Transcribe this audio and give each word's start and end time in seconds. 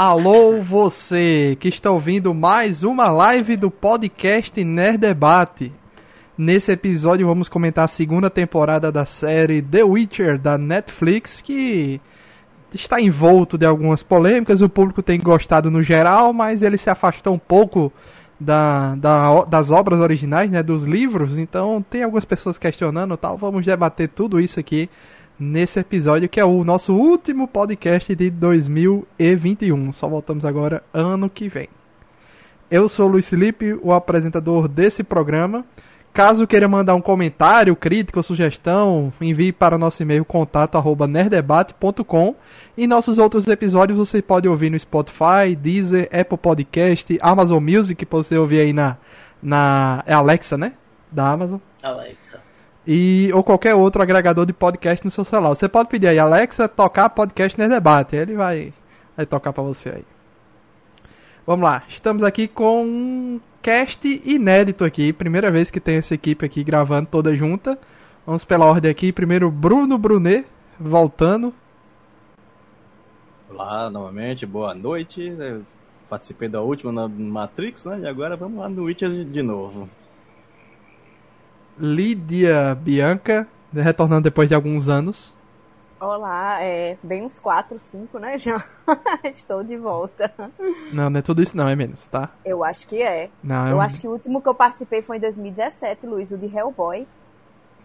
Alô, 0.00 0.60
você 0.60 1.56
que 1.58 1.66
está 1.66 1.90
ouvindo 1.90 2.32
mais 2.32 2.84
uma 2.84 3.10
live 3.10 3.56
do 3.56 3.68
podcast 3.68 4.62
Nerd 4.62 4.98
Debate. 4.98 5.72
Nesse 6.38 6.70
episódio 6.70 7.26
vamos 7.26 7.48
comentar 7.48 7.84
a 7.84 7.88
segunda 7.88 8.30
temporada 8.30 8.92
da 8.92 9.04
série 9.04 9.60
The 9.60 9.82
Witcher 9.82 10.38
da 10.38 10.56
Netflix, 10.56 11.40
que 11.40 12.00
está 12.72 13.00
envolto 13.00 13.58
de 13.58 13.66
algumas 13.66 14.00
polêmicas. 14.00 14.60
O 14.60 14.68
público 14.68 15.02
tem 15.02 15.18
gostado 15.18 15.68
no 15.68 15.82
geral, 15.82 16.32
mas 16.32 16.62
ele 16.62 16.78
se 16.78 16.88
afastou 16.88 17.34
um 17.34 17.38
pouco 17.40 17.92
da, 18.38 18.94
da, 18.94 19.42
das 19.46 19.68
obras 19.72 19.98
originais, 19.98 20.48
né, 20.48 20.62
dos 20.62 20.84
livros. 20.84 21.36
Então 21.38 21.84
tem 21.90 22.04
algumas 22.04 22.24
pessoas 22.24 22.56
questionando 22.56 23.16
tal. 23.16 23.36
Vamos 23.36 23.66
debater 23.66 24.08
tudo 24.10 24.38
isso 24.38 24.60
aqui 24.60 24.88
nesse 25.38 25.78
episódio, 25.78 26.28
que 26.28 26.40
é 26.40 26.44
o 26.44 26.64
nosso 26.64 26.92
último 26.92 27.46
podcast 27.46 28.12
de 28.14 28.30
2021. 28.30 29.92
Só 29.92 30.08
voltamos 30.08 30.44
agora 30.44 30.82
ano 30.92 31.30
que 31.30 31.48
vem. 31.48 31.68
Eu 32.70 32.88
sou 32.88 33.08
o 33.08 33.12
Luiz 33.12 33.28
Felipe, 33.28 33.78
o 33.82 33.92
apresentador 33.92 34.68
desse 34.68 35.04
programa. 35.04 35.64
Caso 36.12 36.46
queira 36.46 36.66
mandar 36.66 36.94
um 36.94 37.00
comentário, 37.00 37.76
crítica 37.76 38.18
ou 38.18 38.22
sugestão, 38.22 39.12
envie 39.20 39.52
para 39.52 39.76
o 39.76 39.78
nosso 39.78 40.02
e-mail 40.02 40.24
contato@nerdebate.com. 40.24 42.34
E 42.76 42.86
nossos 42.86 43.18
outros 43.18 43.46
episódios 43.46 43.98
você 43.98 44.20
pode 44.20 44.48
ouvir 44.48 44.70
no 44.70 44.78
Spotify, 44.78 45.54
Deezer, 45.56 46.08
Apple 46.12 46.38
Podcast, 46.38 47.18
Amazon 47.22 47.62
Music, 47.62 48.04
que 48.04 48.10
você 48.10 48.36
ouvir 48.36 48.60
aí 48.60 48.72
na 48.72 48.96
na 49.40 50.02
é 50.04 50.12
Alexa, 50.12 50.58
né? 50.58 50.72
Da 51.12 51.30
Amazon. 51.30 51.60
Alexa 51.80 52.47
e 52.90 53.30
ou 53.34 53.44
qualquer 53.44 53.74
outro 53.74 54.00
agregador 54.00 54.46
de 54.46 54.52
podcast 54.54 55.04
no 55.04 55.10
seu 55.10 55.22
celular. 55.22 55.50
Você 55.50 55.68
pode 55.68 55.90
pedir 55.90 56.06
aí, 56.06 56.18
Alexa, 56.18 56.66
tocar 56.66 57.10
podcast 57.10 57.58
nesse 57.58 57.68
debate. 57.68 58.16
Ele 58.16 58.34
vai, 58.34 58.72
vai 59.14 59.26
tocar 59.26 59.52
para 59.52 59.62
você 59.62 59.90
aí. 59.90 60.04
Vamos 61.46 61.64
lá, 61.64 61.82
estamos 61.86 62.22
aqui 62.22 62.48
com 62.48 62.84
um 62.84 63.40
cast 63.60 64.22
inédito 64.24 64.86
aqui. 64.86 65.12
Primeira 65.12 65.50
vez 65.50 65.70
que 65.70 65.78
tem 65.78 65.96
essa 65.96 66.14
equipe 66.14 66.46
aqui 66.46 66.64
gravando 66.64 67.08
toda 67.10 67.36
junta. 67.36 67.78
Vamos 68.24 68.42
pela 68.42 68.64
ordem 68.64 68.90
aqui. 68.90 69.12
Primeiro, 69.12 69.50
Bruno 69.50 69.98
Brunet, 69.98 70.46
voltando. 70.80 71.52
Olá, 73.50 73.90
novamente, 73.90 74.46
boa 74.46 74.74
noite. 74.74 75.20
Eu 75.38 75.62
participei 76.08 76.48
da 76.48 76.62
última 76.62 76.90
na 76.90 77.06
Matrix, 77.06 77.84
né? 77.84 78.00
E 78.00 78.06
agora 78.06 78.34
vamos 78.34 78.58
lá 78.58 78.68
no 78.70 78.84
Witcher 78.84 79.10
de 79.26 79.42
novo. 79.42 79.90
Lídia 81.80 82.74
Bianca, 82.74 83.46
retornando 83.72 84.22
depois 84.22 84.48
de 84.48 84.54
alguns 84.54 84.88
anos. 84.88 85.32
Olá, 86.00 86.62
é 86.62 86.96
bem 87.02 87.24
uns 87.24 87.38
4, 87.38 87.78
5, 87.78 88.18
né, 88.18 88.38
já? 88.38 88.64
Estou 89.24 89.64
de 89.64 89.76
volta. 89.76 90.32
Não, 90.92 91.10
não 91.10 91.18
é 91.18 91.22
tudo 91.22 91.42
isso 91.42 91.56
não, 91.56 91.68
é 91.68 91.74
menos, 91.74 92.06
tá? 92.06 92.30
Eu 92.44 92.62
acho 92.62 92.86
que 92.86 93.02
é. 93.02 93.30
Não, 93.42 93.66
eu, 93.66 93.72
eu 93.72 93.80
acho 93.80 94.00
que 94.00 94.06
o 94.06 94.12
último 94.12 94.40
que 94.40 94.48
eu 94.48 94.54
participei 94.54 95.02
foi 95.02 95.16
em 95.16 95.20
2017, 95.20 96.06
Luiz, 96.06 96.30
o 96.30 96.38
de 96.38 96.46
Hellboy. 96.46 97.06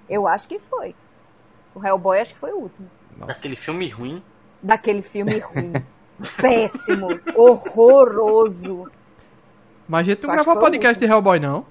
Eu 0.07 0.28
acho 0.28 0.47
que 0.47 0.59
foi. 0.59 0.95
O 1.73 1.83
Hellboy 1.83 2.19
acho 2.19 2.33
que 2.33 2.39
foi 2.39 2.52
o 2.52 2.57
último. 2.57 2.88
Nossa. 3.17 3.33
Daquele 3.33 3.55
filme 3.55 3.89
ruim. 3.89 4.23
Daquele 4.61 5.02
filme 5.02 5.39
ruim. 5.39 5.73
Péssimo. 6.39 7.07
horroroso. 7.35 8.91
Mas 9.88 10.02
a 10.02 10.11
gente 10.11 10.25
não 10.25 10.33
gravou 10.35 10.59
podcast 10.59 11.00
de 11.03 11.11
Hellboy, 11.11 11.39
não? 11.39 11.66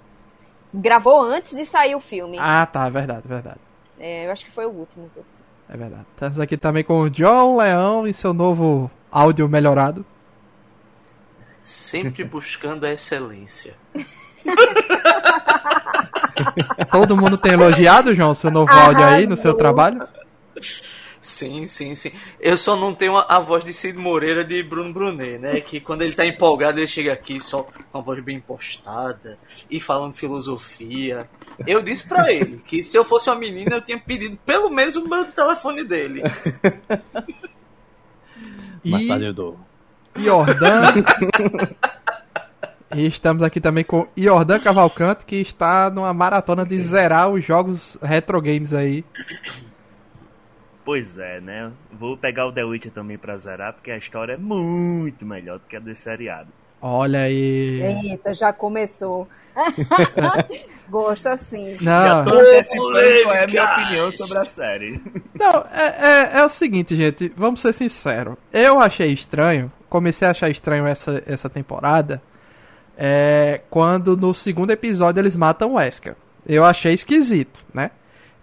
Gravou 0.75 1.23
antes 1.23 1.55
de 1.55 1.65
sair 1.65 1.95
o 1.95 2.01
filme. 2.01 2.39
Ah, 2.41 2.67
tá, 2.67 2.89
verdade, 2.89 3.23
verdade. 3.27 3.61
É, 3.99 4.27
eu 4.27 4.33
acho 4.33 4.45
que 4.45 4.51
foi 4.51 4.67
o 4.67 4.71
último 4.71 5.11
que 5.13 5.19
eu 5.19 5.25
fiz. 5.25 5.43
É 5.69 5.77
verdade. 5.77 6.07
Estamos 6.15 6.41
aqui 6.41 6.57
também 6.57 6.83
com 6.83 7.03
o 7.03 7.11
John 7.11 7.57
Leão 7.57 8.07
e 8.07 8.13
seu 8.13 8.33
novo 8.33 8.91
áudio 9.11 9.49
melhorado. 9.49 10.05
Sempre 11.63 12.25
buscando 12.25 12.85
a 12.85 12.93
excelência. 12.93 13.75
Todo 16.91 17.17
mundo 17.17 17.39
tem 17.39 17.53
elogiado, 17.53 18.15
João, 18.15 18.35
seu 18.35 18.51
novo 18.51 18.73
áudio 18.73 19.05
aí 19.05 19.27
no 19.27 19.37
seu 19.37 19.55
trabalho? 19.55 20.07
Sim, 21.23 21.69
sim, 21.69 21.95
sim. 21.95 22.11
Eu 22.41 22.59
só 22.59 22.75
não 22.75 22.93
tenho 22.93 23.17
a, 23.17 23.23
a, 23.23 23.39
voz 23.39 23.65
de 23.65 23.73
Cid 23.73 23.97
Moreira 23.97 24.45
de 24.45 24.61
Bruno 24.61 24.93
Brunet, 24.93 25.39
né? 25.39 25.61
Que 25.61 25.79
quando 25.79 26.03
ele 26.03 26.15
tá 26.15 26.27
empolgado, 26.27 26.81
ele 26.81 26.89
chega 26.89 27.13
aqui 27.13 27.41
só 27.41 27.63
com 27.63 27.81
uma 27.95 28.03
voz 28.03 28.19
bem 28.19 28.39
impostada 28.39 29.39
e 29.71 29.79
falando 29.79 30.15
filosofia. 30.15 31.31
Eu 31.65 31.81
disse 31.81 32.09
para 32.09 32.33
ele 32.33 32.61
que 32.67 32.83
se 32.83 32.99
eu 32.99 33.05
fosse 33.05 33.31
uma 33.31 33.39
menina, 33.39 33.77
eu 33.77 33.81
tinha 33.81 34.01
pedido 34.01 34.37
pelo 34.45 34.69
menos 34.69 34.97
o 34.97 35.03
número 35.03 35.27
do 35.27 35.33
telefone 35.33 35.85
dele. 35.85 36.23
e... 38.85 38.91
Mais 38.91 39.07
tarde 39.07 39.27
eu 39.27 39.33
dou. 39.33 39.61
Jordan. 40.17 40.83
E 42.95 43.07
estamos 43.07 43.43
aqui 43.43 43.61
também 43.61 43.85
com 43.85 44.07
Jordan 44.17 44.59
Cavalcante, 44.59 45.25
que 45.25 45.37
está 45.37 45.89
numa 45.89 46.13
maratona 46.13 46.67
de 46.67 46.79
zerar 46.83 47.31
os 47.31 47.43
jogos 47.43 47.97
retro 48.03 48.39
games 48.43 48.75
aí. 48.75 49.03
Pois 50.85 51.17
é, 51.17 51.41
né? 51.41 51.71
Vou 51.93 52.17
pegar 52.17 52.47
o 52.47 52.53
The 52.53 52.65
Witcher 52.65 52.93
também 52.93 53.17
pra 53.17 53.37
zerar, 53.39 53.73
porque 53.73 53.91
a 53.91 53.99
história 53.99 54.33
é 54.33 54.37
muito 54.37 55.25
melhor 55.25 55.59
do 55.59 55.67
que 55.67 55.77
a 55.77 55.81
do 55.81 55.95
seriado. 55.95 56.49
Olha 56.81 57.21
aí. 57.21 57.81
Eita, 57.81 58.35
já 58.35 58.53
começou. 58.53 59.29
Gosto 60.91 61.29
assim. 61.29 61.77
Não. 61.81 62.05
Já 62.05 62.25
tô 62.25 62.35
antecipando 62.35 62.93
qual 63.23 63.35
é 63.35 63.45
a 63.45 63.47
minha 63.47 63.65
opinião 63.65 64.13
sobre 64.13 64.39
a 64.39 64.45
série. 64.45 65.01
Não, 65.33 65.65
é, 65.73 66.33
é, 66.35 66.41
é, 66.41 66.45
o 66.45 66.49
seguinte, 66.49 66.97
gente. 66.97 67.33
Vamos 67.37 67.61
ser 67.61 67.73
sinceros. 67.73 68.37
Eu 68.53 68.81
achei 68.81 69.13
estranho, 69.13 69.71
comecei 69.89 70.27
a 70.27 70.33
achar 70.33 70.51
estranho 70.51 70.85
essa, 70.85 71.23
essa 71.25 71.49
temporada, 71.49 72.21
é, 72.99 73.61
quando 73.71 74.17
no 74.17 74.35
segundo 74.35 74.73
episódio 74.73 75.21
eles 75.21 75.37
matam 75.37 75.71
o 75.71 75.75
Wesker. 75.75 76.17
Eu 76.45 76.65
achei 76.65 76.93
esquisito, 76.93 77.65
né? 77.73 77.93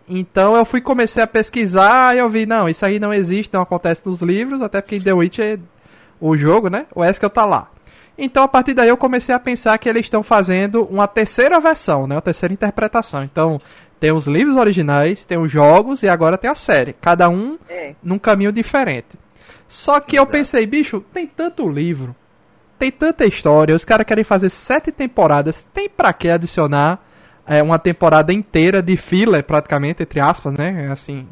Então 0.10 0.56
eu 0.56 0.66
fui 0.66 0.82
comecei 0.82 1.22
a 1.22 1.28
pesquisar 1.28 2.16
e 2.16 2.20
eu 2.20 2.28
vi, 2.28 2.48
não, 2.48 2.68
isso 2.68 2.84
aí 2.84 3.00
não 3.00 3.14
existe, 3.14 3.54
não 3.54 3.62
acontece 3.62 4.02
nos 4.04 4.22
livros, 4.22 4.60
até 4.60 4.82
porque 4.82 5.00
The 5.00 5.14
Witcher, 5.14 5.60
o 6.20 6.36
jogo, 6.36 6.68
né? 6.68 6.88
O 6.96 7.06
Eskel 7.06 7.30
tá 7.30 7.46
lá. 7.46 7.70
Então 8.18 8.44
a 8.44 8.48
partir 8.48 8.74
daí 8.74 8.90
eu 8.90 8.98
comecei 8.98 9.34
a 9.34 9.40
pensar 9.40 9.78
que 9.78 9.88
eles 9.88 10.08
estão 10.08 10.24
fazendo 10.24 10.84
uma 10.86 11.08
terceira 11.08 11.60
versão, 11.60 12.08
né? 12.08 12.16
Uma 12.16 12.22
terceira 12.22 12.52
interpretação. 12.52 13.24
Então 13.24 13.60
tem 14.00 14.12
os 14.12 14.26
livros 14.26 14.58
originais, 14.58 15.24
tem 15.24 15.38
os 15.38 15.52
jogos 15.52 16.02
e 16.02 16.10
agora 16.10 16.40
tem 16.40 16.50
a 16.50 16.56
série. 16.56 16.94
Cada 16.94 17.30
um 17.30 17.60
é. 17.70 17.94
num 18.02 18.18
caminho 18.18 18.52
diferente. 18.52 19.10
Só 19.68 20.00
que 20.00 20.16
Exato. 20.16 20.28
eu 20.28 20.32
pensei, 20.32 20.66
bicho, 20.66 21.04
tem 21.14 21.28
tanto 21.28 21.70
livro, 21.70 22.16
tem 22.80 22.92
tanta 22.92 23.28
história, 23.28 23.76
os 23.76 23.86
caras 23.86 24.08
querem 24.08 24.24
fazer 24.24 24.50
sete 24.50 24.92
temporadas, 24.92 25.68
tem 25.72 25.88
pra 25.88 26.12
que 26.12 26.30
adicionar 26.30 27.00
é, 27.50 27.64
uma 27.64 27.80
temporada 27.80 28.32
inteira 28.32 28.80
de 28.80 28.96
filler, 28.96 29.44
praticamente, 29.44 30.04
entre 30.04 30.20
aspas, 30.20 30.54
né? 30.54 30.88
Assim, 30.92 31.28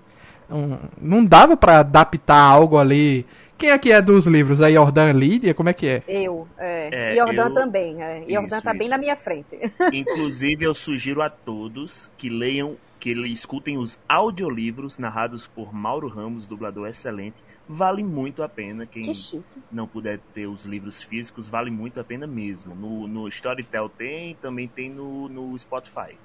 um, 0.49 0.75
não 0.99 1.23
dava 1.23 1.55
para 1.55 1.79
adaptar 1.79 2.41
algo 2.41 2.75
ali. 2.75 3.23
Quem 3.55 3.71
aqui 3.71 3.91
é 3.91 4.01
dos 4.01 4.25
livros? 4.25 4.59
A 4.59 4.71
Jordan 4.71 5.11
Lídia? 5.11 5.53
Como 5.53 5.69
é 5.69 5.73
que 5.73 5.87
é? 5.87 6.03
Eu. 6.07 6.47
É. 6.57 7.11
é 7.11 7.15
Jordan 7.15 7.47
eu... 7.47 7.53
também. 7.53 8.01
É. 8.01 8.23
Jordan 8.27 8.61
tá 8.61 8.71
isso. 8.71 8.79
bem 8.79 8.89
na 8.89 8.97
minha 8.97 9.15
frente. 9.15 9.59
Inclusive, 9.93 10.65
eu 10.65 10.73
sugiro 10.73 11.21
a 11.21 11.29
todos 11.29 12.09
que 12.17 12.29
leiam, 12.29 12.75
que 12.99 13.11
escutem 13.27 13.77
os 13.77 13.97
audiolivros 14.07 14.97
narrados 14.97 15.47
por 15.47 15.73
Mauro 15.73 16.07
Ramos, 16.07 16.47
dublador 16.47 16.87
excelente, 16.87 17.37
vale 17.67 18.03
muito 18.03 18.43
a 18.43 18.49
pena. 18.49 18.85
Quem 18.85 19.03
que 19.03 19.43
não 19.71 19.87
puder 19.87 20.19
ter 20.33 20.47
os 20.47 20.65
livros 20.65 21.03
físicos, 21.03 21.47
vale 21.47 21.69
muito 21.69 21.99
a 21.99 22.03
pena 22.03 22.25
mesmo. 22.25 22.73
No, 22.73 23.07
no 23.07 23.27
Storytel 23.27 23.89
tem, 23.89 24.35
também 24.35 24.67
tem 24.67 24.89
no, 24.89 25.27
no 25.29 25.57
Spotify. 25.59 26.17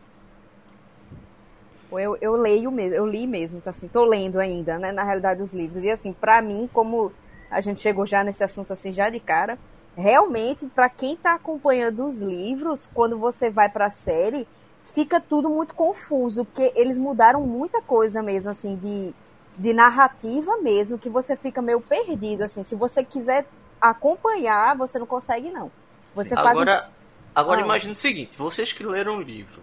Eu, 1.90 2.16
eu 2.22 2.32
leio 2.32 2.72
mesmo, 2.72 2.96
eu 2.96 3.06
li 3.06 3.26
mesmo, 3.26 3.58
então 3.58 3.70
assim, 3.70 3.86
tô 3.86 4.02
lendo 4.04 4.40
ainda, 4.40 4.78
né, 4.78 4.92
na 4.92 5.04
realidade, 5.04 5.42
os 5.42 5.52
livros. 5.52 5.84
E 5.84 5.90
assim, 5.90 6.12
para 6.12 6.40
mim, 6.40 6.68
como 6.72 7.12
a 7.50 7.60
gente 7.60 7.82
chegou 7.82 8.06
já 8.06 8.24
nesse 8.24 8.42
assunto 8.42 8.72
assim, 8.72 8.90
já 8.90 9.10
de 9.10 9.20
cara, 9.20 9.58
realmente, 9.94 10.64
para 10.66 10.88
quem 10.88 11.16
tá 11.16 11.34
acompanhando 11.34 12.06
os 12.06 12.22
livros, 12.22 12.88
quando 12.94 13.18
você 13.18 13.50
vai 13.50 13.68
pra 13.68 13.90
série, 13.90 14.48
fica 14.84 15.20
tudo 15.20 15.49
muito 15.49 15.75
confuso, 15.75 16.44
porque 16.44 16.73
eles 16.75 16.99
mudaram 16.99 17.43
muita 17.43 17.81
coisa 17.81 18.23
mesmo, 18.23 18.50
assim, 18.50 18.76
de 18.76 19.14
de 19.56 19.73
narrativa 19.73 20.56
mesmo, 20.58 20.99
que 20.99 21.08
você 21.08 21.37
fica 21.37 21.61
meio 21.61 21.81
perdido, 21.81 22.43
assim. 22.43 22.62
Se 22.62 22.75
você 22.75 23.05
quiser 23.05 23.46
acompanhar, 23.81 24.76
você 24.76 24.99
não 24.99 25.06
consegue, 25.06 25.50
não. 25.50 25.70
Você 26.14 26.34
agora, 26.34 26.55
faz 26.55 26.88
um... 26.88 26.93
agora 27.34 27.61
ah. 27.61 27.64
imagine 27.64 27.93
o 27.93 27.96
seguinte, 27.96 28.37
vocês 28.37 28.73
que 28.73 28.84
leram 28.84 29.19
o 29.19 29.23
livro, 29.23 29.62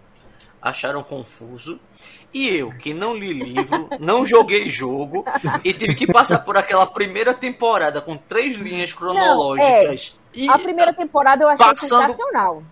acharam 0.60 1.02
confuso, 1.02 1.80
e 2.32 2.48
eu, 2.48 2.70
que 2.72 2.94
não 2.94 3.14
li 3.14 3.32
livro, 3.32 3.88
não 3.98 4.24
joguei 4.24 4.70
jogo, 4.70 5.24
e 5.64 5.72
tive 5.72 5.94
que 5.94 6.06
passar 6.06 6.40
por 6.40 6.56
aquela 6.56 6.86
primeira 6.86 7.34
temporada 7.34 8.00
com 8.00 8.16
três 8.16 8.56
linhas 8.56 8.92
cronológicas. 8.92 10.16
Não, 10.34 10.44
é. 10.44 10.48
A 10.48 10.58
primeira 10.58 10.92
temporada 10.92 11.44
eu 11.44 11.48
achei 11.48 11.66
passando... 11.66 12.08
sensacional. 12.08 12.62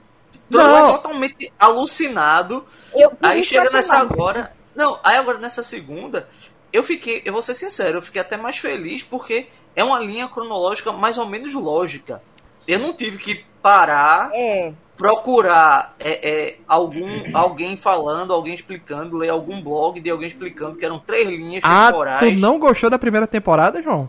Totalmente 0.51 1.53
alucinado. 1.59 2.65
Eu, 2.95 3.13
aí 3.23 3.45
chega 3.45 3.71
nessa 3.71 3.99
agora. 3.99 4.53
Não, 4.75 4.99
aí 5.03 5.17
agora 5.17 5.39
nessa 5.39 5.63
segunda, 5.63 6.29
eu 6.73 6.83
fiquei, 6.83 7.23
eu 7.25 7.33
vou 7.33 7.43
ser 7.43 7.55
sincero, 7.55 7.99
eu 7.99 8.03
fiquei 8.03 8.21
até 8.21 8.37
mais 8.37 8.59
feliz 8.59 9.03
porque 9.03 9.47
é 9.75 9.83
uma 9.83 9.99
linha 9.99 10.29
cronológica 10.29 10.93
mais 10.93 11.19
ou 11.19 11.27
menos 11.27 11.53
lógica. 11.55 12.23
Eu 12.67 12.79
não 12.79 12.93
tive 12.93 13.19
que 13.19 13.45
parar, 13.63 14.31
É, 14.35 14.73
procurar 14.97 15.95
é, 15.99 16.29
é, 16.31 16.57
algum, 16.69 17.07
alguém 17.35 17.77
falando, 17.77 18.33
alguém 18.33 18.55
explicando, 18.55 19.17
ler 19.17 19.31
algum 19.31 19.61
blog 19.61 20.01
de 20.01 20.11
alguém 20.11 20.29
explicando 20.29 20.77
que 20.77 20.85
eram 20.85 20.99
três 20.99 21.27
linhas 21.29 21.63
Ah, 21.65 21.87
tu 21.87 21.93
temporais. 21.93 22.41
não 22.41 22.59
gostou 22.59 22.89
da 22.91 22.99
primeira 22.99 23.27
temporada, 23.27 23.83
João? 23.83 24.09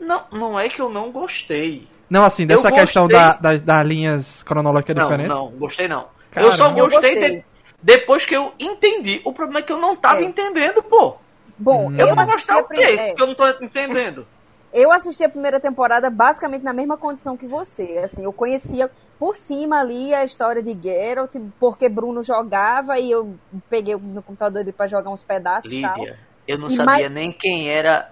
não, 0.00 0.24
não 0.32 0.58
é 0.60 0.68
que 0.68 0.80
eu 0.80 0.90
não 0.90 1.10
gostei. 1.10 1.86
Não, 2.14 2.24
assim, 2.24 2.46
dessa 2.46 2.68
Eu 2.68 2.74
questão 2.74 3.02
gostei. 3.08 3.18
da, 3.20 3.32
das, 3.34 3.60
das 3.60 3.86
linhas 3.86 4.42
cronológicas 4.44 4.94
Não, 4.94 5.02
diferentes? 5.04 5.34
não, 5.34 5.48
gostei 5.50 5.88
não. 5.88 6.06
Cara, 6.30 6.46
eu 6.46 6.52
só 6.52 6.68
eu 6.68 6.74
gostei, 6.88 7.14
gostei. 7.14 7.30
de- 7.38 7.44
depois 7.82 8.24
que 8.24 8.34
eu 8.36 8.52
entendi. 8.58 9.20
O 9.24 9.32
problema 9.32 9.58
é 9.58 9.62
que 9.62 9.72
eu 9.72 9.78
não 9.78 9.96
tava 9.96 10.20
É. 10.20 10.24
entendendo, 10.24 10.82
pô. 10.82 11.16
bom, 11.58 11.88
Hum. 11.88 11.96
Eu 11.98 12.08
eu 12.08 12.16
gostar 12.16 12.54
a 12.54 12.58
o 12.58 12.68
quê? 12.68 12.80
é, 12.82 13.14
Que 13.14 13.22
eu 13.22 13.26
não 13.26 13.34
tô 13.34 13.46
entendendo. 13.60 14.26
eu 14.72 14.92
assisti 14.92 15.24
a 15.24 15.28
primeira 15.28 15.58
temporada 15.60 16.08
basicamente 16.08 16.62
na 16.62 16.72
mesma 16.72 16.96
condição 16.96 17.36
que 17.36 17.46
você. 17.46 17.98
Assim, 18.04 18.24
eu 18.24 18.32
conhecia 18.32 18.88
por 19.18 19.34
cima 19.36 19.80
ali 19.80 20.14
a 20.14 20.22
história 20.24 20.62
de 20.62 20.76
Geralt, 20.80 21.34
porque 21.60 21.88
Bruno 21.88 22.22
jogava 22.22 22.98
e 22.98 23.10
eu 23.10 23.34
peguei 23.70 23.94
no 23.96 24.22
computador 24.22 24.62
dele 24.64 24.72
pra 24.76 24.86
jogar 24.86 25.10
uns 25.10 25.22
pedaços 25.22 25.70
e 25.70 25.80
tal. 25.82 25.96
Lídia, 25.96 26.18
eu 26.46 26.58
não 26.58 26.68
E 26.68 26.74
sabia 26.74 26.84
mais- 26.92 27.10
nem 27.10 27.30
quem 27.32 27.68
era 27.70 28.10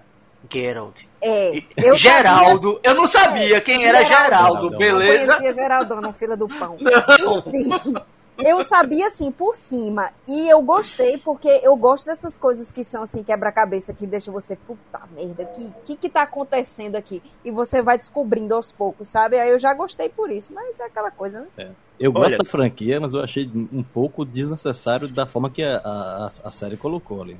Geralt. 0.51 1.03
É, 1.21 1.55
E- 1.57 1.67
eu 1.77 1.95
Geraldo, 1.95 2.79
eu 2.83 2.93
não 2.95 3.07
sabia 3.07 3.59
quem 3.61 3.85
era 3.85 4.03
Geraldo. 4.03 4.27
Geraldo, 4.27 4.61
Geraldo. 4.61 4.77
beleza? 4.77 5.35
Conhecia 5.37 5.53
Geraldona, 5.63 6.13
filha 6.13 6.35
do 6.37 6.47
pão. 6.47 6.77
Não. 6.79 8.03
Eu 8.35 8.63
sabia 8.63 9.05
assim 9.05 9.31
por 9.31 9.55
cima 9.55 10.09
e 10.27 10.49
eu 10.49 10.59
gostei 10.63 11.19
porque 11.19 11.47
eu 11.63 11.75
gosto 11.75 12.05
dessas 12.07 12.35
coisas 12.35 12.71
que 12.71 12.83
são 12.83 13.03
assim 13.03 13.23
quebra-cabeça 13.23 13.93
que 13.93 14.07
deixa 14.07 14.31
você 14.31 14.55
puta 14.55 15.01
merda, 15.15 15.45
que 15.45 15.71
que 15.85 15.95
que 15.95 16.09
tá 16.09 16.23
acontecendo 16.23 16.95
aqui? 16.95 17.21
E 17.45 17.51
você 17.51 17.79
vai 17.79 17.95
descobrindo 17.95 18.55
aos 18.55 18.71
poucos, 18.71 19.07
sabe? 19.07 19.39
Aí 19.39 19.51
eu 19.51 19.59
já 19.59 19.71
gostei 19.75 20.09
por 20.09 20.31
isso, 20.31 20.51
mas 20.51 20.79
é 20.79 20.85
aquela 20.85 21.11
coisa, 21.11 21.47
né? 21.57 21.69
Eu 21.99 22.11
gosto 22.11 22.29
Olha- 22.29 22.37
da 22.39 22.45
franquia, 22.45 22.99
mas 22.99 23.13
eu 23.13 23.21
achei 23.21 23.49
um 23.71 23.83
pouco 23.83 24.25
desnecessário 24.25 25.07
da 25.07 25.27
forma 25.27 25.51
que 25.51 25.61
a, 25.63 25.77
a, 25.77 26.25
a 26.43 26.49
série 26.51 26.75
colocou 26.75 27.21
ali. 27.21 27.37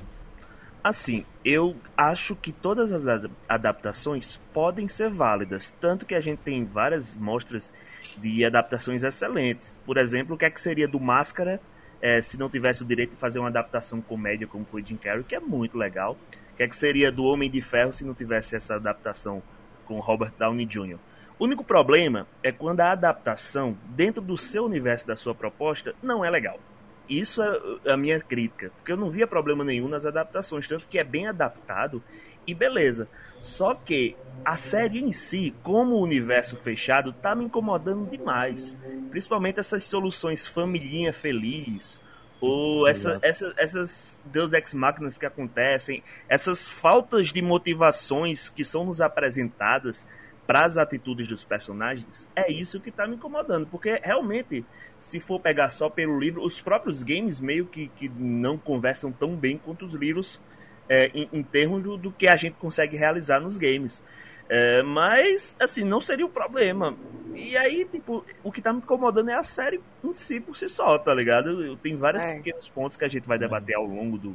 Assim, 0.84 1.24
eu 1.42 1.74
acho 1.96 2.36
que 2.36 2.52
todas 2.52 2.92
as 2.92 3.06
ad- 3.06 3.30
adaptações 3.48 4.38
podem 4.52 4.86
ser 4.86 5.08
válidas, 5.08 5.70
tanto 5.80 6.04
que 6.04 6.14
a 6.14 6.20
gente 6.20 6.40
tem 6.40 6.62
várias 6.62 7.16
mostras 7.16 7.72
de 8.18 8.44
adaptações 8.44 9.02
excelentes. 9.02 9.74
Por 9.86 9.96
exemplo, 9.96 10.34
o 10.34 10.38
que 10.38 10.44
é 10.44 10.50
que 10.50 10.60
seria 10.60 10.86
do 10.86 11.00
Máscara 11.00 11.58
eh, 12.02 12.20
se 12.20 12.38
não 12.38 12.50
tivesse 12.50 12.82
o 12.82 12.86
direito 12.86 13.12
de 13.12 13.16
fazer 13.16 13.38
uma 13.38 13.48
adaptação 13.48 14.02
comédia 14.02 14.46
como 14.46 14.66
foi 14.66 14.84
Jim 14.84 14.98
Carrey, 14.98 15.24
que 15.24 15.34
é 15.34 15.40
muito 15.40 15.78
legal. 15.78 16.18
O 16.52 16.56
que 16.56 16.62
é 16.62 16.68
que 16.68 16.76
seria 16.76 17.10
do 17.10 17.24
Homem 17.24 17.50
de 17.50 17.62
Ferro 17.62 17.90
se 17.90 18.04
não 18.04 18.12
tivesse 18.12 18.54
essa 18.54 18.74
adaptação 18.74 19.42
com 19.86 19.98
Robert 20.00 20.32
Downey 20.38 20.66
Jr. 20.66 20.98
O 21.38 21.44
único 21.44 21.64
problema 21.64 22.26
é 22.42 22.52
quando 22.52 22.80
a 22.80 22.92
adaptação, 22.92 23.74
dentro 23.86 24.20
do 24.20 24.36
seu 24.36 24.66
universo 24.66 25.06
da 25.06 25.16
sua 25.16 25.34
proposta, 25.34 25.94
não 26.02 26.22
é 26.22 26.28
legal. 26.28 26.60
Isso 27.08 27.42
é 27.42 27.92
a 27.92 27.96
minha 27.96 28.20
crítica, 28.20 28.70
porque 28.76 28.92
eu 28.92 28.96
não 28.96 29.10
via 29.10 29.26
problema 29.26 29.64
nenhum 29.64 29.88
nas 29.88 30.06
adaptações, 30.06 30.66
tanto 30.66 30.86
que 30.88 30.98
é 30.98 31.04
bem 31.04 31.26
adaptado 31.26 32.02
e 32.46 32.54
beleza. 32.54 33.08
Só 33.40 33.74
que 33.74 34.16
a 34.44 34.56
série 34.56 35.00
em 35.00 35.12
si, 35.12 35.54
como 35.62 36.00
universo 36.00 36.56
fechado, 36.56 37.12
tá 37.12 37.34
me 37.34 37.44
incomodando 37.44 38.08
demais. 38.08 38.76
Principalmente 39.10 39.60
essas 39.60 39.84
soluções 39.84 40.46
familhinha 40.46 41.12
feliz, 41.12 42.00
ou 42.40 42.86
essa, 42.86 43.18
essa, 43.22 43.54
essas 43.56 44.20
Deus 44.26 44.52
Ex 44.52 44.74
Máquinas 44.74 45.16
que 45.16 45.24
acontecem, 45.24 46.02
essas 46.28 46.68
faltas 46.68 47.32
de 47.32 47.40
motivações 47.40 48.48
que 48.48 48.64
são 48.64 48.84
nos 48.84 49.00
apresentadas 49.00 50.06
para 50.46 50.66
as 50.66 50.76
atitudes 50.76 51.26
dos 51.26 51.44
personagens, 51.44 52.28
é 52.36 52.52
isso 52.52 52.80
que 52.80 52.90
tá 52.90 53.06
me 53.06 53.16
incomodando, 53.16 53.66
porque 53.66 53.98
realmente, 54.02 54.64
se 55.04 55.20
for 55.20 55.38
pegar 55.38 55.68
só 55.68 55.90
pelo 55.90 56.18
livro, 56.18 56.42
os 56.42 56.62
próprios 56.62 57.02
games 57.02 57.38
meio 57.38 57.66
que, 57.66 57.88
que 57.88 58.08
não 58.08 58.56
conversam 58.56 59.12
tão 59.12 59.36
bem 59.36 59.58
quanto 59.58 59.84
os 59.84 59.92
livros 59.92 60.40
é, 60.88 61.10
em, 61.14 61.28
em 61.30 61.42
termos 61.42 61.82
do, 61.82 61.98
do 61.98 62.10
que 62.10 62.26
a 62.26 62.36
gente 62.36 62.54
consegue 62.54 62.96
realizar 62.96 63.38
nos 63.38 63.58
games. 63.58 64.02
É, 64.48 64.82
mas, 64.82 65.54
assim, 65.60 65.84
não 65.84 66.00
seria 66.00 66.24
o 66.24 66.28
problema. 66.30 66.94
E 67.34 67.54
aí, 67.54 67.84
tipo, 67.84 68.24
o 68.42 68.50
que 68.50 68.62
tá 68.62 68.72
me 68.72 68.78
incomodando 68.78 69.28
é 69.28 69.34
a 69.34 69.42
série 69.42 69.78
em 70.02 70.14
si 70.14 70.40
por 70.40 70.56
si 70.56 70.70
só, 70.70 70.96
tá 70.98 71.12
ligado? 71.14 71.76
Tem 71.76 71.94
vários 71.96 72.24
É. 72.24 72.36
pequenos 72.36 72.68
pontos 72.70 72.96
que 72.96 73.04
a 73.04 73.08
gente 73.08 73.26
vai 73.28 73.38
debater 73.38 73.76
ao 73.76 73.84
longo 73.84 74.16
do, 74.16 74.34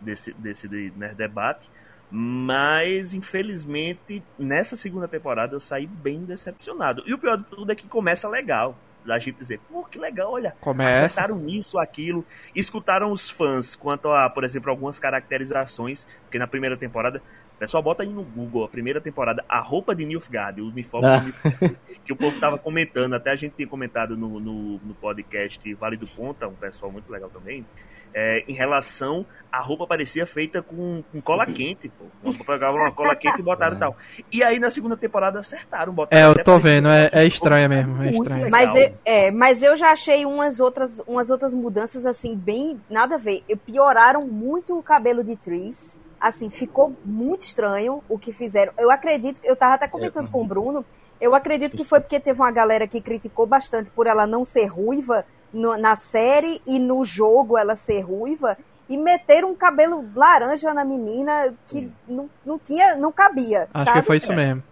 desse, 0.00 0.32
desse 0.32 0.66
de- 0.66 0.92
né, 0.96 1.14
debate. 1.16 1.70
Mas, 2.10 3.14
infelizmente, 3.14 4.20
nessa 4.38 4.74
segunda 4.74 5.06
temporada 5.06 5.54
eu 5.54 5.60
saí 5.60 5.86
bem 5.86 6.24
decepcionado. 6.24 7.04
E 7.06 7.14
o 7.14 7.18
pior 7.18 7.36
de 7.36 7.44
tudo 7.44 7.70
é 7.70 7.74
que 7.76 7.86
começa 7.86 8.28
legal. 8.28 8.76
Da 9.08 9.18
gente 9.18 9.38
dizer, 9.38 9.58
pô, 9.70 9.82
que 9.84 9.98
legal, 9.98 10.32
olha, 10.32 10.54
Começa. 10.60 11.06
acertaram 11.06 11.48
isso, 11.48 11.78
aquilo, 11.78 12.24
escutaram 12.54 13.10
os 13.10 13.30
fãs 13.30 13.74
quanto 13.74 14.08
a, 14.12 14.28
por 14.28 14.44
exemplo, 14.44 14.70
algumas 14.70 14.98
caracterizações, 14.98 16.06
porque 16.24 16.38
na 16.38 16.46
primeira 16.46 16.76
temporada, 16.76 17.22
o 17.58 17.66
pessoal 17.66 17.82
bota 17.82 18.04
aí 18.04 18.08
no 18.08 18.22
Google, 18.22 18.62
a 18.62 18.68
primeira 18.68 19.00
temporada, 19.00 19.44
a 19.48 19.60
roupa 19.60 19.92
de 19.92 20.04
Nilfgaard, 20.04 20.60
o 20.60 20.68
uniforme 20.68 21.08
Ah. 21.08 21.18
de 21.18 21.24
Nilfgaard, 21.24 21.76
que 22.04 22.12
o 22.12 22.16
povo 22.16 22.38
tava 22.38 22.56
comentando, 22.56 23.14
até 23.14 23.32
a 23.32 23.36
gente 23.36 23.56
tinha 23.56 23.66
comentado 23.66 24.16
no, 24.16 24.38
no, 24.38 24.78
no 24.78 24.94
podcast 24.94 25.74
Vale 25.74 25.96
do 25.96 26.06
Ponta, 26.06 26.46
um 26.46 26.54
pessoal 26.54 26.92
muito 26.92 27.10
legal 27.10 27.28
também, 27.28 27.66
é, 28.14 28.44
em 28.46 28.52
relação, 28.52 29.26
a 29.50 29.60
roupa 29.60 29.88
parecia 29.88 30.24
feita 30.24 30.62
com, 30.62 31.02
com 31.10 31.20
cola 31.20 31.44
quente, 31.46 31.90
pô. 31.90 32.32
Pegavam 32.44 32.80
uma 32.80 32.92
cola 32.92 33.16
quente 33.16 33.40
e 33.40 33.42
botaram 33.42 33.76
e 33.76 33.78
tal. 33.80 33.96
E 34.30 34.42
aí 34.42 34.60
na 34.60 34.70
segunda 34.70 34.96
temporada 34.96 35.40
acertaram, 35.40 35.92
botaram 35.92 36.22
É, 36.22 36.30
eu 36.30 36.44
tô 36.44 36.60
vendo, 36.60 36.88
é, 36.88 37.10
é 37.12 37.28
ficou 37.28 37.50
mesmo, 37.50 38.02
é 38.02 38.10
legal. 38.10 38.50
Mas 38.50 38.74
eu, 38.76 38.94
é, 39.04 39.30
mas 39.30 39.62
eu 39.64 39.76
já 39.76 39.90
achei 39.90 40.24
umas 40.24 40.60
outras, 40.60 41.02
umas 41.08 41.28
outras 41.28 41.52
mudanças 41.52 42.06
assim 42.06 42.36
bem 42.36 42.80
nada 42.88 43.16
a 43.16 43.18
ver. 43.18 43.42
E 43.48 43.56
Pioraram 43.56 44.26
muito 44.26 44.78
o 44.78 44.82
cabelo 44.82 45.24
de 45.24 45.36
Tris. 45.36 45.98
Assim, 46.20 46.50
ficou 46.50 46.94
muito 47.04 47.42
estranho 47.42 48.02
o 48.08 48.18
que 48.18 48.32
fizeram. 48.32 48.72
Eu 48.76 48.90
acredito, 48.90 49.40
eu 49.44 49.54
tava 49.54 49.74
até 49.74 49.86
comentando 49.86 50.28
com 50.30 50.42
o 50.42 50.44
Bruno, 50.44 50.84
eu 51.20 51.34
acredito 51.34 51.76
que 51.76 51.84
foi 51.84 52.00
porque 52.00 52.18
teve 52.18 52.40
uma 52.40 52.50
galera 52.50 52.86
que 52.88 53.00
criticou 53.00 53.46
bastante 53.46 53.90
por 53.90 54.06
ela 54.06 54.26
não 54.26 54.44
ser 54.44 54.66
ruiva 54.66 55.24
no- 55.52 55.76
na 55.76 55.94
série 55.96 56.60
e 56.66 56.78
no 56.78 57.04
jogo 57.04 57.56
ela 57.56 57.74
ser 57.76 58.00
ruiva 58.00 58.56
e 58.88 58.96
meteram 58.96 59.50
um 59.50 59.54
cabelo 59.54 60.04
laranja 60.14 60.72
na 60.74 60.84
menina 60.84 61.54
que 61.66 61.90
não, 62.08 62.28
não 62.44 62.58
tinha, 62.58 62.96
não 62.96 63.12
cabia, 63.12 63.68
Acho 63.72 63.84
sabe? 63.84 64.00
que 64.00 64.06
foi 64.06 64.16
isso 64.16 64.32
mesmo. 64.32 64.62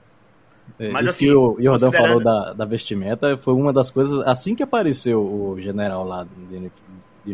É, 0.78 0.90
Mas, 0.90 1.04
isso 1.06 1.14
assim, 1.14 1.24
que 1.26 1.32
o 1.32 1.56
Jordão 1.60 1.90
considerando- 1.90 2.06
falou 2.08 2.24
da, 2.24 2.52
da 2.52 2.64
vestimenta 2.64 3.38
foi 3.38 3.54
uma 3.54 3.72
das 3.72 3.90
coisas. 3.90 4.26
Assim 4.26 4.54
que 4.54 4.62
apareceu 4.62 5.20
o 5.22 5.56
general 5.60 6.04
lá 6.04 6.26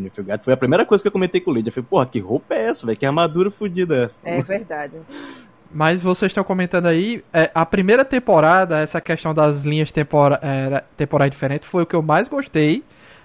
de 0.01 0.11
foi 0.43 0.55
a 0.55 0.57
primeira 0.57 0.85
coisa 0.87 1.03
que 1.03 1.09
eu 1.09 1.13
comentei 1.13 1.41
com 1.41 1.51
o 1.51 1.55
Lídia. 1.55 1.69
Eu 1.71 1.75
falei, 1.75 1.87
porra, 1.89 2.07
que 2.07 2.19
roupa 2.19 2.55
é 2.55 2.67
essa, 2.69 2.87
velho? 2.87 2.99
Que 2.99 3.07
armadura 3.07 3.51
fodida 3.51 3.95
é 3.97 4.05
essa? 4.05 4.19
É 4.25 4.43
verdade. 4.43 4.95
Mas 5.75 6.03
vocês 6.03 6.31
estão 6.31 6.45
comentando 6.45 6.87
aí, 6.87 7.25
é, 7.33 7.51
a 7.55 7.65
primeira 7.65 8.05
temporada, 8.05 8.79
essa 8.81 9.01
questão 9.01 9.33
das 9.33 9.63
linhas 9.63 9.91
tempora, 9.91 10.39
é, 10.43 10.85
temporais 10.99 11.31
diferentes, 11.31 11.67
foi 11.67 11.83
o 11.83 11.87
que 11.87 11.97
eu 11.97 12.03
mais 12.03 12.29
gostei. 12.29 12.83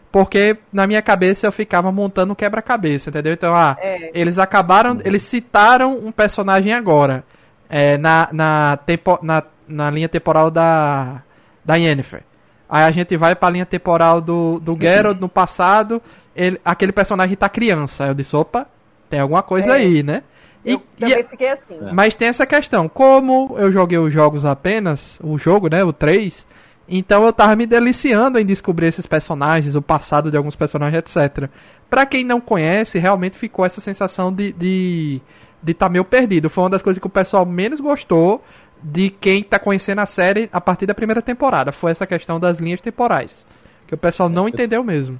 Porque 0.09 0.57
na 0.71 0.87
minha 0.87 1.01
cabeça 1.01 1.45
eu 1.45 1.51
ficava 1.51 1.91
montando 1.91 2.31
um 2.31 2.35
quebra-cabeça, 2.35 3.09
entendeu? 3.09 3.33
Então, 3.33 3.53
ah, 3.53 3.75
É. 3.81 4.11
eles 4.13 4.39
acabaram, 4.39 4.97
eles 5.03 5.23
citaram 5.23 5.97
um 5.97 6.11
personagem 6.11 6.71
agora. 6.73 7.23
é, 7.69 7.97
na, 7.97 8.29
na, 8.31 8.77
tempo, 8.77 9.19
na, 9.21 9.43
na 9.67 9.89
linha 9.91 10.07
temporal 10.07 10.49
da, 10.49 11.21
da 11.65 11.75
Yennefer. 11.75 12.23
Aí 12.69 12.85
a 12.85 12.91
gente 12.91 13.17
vai 13.17 13.35
pra 13.35 13.49
linha 13.49 13.65
temporal 13.65 14.21
do, 14.21 14.57
do 14.61 14.77
Geralt 14.79 15.19
no 15.19 15.27
passado, 15.27 16.01
ele, 16.37 16.61
aquele 16.63 16.91
personagem 16.91 17.35
tá 17.35 17.49
criança. 17.49 18.03
Aí 18.05 18.09
eu 18.09 18.13
disse, 18.13 18.35
opa, 18.35 18.67
tem 19.09 19.19
alguma 19.19 19.41
coisa 19.43 19.71
É. 19.71 19.75
aí, 19.75 20.03
né? 20.03 20.23
E- 20.65 20.71
Eu 20.73 20.81
e- 20.97 20.99
também 20.99 21.23
fiquei 21.25 21.49
assim. 21.49 21.75
É. 21.81 21.91
mas 21.93 22.15
tem 22.15 22.27
essa 22.27 22.45
questão, 22.45 22.87
como 22.89 23.55
eu 23.57 23.71
joguei 23.71 23.97
os 23.97 24.13
jogos 24.13 24.45
apenas, 24.45 25.19
o 25.23 25.37
jogo, 25.37 25.69
né, 25.69 25.83
o 25.83 25.91
3, 25.93 26.45
então 26.89 27.25
eu 27.25 27.31
tava 27.33 27.55
me 27.55 27.65
deliciando 27.65 28.37
em 28.39 28.45
descobrir 28.45 28.87
esses 28.87 29.05
personagens, 29.05 29.75
o 29.75 29.81
passado 29.81 30.29
de 30.31 30.37
alguns 30.37 30.55
personagens, 30.55 30.99
etc. 31.03 31.49
Pra 31.89 32.05
quem 32.05 32.23
não 32.23 32.39
conhece, 32.41 32.99
realmente 32.99 33.37
ficou 33.37 33.65
essa 33.65 33.79
sensação 33.81 34.31
de 34.33 34.51
de 34.53 35.21
de 35.63 35.73
tá 35.73 35.89
meio 35.89 36.05
perdido. 36.05 36.49
Foi 36.49 36.63
uma 36.65 36.69
das 36.69 36.81
coisas 36.83 36.99
que 36.99 37.07
o 37.07 37.09
pessoal 37.09 37.45
menos 37.45 37.79
gostou 37.79 38.43
de 38.81 39.09
quem 39.09 39.41
tá 39.41 39.57
conhecendo 39.57 39.99
a 39.99 40.05
série 40.05 40.49
a 40.53 40.61
partir 40.61 40.85
da 40.85 40.93
primeira 40.93 41.21
temporada, 41.21 41.71
foi 41.71 41.91
essa 41.91 42.05
questão 42.05 42.39
das 42.39 42.59
linhas 42.59 42.79
temporais, 42.79 43.45
que 43.87 43.93
o 43.95 43.97
pessoal 43.97 44.29
não 44.29 44.47
entendeu 44.47 44.83
mesmo. 44.83 45.19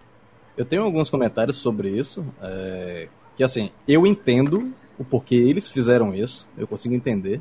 Eu 0.57 0.65
tenho 0.65 0.83
alguns 0.83 1.09
comentários 1.09 1.57
sobre 1.57 1.89
isso. 1.89 2.25
é, 2.41 3.07
que 3.35 3.43
assim, 3.43 3.69
eu 3.87 4.05
entendo 4.07 4.73
o 4.97 5.05
porquê 5.05 5.35
eles 5.35 5.69
fizeram 5.69 6.13
isso, 6.15 6.47
eu 6.57 6.65
consigo 6.67 6.95
entender. 6.95 7.39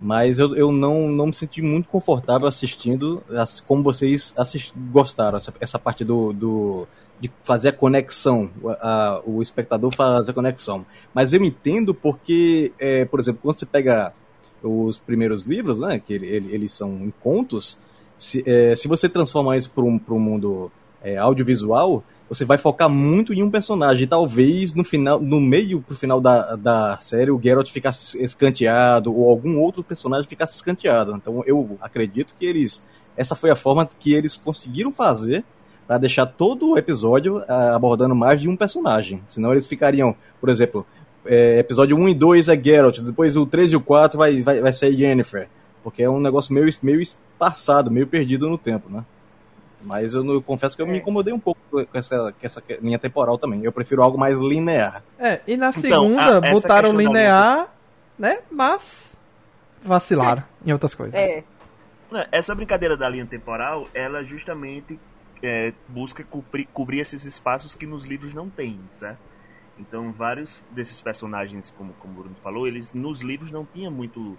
Mas 0.00 0.38
eu, 0.38 0.56
eu 0.56 0.72
não, 0.72 1.08
não 1.08 1.26
me 1.26 1.34
senti 1.34 1.60
muito 1.60 1.88
confortável 1.88 2.48
assistindo 2.48 3.22
as- 3.36 3.60
como 3.60 3.82
vocês 3.82 4.32
assist, 4.36 4.72
gostaram, 4.90 5.36
essa, 5.36 5.52
essa 5.60 5.78
parte 5.78 6.04
do, 6.04 6.32
do 6.32 6.88
de 7.20 7.30
fazer 7.44 7.68
a 7.68 7.72
conexão, 7.72 8.50
a, 8.80 8.88
a, 9.16 9.20
o 9.26 9.42
espectador 9.42 9.94
fazer 9.94 10.30
a 10.30 10.34
conexão. 10.34 10.86
Mas 11.14 11.34
eu 11.34 11.44
entendo 11.44 11.92
porque, 11.94 12.72
é, 12.78 13.04
por 13.04 13.20
exemplo, 13.20 13.40
quando 13.42 13.58
você 13.58 13.66
pega 13.66 14.14
os 14.62 14.98
primeiros 14.98 15.44
livros, 15.44 15.80
né, 15.80 15.98
que 16.00 16.14
ele, 16.14 16.26
ele, 16.26 16.54
eles 16.54 16.72
são 16.72 17.12
contos, 17.22 17.76
se, 18.16 18.42
é, 18.46 18.74
se 18.74 18.88
você 18.88 19.06
transformar 19.06 19.58
isso 19.58 19.70
para 19.70 19.84
um, 19.84 20.00
um 20.08 20.18
mundo 20.18 20.72
é, 21.02 21.18
audiovisual, 21.18 22.02
você 22.30 22.44
vai 22.44 22.56
focar 22.56 22.88
muito 22.88 23.34
em 23.34 23.42
um 23.42 23.50
personagem. 23.50 24.06
Talvez 24.06 24.72
no 24.72 24.84
final, 24.84 25.20
no 25.20 25.40
meio 25.40 25.82
pro 25.82 25.96
final 25.96 26.20
da, 26.20 26.54
da 26.54 26.96
série, 26.98 27.28
o 27.28 27.40
Geralt 27.42 27.68
ficasse 27.68 28.22
escanteado, 28.22 29.12
ou 29.12 29.28
algum 29.28 29.58
outro 29.58 29.82
personagem 29.82 30.28
ficasse 30.28 30.54
escanteado. 30.54 31.12
Então 31.16 31.42
eu 31.44 31.76
acredito 31.80 32.36
que 32.38 32.46
eles. 32.46 32.80
Essa 33.16 33.34
foi 33.34 33.50
a 33.50 33.56
forma 33.56 33.84
que 33.84 34.14
eles 34.14 34.36
conseguiram 34.36 34.92
fazer 34.92 35.44
para 35.88 35.98
deixar 35.98 36.24
todo 36.24 36.70
o 36.70 36.78
episódio 36.78 37.38
uh, 37.38 37.74
abordando 37.74 38.14
mais 38.14 38.40
de 38.40 38.48
um 38.48 38.56
personagem. 38.56 39.20
Senão 39.26 39.50
eles 39.50 39.66
ficariam, 39.66 40.14
por 40.40 40.48
exemplo, 40.48 40.86
é, 41.26 41.58
episódio 41.58 41.96
1 41.96 42.10
e 42.10 42.14
2 42.14 42.48
é 42.48 42.62
Geralt, 42.62 43.00
depois 43.00 43.36
o 43.36 43.44
3 43.44 43.72
e 43.72 43.76
o 43.76 43.80
4 43.80 44.16
vai, 44.16 44.40
vai, 44.40 44.60
vai 44.60 44.72
ser 44.72 44.92
Yennefer. 44.92 45.48
Porque 45.82 46.04
é 46.04 46.08
um 46.08 46.20
negócio 46.20 46.54
meio, 46.54 46.68
meio 46.80 47.02
passado, 47.36 47.90
meio 47.90 48.06
perdido 48.06 48.48
no 48.48 48.56
tempo, 48.56 48.88
né? 48.88 49.04
Mas 49.82 50.14
eu, 50.14 50.24
eu 50.24 50.42
confesso 50.42 50.76
que 50.76 50.82
eu 50.82 50.86
é. 50.86 50.90
me 50.90 50.98
incomodei 50.98 51.32
um 51.32 51.38
pouco 51.38 51.60
com 51.70 51.98
essa, 51.98 52.32
com 52.32 52.46
essa 52.46 52.62
linha 52.80 52.98
temporal 52.98 53.38
também. 53.38 53.64
Eu 53.64 53.72
prefiro 53.72 54.02
algo 54.02 54.18
mais 54.18 54.38
linear. 54.38 55.02
É, 55.18 55.40
e 55.46 55.56
na 55.56 55.70
então, 55.70 55.82
segunda 55.82 56.38
então, 56.38 56.52
botaram 56.52 56.92
linear, 56.92 57.68
né? 58.18 58.40
Mas 58.50 59.16
vacilaram 59.82 60.42
é. 60.42 60.68
em 60.68 60.72
outras 60.72 60.94
coisas. 60.94 61.14
É. 61.14 61.42
Essa 62.32 62.54
brincadeira 62.54 62.96
da 62.96 63.08
linha 63.08 63.24
temporal, 63.24 63.88
ela 63.94 64.22
justamente 64.24 64.98
é, 65.42 65.72
busca 65.88 66.24
cobrir, 66.24 66.66
cobrir 66.72 67.00
esses 67.00 67.24
espaços 67.24 67.74
que 67.74 67.86
nos 67.86 68.04
livros 68.04 68.34
não 68.34 68.50
tem, 68.50 68.80
certo? 68.98 69.18
Então, 69.78 70.12
vários 70.12 70.60
desses 70.70 71.00
personagens, 71.00 71.72
como, 71.76 71.94
como 71.94 72.12
o 72.12 72.22
Bruno 72.22 72.36
falou, 72.42 72.66
eles 72.66 72.92
nos 72.92 73.20
livros 73.20 73.50
não 73.50 73.64
tinha 73.64 73.90
muito 73.90 74.36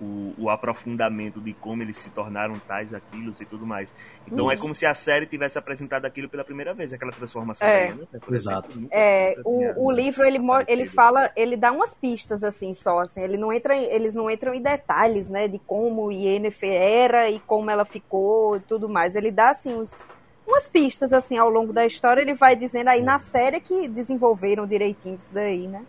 o, 0.00 0.34
o, 0.38 0.50
aprofundamento 0.50 1.40
de 1.40 1.52
como 1.54 1.82
eles 1.82 1.96
se 1.98 2.10
tornaram 2.10 2.58
tais 2.58 2.92
aquilo 2.92 3.34
e 3.38 3.44
tudo 3.44 3.66
mais. 3.66 3.94
Então 4.26 4.50
é 4.50 4.56
como 4.56 4.74
se 4.74 4.86
a 4.86 4.94
série 4.94 5.26
tivesse 5.26 5.58
apresentado 5.58 6.04
aquilo 6.04 6.28
pela 6.28 6.44
primeira 6.44 6.74
vez, 6.74 6.92
aquela 6.92 7.12
transformação. 7.12 7.66
É, 7.66 7.92
né? 7.94 8.06
Exato. 8.30 8.86
É, 8.90 9.36
o, 9.44 9.86
o 9.86 9.90
livro 9.90 10.24
ele, 10.24 10.38
ele 10.66 10.86
fala, 10.86 11.30
ele 11.36 11.56
dá 11.56 11.72
umas 11.72 11.94
pistas 11.94 12.42
assim 12.42 12.74
só, 12.74 13.00
assim, 13.00 13.22
ele 13.22 13.36
não 13.36 13.52
entra, 13.52 13.76
eles 13.76 14.14
não 14.14 14.30
entram 14.30 14.54
em 14.54 14.62
detalhes, 14.62 15.30
né, 15.30 15.48
de 15.48 15.58
como 15.58 16.10
Yennefer 16.10 16.72
era 16.72 17.30
e 17.30 17.38
como 17.40 17.70
ela 17.70 17.84
ficou 17.84 18.56
e 18.56 18.60
tudo 18.60 18.88
mais. 18.88 19.16
Ele 19.16 19.30
dá 19.30 19.50
assim 19.50 19.74
uns 19.74 20.04
umas 20.46 20.68
pistas 20.68 21.12
assim 21.12 21.38
ao 21.38 21.48
longo 21.48 21.72
da 21.72 21.86
história, 21.86 22.20
ele 22.20 22.34
vai 22.34 22.54
dizendo 22.54 22.88
aí 22.88 23.02
na 23.02 23.18
série 23.18 23.60
que 23.60 23.88
desenvolveram 23.88 24.66
direitinho 24.66 25.16
isso 25.16 25.32
daí, 25.32 25.66
né? 25.66 25.84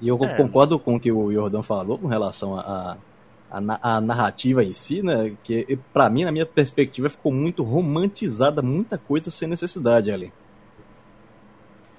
E 0.00 0.08
eu 0.08 0.22
é. 0.22 0.36
concordo 0.36 0.78
com 0.78 0.96
o 0.96 1.00
que 1.00 1.10
o 1.10 1.32
Jordan 1.32 1.62
falou 1.62 1.98
com 1.98 2.06
relação 2.06 2.56
a, 2.56 2.60
a, 2.60 2.96
a 3.58 4.00
narrativa 4.00 4.64
em 4.64 4.72
si, 4.72 5.02
né? 5.02 5.34
Que 5.42 5.78
para 5.92 6.08
mim, 6.10 6.24
na 6.24 6.32
minha 6.32 6.46
perspectiva, 6.46 7.08
ficou 7.08 7.32
muito 7.32 7.62
romantizada, 7.62 8.62
muita 8.62 8.98
coisa 8.98 9.30
sem 9.30 9.48
necessidade 9.48 10.10
ali. 10.10 10.32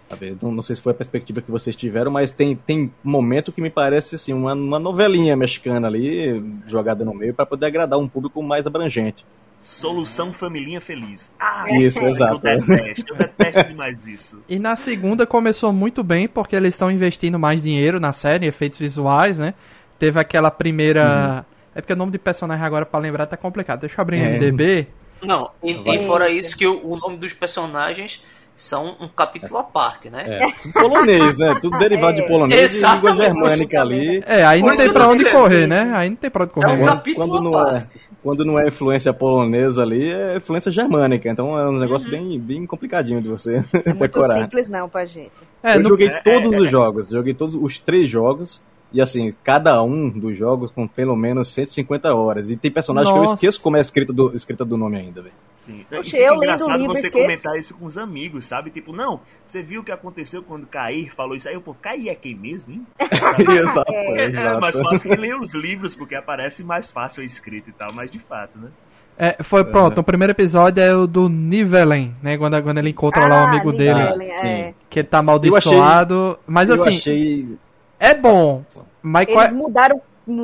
Sabe? 0.10 0.38
Não, 0.42 0.52
não, 0.52 0.62
sei 0.62 0.76
se 0.76 0.82
foi 0.82 0.92
a 0.92 0.96
perspectiva 0.96 1.42
que 1.42 1.50
vocês 1.50 1.76
tiveram, 1.76 2.12
mas 2.12 2.32
tem, 2.32 2.56
tem 2.56 2.94
momento 3.04 3.52
que 3.52 3.62
me 3.62 3.70
parece 3.70 4.16
assim, 4.16 4.34
uma, 4.34 4.54
uma 4.54 4.80
novelinha 4.80 5.36
mexicana 5.36 5.88
ali, 5.88 6.44
jogada 6.68 7.04
no 7.04 7.14
meio, 7.14 7.34
para 7.34 7.46
poder 7.46 7.68
agradar 7.68 7.98
um 7.98 8.08
público 8.08 8.42
mais 8.44 8.68
abrangente. 8.68 9.26
Solução 9.62 10.32
Família 10.32 10.80
Feliz. 10.80 11.32
Ah, 11.40 11.66
isso, 11.72 12.06
é, 12.06 12.10
exato. 12.10 12.48
Eu 12.48 12.62
detesto, 12.62 13.14
eu 13.14 13.18
detesto 13.18 13.64
demais 13.64 14.06
isso. 14.06 14.44
E 14.48 14.60
na 14.60 14.76
segunda 14.76 15.26
começou 15.26 15.74
muito 15.74 16.04
bem, 16.04 16.28
porque 16.28 16.56
eles 16.56 16.76
estão 16.76 16.92
investindo 16.92 17.40
mais 17.40 17.64
dinheiro 17.64 18.00
na 18.00 18.14
série, 18.14 18.46
efeitos 18.46 18.78
visuais, 18.78 19.40
né? 19.40 19.56
Teve 19.98 20.20
aquela 20.20 20.52
primeira. 20.52 21.46
Uhum. 21.48 21.56
É 21.76 21.82
porque 21.82 21.94
o 21.94 21.98
nome 21.98 22.12
de 22.12 22.20
personagem 22.20 22.66
agora 22.66 22.86
pra 22.86 23.00
lembrar 23.00 23.26
tá 23.26 23.38
complicado. 23.38 23.82
Deixa 23.82 23.96
eu 23.98 24.02
abrir 24.02 24.22
o 24.22 24.24
é. 24.24 24.38
MDB. 24.38 24.88
Não, 25.22 25.50
e, 25.64 25.72
e 25.72 26.06
fora 26.06 26.30
isso 26.30 26.56
que 26.56 26.68
o, 26.68 26.86
o, 26.86 26.98
nome 26.98 27.18
dos 27.18 27.34
personagens 27.34 28.22
são 28.56 28.96
um 29.02 29.08
capítulo 29.08 29.58
à 29.58 29.64
parte, 29.64 30.10
né? 30.10 30.24
É, 30.26 30.46
tudo 30.62 30.74
polonês, 30.74 31.38
né? 31.38 31.58
Tudo 31.62 31.78
derivado 31.78 32.18
é. 32.18 32.22
de 32.22 32.28
polonês 32.28 32.82
e 32.82 32.86
língua 32.86 33.16
germânica 33.16 33.82
ali. 33.82 34.24
É, 34.26 34.46
aí 34.46 34.62
não 34.62 34.76
tem 34.76 34.92
pra 34.92 35.10
onde 35.10 35.30
correr, 35.30 35.68
né? 35.68 35.92
Aí 35.94 36.10
não 36.10 36.16
tem 36.16 36.30
pra 36.30 36.44
onde 36.44 36.54
correr. 36.54 36.72
É 36.72 36.84
um 36.84 36.86
capítulo 36.86 37.28
quando, 37.28 37.44
não 37.44 37.68
é, 37.68 37.88
quando 38.24 38.46
não 38.46 38.60
é 38.60 38.68
influência 38.68 39.14
polonesa 39.14 39.82
ali, 39.82 40.10
é 40.10 40.38
influência 40.38 40.72
germânica. 40.72 41.28
Então 41.30 41.58
é 41.60 41.68
um 41.68 41.78
negócio 41.78 42.10
uhum. 42.10 42.30
bem, 42.30 42.40
bem 42.40 42.66
complicadinho 42.66 43.22
de 43.22 43.28
você 43.28 43.66
é 43.74 43.94
muito 43.94 44.00
decorar. 44.00 44.40
simples 44.40 44.70
não 44.70 44.88
pra 44.88 45.06
gente. 45.06 45.34
É, 45.62 45.78
eu 45.78 45.84
joguei 45.84 46.08
é, 46.08 46.22
todos 46.22 46.56
os 46.56 46.72
jogos, 46.72 47.10
joguei 47.10 47.34
todos 47.34 47.56
os 47.56 47.80
três 47.80 48.10
jogos. 48.10 48.62
E 48.92 49.02
assim, 49.02 49.34
cada 49.44 49.82
um 49.84 50.10
dos 50.10 50.38
jogos 50.38 50.72
com 50.72 50.88
pelo 50.88 51.16
menos 51.16 51.50
150 51.50 52.14
horas. 52.14 52.50
E 52.50 52.56
tem 52.56 52.72
personagem 52.72 53.12
Nossa. 53.12 53.24
que 53.24 53.30
eu 53.30 53.34
esqueço 53.34 53.62
como 53.62 53.78
é 53.78 53.82
escrita 53.82 54.14
do, 54.14 54.36
escrita 54.36 54.64
do 54.64 54.78
nome 54.78 54.98
ainda, 54.98 55.22
velho. 55.22 55.36
Sim. 55.66 55.86
Poxa, 55.90 56.18
eu 56.18 56.36
lendo 56.36 56.64
o 56.64 56.72
livro 56.72 56.96
você 56.96 57.08
esqueço. 57.08 57.26
comentar 57.26 57.58
isso 57.58 57.74
com 57.74 57.86
os 57.86 57.98
amigos, 57.98 58.46
sabe? 58.46 58.70
Tipo, 58.70 58.94
não, 58.94 59.20
você 59.46 59.64
viu 59.64 59.82
o 59.82 59.84
que 59.84 59.92
aconteceu 59.92 60.44
quando 60.44 60.68
Cair 60.68 61.14
falou 61.16 61.36
isso 61.36 61.50
aí? 61.50 61.58
O 61.58 61.62
povo, 61.62 61.78
Cair 61.82 62.10
é 62.10 62.16
quem 62.16 62.36
mesmo, 62.36 62.72
hein? 62.72 62.86
exato, 63.02 63.92
é. 63.92 64.18
é, 64.18 64.26
é 64.26 64.60
mais 64.60 64.80
fácil 64.80 65.10
que 65.10 65.16
ler 65.16 65.36
os 65.36 65.54
livros, 65.56 65.96
porque 65.96 66.14
aparece 66.14 66.64
mais 66.64 66.92
fácil 66.92 67.24
a 67.24 67.26
escrita 67.26 67.70
e 67.70 67.74
tal, 67.74 67.88
mas 67.96 68.12
de 68.12 68.20
fato, 68.20 68.60
né? 68.60 68.70
É, 69.18 69.42
foi 69.42 69.64
pronto, 69.64 69.98
é. 69.98 70.02
o 70.02 70.04
primeiro 70.04 70.32
episódio 70.32 70.84
é 70.84 70.94
o 70.94 71.08
do 71.08 71.30
Nivelen, 71.30 72.14
né? 72.22 72.38
Quando, 72.38 72.62
quando 72.62 72.78
ele 72.78 72.90
encontra 72.90 73.24
ah, 73.24 73.28
lá 73.28 73.36
o 73.36 73.40
ah, 73.40 73.50
amigo 73.50 73.72
Nivellen, 73.72 74.18
dele. 74.18 74.32
É. 74.32 74.74
Que 74.90 75.00
ele 75.00 75.08
tá 75.08 75.20
amaldiçoado. 75.20 76.32
Achei, 76.32 76.44
mas 76.46 76.70
assim. 76.70 76.98
Achei... 76.98 77.58
É 78.00 78.14
bom. 78.14 78.64
Mas 79.02 79.28
Eles 79.28 79.36
qual... 79.36 79.48
É- 79.48 79.54
mudaram 79.54 80.02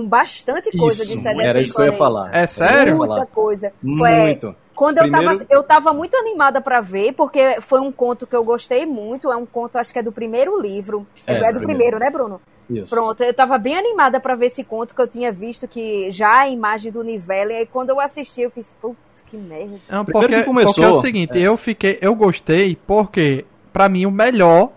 bastante 0.07 0.77
coisa 0.77 1.03
isso, 1.03 1.17
de 1.17 1.27
Era 1.27 1.59
isso 1.59 1.73
que 1.73 1.81
eu 1.81 1.85
ia 1.85 1.93
falar. 1.93 2.33
É 2.35 2.45
sério? 2.45 2.97
Muita 2.97 3.25
coisa. 3.25 3.73
Muito. 3.81 4.55
Quando 4.75 4.97
eu 4.97 5.03
Primeiro... 5.03 5.37
tava, 5.37 5.45
eu 5.49 5.63
tava 5.63 5.93
muito 5.93 6.15
animada 6.15 6.61
para 6.61 6.81
ver, 6.81 7.13
porque 7.13 7.59
foi 7.61 7.79
um 7.79 7.91
conto 7.91 8.25
que 8.25 8.35
eu 8.35 8.43
gostei 8.43 8.85
muito. 8.85 9.31
É 9.31 9.35
um 9.35 9.45
conto, 9.45 9.77
acho 9.77 9.91
que 9.93 9.99
é 9.99 10.03
do 10.03 10.11
primeiro 10.11 10.59
livro. 10.59 11.05
É, 11.27 11.35
é 11.35 11.53
do 11.53 11.61
primeiro, 11.61 11.99
né, 11.99 12.09
Bruno? 12.09 12.41
Isso. 12.69 12.89
Pronto, 12.89 13.21
eu 13.21 13.33
tava 13.33 13.57
bem 13.57 13.77
animada 13.77 14.19
para 14.19 14.33
ver 14.33 14.47
esse 14.47 14.63
conto 14.63 14.95
que 14.95 15.01
eu 15.01 15.07
tinha 15.07 15.31
visto 15.31 15.67
que 15.67 16.09
já 16.09 16.41
a 16.41 16.49
imagem 16.49 16.91
do 16.91 17.03
Nivelle, 17.03 17.51
e 17.51 17.57
aí 17.57 17.65
quando 17.65 17.89
eu 17.89 17.99
assisti 17.99 18.41
eu 18.41 18.49
fiz, 18.49 18.73
putz, 18.81 19.21
que 19.25 19.35
merda. 19.35 19.77
Não, 19.89 20.05
porque, 20.05 20.43
começou, 20.43 20.73
porque 20.73 20.85
é 20.85 20.89
o 20.89 21.01
seguinte, 21.01 21.37
é. 21.37 21.41
eu 21.41 21.57
fiquei, 21.57 21.99
eu 22.01 22.15
gostei 22.15 22.77
porque 22.87 23.45
para 23.73 23.89
mim 23.89 24.05
o 24.05 24.11
melhor 24.11 24.71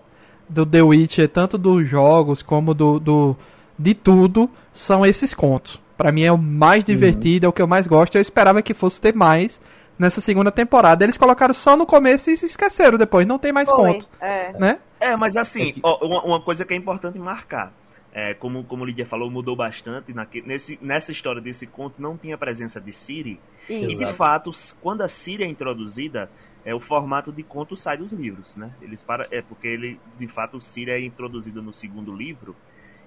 do 0.47 0.65
The 0.65 0.81
Witcher, 0.81 1.29
tanto 1.29 1.57
dos 1.57 1.87
jogos 1.87 2.41
como 2.41 2.73
do, 2.73 2.99
do 2.99 3.35
de 3.77 3.93
tudo, 3.93 4.49
são 4.73 5.05
esses 5.05 5.33
contos. 5.33 5.81
Para 5.97 6.11
mim 6.11 6.23
é 6.23 6.31
o 6.31 6.37
mais 6.37 6.83
uhum. 6.83 6.93
divertido, 6.93 7.45
uhum. 7.45 7.47
é 7.47 7.49
o 7.49 7.53
que 7.53 7.61
eu 7.61 7.67
mais 7.67 7.87
gosto. 7.87 8.15
Eu 8.15 8.21
esperava 8.21 8.61
que 8.61 8.73
fosse 8.73 8.99
ter 8.99 9.13
mais, 9.13 9.59
nessa 9.97 10.21
segunda 10.21 10.51
temporada. 10.51 11.03
Eles 11.03 11.17
colocaram 11.17 11.53
só 11.53 11.75
no 11.75 11.85
começo 11.85 12.29
e 12.29 12.37
se 12.37 12.45
esqueceram 12.45 12.97
depois, 12.97 13.25
não 13.25 13.39
tem 13.39 13.51
mais 13.51 13.69
Foi, 13.69 13.77
conto. 13.77 14.07
É. 14.19 14.53
Né? 14.53 14.79
é, 14.99 15.15
mas 15.15 15.37
assim, 15.37 15.73
ó, 15.83 16.05
uma, 16.05 16.23
uma, 16.23 16.41
coisa 16.41 16.65
que 16.65 16.73
é 16.73 16.77
importante 16.77 17.17
marcar. 17.17 17.71
É, 18.13 18.33
como, 18.33 18.63
como 18.63 18.85
Lídia 18.85 19.05
falou, 19.05 19.29
mudou 19.29 19.55
bastante. 19.57 20.13
Naque, 20.13 20.41
nesse, 20.41 20.79
nessa 20.81 21.11
história 21.11 21.41
desse 21.41 21.67
conto 21.67 22.01
não 22.01 22.17
tinha 22.17 22.37
presença 22.37 22.79
de 22.79 22.93
Siri. 22.93 23.39
Isso. 23.69 23.91
E 23.91 23.95
de 23.95 24.13
fato, 24.13 24.51
quando 24.81 25.01
a 25.01 25.07
Siri 25.07 25.43
é 25.43 25.47
introduzida, 25.47 26.29
é 26.65 26.73
o 26.73 26.79
formato 26.79 27.31
de 27.31 27.43
conto 27.43 27.77
sai 27.77 27.97
dos 27.97 28.11
livros, 28.11 28.55
né? 28.55 28.73
Eles 28.81 29.01
para, 29.01 29.27
é 29.31 29.41
porque 29.41 29.67
ele, 29.67 29.99
de 30.17 30.27
fato, 30.27 30.59
Siri 30.59 30.91
é 30.91 30.99
introduzida 30.99 31.61
no 31.61 31.71
segundo 31.71 32.13
livro. 32.13 32.55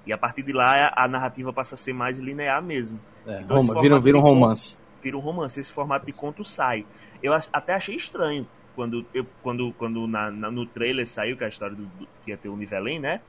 E 0.07 0.13
a 0.13 0.17
partir 0.17 0.43
de 0.43 0.53
lá 0.53 0.91
a 0.97 1.07
narrativa 1.07 1.53
passa 1.53 1.75
a 1.75 1.79
ser 1.79 1.93
mais 1.93 2.19
linear 2.19 2.63
mesmo. 2.63 2.99
É, 3.27 3.43
então, 3.43 3.59
Roma, 3.59 3.81
vira, 3.81 4.01
vira 4.01 4.17
um 4.17 4.23
romance 4.23 4.79
vira 5.03 5.17
um 5.17 5.21
romance, 5.21 5.61
esse 5.61 5.73
formato 5.73 6.07
de 6.07 6.13
conto 6.13 6.45
sai. 6.45 6.85
Eu 7.23 7.33
até 7.53 7.75
achei 7.75 7.97
estranho 7.97 8.47
quando, 8.75 9.05
eu, 9.13 9.27
quando, 9.43 9.73
quando 9.75 10.07
na, 10.07 10.31
na, 10.31 10.51
no 10.51 10.67
trailer 10.67 11.09
saiu 11.09 11.37
que 11.37 11.45
a 11.45 11.49
história 11.49 11.75
do, 11.75 11.85
do, 11.85 12.09
que 12.25 12.31
ia 12.31 12.37
ter 12.37 12.49
o 12.49 12.57
Nivelen, 12.57 13.01
né? 13.01 13.21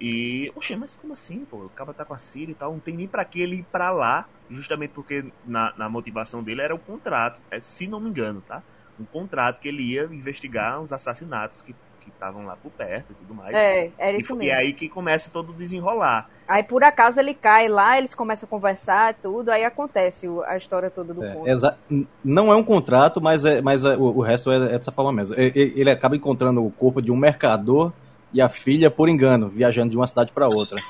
E, 0.00 0.52
oxe, 0.54 0.76
mas 0.76 0.94
como 0.94 1.12
assim, 1.12 1.44
pô? 1.44 1.58
O 1.58 1.70
cara 1.70 1.94
tá 1.94 2.04
com 2.04 2.12
a 2.12 2.18
Siri 2.18 2.52
e 2.52 2.54
tal, 2.54 2.72
não 2.72 2.80
tem 2.80 2.96
nem 2.96 3.08
pra 3.08 3.24
que 3.24 3.40
ele 3.40 3.56
ir 3.56 3.62
pra 3.64 3.90
lá, 3.90 4.28
justamente 4.50 4.90
porque 4.90 5.24
na, 5.46 5.72
na 5.76 5.88
motivação 5.88 6.42
dele 6.42 6.60
era 6.60 6.74
o 6.74 6.78
contrato, 6.78 7.40
é, 7.50 7.60
se 7.60 7.86
não 7.86 8.00
me 8.00 8.10
engano, 8.10 8.42
tá? 8.46 8.62
Um 8.98 9.04
contrato 9.04 9.60
que 9.60 9.68
ele 9.68 9.82
ia 9.82 10.04
investigar 10.04 10.80
os 10.80 10.92
assassinatos 10.92 11.62
que 11.62 11.74
que 12.06 12.10
estavam 12.10 12.46
lá 12.46 12.56
por 12.56 12.70
perto 12.70 13.10
e 13.10 13.14
tudo 13.16 13.34
mais. 13.34 13.54
É, 13.54 13.90
era 13.98 14.16
isso 14.16 14.32
e, 14.32 14.36
mesmo. 14.36 14.52
E 14.52 14.52
aí 14.52 14.72
que 14.72 14.88
começa 14.88 15.28
todo 15.28 15.50
o 15.50 15.52
desenrolar. 15.52 16.30
Aí 16.46 16.62
por 16.62 16.84
acaso 16.84 17.18
ele 17.18 17.34
cai 17.34 17.68
lá, 17.68 17.98
eles 17.98 18.14
começam 18.14 18.46
a 18.46 18.50
conversar 18.50 19.14
tudo, 19.14 19.50
aí 19.50 19.64
acontece 19.64 20.28
a 20.46 20.56
história 20.56 20.88
toda 20.88 21.12
do 21.12 21.24
é, 21.24 21.34
conto. 21.34 22.06
Não 22.24 22.52
é 22.52 22.56
um 22.56 22.62
contrato, 22.62 23.20
mas, 23.20 23.44
é, 23.44 23.60
mas 23.60 23.84
é, 23.84 23.96
o, 23.96 24.18
o, 24.18 24.20
resto 24.20 24.52
é, 24.52 24.56
é 24.56 24.78
dessa 24.78 24.92
forma 24.92 25.12
mesmo. 25.12 25.34
Ele, 25.36 25.72
ele 25.76 25.90
acaba 25.90 26.14
encontrando 26.14 26.64
o 26.64 26.70
corpo 26.70 27.02
de 27.02 27.10
um 27.10 27.16
mercador 27.16 27.92
e 28.32 28.40
a 28.40 28.48
filha 28.48 28.90
por 28.90 29.08
engano, 29.08 29.48
viajando 29.48 29.90
de 29.90 29.96
uma 29.96 30.06
cidade 30.06 30.32
para 30.32 30.46
outra. 30.46 30.80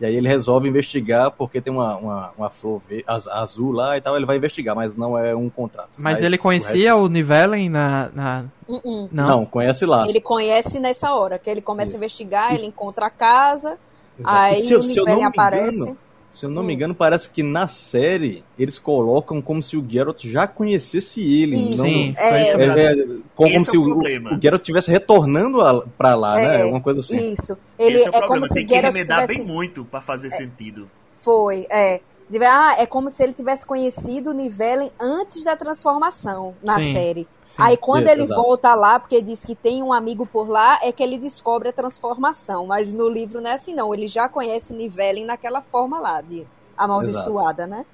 E 0.00 0.04
aí 0.04 0.16
ele 0.16 0.28
resolve 0.28 0.68
investigar 0.68 1.30
porque 1.30 1.60
tem 1.60 1.72
uma, 1.72 1.96
uma, 1.96 2.30
uma 2.36 2.50
flor 2.50 2.82
azul 3.30 3.70
lá 3.72 3.96
e 3.96 4.00
tal, 4.00 4.16
ele 4.16 4.26
vai 4.26 4.36
investigar, 4.36 4.74
mas 4.74 4.96
não 4.96 5.16
é 5.16 5.34
um 5.34 5.48
contrato. 5.48 5.90
Mas 5.96 6.20
ele 6.20 6.36
o 6.36 6.38
conhecia 6.38 6.90
resto- 6.92 7.04
o 7.04 7.08
Nivellen 7.08 7.68
na. 7.70 8.10
na... 8.12 8.44
Uh-uh. 8.68 9.08
Não. 9.12 9.28
Não, 9.28 9.46
conhece 9.46 9.86
lá. 9.86 10.08
Ele 10.08 10.20
conhece 10.20 10.78
nessa 10.80 11.12
hora, 11.14 11.38
que 11.38 11.48
ele 11.48 11.60
começa 11.60 11.90
Isso. 11.90 11.96
a 11.96 11.98
investigar, 11.98 12.54
ele 12.54 12.66
encontra 12.66 13.06
a 13.06 13.10
casa, 13.10 13.78
Exato. 14.18 14.34
aí 14.36 14.54
se 14.56 14.74
o 14.74 14.80
Nivellen 14.80 15.24
aparece. 15.24 15.76
engano, 15.76 15.98
Se 16.34 16.46
eu 16.46 16.50
não 16.50 16.62
Hum. 16.62 16.66
me 16.66 16.74
engano, 16.74 16.94
parece 16.96 17.30
que 17.30 17.44
na 17.44 17.68
série 17.68 18.42
eles 18.58 18.76
colocam 18.76 19.40
como 19.40 19.62
se 19.62 19.76
o 19.76 19.86
Geralt 19.88 20.20
já 20.26 20.48
conhecesse 20.48 21.20
ele. 21.20 21.56
Isso. 21.56 21.78
Não, 21.78 21.84
Sim, 21.86 22.14
é, 22.18 22.42
é, 22.50 22.92
é, 22.92 23.06
como 23.36 23.54
Esse 23.54 23.68
é 23.68 23.70
se 23.70 23.76
o 23.78 23.98
o, 23.98 24.02
Geralt 24.42 24.60
estivesse 24.62 24.90
retornando 24.90 25.60
a, 25.60 25.86
pra 25.96 26.16
lá, 26.16 26.34
né? 26.34 26.56
É, 26.58 26.62
Alguma 26.62 26.80
coisa 26.80 26.98
assim. 26.98 27.34
Isso. 27.34 27.56
Ele 27.78 27.98
Esse 27.98 28.08
é 28.08 28.10
o 28.10 28.14
é, 28.16 28.18
problema, 28.18 28.28
como 28.34 28.48
se 28.48 28.54
tem 28.54 28.66
que 28.66 28.74
remedar 28.74 29.20
tivesse 29.22 29.38
bem 29.38 29.46
muito 29.46 29.84
pra 29.84 30.00
fazer 30.00 30.30
sentido. 30.30 30.90
Foi, 31.18 31.66
é. 31.70 32.00
Ah, 32.42 32.74
é 32.78 32.86
como 32.86 33.10
se 33.10 33.22
ele 33.22 33.32
tivesse 33.32 33.66
conhecido 33.66 34.30
o 34.30 34.32
Nivellen 34.32 34.90
antes 35.00 35.44
da 35.44 35.56
transformação 35.56 36.54
na 36.62 36.78
Sim, 36.78 36.92
série. 36.92 37.28
sim. 37.44 37.62
Aí 37.62 37.76
quando 37.76 38.04
Isso, 38.06 38.12
ele 38.12 38.22
exato. 38.22 38.42
volta 38.42 38.74
lá, 38.74 38.98
porque 38.98 39.20
diz 39.22 39.44
que 39.44 39.54
tem 39.54 39.82
um 39.82 39.92
amigo 39.92 40.26
por 40.26 40.48
lá, 40.48 40.78
é 40.82 40.90
que 40.92 41.02
ele 41.02 41.18
descobre 41.18 41.68
a 41.68 41.72
transformação. 41.72 42.66
Mas 42.66 42.92
no 42.92 43.08
livro 43.08 43.40
não 43.40 43.50
é 43.50 43.54
assim, 43.54 43.74
não. 43.74 43.94
Ele 43.94 44.06
já 44.08 44.28
conhece 44.28 44.72
Nivellen 44.72 45.24
naquela 45.24 45.60
forma 45.62 45.98
lá, 46.00 46.20
de 46.20 46.46
amaldiçoada, 46.76 47.66
né? 47.66 47.84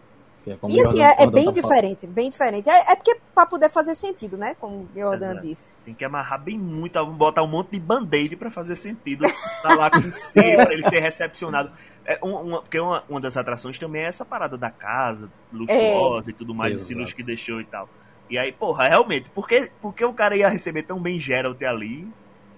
É 0.47 0.54
como 0.56 0.75
E 0.75 0.80
assim, 0.80 0.99
Jordan- 0.99 1.04
é, 1.04 1.11
é 1.12 1.16
Jordan 1.16 1.32
bem 1.32 1.44
tá 1.44 1.52
falando. 1.52 1.62
diferente, 1.62 2.06
bem 2.06 2.30
diferente. 2.30 2.70
É, 2.70 2.92
é 2.92 2.97
porque 2.97 3.16
pra 3.35 3.44
poder 3.47 3.68
fazer 3.68 3.94
sentido, 3.94 4.38
né? 4.38 4.56
Como 4.59 4.76
o 4.76 4.88
Jordan 4.94 5.32
Exato. 5.32 5.47
disse. 5.47 5.73
Tem 5.85 5.94
que 5.94 6.04
amarrar 6.04 6.40
bem 6.40 6.59
muito, 6.59 7.04
botar 7.06 7.42
um 7.42 7.47
monte 7.47 7.70
de 7.73 7.78
band-aid 7.80 8.37
pra 8.37 8.50
fazer 8.50 8.76
sentido. 8.76 9.25
Tá 9.62 9.75
lá 9.75 9.90
com 9.90 9.99
ele 9.99 10.11
ser, 10.12 10.56
pra 10.56 10.73
ele 10.73 10.82
ser 10.85 11.00
recepcionado. 11.00 11.70
É, 12.06 12.18
um- 12.25 12.35
uma, 12.35 12.62
porque 12.62 12.80
uma, 12.80 13.04
uma 13.09 13.20
das 13.20 13.37
atrações 13.37 13.78
também 13.78 14.02
é 14.02 14.06
essa 14.06 14.25
parada 14.25 14.56
da 14.56 14.70
casa, 14.70 15.28
luxuosa 15.52 16.30
e 16.30 16.32
tudo 16.32 16.54
mais, 16.54 16.75
esse 16.75 16.87
Exato. 16.92 17.00
luxo 17.02 17.14
que 17.14 17.23
deixou 17.23 17.61
e 17.61 17.64
tal. 17.64 17.88
E 18.30 18.38
aí, 18.38 18.50
porra, 18.52 18.88
realmente, 18.88 19.28
por 19.30 19.47
que, 19.47 19.70
por 19.82 19.94
que 19.94 20.04
o 20.04 20.12
cara 20.14 20.37
ia 20.37 20.49
receber 20.49 20.85
tão 20.85 20.99
bem 21.00 21.18
Geralt 21.20 21.61
ali, 21.62 22.09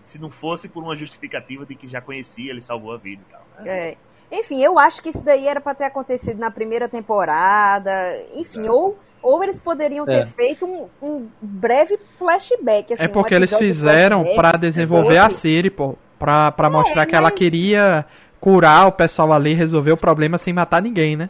se 0.05 0.19
não 0.19 0.31
fosse 0.31 0.69
por 0.69 0.83
uma 0.83 0.95
justificativa 0.97 1.65
de 1.67 1.75
que 1.75 1.89
já 1.89 2.01
conhecia, 2.01 2.51
ele 2.51 2.63
salvou 2.63 2.93
a 2.93 2.97
vida 2.97 3.23
e 3.29 3.33
tal. 3.33 3.43
né? 3.59 3.89
É. 3.91 3.97
Enfim, 4.33 4.63
eu 4.63 4.79
acho 4.79 5.03
que 5.03 5.11
isso 5.11 5.23
daí 5.25 5.47
era 5.47 5.61
pra 5.61 5.75
ter 5.75 5.85
acontecido 5.85 6.39
na 6.39 6.51
primeira 6.51 6.89
temporada. 6.89 7.91
Enfim, 8.35 8.67
ou, 8.69 8.99
ou 9.23 9.43
eles 9.43 9.61
poderiam 9.61 10.07
ter 10.07 10.23
É. 10.23 10.27
feito 10.27 10.65
um, 10.65 10.89
um 11.03 11.29
breve 11.41 11.99
flashback. 12.17 12.95
Assim, 12.95 13.05
É 13.05 13.07
um 13.09 13.11
porque 13.11 13.35
eles 13.35 13.53
episódio 13.53 13.69
de 13.69 13.75
fizeram 13.75 14.25
pra 14.35 14.53
desenvolver 14.53 15.19
a 15.19 15.29
Siri, 15.31 15.71
pô. 15.71 15.97
Pra, 16.19 16.51
pra 16.53 16.71
mostrar 16.71 17.05
que 17.05 17.15
ela 17.17 17.29
mas- 17.31 17.39
queria 17.39 18.07
curar 18.41 18.87
o 18.87 18.93
pessoal 18.93 19.33
ali, 19.33 19.55
resolver 19.55 19.93
o 19.93 19.97
problema 19.97 20.39
sem 20.39 20.53
matar 20.53 20.81
ninguém, 20.81 21.15
né? 21.17 21.29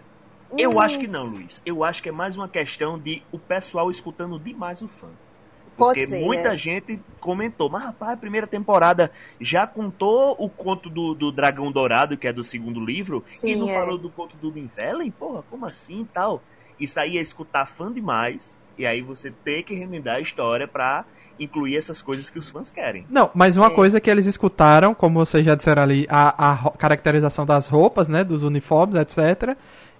Eu 0.56 0.72
Hum, 0.72 0.80
acho 0.80 0.98
que 0.98 1.06
não, 1.08 1.24
Luiz. 1.24 1.62
Eu 1.64 1.82
acho 1.82 2.02
que 2.02 2.10
é 2.10 2.12
mais 2.12 2.36
uma 2.36 2.46
questão 2.46 2.98
de 2.98 3.22
o 3.32 3.38
pessoal 3.38 3.90
escutando 3.90 4.38
demais 4.38 4.82
o 4.82 4.88
fã. 4.88 5.08
Pode 5.76 6.00
Porque 6.00 6.06
ser, 6.06 6.20
muita 6.24 6.50
é. 6.54 6.56
gente 6.56 7.00
comentou, 7.20 7.68
mas 7.70 7.82
rapaz, 7.84 8.12
a 8.12 8.16
primeira 8.16 8.46
temporada 8.46 9.10
já 9.40 9.66
contou 9.66 10.36
o 10.38 10.48
conto 10.48 10.90
do, 10.90 11.14
do 11.14 11.32
Dragão 11.32 11.72
Dourado, 11.72 12.16
que 12.16 12.28
é 12.28 12.32
do 12.32 12.44
segundo 12.44 12.84
livro, 12.84 13.24
e 13.30 13.34
Sim, 13.34 13.56
não 13.56 13.70
é. 13.70 13.78
falou 13.78 13.96
do 13.96 14.10
conto 14.10 14.36
do 14.36 14.50
Linvelen? 14.50 15.10
Porra, 15.10 15.42
como 15.50 15.64
assim 15.66 16.02
e 16.02 16.04
tal? 16.06 16.42
Isso 16.78 17.00
aí 17.00 17.16
é 17.16 17.20
escutar 17.20 17.66
fã 17.66 17.90
demais, 17.92 18.56
e 18.76 18.84
aí 18.84 19.00
você 19.00 19.30
ter 19.44 19.62
que 19.62 19.74
remendar 19.74 20.16
a 20.16 20.20
história 20.20 20.68
pra 20.68 21.04
incluir 21.40 21.76
essas 21.76 22.02
coisas 22.02 22.28
que 22.30 22.38
os 22.38 22.50
fãs 22.50 22.70
querem. 22.70 23.06
Não, 23.08 23.30
mas 23.34 23.56
uma 23.56 23.68
É. 23.68 23.70
coisa 23.70 24.00
que 24.00 24.10
eles 24.10 24.26
escutaram, 24.26 24.94
como 24.94 25.18
vocês 25.24 25.44
já 25.44 25.54
disseram 25.54 25.82
ali, 25.82 26.06
a, 26.08 26.52
a 26.52 26.70
caracterização 26.72 27.46
das 27.46 27.66
roupas, 27.66 28.08
né? 28.08 28.22
Dos 28.22 28.42
uniformes, 28.42 28.96
etc. 28.96 29.56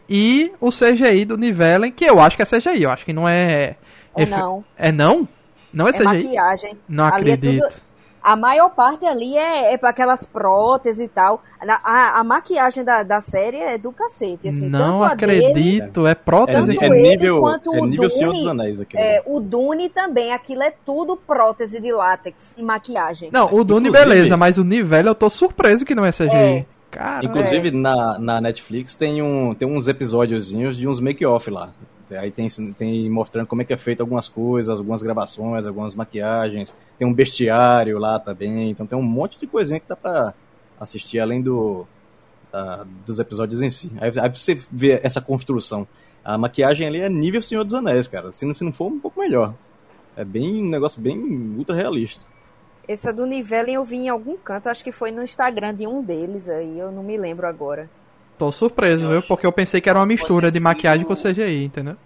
E 0.08 0.52
o 0.60 0.70
CGI 0.70 1.24
do 1.24 1.38
Nivellen, 1.38 1.90
que 1.90 2.04
eu 2.04 2.20
acho 2.20 2.36
que 2.36 2.42
é 2.42 2.46
CGI, 2.46 2.82
eu 2.82 2.90
acho 2.90 3.04
que 3.04 3.12
não 3.12 3.26
é. 3.28 3.76
Efe- 4.16 4.30
não. 4.30 4.62
É 4.76 4.92
não? 4.92 5.26
Não 5.72 5.86
é, 5.88 5.90
É 5.90 6.02
maquiagem. 6.02 6.76
Não 6.88 7.04
Ali 7.04 7.30
é 7.30 7.34
acredito. 7.34 7.62
tudo- 7.68 7.92
A 8.24 8.36
maior 8.36 8.68
parte 8.70 9.04
ali 9.04 9.36
é, 9.36 9.72
é 9.72 9.76
para 9.76 9.88
aquelas 9.88 10.24
próteses 10.24 11.00
e 11.04 11.08
tal. 11.08 11.42
Na- 11.66 11.80
A, 11.82 12.20
a 12.20 12.22
maquiagem 12.24 12.84
da, 12.84 13.02
da 13.02 13.20
série 13.20 13.56
é 13.56 13.76
do 13.76 13.90
cacete. 13.90 14.46
Assim, 14.48 14.68
não 14.68 15.00
tanto 15.00 15.02
a 15.04 15.14
dele, 15.16 15.46
acredito, 15.48 16.06
é 16.06 16.10
É, 16.12 16.14
prótese. 16.14 16.68
Tanto 16.74 16.84
é 16.84 16.86
ele 16.86 17.08
nível, 17.16 17.40
quanto 17.40 17.74
é 17.74 17.80
o 17.80 17.84
nível 17.84 18.08
Senhor 18.08 18.28
Dune, 18.30 18.38
dos 18.38 18.46
Anéis 18.46 18.80
aqui. 18.80 18.96
é, 18.96 19.20
o 19.26 19.40
Dune 19.40 19.88
também. 19.88 20.32
Aquilo 20.32 20.62
é 20.62 20.72
tudo 20.86 21.16
prótese 21.16 21.80
de 21.80 21.90
látex 21.90 22.54
e 22.56 22.62
maquiagem. 22.62 23.28
Não, 23.32 23.46
o 23.52 23.64
Dune 23.64 23.88
Inclusive- 23.88 24.08
beleza, 24.14 24.36
mas 24.36 24.56
o 24.56 24.62
Nivelle 24.62 25.08
eu 25.08 25.16
tô 25.16 25.28
surpreso 25.28 25.84
que 25.84 25.92
não 25.94 26.04
é 26.04 26.12
CGI. 26.12 26.30
É. 26.36 26.64
Cara, 26.92 27.24
Inclusive, 27.26 27.70
na, 27.72 28.18
na 28.20 28.40
Netflix 28.40 28.94
tem, 28.94 29.20
um, 29.22 29.52
tem 29.54 29.66
uns 29.66 29.88
episódiozinhos 29.88 30.76
de 30.76 30.86
uns 30.86 31.00
make-off 31.00 31.50
lá. 31.50 31.70
Aí 32.18 32.30
tem, 32.30 32.48
tem 32.76 33.10
mostrando 33.10 33.46
como 33.46 33.62
é 33.62 33.64
que 33.64 33.72
é 33.72 33.76
feito 33.76 34.00
algumas 34.00 34.28
coisas, 34.28 34.78
algumas 34.78 35.02
gravações, 35.02 35.66
algumas 35.66 35.94
maquiagens. 35.94 36.74
Tem 36.98 37.06
um 37.06 37.12
bestiário 37.12 37.98
lá 37.98 38.18
também. 38.18 38.70
Então 38.70 38.86
tem 38.86 38.98
um 38.98 39.02
monte 39.02 39.38
de 39.38 39.46
coisinha 39.46 39.80
que 39.80 39.88
dá 39.88 39.96
pra 39.96 40.34
assistir 40.80 41.20
além 41.20 41.40
do, 41.40 41.86
dos 43.06 43.18
episódios 43.18 43.62
em 43.62 43.70
si. 43.70 43.90
Aí, 44.00 44.10
aí 44.20 44.28
você 44.28 44.54
vê 44.70 45.00
essa 45.02 45.20
construção. 45.20 45.86
A 46.24 46.38
maquiagem 46.38 46.86
ali 46.86 47.00
é 47.00 47.08
nível 47.08 47.42
Senhor 47.42 47.64
dos 47.64 47.74
Anéis, 47.74 48.06
cara. 48.06 48.30
Se 48.30 48.44
não, 48.44 48.54
se 48.54 48.62
não 48.62 48.72
for, 48.72 48.86
um 48.86 49.00
pouco 49.00 49.20
melhor. 49.20 49.54
É 50.16 50.24
bem 50.24 50.62
um 50.62 50.68
negócio 50.68 51.00
bem 51.00 51.18
ultra 51.56 51.74
realista. 51.74 52.24
Essa 52.86 53.12
do 53.12 53.24
Nivellen 53.24 53.76
eu 53.76 53.84
vi 53.84 53.96
em 53.96 54.08
algum 54.08 54.36
canto, 54.36 54.68
acho 54.68 54.82
que 54.82 54.92
foi 54.92 55.10
no 55.10 55.22
Instagram 55.22 55.74
de 55.74 55.86
um 55.86 56.02
deles 56.02 56.48
aí, 56.48 56.78
eu 56.78 56.90
não 56.90 57.02
me 57.02 57.16
lembro 57.16 57.46
agora. 57.46 57.88
Tô 58.42 58.50
surpreso, 58.50 59.04
Eu 59.04 59.08
viu? 59.10 59.18
acho- 59.18 59.28
Porque 59.28 59.46
eu 59.46 59.52
pensei 59.52 59.80
que 59.80 59.88
era 59.88 59.98
uma 60.00 60.06
mistura 60.06 60.50
de 60.50 60.58
maquiagem 60.58 61.06
com 61.06 61.14
CGI, 61.14 61.64
entendeu? 61.64 61.96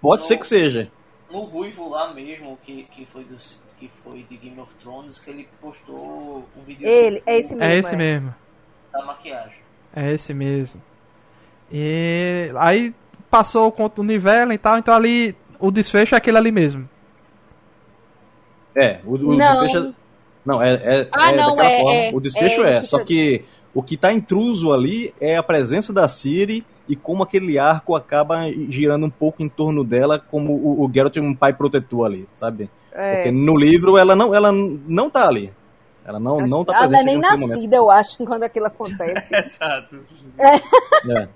Pode 0.00 0.24
ser 0.24 0.36
que 0.38 0.46
seja. 0.46 0.90
No 1.30 1.40
Ruivo 1.42 1.88
lá 1.88 2.12
mesmo, 2.12 2.58
que, 2.64 2.84
que, 2.84 3.06
foi 3.06 3.22
do, 3.22 3.36
que 3.78 3.88
foi 4.02 4.24
de 4.28 4.36
Game 4.36 4.58
of 4.58 4.74
Thrones, 4.76 5.20
que 5.20 5.30
ele 5.30 5.48
postou 5.60 6.44
um 6.56 6.62
vídeo 6.66 6.86
Ele, 6.88 7.22
é 7.26 7.38
esse 7.38 7.54
mesmo. 7.54 7.70
É 7.70 7.76
esse 7.76 7.96
mesmo. 7.96 8.34
da 8.92 9.04
maquiagem. 9.04 9.58
É 9.94 10.12
esse 10.12 10.34
mesmo. 10.34 10.80
E 11.70 12.50
aí 12.56 12.92
passou 13.30 13.66
o 13.68 13.72
conto 13.72 13.96
do 13.96 14.02
Nivellen 14.04 14.54
e 14.54 14.58
tal, 14.58 14.78
então 14.78 14.94
ali 14.94 15.36
o 15.60 15.70
desfecho 15.70 16.14
é 16.14 16.18
aquele 16.18 16.38
ali 16.38 16.50
mesmo. 16.50 16.88
É, 18.74 19.00
o, 19.04 19.14
o 19.14 19.36
Não. 19.36 19.46
desfecho. 19.60 19.94
Não, 20.46 20.62
é, 20.62 20.74
é, 20.74 21.08
Ah, 21.12 21.32
é 21.32 21.36
não, 21.36 21.60
é- 21.60 21.78
forma. 21.80 21.94
é- 21.94 22.10
o 22.14 22.20
desfecho 22.20 22.62
é 22.64 22.76
é, 22.76 22.82
só 22.84 23.04
que 23.04 23.44
o 23.78 23.82
que 23.82 23.96
tá 23.96 24.12
intruso 24.12 24.72
ali 24.72 25.14
é 25.20 25.36
a 25.36 25.42
presença 25.42 25.92
da 25.92 26.08
Ciri 26.08 26.64
e 26.88 26.96
como 26.96 27.22
aquele 27.22 27.58
arco 27.58 27.94
acaba 27.94 28.50
girando 28.68 29.06
um 29.06 29.10
pouco 29.10 29.42
em 29.42 29.48
torno 29.48 29.84
dela, 29.84 30.18
como 30.18 30.52
o, 30.52 30.84
o 30.84 30.90
Geralt 30.92 31.16
é 31.16 31.20
um 31.20 31.34
pai 31.34 31.52
protetor 31.52 32.06
ali, 32.06 32.28
sabe? 32.34 32.68
É. 32.92 33.16
Porque 33.16 33.30
no 33.30 33.56
livro 33.56 33.96
ela 33.98 34.16
não, 34.16 34.34
ela 34.34 34.50
não 34.52 35.08
tá 35.10 35.28
ali. 35.28 35.52
Ela 36.04 36.18
não, 36.18 36.40
Acho 36.40 36.50
não 36.50 36.64
tá 36.64 36.72
ela 36.72 36.88
presente 36.88 37.04
não 37.04 37.10
é 37.10 37.12
nem 37.12 37.20
naquele 37.20 37.40
momento. 37.42 37.54
nascida, 37.56 37.76
eu 37.76 37.90
acho, 37.90 38.24
quando 38.24 38.42
aquilo 38.42 38.66
acontece. 38.66 39.34
Exato. 39.36 39.96
É. 41.10 41.28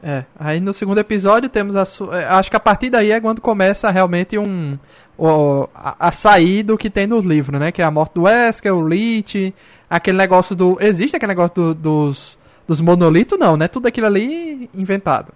É, 0.00 0.24
aí 0.38 0.60
no 0.60 0.72
segundo 0.72 0.98
episódio 0.98 1.48
temos 1.48 1.74
a. 1.74 1.82
é, 2.16 2.24
Acho 2.26 2.50
que 2.50 2.56
a 2.56 2.60
partir 2.60 2.88
daí 2.88 3.10
é 3.10 3.20
quando 3.20 3.40
começa 3.40 3.90
realmente 3.90 4.38
um. 4.38 4.78
o- 5.16 5.66
a, 5.74 6.08
a 6.08 6.12
sair 6.12 6.62
do 6.62 6.78
que 6.78 6.88
tem 6.88 7.06
nos 7.06 7.24
livros, 7.24 7.58
né? 7.58 7.72
Que 7.72 7.82
é 7.82 7.84
a 7.84 7.90
morte 7.90 8.12
do 8.14 8.22
Wesker, 8.22 8.72
o 8.72 8.86
Lich, 8.86 9.52
aquele 9.88 10.16
negócio 10.18 10.54
do. 10.56 10.76
Existe 10.80 11.16
aquele 11.16 11.30
negócio 11.30 11.54
do- 11.54 11.74
dos. 11.74 12.38
Dos 12.66 12.82
monolitos, 12.82 13.38
não, 13.38 13.56
né? 13.56 13.66
Tudo 13.66 13.86
aquilo 13.88 14.06
ali 14.06 14.68
inventado. 14.74 15.32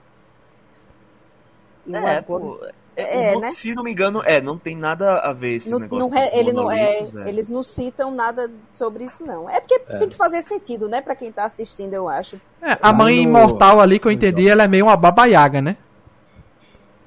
É, 1.90 2.18
ator- 2.18 2.40
pô. 2.40 2.58
É, 2.94 3.32
É, 3.32 3.38
né? 3.38 3.50
Se 3.52 3.74
não 3.74 3.82
me 3.82 3.90
engano, 3.90 4.20
é, 4.22 4.38
não 4.38 4.58
tem 4.58 4.76
nada 4.76 5.18
a 5.20 5.32
ver 5.32 5.56
esse 5.56 5.70
não- 5.70 5.78
negócio. 5.78 6.10
não 6.10 6.14
dos 6.14 6.38
ele 6.38 6.52
não 6.52 6.70
é, 6.70 6.98
é. 6.98 7.08
eles 7.26 7.48
não 7.48 7.62
citam 7.62 8.10
nada 8.14 8.50
sobre 8.70 9.04
isso 9.04 9.24
não. 9.26 9.48
É 9.48 9.60
porque 9.60 9.78
tem 9.78 10.08
que 10.10 10.14
fazer 10.16 10.42
sentido, 10.42 10.90
né, 10.90 11.00
Pra 11.00 11.16
quem 11.16 11.32
tá 11.32 11.46
assistindo, 11.46 11.94
eu 11.94 12.06
acho. 12.06 12.36
É, 12.60 12.72
a 12.72 12.92
Mas 12.92 12.96
mãe 12.98 13.16
no- 13.16 13.22
imortal 13.22 13.80
ali 13.80 13.98
que 13.98 14.06
eu 14.06 14.12
no 14.12 14.12
entendi, 14.12 14.46
ela 14.46 14.64
é 14.64 14.68
meio 14.68 14.84
uma 14.84 14.96
babaiaga, 14.96 15.62
né? 15.62 15.78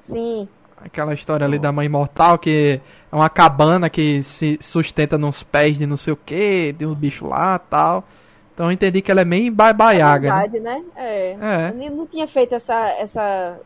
Sim. 0.00 0.48
Aquela 0.84 1.14
história 1.14 1.44
ali 1.46 1.56
da 1.58 1.70
mãe 1.70 1.86
imortal 1.86 2.36
que 2.36 2.80
é 3.05 3.05
uma 3.16 3.28
cabana 3.30 3.88
que 3.90 4.22
se 4.22 4.58
sustenta 4.60 5.16
nos 5.18 5.42
pés 5.42 5.78
de 5.78 5.86
não 5.86 5.96
sei 5.96 6.12
o 6.12 6.16
que, 6.16 6.72
de 6.72 6.86
uns 6.86 6.96
bichos 6.96 7.28
lá 7.28 7.58
tal. 7.58 8.04
Então 8.54 8.66
eu 8.66 8.72
entendi 8.72 9.02
que 9.02 9.10
ela 9.10 9.20
é 9.20 9.24
meio 9.24 9.52
babaiaga. 9.52 10.30
Né? 10.34 10.40
verdade, 10.48 10.60
né? 10.60 10.82
É. 10.96 11.32
É. 11.32 11.74
Eu 11.88 11.90
não 11.92 12.06
tinha 12.06 12.26
feito 12.26 12.54
essa 12.54 12.74
essa 12.98 13.58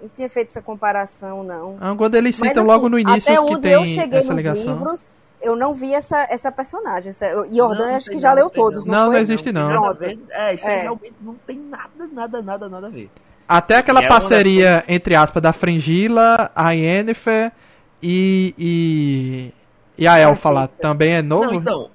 não 0.00 0.08
tinha 0.08 0.28
feito 0.28 0.48
essa 0.48 0.62
comparação 0.62 1.42
não. 1.42 1.76
Ah, 1.80 1.94
Quando 1.96 2.14
eles 2.14 2.38
Mas, 2.38 2.48
citam 2.50 2.62
assim, 2.62 2.70
logo 2.72 2.88
no 2.88 2.98
início 2.98 3.32
até 3.32 3.42
que 3.42 3.52
onde 3.52 3.60
tem 3.62 3.72
eu 3.72 3.86
cheguei 3.86 4.18
essa 4.20 4.32
nos 4.32 4.42
ligação. 4.42 4.72
livros, 4.74 5.14
eu 5.42 5.54
não 5.56 5.72
vi 5.74 5.92
essa, 5.94 6.26
essa 6.30 6.50
personagem. 6.52 7.10
Essa, 7.10 7.26
Jordan 7.52 7.78
Não, 7.84 7.88
não 7.90 7.96
acho 7.96 8.10
que 8.10 8.18
já 8.18 8.32
leu 8.32 8.44
não 8.44 8.50
todos, 8.50 8.86
não. 8.86 8.94
não, 8.94 9.04
Não, 9.06 9.12
não 9.12 9.18
existe 9.18 9.52
não. 9.52 9.94
ver. 9.94 10.18
É, 10.30 10.54
isso 10.54 10.66
É. 10.68 10.74
aí 10.76 10.82
realmente 10.82 11.14
não 11.20 11.34
tem 11.46 11.58
nada, 11.58 11.90
nada, 12.12 12.42
nada, 12.42 12.68
nada 12.68 12.86
a 12.86 12.90
ver. 12.90 13.10
Até 13.48 13.76
aquela 13.76 14.00
é 14.00 14.02
uma 14.02 14.08
das 14.08 14.18
parceria, 14.20 14.84
entre 14.88 15.14
aspas, 15.14 15.42
da 15.42 15.52
Fringilla, 15.52 16.50
a 16.54 16.70
Yennefer 16.72 17.52
e, 18.02 18.54
e, 18.58 19.54
e 19.98 20.06
a 20.08 20.18
Elfa 20.18 20.50
lá. 20.50 20.68
Também 20.68 21.14
é 21.14 21.22
novo? 21.22 21.46
Não, 21.46 21.54
então, 21.54 21.90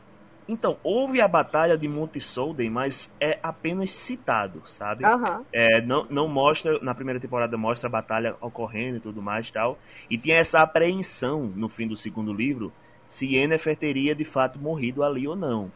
Então, 0.48 0.80
houve 0.84 1.22
a 1.22 1.28
batalha 1.28 1.78
de 1.78 1.88
Monte 1.88 2.22
Solden, 2.22 2.70
mas 2.70 3.14
é 3.20 3.40
apenas 3.44 3.92
citado, 3.92 4.64
sabe? 4.68 5.06
Aham. 5.06 5.46
É, 5.54 5.82
não, 5.82 6.06
não 6.10 6.28
mostra, 6.28 6.80
na 6.82 6.96
primeira 6.96 7.20
temporada 7.20 7.58
mostra 7.58 7.88
a 7.88 7.92
batalha 7.92 8.36
ocorrendo 8.42 8.98
e 8.98 9.02
tudo 9.02 9.22
mais 9.22 9.50
e 9.50 9.54
tal. 9.54 9.80
E 10.10 10.18
tinha 10.20 10.38
essa 10.38 10.62
apreensão 10.62 11.48
no 11.56 11.70
fim 11.70 11.88
do 11.88 11.98
segundo 11.98 12.34
livro 12.34 12.74
se 13.06 13.28
Yennefer 13.36 13.78
teria 13.78 14.16
de 14.16 14.26
fato 14.26 14.60
morrido 14.60 15.04
ali 15.04 15.28
ou 15.28 15.36
não. 15.36 15.74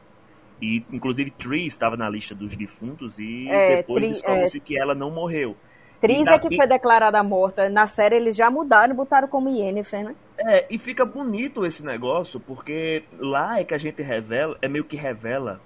E 0.62 0.86
inclusive 0.92 1.32
Tree 1.32 1.68
estava 1.68 1.98
na 1.98 2.10
lista 2.10 2.36
dos 2.36 2.56
defuntos 2.56 3.20
e 3.20 3.50
É, 3.50 3.62
depois 3.64 4.06
descobre-se 4.06 4.60
que 4.60 4.78
ela 4.80 4.96
não 4.96 5.12
morreu. 5.12 5.60
Tris 6.00 6.28
E 6.28 6.30
é 6.30 6.40
que 6.40 6.56
foi 6.56 6.68
declarada 6.68 7.22
morta. 7.24 7.70
Na 7.70 7.88
série 7.88 8.16
eles 8.16 8.36
já 8.36 8.50
mudaram 8.50 8.94
e 8.94 8.96
botaram 8.96 9.28
como 9.28 9.50
Yennefer, 9.50 10.04
né? 10.04 10.16
É, 10.38 10.66
e 10.70 10.78
fica 10.78 11.04
bonito 11.04 11.66
esse 11.66 11.84
negócio, 11.84 12.40
porque 12.40 13.04
lá 13.20 13.60
é 13.60 13.64
que 13.64 13.74
a 13.74 13.78
gente 13.78 14.02
revela, 14.02 14.58
é 14.62 14.68
meio 14.68 14.84
que 14.84 14.96
revela 14.96 15.60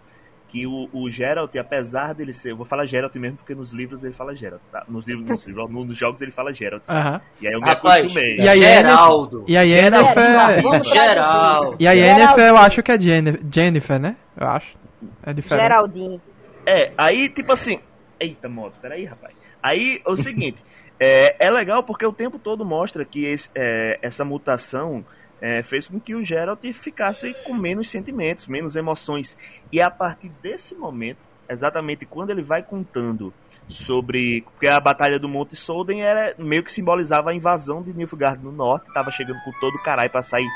que 0.48 0.68
o, 0.68 0.90
o 0.92 1.10
Geralt, 1.10 1.56
apesar 1.56 2.14
dele 2.14 2.34
ser. 2.34 2.52
eu 2.52 2.58
Vou 2.58 2.66
falar 2.66 2.86
Geralt 2.86 3.16
mesmo, 3.16 3.38
porque 3.38 3.56
nos 3.56 3.72
livros 3.72 4.04
ele 4.04 4.14
fala 4.14 4.36
Geralt, 4.36 4.62
tá? 4.70 4.84
Nos 4.88 5.08
livros, 5.08 5.30
nos, 5.30 5.48
livros, 5.48 5.70
nos 5.72 5.98
jogos 5.98 6.22
ele 6.22 6.32
fala 6.32 6.54
Geralt. 6.54 6.84
tá? 6.84 6.94
Aham. 6.94 7.22
E 7.42 7.48
aí 7.48 7.54
eu 7.54 7.62
me 7.62 7.66
Rapaz, 7.66 8.02
acostumei. 8.02 8.36
E 8.38 8.48
a 8.50 8.56
Geraldo. 8.56 9.46
E 9.48 9.58
a 9.58 9.66
Geraldo, 9.66 10.20
Yennefer. 10.20 10.64
vamos 10.64 10.90
Geral. 10.90 11.76
E 11.80 11.88
a 11.88 11.92
Yennefer 11.94 12.48
eu 12.50 12.58
acho 12.58 12.84
que 12.84 12.92
é 12.92 13.00
Jennifer, 13.00 13.42
Jennifer 13.50 14.00
né? 14.00 14.16
Eu 14.38 14.48
acho. 14.48 14.78
É 15.24 15.34
diferente. 15.34 15.64
Geraldinho. 15.64 16.22
É, 16.66 16.92
aí, 16.98 17.30
tipo 17.30 17.54
assim. 17.54 17.80
Eita, 18.20 18.50
moto, 18.50 18.74
peraí, 18.82 19.06
rapaz. 19.06 19.34
Aí, 19.62 20.02
é 20.06 20.10
o 20.10 20.18
seguinte. 20.18 20.64
é, 21.00 21.36
é 21.48 21.50
legal 21.52 21.82
porque 21.84 22.06
o 22.06 22.14
tempo 22.14 22.38
todo 22.38 22.64
mostra 22.66 23.04
que 23.04 23.26
esse- 23.26 23.50
é, 23.56 23.98
essa 24.02 24.24
mutação 24.24 25.04
é, 25.42 25.64
fez 25.64 25.88
com 25.88 26.00
que 26.00 26.14
o 26.14 26.24
Geralt 26.24 26.64
ficasse 26.74 27.34
com 27.46 27.54
menos 27.56 27.90
sentimentos, 27.90 28.48
menos 28.48 28.76
emoções. 28.76 29.36
E 29.72 29.82
a 29.82 29.90
partir 29.90 30.30
desse 30.42 30.76
momento, 30.76 31.18
exatamente 31.50 32.06
quando 32.06 32.30
ele 32.30 32.44
vai 32.44 32.62
contando 32.62 33.34
sobre. 33.68 34.42
Porque 34.42 34.68
a 34.68 34.80
Batalha 34.80 35.18
do 35.18 35.28
Monte 35.28 35.56
Solden 35.56 36.04
era 36.04 36.36
meio 36.38 36.62
que 36.64 36.72
simbolizava 36.72 37.32
a 37.32 37.34
invasão 37.34 37.82
de 37.82 37.92
Nilfgaard 37.94 38.44
no 38.44 38.52
norte, 38.52 38.94
tava 38.94 39.10
chegando 39.12 39.40
com 39.44 39.52
todo 39.60 39.74
o 39.76 39.82
caralho 39.84 40.12
pra 40.12 40.22
sair 40.22 40.48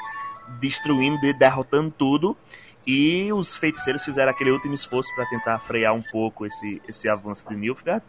destruindo, 0.60 1.20
de- 1.20 1.34
derrotando 1.34 1.92
tudo. 1.98 2.38
E 2.86 3.32
os 3.34 3.58
feiticeiros 3.58 4.04
fizeram 4.04 4.32
aquele 4.32 4.52
último 4.52 4.74
esforço 4.76 5.10
para 5.16 5.26
tentar 5.26 5.60
frear 5.60 5.94
um 5.94 6.04
pouco 6.04 6.46
esse, 6.46 6.82
esse 6.88 7.10
avanço 7.10 7.48
de 7.50 7.56
Nilfgaard. 7.56 8.04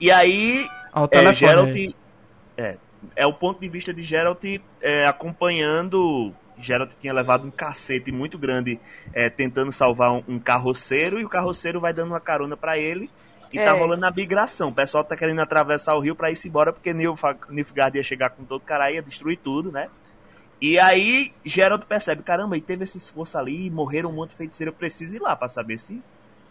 E 0.00 0.10
aí, 0.10 0.66
Ó, 0.94 1.04
o 1.04 1.08
é, 1.10 1.34
Geralt. 1.34 1.74
aí. 1.74 1.94
É, 2.56 2.76
é 3.16 3.26
o 3.26 3.32
ponto 3.32 3.60
de 3.60 3.68
vista 3.68 3.92
de 3.94 4.02
Geralt 4.02 4.44
é, 4.82 5.06
acompanhando. 5.06 6.32
Geralt 6.60 6.90
tinha 7.00 7.12
levado 7.12 7.46
um 7.46 7.50
cacete 7.50 8.10
muito 8.12 8.36
grande 8.36 8.78
é, 9.14 9.30
tentando 9.30 9.72
salvar 9.72 10.12
um, 10.12 10.22
um 10.28 10.38
carroceiro. 10.38 11.18
E 11.20 11.24
o 11.24 11.28
carroceiro 11.28 11.80
vai 11.80 11.92
dando 11.92 12.08
uma 12.08 12.20
carona 12.20 12.56
para 12.56 12.76
ele. 12.78 13.10
E 13.52 13.56
tá 13.56 13.74
É. 13.74 13.78
rolando 13.78 14.04
a 14.04 14.10
migração. 14.10 14.68
O 14.68 14.74
pessoal 14.74 15.02
tá 15.04 15.16
querendo 15.16 15.40
atravessar 15.40 15.94
o 15.96 16.00
rio 16.00 16.14
para 16.14 16.30
ir 16.30 16.36
se 16.36 16.48
embora. 16.48 16.72
Porque 16.72 16.92
Nilfgaard 16.92 17.96
ia 17.96 18.02
chegar 18.04 18.30
com 18.30 18.44
todo 18.44 18.60
o 18.60 18.64
caralho, 18.64 18.96
ia 18.96 19.02
destruir 19.02 19.38
tudo, 19.38 19.72
né? 19.72 19.88
E 20.60 20.78
aí, 20.78 21.32
Geralt 21.44 21.84
percebe, 21.84 22.22
caramba, 22.22 22.56
e 22.56 22.60
teve 22.60 22.82
esse 22.84 22.96
esforço 22.98 23.38
ali, 23.38 23.70
morreram 23.70 24.10
um 24.10 24.14
monte 24.14 24.30
de 24.30 24.36
feiticeiro, 24.36 24.70
eu 24.70 24.74
preciso 24.74 25.14
ir 25.16 25.20
lá 25.22 25.36
pra 25.36 25.48
saber 25.48 25.78
se 25.78 26.02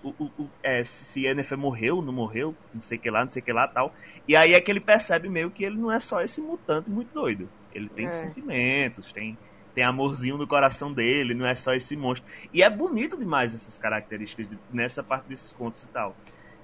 o, 0.02 0.10
o, 0.18 0.24
o- 0.40 0.50
é, 0.64 0.84
se 0.86 1.04
se 1.06 1.26
Yennefer 1.26 1.58
morreu, 1.58 2.02
não 2.02 2.14
morreu, 2.14 2.56
não 2.74 2.82
sei 2.82 2.98
o 2.98 3.02
que 3.02 3.10
lá, 3.10 3.26
não 3.26 3.32
sei 3.32 3.42
o 3.42 3.46
que 3.46 3.52
lá 3.52 3.68
tal. 3.68 3.94
E 4.28 4.36
aí 4.36 4.54
é 4.54 4.62
que 4.62 4.72
ele 4.72 4.80
percebe 4.80 5.28
meio 5.28 5.52
que 5.52 5.64
ele 5.64 5.76
não 5.78 5.92
é 5.92 6.00
só 6.00 6.22
esse 6.22 6.40
mutante 6.40 6.90
muito 6.90 7.14
doido. 7.14 7.50
Ele 7.74 7.90
tem 7.90 8.08
É. 8.08 8.12
sentimentos, 8.12 9.12
tem, 9.12 9.38
tem 9.76 9.84
amorzinho 9.84 10.38
no 10.38 10.48
coração 10.48 10.94
dele, 10.94 11.34
não 11.34 11.46
é 11.46 11.56
só 11.56 11.74
esse 11.74 11.96
monstro. 11.98 12.30
E 12.54 12.64
é 12.64 12.70
bonito 12.70 13.18
demais 13.18 13.54
essas 13.54 13.78
características 13.78 14.50
de- 14.50 14.58
nessa 14.72 15.04
parte 15.04 15.26
desses 15.28 15.52
contos 15.52 15.84
e 15.84 15.88
tal. 15.88 16.16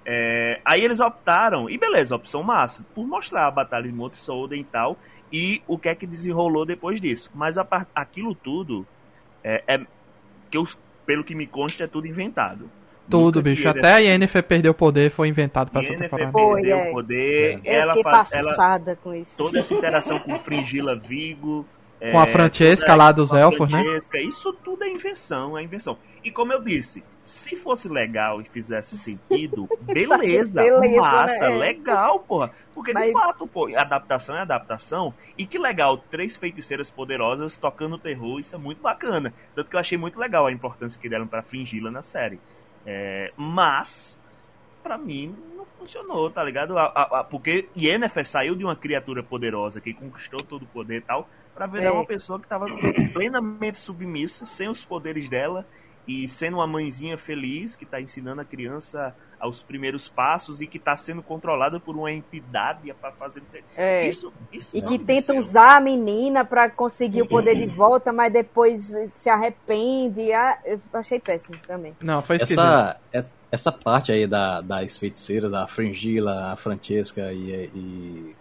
É, 0.06 0.60
aí 0.66 0.82
eles 0.84 1.00
optaram, 1.00 1.70
e 1.70 1.78
beleza, 1.78 2.16
opção 2.16 2.44
massa, 2.44 2.86
por 2.94 3.06
mostrar 3.08 3.48
a 3.48 3.52
Batalha 3.52 3.88
de 3.88 3.94
Monte 3.94 4.18
Solden 4.18 4.62
e 4.62 4.66
tal, 4.66 4.98
e 5.34 5.64
o 5.68 5.80
que 5.80 5.90
é 5.90 5.96
que 5.96 6.06
desenrolou 6.06 6.64
depois 6.64 7.02
disso. 7.02 7.32
Mas 7.34 7.58
a 7.58 7.66
aquilo 7.96 8.36
tudo, 8.36 8.86
é, 9.44 9.64
é- 9.68 9.82
que 10.52 10.58
eu, 10.58 10.68
pelo 11.08 11.24
que 11.24 11.34
me 11.34 11.48
consta, 11.48 11.86
é 11.86 11.88
tudo 11.88 12.06
inventado. 12.06 12.70
Tudo, 13.10 13.40
Nunca 13.40 13.50
bicho. 13.50 13.68
Até 13.68 13.94
a 13.94 13.98
Yennefer 13.98 14.44
perder 14.44 14.70
o 14.70 14.74
poder 14.74 15.10
foi 15.10 15.28
inventado 15.28 15.72
pra 15.72 15.82
essa 15.82 15.92
Yennefer 15.92 16.10
temporada. 16.10 16.32
Foi, 16.32 16.62
perdeu 16.62 16.78
é. 16.78 16.90
o 16.90 16.94
poder, 16.94 17.60
Eu 17.66 17.74
ela 17.74 17.94
fiquei 17.96 18.04
faz, 18.04 18.32
ela, 18.32 18.50
passada 18.52 18.96
com 19.04 19.14
isso. 19.14 19.36
toda 19.38 19.60
essa 19.60 19.74
interação 19.74 20.20
com 20.20 20.38
Fringila 20.40 20.96
Vigo, 20.96 21.66
Com 22.12 22.20
a 22.20 22.24
é, 22.24 22.28
Francesca 22.28 22.86
toda- 22.88 22.98
lá 22.98 23.12
dos 23.12 23.32
elfos, 23.34 23.72
né? 23.72 23.82
Isso 24.28 24.52
tudo 24.64 24.84
é 24.84 24.90
invenção, 24.90 25.58
é 25.58 25.64
invenção. 25.64 25.98
E 26.24 26.32
como 26.32 26.52
eu 26.54 26.62
disse, 26.62 27.04
se 27.22 27.56
fosse 27.56 27.88
legal 27.90 28.42
e 28.42 28.46
fizesse 28.46 28.98
sentido, 28.98 29.68
beleza, 29.82 30.62
Beleza, 30.62 31.02
massa, 31.02 31.50
né? 31.50 31.58
legal, 31.58 32.20
porra. 32.20 32.52
Porque 32.74 32.92
de 32.94 33.00
Mas- 33.00 33.12
fato, 33.14 33.46
pô, 33.48 33.68
adaptação 33.76 34.36
é 34.36 34.42
adaptação. 34.42 35.14
E 35.38 35.46
que 35.46 35.58
legal, 35.58 35.98
três 35.98 36.36
feiticeiras 36.38 36.90
poderosas 36.92 37.56
tocando 37.58 37.98
terror, 37.98 38.40
isso 38.40 38.56
é 38.56 38.58
muito 38.58 38.82
bacana. 38.82 39.34
Tanto 39.56 39.70
que 39.70 39.76
eu 39.76 39.80
achei 39.80 39.98
muito 39.98 40.20
legal 40.20 40.46
a 40.46 40.52
importância 40.52 41.00
que 41.00 41.08
deram 41.10 41.28
pra 41.28 41.42
Fringila 41.42 41.92
na 41.92 42.02
série. 42.02 42.40
É, 42.86 43.32
mas, 43.38 44.20
pra 44.82 44.98
mim, 44.98 45.36
não 45.56 45.66
funcionou, 45.78 46.30
tá 46.30 46.44
ligado? 46.44 46.78
A- 46.78 46.86
a- 46.94 47.20
a- 47.20 47.24
porque 47.24 47.68
Yennefer 47.78 48.26
saiu 48.28 48.56
de 48.56 48.64
uma 48.64 48.76
criatura 48.76 49.24
poderosa 49.24 49.80
que 49.80 49.94
conquistou 49.94 50.42
todo 50.42 50.64
o 50.64 50.68
poder 50.68 50.98
e 50.98 51.02
tal, 51.02 51.30
pra 51.56 51.66
virar 51.68 51.86
É. 51.86 51.92
uma 51.92 52.06
pessoa 52.06 52.40
que 52.40 52.48
tava 52.48 52.66
plenamente 53.14 53.78
submissa, 53.78 54.46
sem 54.46 54.68
os 54.70 54.84
poderes 54.84 55.30
dela, 55.30 55.66
e 56.08 56.28
sendo 56.28 56.58
uma 56.58 56.68
mãezinha 56.68 57.18
feliz 57.18 57.76
que 57.78 57.86
tá 57.86 58.02
ensinando 58.02 58.42
a 58.42 58.46
criança 58.46 59.16
aos 59.40 59.62
primeiros 59.64 60.08
passos 60.10 60.62
e 60.62 60.68
que 60.68 60.78
tá 60.80 60.96
sendo 60.98 61.22
controlada 61.24 61.80
por 61.80 61.96
uma 61.96 62.12
entidade 62.12 62.94
pra 63.00 63.12
fazer 63.12 63.42
É. 63.76 64.08
isso. 64.08 64.32
isso 64.52 64.76
E 64.76 64.82
que 64.82 64.98
tenta 65.00 65.34
usar 65.34 65.78
a 65.78 65.80
menina 65.82 66.44
pra 66.46 66.70
conseguir 66.70 67.22
o 67.22 67.28
poder 67.28 67.56
de 67.56 67.66
volta, 67.68 68.12
mas 68.12 68.32
depois 68.34 68.82
se 69.12 69.30
arrepende. 69.30 70.32
Ah, 70.34 70.58
eu 70.66 70.80
achei 70.94 71.20
péssimo 71.20 71.58
também. 71.68 71.96
Não, 72.02 72.22
foi 72.22 72.38
esquisito. 72.38 72.60
Essa, 72.62 72.98
essa, 73.12 73.34
essa 73.52 73.72
parte 73.72 74.12
aí 74.12 74.26
da, 74.28 74.60
das 74.62 74.98
feiticeiras, 74.98 75.54
a 75.54 75.68
Fringila, 75.68 76.52
a 76.52 76.56
Francesca 76.56 77.32
e, 77.34 77.70
e 77.74 78.36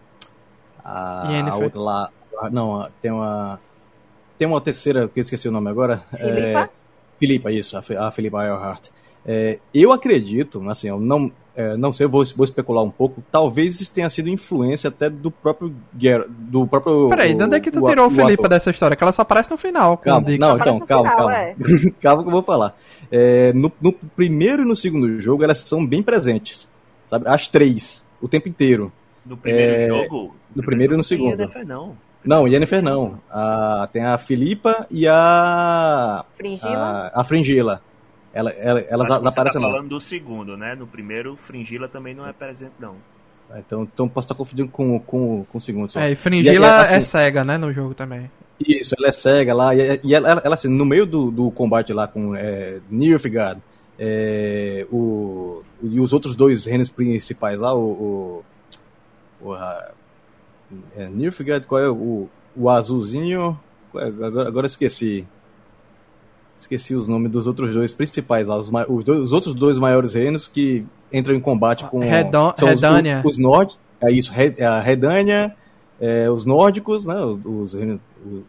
a, 0.84 1.50
a 1.50 1.56
outra 1.56 1.80
lá. 1.80 2.10
A- 2.40 2.50
Não, 2.50 2.88
tem 3.00 3.10
uma. 3.10 3.58
Tem 4.38 4.48
uma 4.48 4.60
terceira, 4.60 5.08
que 5.08 5.20
eu 5.20 5.22
esqueci 5.22 5.48
o 5.48 5.52
nome 5.52 5.68
agora. 5.70 6.02
Filipa? 6.16 6.60
É, 6.60 6.68
Filipa, 7.18 7.52
isso, 7.52 7.76
a, 7.76 8.08
a 8.08 8.10
Filipa 8.10 8.44
Earhart. 8.44 8.88
É, 9.24 9.60
eu 9.72 9.92
acredito, 9.92 10.68
assim, 10.68 10.88
eu 10.88 10.98
não, 10.98 11.30
é, 11.54 11.76
não 11.76 11.92
sei, 11.92 12.06
eu 12.06 12.10
vou, 12.10 12.24
vou 12.36 12.44
especular 12.44 12.82
um 12.82 12.90
pouco. 12.90 13.22
Talvez 13.30 13.80
isso 13.80 13.94
tenha 13.94 14.10
sido 14.10 14.28
influência 14.28 14.88
até 14.88 15.08
do 15.08 15.30
próprio 15.30 15.72
Geralt, 15.96 16.28
do 16.28 16.66
próprio. 16.66 17.08
Peraí, 17.08 17.34
de 17.36 17.44
onde 17.44 17.54
é 17.56 17.60
que 17.60 17.70
tu 17.70 17.84
o- 17.84 17.88
tirou 17.88 18.06
o 18.06 18.08
o 18.08 18.10
Felipe 18.10 18.48
dessa 18.48 18.70
história? 18.70 18.96
Que 18.96 19.04
ela 19.04 19.12
só 19.12 19.22
aparece 19.22 19.48
no 19.50 19.56
final. 19.56 19.96
Calma, 19.98 20.26
não, 20.36 20.56
então, 20.56 20.80
calma, 20.80 20.86
final, 20.86 21.16
calma. 21.16 21.36
é. 21.36 21.54
calma 22.02 22.22
que 22.24 22.28
eu 22.28 22.32
vou 22.32 22.42
falar. 22.42 22.76
É, 23.12 23.52
no, 23.52 23.70
no 23.80 23.92
primeiro 23.92 24.62
e 24.62 24.64
no 24.64 24.74
segundo 24.74 25.20
jogo, 25.20 25.44
elas 25.44 25.58
são 25.58 25.86
bem 25.86 26.02
presentes. 26.02 26.68
Sabe? 27.06 27.28
As 27.28 27.46
três, 27.46 28.04
o 28.20 28.26
tempo 28.26 28.48
inteiro. 28.48 28.90
No 29.24 29.36
primeiro 29.36 29.72
É, 29.72 29.86
jogo. 30.08 30.34
no 30.56 30.62
primeiro 30.64 30.94
e 30.94 30.94
no 30.94 30.98
não 30.98 31.04
segundo. 31.04 31.30
Yennefer, 31.30 31.64
não. 31.64 31.96
Não, 32.24 32.46
Yennefer 32.46 32.82
não. 32.82 33.18
A, 33.30 33.88
tem 33.92 34.04
a 34.04 34.16
Filipa 34.18 34.86
e 34.90 35.06
a. 35.08 36.24
Fringila? 36.36 37.10
A, 37.14 37.20
a 37.20 37.24
Fringila. 37.24 37.82
Ela, 38.34 38.50
ela, 38.52 38.80
elas 38.80 39.10
Acho 39.10 39.26
aparecem 39.28 39.60
tá 39.60 39.66
lá. 39.66 39.72
falando 39.74 39.88
do 39.90 40.00
segundo, 40.00 40.56
né? 40.56 40.74
No 40.74 40.86
primeiro, 40.86 41.36
Fringila 41.36 41.88
também 41.88 42.14
não 42.14 42.26
é 42.26 42.32
presente, 42.32 42.72
não. 42.78 42.94
Então, 43.56 43.82
então 43.82 44.08
posso 44.08 44.24
estar 44.26 44.34
confundindo 44.34 44.70
com, 44.70 44.98
com, 45.00 45.44
com 45.44 45.58
o 45.58 45.60
segundo 45.60 45.90
só. 45.92 46.00
É, 46.00 46.08
e 46.10 46.12
E 46.12 46.16
Fringila 46.16 46.66
aí, 46.66 46.82
assim- 46.82 46.94
é 46.94 47.00
cega, 47.02 47.44
né, 47.44 47.58
no 47.58 47.70
jogo 47.72 47.92
também. 47.92 48.30
Isso, 48.66 48.94
ela 48.96 49.08
é 49.08 49.12
cega 49.12 49.52
lá, 49.52 49.74
e, 49.74 50.00
e 50.04 50.14
ela, 50.14 50.30
ela, 50.30 50.42
ela, 50.44 50.54
assim, 50.54 50.68
no 50.68 50.84
meio 50.86 51.04
do, 51.04 51.30
do 51.30 51.50
combate 51.50 51.92
lá 51.92 52.06
com 52.06 52.34
é, 52.34 52.78
Nilfgaard, 52.88 53.60
é, 53.98 54.86
o, 54.90 55.62
e 55.82 56.00
os 56.00 56.12
outros 56.14 56.34
dois 56.36 56.64
reinos 56.64 56.88
principais 56.88 57.58
lá, 57.58 57.74
o. 57.74 58.42
o, 59.42 59.48
o 59.48 59.52
a- 59.52 59.90
é, 60.96 61.08
Nilfgaard, 61.08 61.66
qual 61.66 61.80
é 61.80 61.88
o, 61.90 62.28
o 62.56 62.70
azulzinho? 62.70 63.58
é? 63.96 64.04
Agora, 64.04 64.48
agora 64.48 64.66
esqueci. 64.66 65.26
Esqueci 66.56 66.94
os 66.94 67.08
nomes 67.08 67.30
dos 67.30 67.46
outros 67.46 67.72
dois 67.72 67.92
principais 67.92 68.46
lá, 68.46 68.56
os, 68.56 68.70
os, 68.88 69.04
dois- 69.04 69.20
os 69.22 69.32
outros 69.32 69.54
dois 69.54 69.78
maiores 69.78 70.14
reinos 70.14 70.46
que 70.46 70.84
entram 71.12 71.34
em 71.34 71.40
combate 71.40 71.84
com. 71.86 71.98
Redon- 71.98 72.52
são 72.56 72.68
os- 72.72 72.80
Redânia. 72.80 73.22
Os, 73.24 73.36
nórdicos. 73.38 73.80
É 74.00 74.10
isso, 74.12 74.32
Red- 74.32 74.60
a 74.62 74.80
Redânia, 74.80 75.54
é, 76.00 76.30
os 76.30 76.44
nórdicos, 76.44 77.04
né? 77.06 77.16
Os, 77.20 77.38
os, 77.44 77.74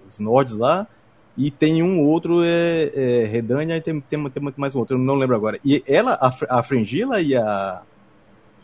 os 0.07 0.19
nórdicos 0.19 0.57
lá. 0.59 0.87
E 1.35 1.49
tem 1.49 1.81
um 1.81 2.01
outro, 2.01 2.43
é, 2.43 2.91
é 2.95 3.25
Redânia, 3.25 3.75
e 3.77 3.81
tem, 3.81 3.99
tem, 4.01 4.29
tem 4.29 4.53
mais 4.55 4.75
um 4.75 4.79
outro, 4.79 4.95
eu 4.95 4.99
não 5.01 5.15
lembro 5.15 5.35
agora. 5.35 5.59
E 5.65 5.83
ela, 5.87 6.13
a, 6.13 6.59
a 6.59 6.63
Fringila 6.63 7.19
e 7.21 7.35
a. 7.35 7.81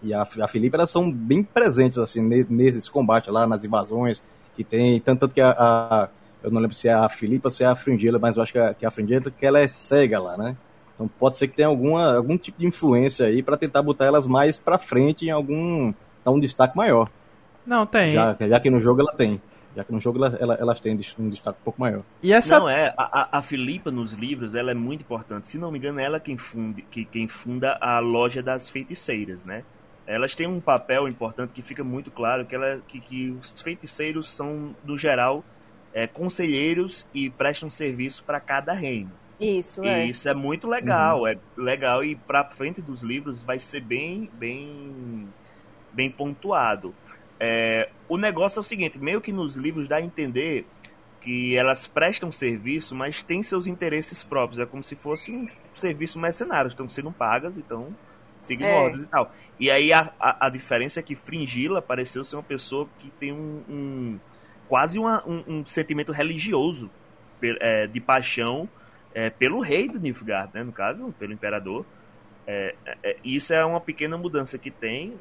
E 0.02 0.14
a, 0.14 0.22
a 0.24 0.48
Filipe, 0.48 0.76
elas 0.76 0.90
são 0.90 1.12
bem 1.12 1.44
presentes, 1.44 1.98
assim, 1.98 2.22
ne- 2.22 2.46
nesse 2.50 2.90
combate 2.90 3.30
lá, 3.30 3.46
nas 3.48 3.64
invasões 3.64 4.24
que 4.56 4.64
tem. 4.64 5.00
Tanto, 5.02 5.20
tanto 5.22 5.34
que 5.34 5.42
a, 5.42 5.52
a- 5.52 6.10
Eu 6.42 6.52
não 6.52 6.62
lembro 6.62 6.76
se 6.76 6.88
é 6.88 6.94
a 6.94 7.10
Filipe 7.10 7.46
ou 7.48 7.52
se 7.52 7.64
é 7.64 7.68
a 7.68 7.76
Fringila, 7.76 8.18
mas 8.20 8.38
eu 8.38 8.44
acho 8.44 8.54
que 8.54 8.60
a, 8.60 8.74
que 8.74 8.86
a 8.86 8.92
Fringila, 8.92 9.30
que 9.32 9.46
ela 9.46 9.60
é 9.60 9.68
cega 9.68 10.20
lá, 10.22 10.38
né? 10.38 10.56
Então 10.96 11.08
pode 11.20 11.38
ser 11.38 11.48
que 11.50 11.56
tenha 11.56 11.68
alguma, 11.68 12.16
algum 12.16 12.38
tipo 12.38 12.60
de 12.60 12.66
influência 12.66 13.26
aí 13.26 13.44
para 13.44 13.58
tentar 13.58 13.82
botar 13.82 14.06
elas 14.06 14.26
mais 14.28 14.58
para 14.58 14.78
frente 14.78 15.26
em 15.26 15.32
algum. 15.32 15.94
dar 16.24 16.32
um 16.32 16.40
destaque 16.40 16.78
maior. 16.78 17.10
Não, 17.66 17.86
tem. 17.86 18.12
Já, 18.12 18.36
já 18.40 18.60
que 18.60 18.70
no 18.70 18.80
jogo 18.80 19.02
ela 19.02 19.14
tem. 19.14 19.42
Já 19.76 19.84
que 19.84 19.92
no 19.92 20.00
jogo 20.00 20.18
ela, 20.24 20.36
ela, 20.40 20.56
elas 20.56 20.80
têm 20.80 20.98
um 21.20 21.30
destaque 21.30 21.60
um 21.62 21.64
pouco 21.64 21.80
maior. 21.80 22.02
E 22.24 22.34
essa. 22.34 22.60
Não, 22.60 22.68
é. 22.70 22.94
A, 22.98 23.38
a 23.38 23.42
Filipa 23.42 23.92
nos 23.92 24.14
livros 24.14 24.56
ela 24.56 24.72
é 24.72 24.74
muito 24.74 25.02
importante. 25.02 25.48
Se 25.50 25.58
não 25.58 25.72
me 25.72 25.78
engano, 25.78 26.00
é 26.00 26.06
ela 26.06 26.20
quem, 26.20 26.38
funde, 26.38 26.82
que, 26.84 27.06
quem 27.06 27.28
funda 27.28 27.78
a 27.80 28.00
loja 28.00 28.42
das 28.42 28.70
feiticeiras, 28.70 29.46
né? 29.46 29.64
Elas 30.10 30.34
têm 30.34 30.48
um 30.48 30.60
papel 30.60 31.08
importante 31.08 31.54
que 31.54 31.62
fica 31.62 31.84
muito 31.84 32.10
claro 32.10 32.44
que, 32.44 32.56
ela, 32.56 32.82
que, 32.88 33.00
que 33.00 33.30
os 33.30 33.62
feiticeiros 33.62 34.28
são, 34.28 34.76
no 34.84 34.98
geral, 34.98 35.46
é, 35.94 36.08
conselheiros 36.08 37.06
e 37.14 37.30
prestam 37.30 37.70
serviço 37.70 38.24
para 38.24 38.40
cada 38.40 38.74
reino. 38.74 39.12
Isso, 39.40 39.86
E 39.86 39.88
é. 39.88 40.06
isso 40.08 40.28
é 40.28 40.34
muito 40.34 40.68
legal, 40.68 41.28
é 41.28 41.38
legal 41.56 42.04
e 42.04 42.16
para 42.16 42.44
frente 42.44 42.82
dos 42.82 43.04
livros 43.04 43.44
vai 43.44 43.60
ser 43.60 43.82
bem, 43.82 44.30
bem, 44.34 45.28
bem 45.94 46.10
pontuado. 46.10 46.94
É, 47.40 47.90
o 48.10 48.18
negócio 48.18 48.58
é 48.58 48.62
o 48.62 48.64
seguinte, 48.64 48.98
meio 48.98 49.22
que 49.22 49.32
nos 49.32 49.56
livros 49.56 49.88
dá 49.88 49.98
a 49.98 50.02
entender 50.02 50.66
que 51.22 51.56
elas 51.56 51.86
prestam 51.86 52.32
serviço, 52.32 52.96
mas 52.96 53.22
têm 53.22 53.44
seus 53.44 53.68
interesses 53.68 54.24
próprios. 54.24 54.60
É 54.60 54.66
como 54.66 54.84
se 54.84 54.96
fosse 54.96 55.32
um 55.32 55.48
serviço 55.76 56.18
mercenário, 56.18 56.68
estão 56.68 56.90
sendo 56.90 57.12
pagas, 57.12 57.58
então 57.60 57.96
seguindo 58.42 58.68
É. 58.68 58.74
ordens 58.84 59.04
e 59.04 59.08
tal. 59.08 59.32
E 59.60 59.70
aí 59.70 59.92
a, 59.92 60.12
a, 60.20 60.48
a 60.48 60.50
diferença 60.50 61.00
é 61.00 61.04
que 61.04 61.16
Fringila 61.16 61.82
pareceu 61.82 62.24
ser 62.24 62.36
uma 62.38 62.44
pessoa 62.44 62.88
que 63.00 63.10
tem 63.20 63.32
um, 63.34 63.64
um- 63.70 64.20
quase 64.68 64.98
uma- 65.00 65.24
um, 65.28 65.44
um 65.48 65.66
sentimento 65.66 66.12
religioso 66.12 66.90
é, 67.42 67.88
de 67.88 68.00
paixão 68.00 68.68
é, 69.14 69.30
pelo 69.30 69.60
rei 69.62 69.88
do 69.90 70.00
Nilfgaard, 70.00 70.52
né, 70.54 70.64
no 70.64 70.72
caso, 70.72 71.14
pelo 71.18 71.34
imperador. 71.34 71.86
É, 72.48 72.76
é, 73.04 73.16
isso 73.24 73.54
é 73.54 73.64
uma 73.66 73.80
pequena 73.82 74.18
mudança 74.18 74.58
que 74.58 74.70
tem, 74.72 75.14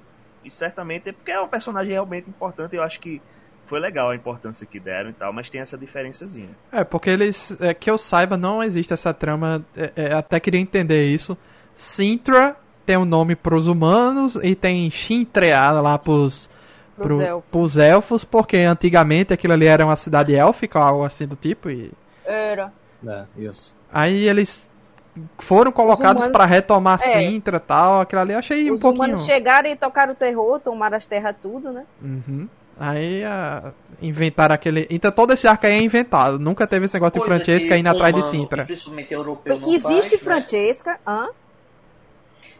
e 0.44 0.50
certamente 0.50 1.09
é 1.09 1.12
porque 1.12 1.31
é 1.31 1.40
um 1.40 1.48
personagem 1.48 1.92
realmente 1.92 2.28
importante. 2.28 2.74
Eu 2.76 2.83
acho 2.83 3.00
que 3.00 3.20
foi 3.66 3.81
legal 3.81 4.11
a 4.11 4.16
importância 4.16 4.66
que 4.66 4.78
deram 4.81 5.11
e 5.11 5.12
tal, 5.12 5.33
mas 5.33 5.50
tem 5.50 5.61
essa 5.61 5.76
diferençazinha. 5.76 6.50
É, 6.72 6.85
porque 6.85 7.11
eles. 7.11 7.57
É, 7.61 7.74
que 7.74 7.90
eu 7.90 7.98
saiba, 7.98 8.37
não 8.37 8.62
existe 8.62 8.92
essa 8.92 9.12
trama. 9.12 9.64
é, 9.76 9.92
é, 9.96 10.12
até 10.14 10.38
queria 10.40 10.61
entender 10.61 11.04
isso. 11.12 11.37
Sintra 11.74 12.57
tem 12.88 12.96
um 12.96 13.05
nome 13.05 13.37
pros 13.37 13.66
humanos 13.66 14.35
e 14.42 14.55
tem 14.55 14.88
Shintreada 14.90 15.79
lá 15.83 15.98
pros, 15.98 16.48
Pros 16.96 17.09
pro- 17.09 17.20
elfos. 17.20 17.51
pros 17.51 17.77
elfos, 17.77 18.24
porque 18.24 18.57
antigamente 18.57 19.31
aquilo 19.35 19.53
ali 19.53 19.66
era 19.66 19.85
uma 19.85 19.94
cidade 19.94 20.35
élfica 20.35 20.79
ou 20.79 20.85
algo 20.85 21.05
assim 21.05 21.27
do 21.27 21.37
tipo. 21.37 21.68
E 21.68 21.92
Era. 22.24 22.72
É, 23.07 23.24
isso. 23.37 23.74
aí 23.92 24.27
eles 24.27 24.66
foram 25.38 25.70
colocados 25.70 26.22
humanos- 26.22 26.33
pra 26.37 26.46
retomar 26.46 26.98
É. 27.03 27.18
Sintra 27.18 27.59
e 27.59 27.61
tal. 27.61 28.01
Aquilo 28.01 28.22
ali 28.22 28.33
eu 28.33 28.38
achei 28.38 28.70
um 28.70 28.74
Os 28.77 28.81
pouquinho. 28.81 29.05
humanos 29.05 29.24
chegaram 29.27 29.68
e 29.68 29.77
tocaram 29.77 30.12
o 30.12 30.16
terror, 30.16 30.59
tomaram 30.61 30.96
as 30.96 31.05
terras 31.05 31.37
tudo, 31.42 31.70
né? 31.72 31.85
Uhum. 32.03 32.48
Aí 32.81 33.22
ah, 33.24 33.72
inventaram 34.01 34.55
aquele. 34.55 34.87
Então 34.88 35.11
todo 35.12 35.33
esse 35.33 35.46
arco 35.46 35.66
aí 35.66 35.72
é 35.72 35.83
inventado. 35.83 36.38
Nunca 36.38 36.66
teve 36.66 36.87
esse 36.87 36.94
negócio 36.94 37.14
de 37.14 37.18
Coisa 37.20 37.35
Francesca 37.44 37.68
que 37.68 37.77
indo 37.77 37.88
atrás 37.88 38.14
de 38.14 38.20
e 38.20 38.22
Sintra. 38.24 38.64
Principalmente 38.64 39.12
europeu 39.12 39.59
não 39.61 39.68
Existe 39.68 39.83
faz, 39.83 40.12
né? 40.12 40.18
Francesca, 40.18 41.01
hã? 41.07 41.29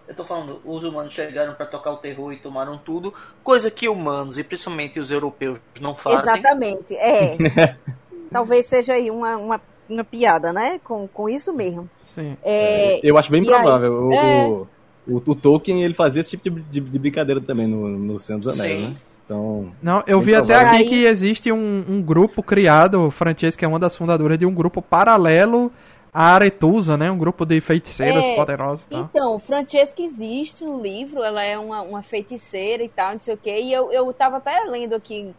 Eu 0.09 0.15
tô 0.15 0.25
falando, 0.25 0.59
os 0.65 0.83
humanos 0.83 1.13
chegaram 1.13 1.53
pra 1.55 1.67
tocar 1.67 1.93
o 1.93 1.99
terror 1.99 2.33
e 2.33 2.39
tomaram 2.39 2.79
tudo, 2.79 3.13
coisa 3.45 3.71
que 3.71 3.89
humanos 3.89 4.39
e 4.39 4.43
principalmente 4.43 4.99
os 4.99 5.11
europeus 5.11 5.61
não 5.81 5.95
fazem. 5.95 6.21
Exatamente, 6.33 6.95
é. 6.97 7.37
Talvez 8.33 8.67
seja 8.67 8.95
aí 8.95 9.11
uma, 9.11 9.37
uma, 9.37 9.61
uma 9.89 10.05
piada, 10.05 10.53
né? 10.53 10.81
Com, 10.85 11.07
com 11.09 11.29
isso 11.29 11.53
mesmo. 11.53 11.89
Sim. 12.15 12.37
É, 12.43 13.01
Eu 13.03 13.17
acho 13.19 13.31
bem 13.31 13.41
aí? 13.43 13.47
provável. 13.47 14.07
O, 14.09 14.13
É. 14.13 14.47
o, 14.47 14.67
o- 15.09 15.23
o 15.27 15.35
Tolkien 15.35 15.83
ele 15.85 15.95
fazia 15.95 16.21
esse 16.21 16.31
tipo 16.31 16.49
de, 16.49 16.61
de- 16.63 16.81
de 16.81 16.99
brincadeira 16.99 17.41
também 17.41 17.67
no, 17.67 17.89
no 17.89 18.19
Senhor 18.19 18.39
dos 18.39 18.49
Anéis, 18.49 18.79
Sim. 18.81 18.87
né? 18.89 18.97
Então, 19.25 19.71
Não, 19.83 20.03
eu 20.07 20.23
vi 20.23 20.35
até 20.35 20.55
aqui 20.55 20.77
Aí- 20.77 20.89
que 20.89 21.05
existe 21.05 21.53
um, 21.53 21.85
um 21.87 22.01
grupo 22.01 22.43
criado, 22.43 23.11
Francesca 23.11 23.63
é 23.65 23.69
uma 23.69 23.79
das 23.79 23.95
fundadoras 23.95 24.39
de 24.39 24.47
um 24.47 24.55
grupo 24.55 24.81
paralelo 24.81 25.71
à 26.19 26.35
Aretusa, 26.35 26.97
né? 26.97 27.09
Um 27.09 27.17
grupo 27.17 27.47
de 27.47 27.61
feiticeiras 27.61 28.27
É, 28.27 28.35
poderosas 28.35 28.85
tal. 28.87 29.03
Então, 29.05 29.39
Francesca 29.39 30.03
existe 30.03 30.65
no 30.65 30.83
livro, 30.83 31.23
ela 31.23 31.41
é 31.45 31.57
uma, 31.57 31.81
uma 31.83 32.03
feiticeira 32.03 32.83
e 32.83 32.89
tal, 32.89 33.13
não 33.13 33.21
sei 33.21 33.35
o 33.35 33.37
quê. 33.39 33.61
E 33.61 33.73
eu, 33.73 33.93
eu 33.93 34.13
tava 34.13 34.39
até 34.39 34.65
lendo 34.65 34.97
aqui, 34.97 35.33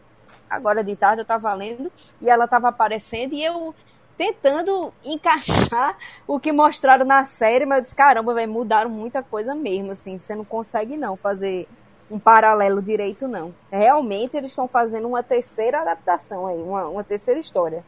agora 0.48 0.82
de 0.82 0.96
tarde 0.96 1.20
eu 1.20 1.26
tava 1.26 1.52
lendo, 1.52 1.92
e 2.18 2.30
ela 2.30 2.48
tava 2.48 2.68
aparecendo, 2.68 3.34
e 3.34 3.44
eu 3.44 3.74
tentando 4.16 4.90
encaixar 5.04 5.98
o 6.26 6.40
que 6.40 6.50
mostraram 6.50 7.04
na 7.04 7.24
série, 7.24 7.66
mas 7.66 7.78
eu 7.78 7.82
disse, 7.82 7.94
caramba, 7.94 8.32
velho, 8.32 8.50
mudaram 8.50 8.88
muita 8.88 9.22
coisa 9.22 9.54
mesmo, 9.54 9.90
assim, 9.90 10.18
você 10.18 10.34
não 10.34 10.46
consegue 10.46 10.96
não 10.96 11.14
fazer 11.14 11.68
um 12.10 12.18
paralelo 12.18 12.80
direito, 12.80 13.28
não. 13.28 13.54
Realmente 13.70 14.34
eles 14.34 14.50
estão 14.50 14.66
fazendo 14.66 15.06
uma 15.06 15.22
terceira 15.22 15.82
adaptação 15.82 16.46
aí, 16.46 16.58
uma, 16.58 16.88
uma 16.88 17.04
terceira 17.04 17.38
história. 17.38 17.84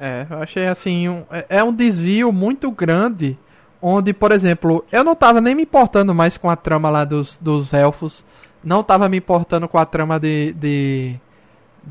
É, 0.00 0.26
eu 0.30 0.38
achei 0.42 0.66
assim, 0.66 1.08
um, 1.08 1.24
é- 1.30 1.46
é 1.50 1.64
um 1.64 1.72
desvio 1.72 2.32
muito 2.32 2.70
grande, 2.70 3.36
onde, 3.82 4.12
por 4.14 4.32
exemplo, 4.32 4.82
eu 4.90 5.04
não 5.04 5.14
tava 5.14 5.40
nem 5.40 5.54
me 5.54 5.62
importando 5.62 6.14
mais 6.14 6.36
com 6.38 6.48
a 6.48 6.56
trama 6.56 6.88
lá 6.88 7.04
dos, 7.04 7.36
dos 7.40 7.74
elfos, 7.74 8.24
não 8.64 8.82
tava 8.82 9.08
me 9.08 9.18
importando 9.18 9.68
com 9.68 9.76
a 9.78 9.84
trama 9.84 10.18
de. 10.18 10.52
de. 10.54 11.16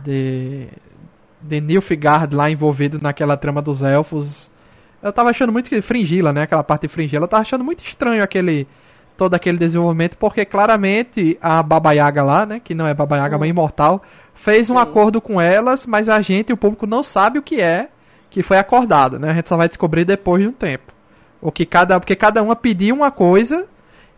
de. 0.03 0.67
de 1.41 1.61
Nilfgaard 1.61 2.35
lá 2.35 2.49
envolvido 2.49 2.99
naquela 3.01 3.37
trama 3.37 3.61
dos 3.61 3.81
elfos. 3.81 4.49
Eu 5.01 5.13
tava 5.13 5.29
achando 5.29 5.51
muito 5.53 5.69
que. 5.69 5.81
Fringila, 5.81 6.33
né? 6.33 6.43
Aquela 6.43 6.63
parte 6.63 6.83
de 6.83 6.87
Fringila, 6.89 7.23
eu 7.25 7.27
tava 7.27 7.41
achando 7.41 7.63
muito 7.63 7.83
estranho 7.83 8.23
aquele. 8.23 8.67
todo 9.17 9.33
aquele 9.33 9.57
desenvolvimento, 9.57 10.15
porque 10.17 10.45
claramente 10.45 11.37
a 11.41 11.61
Baba 11.63 11.91
Yaga 11.93 12.23
lá, 12.23 12.45
né? 12.45 12.61
Que 12.63 12.73
não 12.75 12.85
é 12.87 12.93
Baba 12.93 13.17
Yaga, 13.17 13.35
Hum. 13.35 13.39
mas 13.39 13.49
imortal, 13.49 14.03
fez 14.35 14.69
um 14.69 14.75
Sim. 14.75 14.81
acordo 14.81 15.19
com 15.21 15.39
elas, 15.41 15.85
mas 15.85 16.07
a 16.09 16.21
gente, 16.21 16.53
o 16.53 16.57
público, 16.57 16.85
não 16.87 17.01
sabe 17.03 17.39
o 17.39 17.41
que 17.41 17.59
é 17.61 17.89
que 18.29 18.43
foi 18.43 18.57
acordado, 18.57 19.19
né? 19.19 19.31
A 19.31 19.33
gente 19.33 19.49
só 19.49 19.57
vai 19.57 19.67
descobrir 19.67 20.05
depois 20.05 20.41
de 20.43 20.47
um 20.47 20.51
tempo. 20.53 20.93
O 21.41 21.51
que 21.51 21.65
cada, 21.65 21.99
porque 21.99 22.15
cada 22.15 22.43
uma 22.43 22.55
pediu 22.55 22.95
uma 22.95 23.11
coisa 23.11 23.65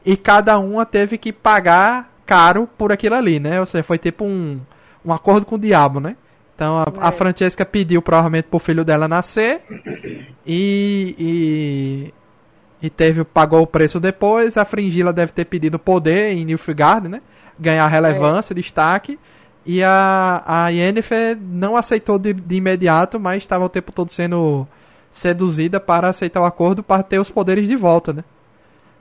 e 0.05 0.17
cada 0.17 0.57
uma 0.59 0.85
teve 0.85 1.17
que 1.17 1.31
pagar 1.31 2.11
caro 2.25 2.67
por 2.77 2.91
aquilo 2.91 3.15
ali, 3.15 3.39
né? 3.39 3.59
Ou 3.59 3.65
seja, 3.65 3.83
foi 3.83 3.97
tipo 3.97 4.23
um, 4.25 4.59
um 5.05 5.13
acordo 5.13 5.45
com 5.45 5.55
o 5.55 5.59
diabo, 5.59 5.99
né? 5.99 6.15
Então 6.55 6.77
a, 6.77 6.85
a 6.99 7.09
É. 7.09 7.11
Francesca 7.11 7.65
pediu 7.65 8.01
provavelmente 8.01 8.45
pro 8.45 8.59
filho 8.59 8.83
dela 8.83 9.07
nascer 9.07 9.61
e, 10.45 11.15
e 11.17 12.13
e 12.83 12.89
teve 12.89 13.23
pagou 13.23 13.61
o 13.61 13.67
preço 13.67 13.99
depois. 13.99 14.57
A 14.57 14.65
Fringila 14.65 15.13
deve 15.13 15.31
ter 15.31 15.45
pedido 15.45 15.77
poder 15.77 16.33
em 16.33 16.43
Nilfgaard, 16.45 17.07
né? 17.07 17.21
Ganhar 17.59 17.87
relevância, 17.87 18.55
destaque. 18.55 19.19
E 19.65 19.83
a, 19.83 20.43
a 20.45 20.69
Yennefer 20.69 21.37
não 21.39 21.75
aceitou 21.75 22.17
de, 22.17 22.33
de 22.33 22.55
imediato, 22.55 23.19
mas 23.19 23.43
estava 23.43 23.65
o 23.65 23.69
tempo 23.69 23.91
todo 23.91 24.09
sendo 24.11 24.67
seduzida 25.11 25.79
para 25.79 26.09
aceitar 26.09 26.41
o 26.41 26.45
acordo 26.45 26.81
para 26.81 27.03
ter 27.03 27.19
os 27.19 27.29
poderes 27.29 27.67
de 27.67 27.75
volta, 27.75 28.13
né? 28.13 28.23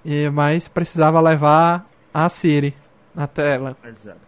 E, 0.05 0.29
mas 0.31 0.69
precisava 0.69 1.21
levar 1.21 1.87
a 2.13 2.29
Ciri 2.29 2.75
na 3.15 3.27
tela. 3.27 3.77
Exato. 3.85 4.21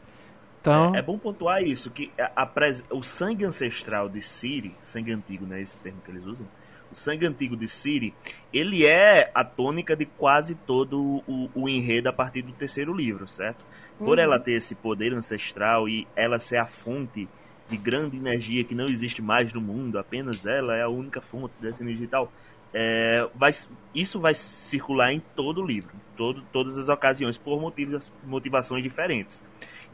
Então, 0.61 0.95
É, 0.95 1.01
é 1.01 1.03
bom 1.03 1.19
pontuar 1.19 1.63
isso, 1.63 1.91
que 1.91 2.11
a- 2.19 2.43
a 2.43 2.47
pres- 2.47 2.85
o 2.91 3.03
sangue 3.03 3.45
ancestral 3.45 4.09
de 4.09 4.23
Ciri, 4.23 4.75
sangue 4.83 5.13
antigo, 5.13 5.45
não 5.47 5.57
é 5.57 5.61
esse 5.63 5.77
termo 5.79 6.01
que 6.05 6.11
eles 6.11 6.25
usam? 6.25 6.47
O 6.91 6.95
sangue 6.97 7.27
antigo 7.27 7.57
de 7.57 7.69
Ciri, 7.69 8.15
ele 8.53 8.87
é 8.87 9.31
a 9.35 9.45
tônica 9.45 9.97
de 9.97 10.05
quase 10.07 10.55
todo 10.55 11.23
o, 11.27 11.51
o 11.55 11.69
enredo 11.69 12.09
a 12.09 12.13
partir 12.13 12.43
do 12.43 12.53
terceiro 12.53 12.95
livro, 12.95 13.27
certo? 13.27 13.65
Por 14.05 14.19
Uhum. 14.19 14.25
ela 14.25 14.39
ter 14.39 14.53
esse 14.53 14.75
poder 14.75 15.13
ancestral 15.15 15.89
e 15.89 16.07
ela 16.17 16.39
ser 16.39 16.57
a 16.57 16.67
fonte 16.67 17.29
de 17.69 17.77
grande 17.77 18.17
energia 18.17 18.65
que 18.65 18.75
não 18.75 18.85
existe 18.85 19.23
mais 19.23 19.53
no 19.53 19.61
mundo, 19.61 19.99
apenas 19.99 20.45
ela 20.45 20.77
é 20.77 20.83
a 20.83 20.89
única 20.89 21.21
fonte 21.21 21.55
dessa 21.61 21.83
energia 21.83 22.05
e 22.05 22.09
tal, 22.09 22.31
é, 22.75 23.29
vai, 23.35 23.53
isso 23.95 24.19
vai 24.21 24.35
circular 24.35 25.13
em 25.13 25.21
todo 25.35 25.63
o 25.63 25.67
livro, 25.67 25.93
todo, 26.17 26.43
todas 26.53 26.77
as 26.77 26.89
ocasiões, 26.89 27.39
por 27.39 27.61
motivos, 27.61 28.11
motivações 28.25 28.83
diferentes. 28.83 29.43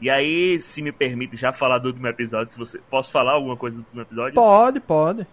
E 0.01 0.09
aí, 0.09 0.61
se 0.61 0.81
me 0.81 0.91
permite 0.91 1.35
já 1.35 1.51
falar 1.51 1.77
do 1.77 1.87
último 1.89 2.07
episódio, 2.07 2.51
se 2.51 2.57
você 2.57 2.79
posso 2.89 3.11
falar 3.11 3.33
alguma 3.33 3.57
coisa 3.57 3.77
do 3.77 3.81
último 3.81 4.01
episódio? 4.01 4.35
pode, 4.35 4.79
pode. 4.79 5.27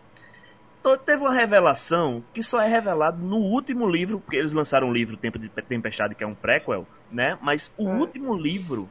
Então, 0.87 0.97
teve 0.97 1.21
uma 1.21 1.35
revelação 1.35 2.23
que 2.33 2.41
só 2.45 2.61
é 2.61 2.69
revelado 2.69 3.21
no 3.21 3.39
último 3.39 3.89
livro, 3.91 4.21
porque 4.21 4.37
eles 4.37 4.53
lançaram 4.53 4.87
um 4.87 4.93
livro 4.93 5.17
Tempo 5.17 5.37
de 5.37 5.49
Tempestade, 5.49 6.15
que 6.15 6.23
é 6.23 6.27
um 6.29 6.35
prequel, 6.35 6.87
né? 7.11 7.37
Mas 7.43 7.69
o 7.77 7.83
Hum. 7.83 7.99
último 7.99 8.37
livro, 8.37 8.89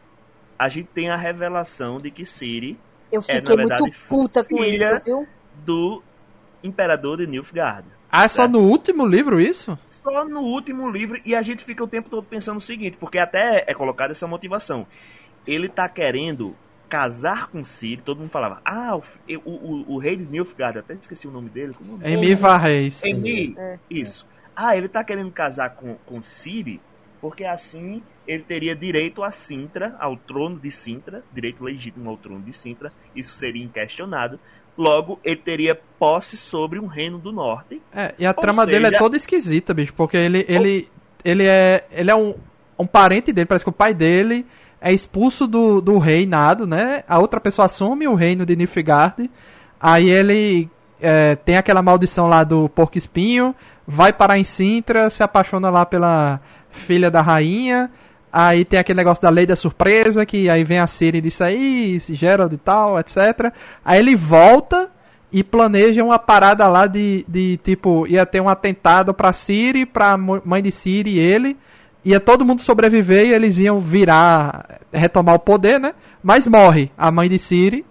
a 0.60 0.68
gente 0.68 0.90
tem 0.94 1.10
a 1.10 1.16
revelação 1.16 1.98
de 1.98 2.12
que 2.12 2.26
Ciri 2.26 2.78
Eu 3.10 3.22
É, 3.30 3.36
na 3.36 3.42
fiquei 3.42 3.56
verdade, 3.56 3.90
muito 3.90 4.08
puta 4.10 4.44
com 4.44 4.58
filha- 4.58 4.92
isso, 4.92 5.06
viu? 5.06 5.26
do 5.66 6.04
Imperador 6.62 7.20
de 7.20 7.28
Nilfgaard. 7.28 7.88
Ah, 8.12 8.26
é 8.26 8.28
só 8.28 8.46
no 8.46 8.60
último 8.60 9.06
livro 9.08 9.40
isso? 9.40 9.80
Só 10.04 10.26
no 10.26 10.42
último 10.42 10.90
livro, 10.92 11.18
e 11.26 11.34
a 11.34 11.42
gente 11.42 11.64
fica 11.64 11.82
o 11.82 11.88
tempo 11.88 12.10
todo 12.10 12.28
pensando 12.28 12.58
o 12.58 12.62
seguinte, 12.62 12.98
porque 12.98 13.18
até 13.20 13.64
é 13.68 13.74
colocada 13.74 14.12
essa 14.12 14.28
motivação. 14.28 14.86
Ele 15.48 15.70
tá 15.70 15.88
querendo 15.88 16.56
casar 16.90 17.48
com 17.48 17.64
Ciri, 17.64 18.02
todo 18.02 18.20
mundo 18.20 18.30
falava, 18.30 18.62
ah, 18.64 18.96
o, 18.96 19.04
o, 19.46 19.50
o, 19.52 19.94
o 19.96 19.98
rei 19.98 20.16
de 20.16 20.24
Nilfgaard, 20.24 20.78
até 20.80 20.94
esqueci 20.94 21.28
o 21.28 21.32
nome 21.32 21.50
dele, 21.50 21.74
como 21.74 21.92
é 21.92 21.94
o 21.96 21.98
nome? 21.98 22.14
Emiva 22.14 22.58
Reis. 22.58 23.04
Emi, 23.04 23.56
É. 23.58 23.78
isso. 23.90 24.26
ah, 24.56 24.76
ele 24.78 24.88
tá 24.88 25.04
querendo 25.04 25.32
casar 25.32 25.72
com, 25.72 25.96
com 26.06 26.22
Ciri, 26.22 26.80
porque 27.20 27.44
assim 27.44 28.02
ele 28.28 28.44
teria 28.44 28.76
direito 28.76 29.24
a 29.24 29.32
Sintra, 29.32 29.96
ao 30.00 30.16
trono 30.18 30.60
de 30.60 30.72
Sintra, 30.72 31.24
direito 31.34 31.64
legítimo 31.64 32.10
ao 32.10 32.18
trono 32.18 32.42
de 32.42 32.54
Sintra, 32.54 32.92
isso 33.16 33.34
seria 33.34 33.64
inquestionado. 33.64 34.40
Logo, 34.78 35.20
ele 35.24 35.38
teria 35.38 35.80
posse 35.98 36.36
sobre 36.36 36.80
um 36.80 36.86
reino 36.88 37.18
do 37.18 37.32
norte. 37.32 37.82
É, 37.94 38.14
e 38.20 38.26
a 38.26 38.34
trama 38.34 38.66
dele 38.66 38.88
é 38.88 38.90
seja- 38.90 39.00
toda 39.00 39.16
esquisita, 39.16 39.74
bicho, 39.74 39.94
porque 39.94 40.18
ele, 40.18 40.44
ele, 40.50 40.90
ele 41.24 41.46
é, 41.46 41.86
ele 41.92 42.12
é 42.12 42.16
um, 42.16 42.36
um 42.78 42.86
parente 42.86 43.32
dele, 43.32 43.46
parece 43.46 43.64
que 43.64 43.70
o 43.70 43.74
pai 43.74 43.94
dele 43.94 44.46
é 44.86 44.94
expulso 44.94 45.48
do, 45.48 45.82
do 45.82 45.98
reinado, 45.98 46.68
né? 46.68 47.04
A 47.08 47.18
outra 47.18 47.42
pessoa 47.42 47.66
assume 47.66 48.08
o 48.08 48.14
reino 48.14 48.46
de 48.46 48.56
Nilfgaard, 48.56 49.32
aí 49.82 50.08
ele 50.08 50.70
é, 51.02 51.36
tem 51.38 51.58
aquela 51.58 51.82
maldição 51.82 52.28
lá 52.28 52.44
do 52.44 52.70
porco 52.70 52.96
espinho, 52.96 53.56
vai 53.88 54.14
parar 54.14 54.38
em 54.38 54.44
Sintra, 54.44 55.10
se 55.10 55.24
apaixona 55.24 55.72
lá 55.72 55.88
pela 55.88 56.40
filha 56.70 57.10
da 57.10 57.20
rainha, 57.20 57.90
aí 58.32 58.64
tem 58.64 58.78
aquele 58.78 58.98
negócio 58.98 59.24
da 59.24 59.30
lei 59.32 59.48
da 59.48 59.56
surpresa, 59.56 60.24
que 60.24 60.52
aí 60.52 60.64
vem 60.64 60.78
a 60.78 60.86
Ciri 60.86 61.20
disso 61.20 61.44
aí, 61.44 62.00
Gerald 62.08 62.54
e 62.54 62.58
tal, 62.60 63.00
etc. 63.00 63.52
Aí 63.84 63.98
ele 63.98 64.16
volta 64.16 64.92
e 65.32 65.44
planeja 65.44 66.04
uma 66.04 66.20
parada 66.20 66.68
lá 66.68 66.86
de, 66.86 67.26
de 67.28 67.58
tipo, 67.64 68.06
ia 68.06 68.24
ter 68.24 68.40
um 68.40 68.48
atentado 68.48 69.16
pra 69.16 69.34
Siri, 69.34 69.84
pra 69.84 70.16
mãe 70.16 70.62
de 70.62 70.72
Siri 70.72 71.16
e 71.16 71.20
ele. 71.20 71.58
Ia 72.06 72.20
todo 72.20 72.46
mundo 72.46 72.62
sobreviver 72.62 73.26
e 73.26 73.34
eles 73.34 73.58
iam 73.58 73.82
virar, 73.82 74.80
retomar 74.94 75.36
o 75.36 75.40
poder, 75.40 75.80
né? 75.80 75.94
Mas 76.24 76.46
morre 76.48 76.92
a 76.98 77.12
mãe 77.12 77.28
de 77.28 77.40
Siri 77.40 77.84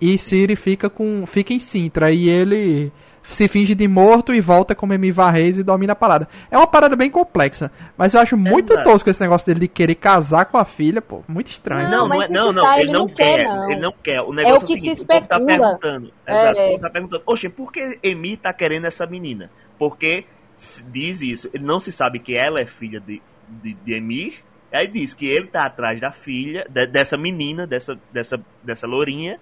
e 0.00 0.18
Siri 0.18 0.56
fica 0.56 0.90
com 0.90 1.24
fica 1.26 1.52
em 1.52 1.58
Sintra 1.60 2.10
e 2.10 2.28
ele 2.28 2.92
se 3.22 3.48
finge 3.48 3.74
de 3.74 3.88
morto 3.88 4.34
e 4.34 4.40
volta 4.40 4.74
como 4.74 4.92
Emivar 4.92 5.32
Reis 5.32 5.56
e 5.56 5.62
domina 5.62 5.92
a 5.94 5.96
parada. 5.96 6.28
É 6.50 6.58
uma 6.58 6.66
parada 6.66 6.94
bem 6.94 7.08
complexa, 7.10 7.70
mas 7.96 8.12
eu 8.12 8.20
acho 8.20 8.36
muito 8.36 8.72
Exato. 8.72 8.90
tosco 8.90 9.08
esse 9.08 9.20
negócio 9.22 9.46
dele 9.46 9.60
de 9.60 9.68
querer 9.68 9.94
casar 9.94 10.44
com 10.46 10.58
a 10.58 10.64
filha, 10.64 11.00
pô, 11.00 11.22
muito 11.26 11.48
estranho. 11.50 11.88
Não, 11.88 12.06
Não, 12.06 12.08
não, 12.08 12.22
é, 12.22 12.28
não, 12.28 12.52
não, 12.52 12.62
tá, 12.62 12.78
ele, 12.80 12.92
não 12.92 13.06
quer, 13.08 13.44
não. 13.44 13.70
ele 13.70 13.80
não 13.80 13.92
quer. 14.02 14.20
O 14.20 14.32
negócio 14.32 14.56
é 14.56 14.58
o, 14.58 14.66
que 14.66 14.74
se 14.74 14.80
seguinte, 14.80 15.02
o 15.02 15.06
povo 15.06 15.26
tá 15.26 15.36
especula. 15.38 15.78
perguntando, 15.78 16.12
É. 16.26 16.34
exato, 16.34 16.58
o 16.60 16.66
povo 16.66 16.80
tá 16.80 16.90
perguntando, 16.90 17.22
oxe, 17.24 17.48
por 17.48 17.72
que 17.72 17.98
Emi 18.02 18.36
tá 18.36 18.52
querendo 18.52 18.86
essa 18.86 19.06
menina? 19.06 19.50
Porque 19.78 20.26
se 20.56 20.82
diz 20.82 21.22
isso, 21.22 21.48
ele 21.54 21.64
não 21.64 21.80
se 21.80 21.90
sabe 21.90 22.18
que 22.18 22.36
ela 22.36 22.60
é 22.60 22.66
filha 22.66 23.00
de, 23.00 23.22
de, 23.62 23.74
de 23.74 23.92
Emir, 23.94 24.34
aí 24.72 24.86
diz 24.88 25.14
que 25.14 25.26
ele 25.26 25.46
tá 25.46 25.66
atrás 25.66 26.00
da 26.00 26.10
filha, 26.10 26.66
de- 26.68 26.86
dessa 26.86 27.16
menina, 27.16 27.66
dessa, 27.66 27.98
dessa, 28.12 28.40
dessa 28.62 28.86
lourinha, 28.86 29.38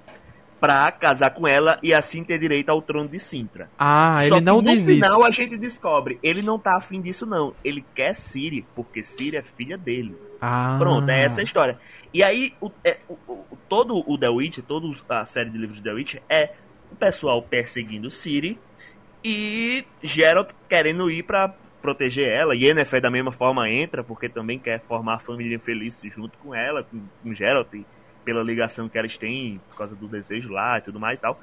pra 0.61 0.93
casar 0.93 1.31
com 1.31 1.49
ela 1.49 1.77
e 1.83 1.93
assim 1.93 2.23
ter 2.23 2.39
direito 2.39 2.69
ao 2.69 2.81
trono 2.81 3.09
de 3.09 3.19
Sintra. 3.19 3.69
Ah, 3.77 4.15
Só 4.29 4.37
ele 4.37 4.45
não 4.45 4.63
que 4.63 4.71
no 4.71 4.77
diz 4.77 4.85
final 4.87 5.25
a 5.25 5.31
gente 5.33 5.57
descobre, 5.57 6.21
ele 6.23 6.41
não 6.41 6.57
tá 6.57 6.77
afim 6.77 7.01
disso 7.01 7.27
não, 7.27 7.53
ele 7.65 7.85
quer 7.95 8.15
Siri, 8.15 8.65
porque 8.77 9.03
Siri 9.03 9.37
é 9.37 9.43
filha 9.43 9.77
dele. 9.77 10.15
Ah. 10.41 10.77
Pronto, 10.79 11.09
é 11.11 11.25
essa 11.25 11.41
a 11.41 11.45
história. 11.45 11.79
E 12.15 12.23
aí, 12.23 12.53
o, 12.61 12.71
é, 12.85 12.99
o- 13.09 13.15
o- 13.27 13.59
todo 13.69 14.05
o 14.09 14.17
The 14.17 14.29
Witch, 14.29 14.59
toda 14.61 14.87
a 15.09 15.25
série 15.25 15.51
de 15.51 15.59
livros 15.59 15.79
de 15.79 15.83
The 15.85 15.93
Witch 15.93 16.15
é 16.29 16.53
o 16.93 16.95
pessoal 16.95 17.43
perseguindo 17.43 18.09
Ciri 18.11 18.57
e 19.25 19.85
Geralt 20.03 20.51
querendo 20.69 21.11
ir 21.11 21.23
pra 21.25 21.55
proteger 21.83 22.29
ela. 22.29 22.55
Yennefer 22.55 23.03
da 23.03 23.11
mesma 23.11 23.33
forma 23.33 23.69
entra, 23.69 24.03
porque 24.05 24.29
também 24.29 24.59
quer 24.59 24.81
formar 24.83 25.17
a 25.17 25.19
família 25.19 25.59
feliz 25.59 26.01
junto 26.05 26.39
com 26.39 26.55
ela, 26.55 26.85
com, 26.85 27.01
com 27.23 27.35
Geralt, 27.35 27.69
pela 28.25 28.43
ligação 28.43 28.89
que 28.89 28.97
elas 28.97 29.19
têm, 29.19 29.61
por 29.71 29.77
causa 29.79 29.95
do 29.97 30.07
desejo 30.07 30.49
lá 30.51 30.79
e 30.79 30.83
tudo 30.83 31.01
mais 31.01 31.19
e 31.19 31.23
tal. 31.23 31.41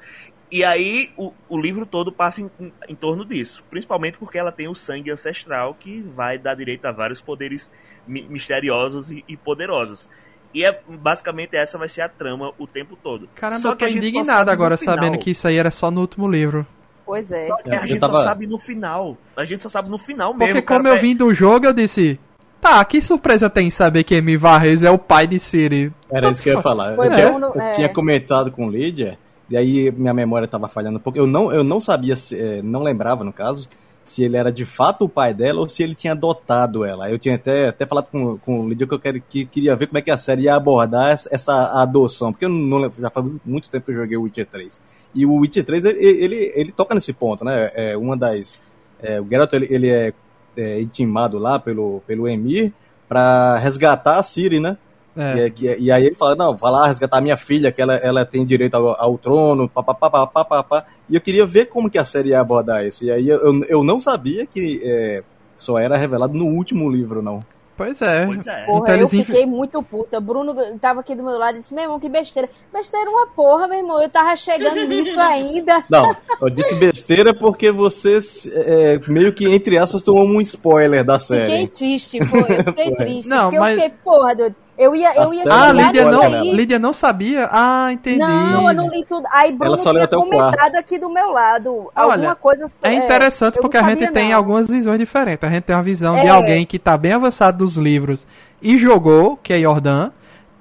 E 0.52 0.64
aí 0.64 1.12
o, 1.16 1.32
o 1.48 1.60
livro 1.60 1.86
todo 1.86 2.12
passa 2.12 2.42
em, 2.42 2.50
em- 2.60 2.74
em 2.88 2.96
torno 2.96 3.24
disso, 3.24 3.64
principalmente 3.70 4.18
porque 4.18 4.38
ela 4.38 4.52
tem 4.52 4.68
o 4.68 4.74
sangue 4.74 5.12
ancestral 5.12 5.76
que 5.76 6.02
vai 6.02 6.40
dar 6.40 6.56
direito 6.56 6.86
a 6.86 6.92
vários 6.92 7.22
poderes 7.22 7.70
mi- 8.08 8.24
misteriosos 8.28 9.12
e, 9.12 9.24
e 9.28 9.38
poderosos. 9.38 10.10
E 10.52 10.64
é 10.66 10.82
basicamente 10.88 11.56
essa 11.56 11.78
vai 11.78 11.88
ser 11.88 12.02
a 12.02 12.10
trama 12.10 12.52
o 12.58 12.66
tempo 12.66 12.96
todo. 12.96 13.30
Caramba, 13.36 13.62
Só 13.62 13.70
eu 13.74 13.76
que 13.76 13.86
tô 13.86 13.92
indignado 13.92 14.50
agora 14.50 14.76
final. 14.78 14.96
sabendo 14.96 15.20
que 15.20 15.30
isso 15.30 15.48
aí 15.48 15.58
era 15.58 15.70
só 15.70 15.92
no 15.92 16.02
último 16.02 16.28
livro. 16.28 16.66
Pois 17.10 17.32
é. 17.32 17.48
Só 17.48 17.56
que 17.56 17.72
É, 17.72 17.78
a 17.78 17.88
gente 17.88 18.00
tava- 18.00 18.18
só 18.18 18.24
sabe 18.24 18.46
no 18.46 18.60
final. 18.60 19.18
A 19.36 19.44
gente 19.44 19.64
só 19.64 19.70
sabe 19.70 19.90
no 19.90 19.98
final 19.98 20.32
mesmo. 20.32 20.54
Porque 20.54 20.62
como 20.62 20.88
eu 20.88 21.00
vim 21.00 21.16
do 21.16 21.34
jogo, 21.34 21.66
eu 21.66 21.74
disse... 21.74 22.20
Tá, 22.62 22.86
que 22.86 23.02
surpresa 23.02 23.50
tem 23.50 23.66
em 23.66 23.72
saber 23.72 24.04
que 24.04 24.14
Emi 24.14 24.38
Varrez 24.38 24.84
é 24.84 24.92
o 24.92 24.98
pai 25.00 25.26
de 25.26 25.40
Siri? 25.40 25.92
Era 26.12 26.30
isso 26.30 26.44
que 26.44 26.50
eu 26.50 26.58
ia 26.58 26.62
falar. 26.62 26.94
Foi 26.94 27.08
eu 27.08 27.12
tinha, 27.12 27.30
Bruno, 27.32 27.52
eu 27.56 27.62
é. 27.62 27.72
tinha 27.72 27.90
comentado 27.90 28.52
com 28.52 28.70
Lídia, 28.70 29.18
e 29.50 29.58
aí 29.58 29.92
minha 29.92 30.14
memória 30.14 30.48
tava 30.48 30.68
falhando, 30.68 31.00
porque 31.00 31.20
eu 31.20 31.26
não, 31.26 31.52
eu 31.52 31.64
não 31.64 31.82
sabia, 31.82 32.16
se, 32.16 32.62
não 32.62 32.84
lembrava 32.84 33.24
no 33.24 33.34
caso, 33.34 33.68
se 34.04 34.24
ele 34.24 34.38
era 34.38 34.52
de 34.52 34.66
fato 34.66 35.06
o 35.06 35.10
pai 35.10 35.34
dela 35.34 35.62
ou 35.62 35.70
se 35.70 35.82
ele 35.82 35.96
tinha 35.96 36.14
adotado 36.14 36.84
ela. 36.84 37.10
Eu 37.10 37.18
tinha 37.18 37.36
até, 37.36 37.70
até 37.70 37.86
falado 37.88 38.08
com, 38.12 38.38
com 38.38 38.60
o 38.60 38.70
Lídia 38.70 38.86
que 38.86 38.94
eu 38.94 39.00
quero, 39.00 39.22
que 39.22 39.46
queria 39.46 39.76
ver 39.76 39.88
como 39.88 39.98
é 39.98 40.02
que 40.02 40.12
a 40.12 40.18
série 40.18 40.44
ia 40.44 40.56
abordar 40.56 41.12
essa, 41.32 41.82
adoção, 41.82 42.32
porque 42.32 42.46
eu 42.46 42.50
não, 42.50 42.92
já 43.00 43.10
faz 43.10 43.26
muito 43.46 43.70
tempo 43.70 43.86
que 43.86 43.92
eu 43.94 43.96
joguei 43.96 44.18
o 44.18 44.24
Witcher 44.24 44.46
3. 44.46 44.80
E 45.14 45.26
o 45.26 45.34
Witcher 45.36 45.64
3, 45.64 45.86
ele, 45.86 46.00
ele, 46.00 46.52
ele 46.56 46.72
toca 46.72 46.94
nesse 46.94 47.14
ponto, 47.14 47.44
né? 47.44 47.72
É 47.74 47.98
uma 47.98 48.16
das. 48.16 48.60
é, 49.02 49.20
o 49.20 49.28
Geralt 49.28 49.52
ele, 49.54 49.68
ele 49.70 49.90
é, 49.90 50.14
é 50.58 50.80
intimado 50.82 51.38
lá 51.40 51.58
pelo, 51.60 52.02
pelo 52.06 52.28
Emir 52.28 52.72
pra 53.08 53.58
resgatar 53.58 54.18
a 54.20 54.24
Ciri, 54.24 54.60
né? 54.60 54.78
É. 55.18 55.36
E, 55.36 55.42
é 55.42 55.50
que- 55.50 55.76
e 55.80 55.92
aí 55.92 56.06
ele 56.06 56.16
fala, 56.16 56.36
não, 56.36 56.56
vai 56.56 56.72
lá 56.72 56.88
resgatar 56.88 57.18
a 57.18 57.22
minha 57.22 57.36
filha, 57.36 57.72
que 57.72 57.82
ela, 57.82 57.96
ela 57.96 58.24
tem 58.26 58.46
direito 58.46 58.76
ao, 58.76 58.90
ao 59.02 59.18
trono, 59.18 59.68
papapá, 59.68 60.10
papapá, 60.10 60.46
papapá. 60.46 60.86
E 61.10 61.16
eu 61.16 61.22
queria 61.22 61.46
ver 61.46 61.66
como 61.66 61.90
que 61.90 61.98
a 61.98 62.06
série 62.06 62.30
ia 62.30 62.40
abordar 62.40 62.86
isso. 62.86 63.04
E 63.04 63.12
aí 63.12 63.28
eu, 63.28 63.64
eu 63.66 63.84
não 63.84 64.00
sabia 64.00 64.46
que 64.46 64.80
é, 64.84 65.24
só 65.56 65.78
era 65.80 65.98
revelado 65.98 66.34
no 66.38 66.46
último 66.46 66.90
livro, 66.90 67.22
não. 67.22 67.44
Pois 67.80 68.02
é. 68.02 68.26
Pois 68.26 68.46
é. 68.46 68.66
Porra, 68.66 68.80
Então 68.82 68.96
eu 68.96 69.06
inf- 69.06 69.26
fiquei 69.26 69.46
muito 69.46 69.82
puta. 69.82 70.20
Bruno 70.20 70.54
tava 70.80 71.00
aqui 71.00 71.16
do 71.16 71.24
meu 71.24 71.38
lado 71.38 71.56
e 71.56 71.60
disse: 71.60 71.74
Meu 71.74 71.84
irmão, 71.86 71.98
que 72.00 72.10
besteira. 72.10 72.50
Besteira 72.74 73.10
uma 73.10 73.28
porra, 73.28 73.70
meu 73.70 73.78
irmão. 73.78 74.02
Eu 74.02 74.10
tava 74.10 74.36
chegando 74.36 74.84
nisso 74.86 75.18
ainda. 75.20 75.82
Não, 75.90 76.14
eu 76.42 76.50
disse 76.50 76.76
besteira 76.76 77.34
porque 77.34 77.72
você 77.72 78.20
é, 78.54 79.00
meio 79.08 79.32
que, 79.34 79.48
entre 79.48 79.78
aspas, 79.78 80.04
tomou 80.04 80.26
um 80.26 80.42
spoiler 80.42 81.06
da 81.06 81.18
Fiquei 81.18 81.38
série. 81.38 81.68
triste, 81.70 82.20
pô. 82.20 82.38
Eu 82.40 82.64
fiquei 82.66 82.94
triste. 82.98 83.30
Não, 83.30 83.44
porque 83.44 83.60
mas- 83.60 83.78
eu 83.78 83.84
fiquei, 83.84 83.98
porra, 84.04 84.36
doido. 84.36 84.56
Eu 84.80 84.96
ia, 84.96 85.14
eu 85.14 85.34
ia 85.34 85.44
série 85.44 85.50
Ah, 85.52 85.74
Não, 85.74 85.86
Lídia 85.86 86.12
não, 86.12 86.22
aí. 86.22 86.52
Lídia 86.54 86.80
não 86.80 86.94
sabia? 86.94 87.50
Ah, 87.52 87.92
entendi. 87.92 88.20
Não, 88.20 88.68
eu 88.70 88.74
não 88.74 88.88
li 88.88 89.04
tudo. 89.06 89.28
Aí 89.30 89.52
Bruno 89.52 89.66
Ela 89.74 89.78
só 89.78 89.92
tinha 89.94 90.08
comentado 90.08 90.56
quarto. 90.56 90.76
aqui 90.78 90.98
do 90.98 91.10
meu 91.10 91.32
lado. 91.32 91.92
Olha, 91.94 92.14
alguma 92.14 92.36
coisa 92.36 92.66
so- 92.66 92.86
É 92.88 92.94
interessante 92.94 93.58
eu 93.58 93.62
porque 93.62 93.78
não 93.78 93.86
a 93.86 93.90
gente 93.90 94.00
sabia, 94.06 94.14
tem 94.14 94.30
não. 94.30 94.38
algumas 94.38 94.68
visões 94.70 94.98
diferentes. 94.98 95.44
A 95.44 95.52
gente 95.52 95.64
tem 95.64 95.76
uma 95.76 95.84
visão 95.84 96.18
de 96.18 96.28
É. 96.28 96.30
alguém 96.30 96.66
que 96.66 96.80
tá 96.80 96.98
bem 96.98 97.12
avançado 97.12 97.58
dos 97.58 97.76
livros 97.76 98.26
e 98.62 98.78
jogou, 98.78 99.36
que 99.36 99.52
é 99.52 99.60
Jordan. 99.60 100.12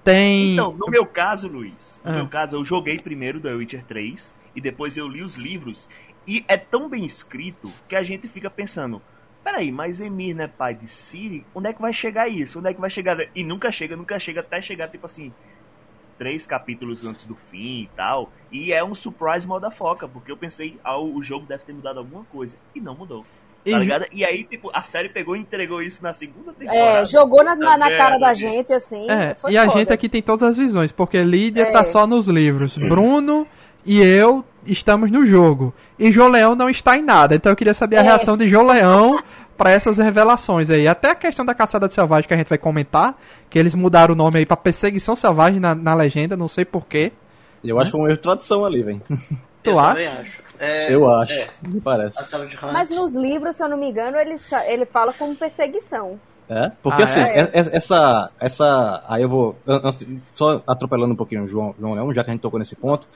Tem. 0.03 0.55
Então, 0.55 0.73
no 0.77 0.87
meu 0.89 1.07
caso, 1.07 1.47
Luiz, 1.49 2.01
no 2.05 2.11
Ah. 2.11 2.15
meu 2.17 2.27
caso, 2.27 2.57
eu 2.57 2.65
joguei 2.65 2.99
primeiro 2.99 3.39
The 3.41 3.53
Witcher 3.53 3.85
3 3.85 4.35
e 4.57 4.61
depois 4.61 4.97
eu 4.97 5.07
li 5.07 5.23
os 5.23 5.37
livros. 5.37 5.89
E 6.27 6.45
é 6.49 6.57
tão 6.57 6.89
bem 6.89 7.05
escrito 7.07 7.71
que 7.89 7.95
a 7.95 8.03
gente 8.03 8.27
fica 8.27 8.51
pensando: 8.51 9.01
peraí, 9.45 9.71
mas 9.73 10.01
Emir 10.01 10.35
não 10.37 10.45
é 10.45 10.49
pai 10.49 10.75
de 10.75 10.89
Ciri? 10.89 11.45
Onde 11.55 11.69
é 11.69 11.73
que 11.73 11.81
vai 11.81 11.93
chegar 11.93 12.29
isso? 12.29 12.59
Onde 12.59 12.69
é 12.69 12.75
que 12.75 12.81
vai 12.81 12.91
chegar? 12.91 13.17
E 13.35 13.43
nunca 13.43 13.71
chega, 13.73 13.97
nunca 13.97 14.19
chega, 14.19 14.41
até 14.41 14.61
chegar, 14.61 14.89
tipo 14.89 15.07
assim, 15.07 15.33
três 16.19 16.47
capítulos 16.47 17.05
antes 17.05 17.25
do 17.25 17.35
fim 17.51 17.83
e 17.83 17.91
tal. 17.97 18.31
E 18.51 18.73
é 18.73 18.83
um 18.83 18.95
surprise 18.95 19.47
motherfucker, 19.47 20.09
porque 20.09 20.31
eu 20.33 20.37
pensei, 20.37 20.79
ah, 20.85 20.99
o 20.99 21.23
jogo 21.23 21.47
deve 21.47 21.63
ter 21.65 21.73
mudado 21.73 21.99
alguma 21.99 22.25
coisa. 22.25 22.57
E 22.75 22.81
não 22.81 22.95
mudou. 22.95 23.25
Tá 23.65 23.71
e- 23.71 23.79
ligado? 23.79 24.07
E 24.13 24.25
aí, 24.25 24.45
tipo, 24.45 24.71
a 24.73 24.83
série 24.83 25.09
pegou 25.09 25.37
e 25.37 25.41
entregou 25.41 25.83
isso 25.83 26.03
na 26.03 26.13
segunda 26.15 26.53
temporada. 26.53 27.01
É, 27.01 27.05
jogou 27.05 27.45
na, 27.45 27.55
na, 27.55 27.77
na 27.77 27.87
Puta 27.87 27.97
cara 27.99 28.19
da 28.19 28.35
gente, 28.35 28.73
assim. 28.73 29.11
É, 29.11 29.35
foi 29.35 29.53
e 29.53 29.59
a 29.59 29.67
foda. 29.67 29.79
gente 29.79 29.93
aqui 29.93 30.09
tem 30.09 30.23
todas 30.23 30.43
as 30.43 30.57
visões, 30.57 30.91
porque 30.93 31.23
Lídia 31.23 31.63
É. 31.63 31.71
tá 31.73 31.85
só 31.85 32.07
nos 32.07 32.29
livros. 32.29 32.77
Bruno 32.79 33.47
e 33.85 34.01
eu 34.01 34.45
estamos 34.73 35.11
no 35.11 35.25
jogo. 35.27 35.73
E 35.99 36.11
Joleão 36.13 36.55
não 36.55 36.69
está 36.69 36.97
em 36.97 37.03
nada. 37.03 37.35
Então 37.35 37.51
eu 37.53 37.57
queria 37.57 37.75
saber 37.75 37.97
a 37.97 38.01
É. 38.01 38.03
reação 38.03 38.37
de 38.37 38.49
Joleão 38.49 39.23
para 39.57 39.71
essas 39.73 39.99
revelações 39.99 40.71
aí. 40.71 40.87
Até 40.87 41.11
a 41.11 41.15
questão 41.15 41.45
da 41.45 41.55
caçada 41.55 41.89
de 41.89 41.95
selvagem 41.95 42.29
que 42.29 42.35
a 42.35 42.37
gente 42.37 42.49
vai 42.49 42.59
comentar, 42.59 43.19
que 43.51 43.59
eles 43.59 43.75
mudaram 43.75 44.15
o 44.15 44.17
nome 44.17 44.39
aí 44.39 44.47
pra 44.47 44.57
perseguição 44.57 45.17
selvagem 45.17 45.59
na, 45.61 45.75
na 45.75 45.95
legenda, 45.95 46.37
não 46.37 46.49
sei 46.49 46.65
porquê. 46.65 47.13
Eu 47.65 47.79
acho 47.79 47.87
que 47.91 47.97
foi 47.97 48.01
um 48.01 48.07
erro 48.07 48.17
de 48.17 48.23
tradução 48.23 48.65
ali, 48.65 48.83
velho. 48.83 49.03
Tu 49.61 49.71
eu 49.71 49.79
acha? 49.81 49.89
também 49.91 50.07
acho. 50.07 50.43
É, 50.61 50.95
Eu 50.95 51.13
acho, 51.13 51.33
É, 51.33 51.49
me 51.67 51.81
parece. 51.81 52.19
Mas 52.73 52.91
nos 52.91 53.13
livros, 53.13 53.57
se 53.57 53.65
eu 53.65 53.69
não 53.69 53.77
me 53.77 53.89
engano, 53.91 54.17
ele, 54.17 54.35
ele 54.69 54.87
fala 54.87 55.13
como 55.13 55.35
perseguição. 55.35 56.19
É, 56.49 56.71
porque 56.83 57.03
Ah, 57.03 57.05
assim, 57.05 57.21
é? 57.21 57.41
e- 57.41 57.45
e- 57.45 57.77
essa, 57.77 58.31
essa, 58.41 59.03
aí 59.09 59.23
eu 59.23 59.29
vou, 59.29 59.59
só 60.35 60.63
atropelando 60.67 61.13
um 61.13 61.17
pouquinho 61.17 61.43
o 61.45 61.49
João, 61.49 61.75
João 61.79 61.95
Leão, 61.95 62.15
já 62.15 62.23
que 62.25 62.31
a 62.31 62.33
gente 62.33 62.41
tocou 62.41 62.59
nesse 62.59 62.75
ponto, 62.77 63.07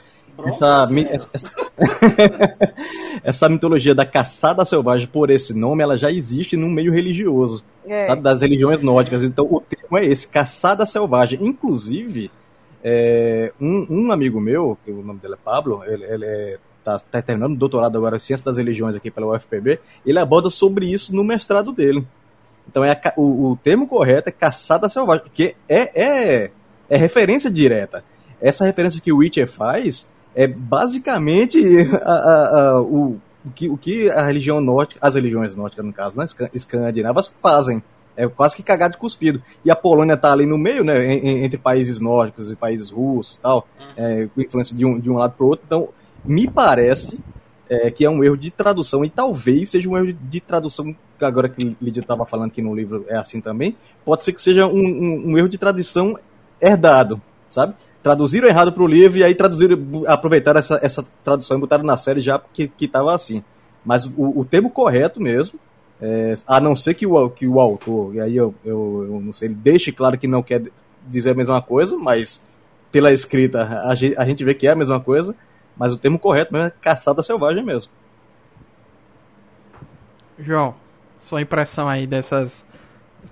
essa, 0.46 0.86
tá 0.86 0.88
essa, 1.10 1.50
essa- 3.24 3.48
mitologia 3.48 3.94
da 3.94 4.06
caçada 4.06 4.64
selvagem 4.64 5.06
por 5.06 5.30
esse 5.30 5.54
nome, 5.54 5.82
ela 5.82 5.96
já 5.96 6.10
existe 6.10 6.56
no 6.56 6.68
meio 6.68 6.92
religioso, 6.92 7.64
É. 7.86 8.06
sabe, 8.06 8.22
das 8.22 8.42
religiões 8.42 8.80
nórdicas, 8.80 9.22
então 9.22 9.46
o 9.50 9.60
termo 9.60 9.98
é 9.98 10.06
esse, 10.06 10.26
caçada 10.26 10.86
selvagem, 10.86 11.38
inclusive, 11.42 12.30
é, 12.82 13.52
um, 13.60 13.86
um 13.88 14.12
amigo 14.12 14.40
meu, 14.40 14.76
que 14.84 14.90
o 14.90 15.02
nome 15.02 15.20
dele 15.20 15.34
é 15.34 15.38
Pablo, 15.42 15.82
ele, 15.86 16.04
ele 16.04 16.24
é 16.24 16.58
tá, 16.82 16.98
tá 16.98 17.22
terminando 17.22 17.52
o 17.52 17.58
doutorado 17.58 17.96
agora 17.96 18.16
em 18.16 18.18
Ciência 18.18 18.44
das 18.44 18.58
Religiões 18.58 18.96
aqui 18.96 19.10
pela 19.10 19.26
UFPB, 19.36 19.78
ele 20.04 20.18
aborda 20.18 20.50
sobre 20.50 20.86
isso 20.86 21.14
no 21.14 21.24
mestrado 21.24 21.72
dele. 21.72 22.04
Então 22.68 22.84
é 22.84 22.92
a, 22.92 23.12
o, 23.16 23.50
o, 23.52 23.56
termo 23.56 23.86
correto 23.86 24.28
é 24.28 24.32
caçada 24.32 24.88
selvagem, 24.88 25.24
que 25.32 25.54
é, 25.68 26.02
é, 26.02 26.50
é 26.88 26.96
referência 26.96 27.50
direta. 27.50 28.04
Essa 28.40 28.64
referência 28.64 29.00
que 29.00 29.12
o 29.12 29.18
Witcher 29.18 29.48
faz 29.48 30.10
é 30.34 30.46
basicamente 30.46 31.60
a, 32.02 32.12
a, 32.12 32.60
a, 32.60 32.82
o, 32.82 33.18
o, 33.44 33.50
que, 33.54 33.68
o 33.68 33.76
que 33.76 34.10
a 34.10 34.22
religião 34.22 34.60
norte, 34.60 34.96
as 35.00 35.14
religiões 35.14 35.54
nórdicas, 35.54 35.84
no 35.84 35.92
caso, 35.92 36.18
né, 36.18 36.26
escandinavas, 36.52 37.32
fazem. 37.40 37.82
É 38.14 38.28
quase 38.28 38.54
que 38.54 38.62
cagado 38.62 38.92
de 38.92 38.98
cuspido. 38.98 39.42
E 39.64 39.70
a 39.70 39.76
Polônia 39.76 40.14
está 40.14 40.32
ali 40.32 40.44
no 40.44 40.58
meio, 40.58 40.84
né, 40.84 41.14
entre 41.14 41.56
países 41.56 41.98
nórdicos 41.98 42.52
e 42.52 42.56
países 42.56 42.90
russos 42.90 43.38
tal, 43.38 43.66
uhum. 43.78 43.86
é, 43.96 44.28
com 44.34 44.42
influência 44.42 44.76
de 44.76 44.84
um, 44.84 44.98
de 44.98 45.10
um 45.10 45.14
lado 45.14 45.32
para 45.34 45.44
o 45.44 45.48
outro. 45.48 45.64
Então, 45.66 45.88
me 46.24 46.46
parece 46.46 47.18
é, 47.72 47.90
que 47.90 48.04
é 48.04 48.10
um 48.10 48.22
erro 48.22 48.36
de 48.36 48.50
tradução, 48.50 49.02
e 49.02 49.08
talvez 49.08 49.70
seja 49.70 49.88
um 49.88 49.96
erro 49.96 50.12
de 50.12 50.40
tradução, 50.40 50.94
agora 51.18 51.48
que 51.48 51.64
o 51.64 51.76
Lídio 51.80 52.02
estava 52.02 52.26
falando 52.26 52.50
que 52.50 52.60
no 52.60 52.74
livro 52.74 53.06
é 53.08 53.16
assim 53.16 53.40
também, 53.40 53.74
pode 54.04 54.24
ser 54.24 54.34
que 54.34 54.42
seja 54.42 54.66
um, 54.66 54.76
um, 54.76 55.22
um 55.30 55.38
erro 55.38 55.48
de 55.48 55.56
tradução 55.56 56.18
herdado, 56.60 57.20
sabe? 57.48 57.74
Traduziram 58.02 58.48
errado 58.48 58.72
para 58.72 58.82
o 58.82 58.86
livro 58.86 59.18
e 59.18 59.24
aí 59.24 59.34
traduziram, 59.34 59.78
aproveitaram 60.06 60.58
essa, 60.58 60.78
essa 60.82 61.06
tradução 61.22 61.56
e 61.56 61.60
botaram 61.60 61.84
na 61.84 61.96
série 61.96 62.20
já 62.20 62.38
porque 62.38 62.70
estava 62.80 63.14
assim. 63.14 63.42
Mas 63.84 64.04
o, 64.06 64.40
o 64.40 64.44
termo 64.44 64.70
correto 64.70 65.20
mesmo, 65.20 65.58
é, 66.00 66.34
a 66.46 66.60
não 66.60 66.74
ser 66.74 66.94
que 66.94 67.06
o, 67.06 67.30
que 67.30 67.46
o 67.46 67.60
autor, 67.60 68.14
e 68.14 68.20
aí 68.20 68.36
eu, 68.36 68.54
eu, 68.64 69.06
eu, 69.08 69.20
não 69.20 69.32
sei, 69.32 69.48
ele 69.48 69.54
deixe 69.54 69.92
claro 69.92 70.18
que 70.18 70.26
não 70.26 70.42
quer 70.42 70.62
dizer 71.06 71.30
a 71.30 71.34
mesma 71.34 71.62
coisa, 71.62 71.96
mas 71.96 72.40
pela 72.90 73.12
escrita 73.12 73.82
a 73.88 73.94
gente, 73.94 74.18
a 74.18 74.24
gente 74.24 74.44
vê 74.44 74.54
que 74.54 74.66
é 74.66 74.70
a 74.72 74.76
mesma 74.76 75.00
coisa, 75.00 75.34
mas 75.76 75.92
o 75.92 75.96
termo 75.96 76.18
correto 76.18 76.52
mesmo 76.52 76.68
é 76.68 76.72
caçada 76.82 77.22
selvagem 77.22 77.64
mesmo. 77.64 77.90
João, 80.38 80.74
sua 81.20 81.40
impressão 81.40 81.88
aí 81.88 82.06
dessas. 82.06 82.64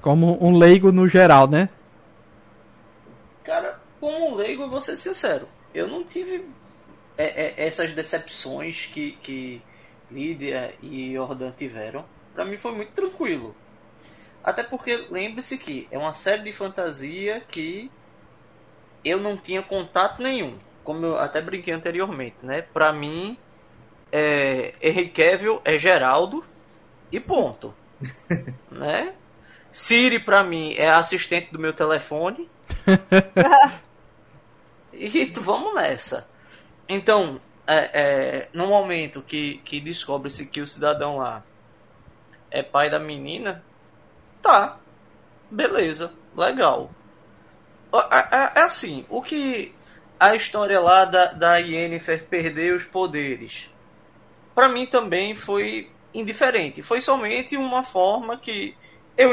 Como 0.01 0.39
um 0.41 0.57
leigo 0.57 0.93
no 0.93 1.09
geral, 1.09 1.49
né? 1.49 1.69
Como 4.01 4.31
um 4.31 4.35
leigo, 4.35 4.63
eu 4.63 4.71
vou 4.71 4.81
ser 4.81 4.97
sincero. 4.97 5.49
Eu 5.75 5.87
não 5.87 6.03
tive 6.03 6.49
é, 7.17 7.25
é, 7.25 7.67
essas 7.67 7.93
decepções 7.93 8.87
que, 8.87 9.13
que 9.23 9.63
Lídia 10.11 10.75
e 10.83 11.13
Jordan 11.13 11.53
tiveram. 11.53 12.05
Pra 12.35 12.45
mim 12.45 12.57
foi 12.57 12.73
muito 12.73 12.93
tranquilo. 12.93 13.55
Até 14.43 14.63
porque 14.63 15.07
lembre-se 15.11 15.59
que 15.59 15.87
é 15.91 15.99
uma 15.99 16.15
série 16.15 16.43
de 16.43 16.53
fantasia 16.53 17.43
que 17.47 17.91
eu 19.05 19.21
não 19.21 19.37
tinha 19.37 19.63
contato 19.63 20.23
nenhum 20.23 20.59
como 20.91 21.07
eu 21.07 21.19
até 21.19 21.41
brinquei 21.41 21.73
anteriormente, 21.73 22.37
né? 22.43 22.63
Pra 22.63 22.93
mim, 22.93 23.37
é, 24.11 24.75
Henry 24.83 25.09
Cavill 25.09 25.61
é 25.65 25.79
Geraldo 25.79 26.45
e 27.13 27.21
ponto. 27.21 27.75
né? 28.71 29.15
Siri, 29.71 30.19
pra 30.19 30.43
mim, 30.43 30.75
é 30.77 30.91
assistente 30.91 31.53
do 31.53 31.59
meu 31.59 31.73
telefone. 31.73 32.51
e 34.93 35.25
vamos 35.37 35.75
nessa. 35.75 36.29
Então, 36.89 37.41
é, 37.67 37.91
é, 37.93 38.49
no 38.53 38.67
momento 38.67 39.23
que, 39.23 39.59
que 39.65 39.81
descobre-se 39.81 40.47
que 40.47 40.61
o 40.61 40.67
cidadão 40.67 41.19
lá 41.19 41.45
é 42.51 42.63
pai 42.63 42.91
da 42.91 42.99
menina, 42.99 43.65
tá, 44.43 44.79
beleza, 45.51 46.13
legal. 46.37 46.91
É, 47.93 48.17
é, 48.17 48.53
é 48.57 48.63
assim, 48.63 49.07
o 49.09 49.23
que 49.23 49.73
a 50.19 50.35
história 50.35 50.79
lá 50.81 51.05
da, 51.05 51.27
da 51.27 51.57
Yennefer 51.57 52.27
perder 52.27 52.75
os 52.75 52.85
poderes. 52.85 53.71
Para 54.55 54.69
mim 54.69 54.87
também 54.87 55.35
foi 55.35 55.91
indiferente. 56.13 56.83
Foi 56.83 57.01
somente 57.01 57.57
uma 57.57 57.83
forma 57.83 58.37
que 58.37 58.77
eu. 59.17 59.31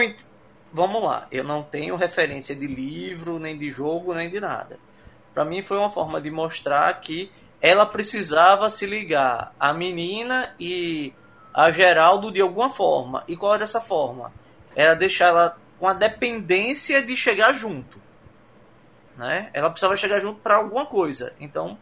Vamos 0.72 1.02
lá, 1.02 1.28
eu 1.32 1.44
não 1.44 1.64
tenho 1.64 1.96
referência 1.96 2.56
de 2.56 2.68
livro, 2.68 3.40
nem 3.40 3.58
de 3.58 3.70
jogo, 3.70 4.14
nem 4.14 4.30
de 4.30 4.40
nada. 4.40 4.80
Para 5.38 5.46
mim 5.46 5.62
foi 5.62 5.78
uma 5.78 5.92
forma 5.92 6.20
de 6.20 6.32
mostrar 6.32 6.92
que 7.00 7.32
ela 7.62 7.86
precisava 7.86 8.72
se 8.72 8.88
ligar 8.88 9.54
à 9.60 9.72
menina 9.72 10.56
e 10.60 11.14
a 11.54 11.70
Geraldo 11.70 12.32
de 12.32 12.42
alguma 12.42 12.72
forma. 12.72 13.24
E 13.28 13.38
qual 13.38 13.54
era 13.54 13.64
essa 13.64 13.80
forma? 13.80 14.34
Era 14.76 14.96
deixar 14.96 15.28
ela 15.28 15.56
com 15.78 15.88
a 15.88 15.94
dependência 15.94 17.04
de 17.04 17.16
chegar 17.16 17.54
junto 17.54 18.02
né? 19.16 19.52
Ela 19.54 19.70
precisava 19.70 19.96
chegar 19.96 20.20
junto 20.20 20.40
para 20.40 20.56
alguma 20.56 20.88
coisa. 20.88 21.34
Então, 21.40 21.78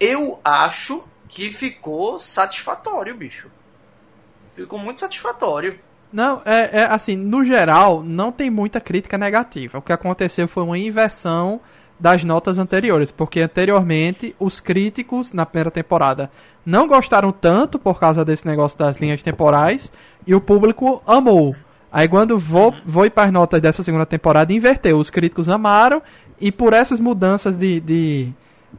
eu 0.00 0.40
acho 0.42 1.04
que 1.28 1.52
ficou 1.52 2.18
satisfatório, 2.18 3.14
bicho. 3.14 3.50
Ficou 4.54 4.78
muito 4.78 4.98
satisfatório. 4.98 5.78
Não, 6.10 6.40
é, 6.46 6.80
é, 6.80 6.84
assim, 6.84 7.16
no 7.16 7.44
geral, 7.44 8.02
não 8.02 8.32
tem 8.32 8.50
muita 8.50 8.80
crítica 8.80 9.18
negativa. 9.18 9.76
O 9.76 9.82
que 9.82 9.92
aconteceu 9.92 10.46
foi 10.46 10.62
uma 10.62 10.78
inversão 10.78 11.60
das 11.98 12.24
notas 12.24 12.58
anteriores, 12.58 13.10
porque 13.10 13.40
anteriormente 13.40 14.34
os 14.38 14.60
críticos 14.60 15.32
na 15.32 15.46
primeira 15.46 15.70
temporada 15.70 16.30
não 16.64 16.86
gostaram 16.86 17.32
tanto 17.32 17.78
por 17.78 17.98
causa 17.98 18.24
desse 18.24 18.46
negócio 18.46 18.78
das 18.78 19.00
linhas 19.00 19.22
temporais 19.22 19.90
e 20.26 20.34
o 20.34 20.40
público 20.40 21.02
amou. 21.06 21.54
Aí 21.90 22.08
quando 22.08 22.38
vou, 22.38 22.74
vou 22.84 23.04
ir 23.04 23.10
para 23.10 23.24
as 23.24 23.32
notas 23.32 23.60
dessa 23.60 23.82
segunda 23.82 24.06
temporada, 24.06 24.52
inverteu. 24.52 24.98
Os 24.98 25.10
críticos 25.10 25.48
amaram 25.48 26.02
e 26.40 26.50
por 26.50 26.72
essas 26.72 26.98
mudanças 26.98 27.56
de, 27.56 27.80
de 27.80 28.32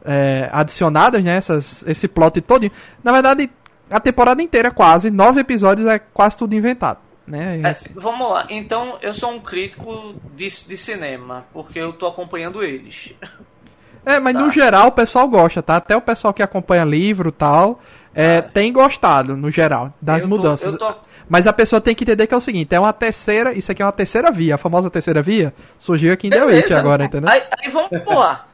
é, 0.04 0.48
adicionadas, 0.52 1.24
né, 1.24 1.38
esse 1.86 2.08
plot 2.08 2.40
todo, 2.40 2.70
na 3.02 3.12
verdade, 3.12 3.50
a 3.90 4.00
temporada 4.00 4.42
inteira 4.42 4.70
quase, 4.70 5.10
nove 5.10 5.40
episódios 5.40 5.86
é 5.86 5.98
quase 5.98 6.36
tudo 6.36 6.54
inventado. 6.54 6.98
Né? 7.26 7.60
É, 7.62 7.68
assim. 7.68 7.88
vamos 7.94 8.30
lá, 8.30 8.46
então 8.50 8.98
eu 9.00 9.14
sou 9.14 9.30
um 9.30 9.40
crítico 9.40 10.14
de, 10.34 10.46
de 10.46 10.76
cinema, 10.76 11.46
porque 11.52 11.78
eu 11.78 11.92
tô 11.92 12.06
acompanhando 12.06 12.62
eles. 12.62 13.12
É, 14.06 14.20
mas 14.20 14.34
tá. 14.34 14.42
no 14.42 14.52
geral 14.52 14.88
o 14.88 14.92
pessoal 14.92 15.26
gosta, 15.26 15.62
tá? 15.62 15.76
Até 15.76 15.96
o 15.96 16.00
pessoal 16.02 16.34
que 16.34 16.42
acompanha 16.42 16.84
livro 16.84 17.30
e 17.30 17.32
tal, 17.32 17.80
é, 18.14 18.36
ah. 18.36 18.42
tem 18.42 18.70
gostado, 18.70 19.34
no 19.34 19.50
geral, 19.50 19.94
das 19.98 20.20
eu 20.20 20.28
mudanças. 20.28 20.76
Tô, 20.76 20.84
eu 20.84 20.92
tô 20.92 21.00
mas 21.26 21.46
a 21.46 21.54
pessoa 21.54 21.80
tem 21.80 21.94
que 21.94 22.04
entender 22.04 22.26
que 22.26 22.34
é 22.34 22.36
o 22.36 22.40
seguinte, 22.40 22.74
é 22.74 22.78
uma 22.78 22.92
terceira, 22.92 23.54
isso 23.54 23.72
aqui 23.72 23.80
é 23.80 23.84
uma 23.86 23.92
terceira 23.92 24.30
via, 24.30 24.56
a 24.56 24.58
famosa 24.58 24.90
terceira 24.90 25.22
via, 25.22 25.54
surgiu 25.78 26.12
aqui 26.12 26.26
em 26.26 26.30
The 26.30 26.44
Witch 26.44 26.70
agora, 26.72 27.04
entendeu? 27.04 27.30
Aí, 27.30 27.42
aí 27.62 27.70
vamos 27.70 27.90
lá. 28.06 28.46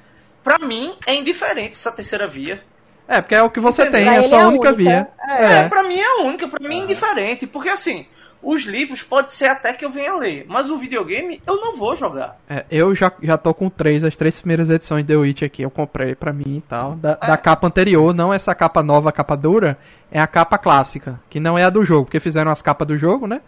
Pra 0.43 0.59
mim 0.59 0.95
é 1.07 1.14
indiferente 1.14 1.73
essa 1.73 1.93
terceira 1.93 2.27
via. 2.27 2.62
É, 3.07 3.21
porque 3.21 3.35
é 3.35 3.43
o 3.43 3.51
que 3.51 3.59
você 3.59 3.83
Entendeu? 3.83 4.05
tem, 4.05 4.14
é 4.14 4.18
a 4.18 4.23
sua 4.23 4.41
é 4.41 4.47
única, 4.47 4.68
única, 4.68 4.73
via. 4.73 5.09
É. 5.29 5.55
é, 5.59 5.68
pra 5.68 5.83
mim 5.83 5.99
é 5.99 6.05
a 6.05 6.23
única, 6.23 6.47
pra 6.47 6.68
mim 6.68 6.81
é 6.81 6.85
indiferente. 6.85 7.45
Porque 7.45 7.68
assim, 7.68 8.07
os 8.43 8.62
livros 8.64 9.03
pode 9.03 9.34
ser 9.34 9.47
até 9.47 9.72
que 9.72 9.84
eu 9.84 9.91
venha 9.91 10.14
ler, 10.14 10.47
mas 10.49 10.70
o 10.70 10.78
videogame 10.78 11.43
eu 11.47 11.57
não 11.57 11.76
vou 11.76 11.95
jogar. 11.95 12.38
É, 12.49 12.64
eu 12.70 12.95
já, 12.95 13.12
já 13.22 13.36
tô 13.36 13.53
com 13.53 13.68
três, 13.68 14.03
as 14.03 14.16
três 14.16 14.38
primeiras 14.38 14.70
edições 14.70 15.05
de 15.05 15.12
The 15.12 15.18
Witch 15.18 15.43
aqui, 15.43 15.62
eu 15.62 15.70
comprei 15.70 16.14
pra 16.14 16.32
mim 16.32 16.57
e 16.57 16.61
tal. 16.62 16.95
Da, 16.97 17.18
é. 17.20 17.26
da 17.26 17.36
capa 17.36 17.66
anterior, 17.66 18.14
não 18.14 18.32
essa 18.32 18.55
capa 18.55 18.82
nova, 18.82 19.12
capa 19.12 19.36
dura, 19.36 19.78
é 20.11 20.18
a 20.20 20.26
capa 20.26 20.57
clássica, 20.57 21.20
que 21.28 21.38
não 21.38 21.59
é 21.59 21.64
a 21.64 21.70
do 21.70 21.84
jogo, 21.84 22.07
porque 22.07 22.20
fizeram 22.20 22.51
as 22.51 22.62
capas 22.62 22.88
do 22.88 22.97
jogo, 22.97 23.26
né? 23.26 23.43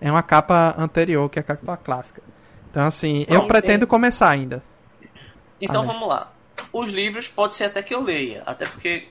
É 0.00 0.10
uma 0.10 0.22
capa 0.22 0.74
anterior, 0.78 1.28
que 1.28 1.38
é 1.38 1.40
a 1.40 1.44
capa 1.44 1.76
clássica. 1.76 2.22
Então, 2.70 2.86
assim, 2.86 3.26
eu 3.28 3.46
pretendo 3.46 3.86
começar 3.86 4.30
ainda. 4.30 4.62
Então 5.60 5.84
vamos 5.84 6.08
lá. 6.08 6.32
Os 6.72 6.90
livros 6.90 7.28
pode 7.28 7.54
ser 7.54 7.64
até 7.64 7.82
que 7.82 7.94
eu 7.94 8.02
leia, 8.02 8.42
até 8.46 8.66
porque 8.66 9.08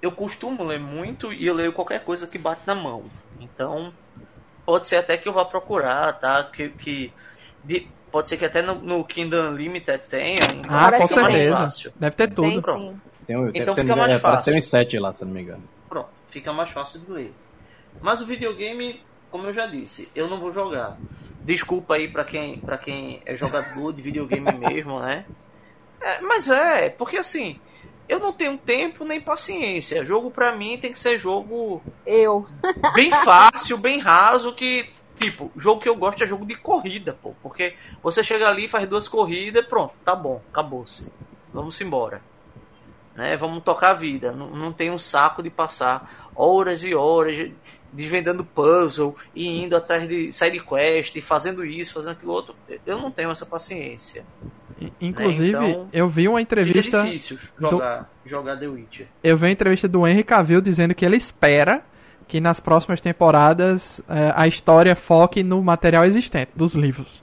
eu 0.00 0.12
costumo 0.12 0.64
ler 0.64 0.80
muito 0.80 1.32
e 1.32 1.46
eu 1.46 1.54
leio 1.54 1.72
qualquer 1.72 2.04
coisa 2.04 2.26
que 2.26 2.38
bate 2.38 2.62
na 2.66 2.74
mão. 2.74 3.04
Então, 3.40 3.92
pode 4.64 4.88
ser 4.88 4.96
até 4.96 5.16
que 5.16 5.28
eu 5.28 5.32
vá 5.32 5.44
procurar, 5.44 6.12
tá? 6.14 6.44
Que, 6.44 6.68
que 6.70 7.12
de, 7.64 7.88
pode 8.10 8.28
ser 8.28 8.36
que 8.36 8.44
até 8.44 8.62
no, 8.62 8.74
no 8.76 9.04
Kingdom 9.04 9.50
Unlimited 9.50 10.02
tenha. 10.08 10.40
Então 10.54 10.74
ah, 10.74 10.92
com 10.92 11.08
certeza. 11.08 11.92
Deve 11.96 12.16
ter 12.16 12.28
tudo. 12.28 12.48
Tem, 12.48 12.60
Pronto. 12.60 13.00
Tem, 13.26 13.36
um, 13.36 13.50
então 13.54 13.74
fica 13.74 13.96
mais 13.96 14.20
fácil. 14.20 14.44
Tem 14.44 14.58
uns 14.58 14.66
7 14.66 14.98
lá, 14.98 15.14
se 15.14 15.24
não 15.24 15.32
me 15.32 15.42
engano. 15.42 15.62
Pronto, 15.88 16.08
fica 16.26 16.52
mais 16.52 16.70
fácil 16.70 17.00
de 17.00 17.10
ler. 17.10 17.34
Mas 18.00 18.20
o 18.20 18.26
videogame, 18.26 19.00
como 19.30 19.46
eu 19.46 19.52
já 19.52 19.66
disse, 19.66 20.10
eu 20.14 20.28
não 20.28 20.40
vou 20.40 20.52
jogar. 20.52 20.98
Desculpa 21.40 21.94
aí 21.94 22.08
para 22.08 22.24
quem, 22.24 22.58
pra 22.58 22.78
quem 22.78 23.22
é 23.26 23.34
jogador 23.34 23.92
de 23.92 24.02
videogame 24.02 24.52
mesmo, 24.58 25.00
né? 25.00 25.24
É, 26.00 26.20
mas 26.20 26.48
é, 26.50 26.90
porque 26.90 27.16
assim, 27.16 27.60
eu 28.12 28.20
não 28.20 28.32
tenho 28.32 28.58
tempo 28.58 29.04
nem 29.04 29.20
paciência. 29.20 30.04
Jogo 30.04 30.30
para 30.30 30.54
mim 30.54 30.76
tem 30.76 30.92
que 30.92 30.98
ser 30.98 31.18
jogo. 31.18 31.82
Eu. 32.04 32.46
bem 32.94 33.10
fácil, 33.10 33.78
bem 33.78 33.98
raso, 33.98 34.54
que. 34.54 34.90
Tipo, 35.18 35.50
jogo 35.56 35.80
que 35.80 35.88
eu 35.88 35.96
gosto 35.96 36.22
é 36.24 36.26
jogo 36.26 36.44
de 36.44 36.56
corrida, 36.56 37.16
pô. 37.22 37.32
Porque 37.42 37.74
você 38.02 38.22
chega 38.24 38.48
ali, 38.48 38.68
faz 38.68 38.88
duas 38.88 39.08
corridas, 39.08 39.64
pronto, 39.66 39.94
tá 40.04 40.14
bom, 40.14 40.42
acabou-se. 40.50 41.10
Vamos 41.54 41.80
embora. 41.80 42.20
Né? 43.14 43.36
Vamos 43.36 43.62
tocar 43.62 43.90
a 43.90 43.94
vida. 43.94 44.32
Não, 44.32 44.50
não 44.50 44.72
tem 44.72 44.90
um 44.90 44.98
saco 44.98 45.42
de 45.42 45.48
passar 45.48 46.30
horas 46.34 46.82
e 46.82 46.94
horas 46.94 47.50
desvendando 47.92 48.44
puzzle 48.44 49.14
e 49.34 49.62
indo 49.64 49.76
atrás 49.76 50.08
de 50.08 50.32
side 50.32 50.60
quest 50.60 51.14
e 51.14 51.20
fazendo 51.20 51.64
isso, 51.64 51.92
fazendo 51.92 52.12
aquilo 52.12 52.32
outro. 52.32 52.54
Eu 52.86 52.98
não 52.98 53.10
tenho 53.10 53.30
essa 53.30 53.44
paciência. 53.46 54.24
Inclusive, 55.00 55.52
Né, 55.52 55.70
então, 55.70 55.88
eu 55.92 56.08
vi 56.08 56.26
uma 56.26 56.38
Fica 56.40 56.60
entrevista. 56.60 57.02
difícil 57.04 57.38
jogar, 57.58 58.10
jogar 58.24 58.56
The 58.58 58.66
Witcher. 58.66 59.06
Eu 59.22 59.36
vi 59.36 59.44
uma 59.44 59.50
entrevista 59.52 59.86
do 59.86 60.06
Henry 60.06 60.24
Cavill 60.24 60.60
dizendo 60.60 60.94
que 60.94 61.04
ele 61.04 61.16
espera 61.16 61.82
que 62.26 62.40
nas 62.40 62.58
próximas 62.58 63.00
temporadas 63.00 64.00
eh, 64.08 64.32
a 64.34 64.48
história 64.48 64.96
foque 64.96 65.42
no 65.42 65.62
material 65.62 66.04
existente 66.04 66.50
dos 66.56 66.74
livros. 66.74 67.21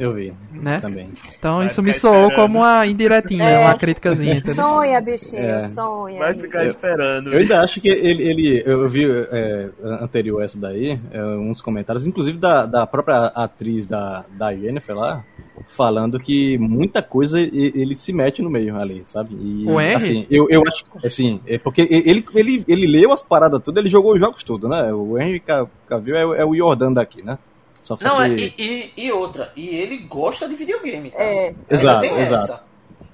Eu 0.00 0.14
vi. 0.14 0.32
Né? 0.52 0.72
Isso 0.72 0.80
também. 0.80 1.08
Então 1.38 1.56
Vai 1.58 1.66
isso 1.66 1.82
me 1.82 1.92
soou 1.92 2.14
esperando. 2.28 2.36
como 2.36 2.58
uma 2.60 2.86
indiretinha, 2.86 3.44
É. 3.44 3.58
uma 3.66 3.76
criticazinha, 3.76 4.34
entendeu? 4.36 4.64
Sonha, 4.64 5.00
bichinho, 5.00 5.42
É. 5.42 5.60
sonha. 5.68 6.18
Vai 6.18 6.34
ficar 6.34 6.62
Eu- 6.64 6.66
esperando. 6.70 7.32
Eu 7.32 7.38
ainda 7.38 7.60
acho 7.60 7.80
que 7.80 7.88
ele, 7.88 8.22
ele 8.28 8.62
eu 8.64 8.88
vi 8.88 9.04
é, 9.10 9.68
anterior 10.00 10.40
a 10.40 10.44
essa 10.44 10.58
daí, 10.58 10.98
é, 11.12 11.22
uns 11.22 11.60
comentários, 11.60 12.06
inclusive 12.06 12.38
da, 12.38 12.64
da 12.66 12.86
própria 12.86 13.26
atriz 13.26 13.86
da, 13.86 14.24
da 14.36 14.54
Jennifer 14.54 14.96
lá, 14.96 15.22
falando 15.66 16.18
que 16.18 16.56
muita 16.58 17.02
coisa 17.02 17.38
ele 17.38 17.94
se 17.94 18.12
mete 18.12 18.40
no 18.42 18.48
meio 18.50 18.76
ali, 18.76 19.02
sabe? 19.04 19.34
E, 19.34 19.66
O 19.68 19.78
Henry? 19.80 19.94
assim, 19.94 20.26
eu, 20.30 20.48
eu 20.50 20.62
acho 20.66 20.84
assim, 21.04 21.40
é 21.46 21.58
porque 21.58 21.82
ele, 21.90 22.24
ele, 22.34 22.64
ele 22.66 22.86
leu 22.86 23.12
as 23.12 23.20
paradas 23.22 23.60
tudo, 23.62 23.78
ele 23.78 23.88
jogou 23.90 24.14
os 24.14 24.20
jogos 24.20 24.42
tudo, 24.42 24.66
né? 24.68 24.92
O 24.92 25.18
Henry 25.18 25.40
Ca- 25.40 25.66
Cavill 25.86 26.16
é, 26.16 26.24
o- 26.26 26.34
é 26.34 26.44
o 26.44 26.56
Jordan 26.56 26.92
daqui, 26.94 27.22
né? 27.22 27.38
Só 27.80 27.96
Não, 28.00 28.20
é, 28.20 28.28
e, 28.28 28.54
e- 28.58 28.92
e 29.06 29.12
outra, 29.12 29.50
e 29.56 29.68
ele 29.68 29.98
gosta 29.98 30.48
de 30.48 30.54
videogame, 30.54 31.10
tá? 31.10 31.16
É. 31.22 31.54
Exato, 31.70 32.00
tem 32.00 32.18
exato. 32.18 32.44
essa. 32.44 32.64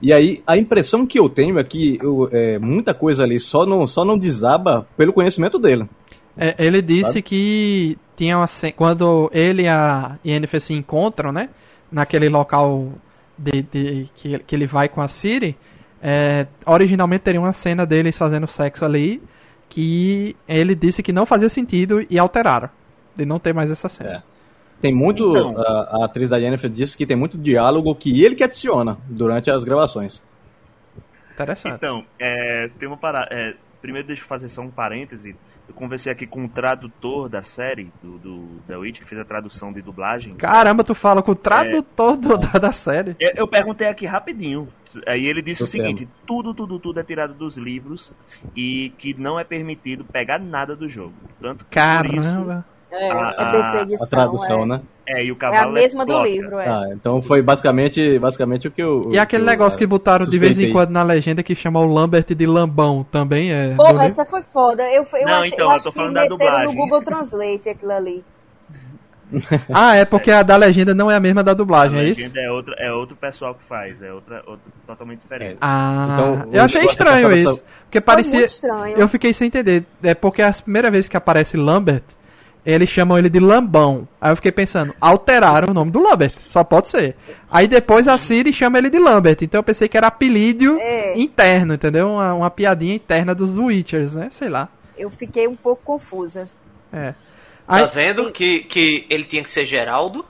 E 0.03 0.13
aí, 0.13 0.43
a 0.47 0.57
impressão 0.59 1.07
que 1.07 1.19
eu 1.19 1.29
tenho 1.29 1.59
é 1.59 1.65
que 1.65 1.99
eu- 2.03 2.29
é, 2.33 2.59
muita 2.59 2.93
coisa 2.93 3.23
ali 3.23 3.39
só 3.41 3.65
não, 3.65 3.87
só 3.87 4.05
não 4.05 4.19
desaba 4.19 4.87
pelo 4.97 5.13
conhecimento 5.13 5.59
dele. 5.59 5.89
É, 6.37 6.55
ele 6.59 6.83
disse 6.83 7.05
Sabe? 7.05 7.23
que 7.23 7.99
tinha 8.17 8.37
uma 8.37 8.47
quando 8.77 9.31
ele 9.33 9.63
e 9.63 9.69
a 9.69 10.19
Yennefer 10.27 10.61
se 10.61 10.75
encontram, 10.75 11.33
né? 11.33 11.49
Naquele 11.91 12.29
local 12.29 12.89
de, 13.39 13.63
de- 13.63 14.09
que, 14.17 14.39
que 14.41 14.55
ele 14.55 14.67
vai 14.67 14.89
com 14.89 15.01
a 15.01 15.09
Siri, 15.09 15.57
é, 16.03 16.47
originalmente 16.67 17.23
teria 17.25 17.41
uma 17.41 17.53
cena 17.53 17.87
deles 17.87 18.19
fazendo 18.19 18.47
sexo 18.47 18.85
ali 18.85 19.23
que 19.69 20.37
ele 20.49 20.75
disse 20.75 21.03
que 21.03 21.13
não 21.13 21.25
fazia 21.25 21.49
sentido 21.49 22.05
e 22.11 22.19
alteraram. 22.19 22.69
De 23.17 23.25
não 23.25 23.39
ter 23.39 23.55
mais 23.55 23.71
essa 23.71 23.89
cena. 23.89 24.11
É. 24.11 24.36
Tem 24.87 24.95
muito. 24.95 25.29
Então. 25.31 25.55
a, 25.59 25.99
a 26.03 26.05
atriz 26.05 26.31
da 26.31 26.39
Jennifer 26.39 26.71
disse 26.71 26.97
que 26.97 27.07
tem 27.07 27.17
muito 27.17 27.37
diálogo 27.37 27.95
que 27.95 28.25
ele 28.25 28.35
que 28.35 28.45
adiciona 28.45 28.97
durante 29.09 29.51
as 29.51 29.65
gravações. 29.65 30.23
Interessante. 31.35 31.75
Então, 31.75 32.05
é, 32.19 32.71
tem 32.79 32.89
uma 32.89 32.97
parada. 32.97 33.29
É, 33.31 33.55
primeiro, 33.83 34.07
deixa 34.07 34.23
eu 34.23 34.27
fazer 34.27 34.49
só 34.49 34.63
um 34.63 34.71
parêntese. 34.71 35.37
Eu 35.69 35.75
conversei 35.75 36.13
aqui 36.13 36.29
com 36.29 36.45
o 36.45 36.49
tradutor 36.49 37.29
da 37.29 37.43
série, 37.43 37.91
do, 38.01 38.19
do 38.19 38.49
The 38.69 38.77
Witch, 38.77 39.01
que 39.01 39.05
fez 39.05 39.21
a 39.21 39.25
tradução 39.25 39.73
de 39.73 39.83
dublagem. 39.83 40.37
Caramba, 40.37 40.85
tu 40.85 40.95
fala 40.95 41.21
com 41.23 41.33
o 41.33 41.35
tradutor 41.35 42.17
do- 42.17 42.39
da, 42.39 42.59
da 42.59 42.71
série. 42.73 43.17
Eu, 43.19 43.33
eu 43.39 43.49
perguntei 43.49 43.89
aqui 43.89 44.07
rapidinho. 44.07 44.69
Aí 45.07 45.27
ele 45.27 45.43
disse 45.43 45.63
Eu 45.63 45.67
o 45.67 45.69
seguinte: 45.69 46.09
tudo, 46.25 46.55
tudo, 46.55 46.79
tudo 46.79 47.01
é 47.01 47.03
tirado 47.03 47.35
dos 47.35 47.57
livros 47.57 48.13
e 48.55 48.91
que 48.97 49.13
não 49.15 49.41
é 49.41 49.43
permitido 49.45 50.05
pegar 50.05 50.39
nada 50.39 50.77
do 50.77 50.89
jogo. 50.89 51.15
Tanto 51.41 51.65
que 51.65 51.79
por 51.81 52.07
isso. 52.15 52.65
É, 52.91 53.11
A- 53.13 53.35
é 53.37 53.43
a- 53.43 53.51
perseguição. 53.51 54.07
A 54.07 54.11
tradução, 54.11 54.63
é. 54.63 54.67
né? 54.67 54.81
É, 55.09 55.25
e 55.25 55.31
o 55.31 55.35
É 55.35 55.39
cavalo 55.39 55.71
a 55.71 55.73
mesma 55.73 56.05
do 56.05 56.13
explota. 56.13 56.29
livro, 56.31 56.59
é. 56.59 56.69
Ah, 56.69 56.83
então 56.93 57.21
foi 57.23 57.41
basicamente, 57.43 58.19
basicamente 58.19 58.67
o 58.69 58.71
que 58.71 58.83
eu. 58.83 59.09
E 59.13 59.19
aquele 59.19 59.45
que 59.45 59.49
eu, 59.49 59.53
negócio 59.53 59.77
é, 59.77 59.79
que 59.79 59.87
botaram 59.87 60.27
de 60.27 60.39
vez 60.39 60.59
em 60.59 60.73
quando 60.73 60.91
na 60.91 61.03
legenda 61.03 61.43
que 61.43 61.55
chama 61.55 61.79
o 61.81 61.87
Lambert 61.87 62.27
de 62.35 62.47
Lambão 62.47 63.05
também 63.11 63.53
é. 63.53 63.71
do 63.71 63.77
Porra, 63.77 64.05
essa 64.05 64.25
foi 64.27 64.43
foda. 64.43 64.83
Eu, 64.85 65.03
eu, 65.15 65.27
Não, 65.27 65.35
achei, 65.39 65.51
então, 65.53 65.67
eu 65.67 65.71
eu 65.71 65.71
acho 65.77 65.85
tô 65.85 65.91
que 65.93 65.97
falando 65.99 66.15
da 66.15 66.21
meteram 66.23 66.39
no 66.39 66.45
dublagem. 66.55 66.77
Google 66.77 67.03
Translate 67.03 67.69
aquilo 67.71 67.93
ali. 67.93 68.25
Ah, 69.73 69.97
é 69.97 70.05
porque 70.05 70.31
a 70.31 70.43
da 70.43 70.57
legenda 70.57 70.95
não 70.95 71.11
é 71.11 71.17
a 71.17 71.21
mesma 71.21 71.43
da 71.43 71.51
A 71.51 71.55
dublagem, 71.55 71.99
é 71.99 72.05
isso? 72.05 72.21
legenda 72.21 72.41
é, 72.41 72.51
outra, 72.51 72.75
é 72.79 72.93
outro 72.93 73.17
pessoal 73.17 73.55
que 73.57 73.65
faz, 73.69 74.01
é 74.01 74.13
outra, 74.13 74.37
outra 74.47 74.65
totalmente 74.87 75.21
diferente. 75.21 75.59
Ah, 75.61 76.11
Então, 76.13 76.49
eu 76.53 76.63
achei 76.63 76.85
estranho 76.85 77.27
essa- 77.33 77.37
isso. 77.37 77.63
Porque 77.85 77.99
Foi 77.99 78.01
parecia. 78.03 78.35
muito 78.39 78.49
estranho. 78.49 78.97
Eu 78.97 79.09
fiquei 79.09 79.33
sem 79.33 79.49
entender. 79.49 79.85
É 80.03 80.15
porque 80.15 80.43
a 80.43 80.53
primeira 80.53 80.91
vez 80.93 81.09
que 81.09 81.17
aparece 81.17 81.57
Lambert, 81.57 82.05
eles 82.67 82.89
chamam 82.91 83.17
ele 83.17 83.31
de 83.31 83.39
Lambão. 83.39 84.07
Aí 84.21 84.33
eu 84.33 84.37
fiquei 84.37 84.51
pensando, 84.53 84.93
alteraram 85.01 85.69
o 85.71 85.75
nome 85.75 85.91
do 85.93 86.03
Lambert. 86.03 86.33
Só 86.49 86.65
pode 86.65 86.89
ser. 86.89 87.15
Aí 87.51 87.69
depois 87.69 88.09
a 88.09 88.19
Siri 88.19 88.53
chama 88.53 88.77
ele 88.79 88.91
de 88.91 88.99
Lambert. 88.99 89.39
Então 89.43 89.61
eu 89.61 89.63
pensei 89.63 89.89
que 89.89 89.97
era 89.97 90.09
apelídio 90.09 90.77
É. 90.81 91.17
interno, 91.19 91.75
entendeu? 91.75 92.09
Uma, 92.11 92.35
uma 92.35 92.51
piadinha 92.51 92.95
interna 92.97 93.35
dos 93.35 93.57
Witchers, 93.57 94.15
né? 94.15 94.29
Sei 94.33 94.49
lá. 94.49 94.69
Eu 94.99 95.09
fiquei 95.11 95.47
um 95.47 95.55
pouco 95.55 95.81
confusa. 95.85 96.49
É. 96.93 97.13
Tá 97.13 97.17
Aí, 97.69 97.87
vendo 97.93 98.31
que, 98.33 98.61
que 98.61 99.07
ele 99.09 99.25
tinha 99.25 99.43
que 99.43 99.51
ser 99.51 99.65
Geraldo? 99.65 100.25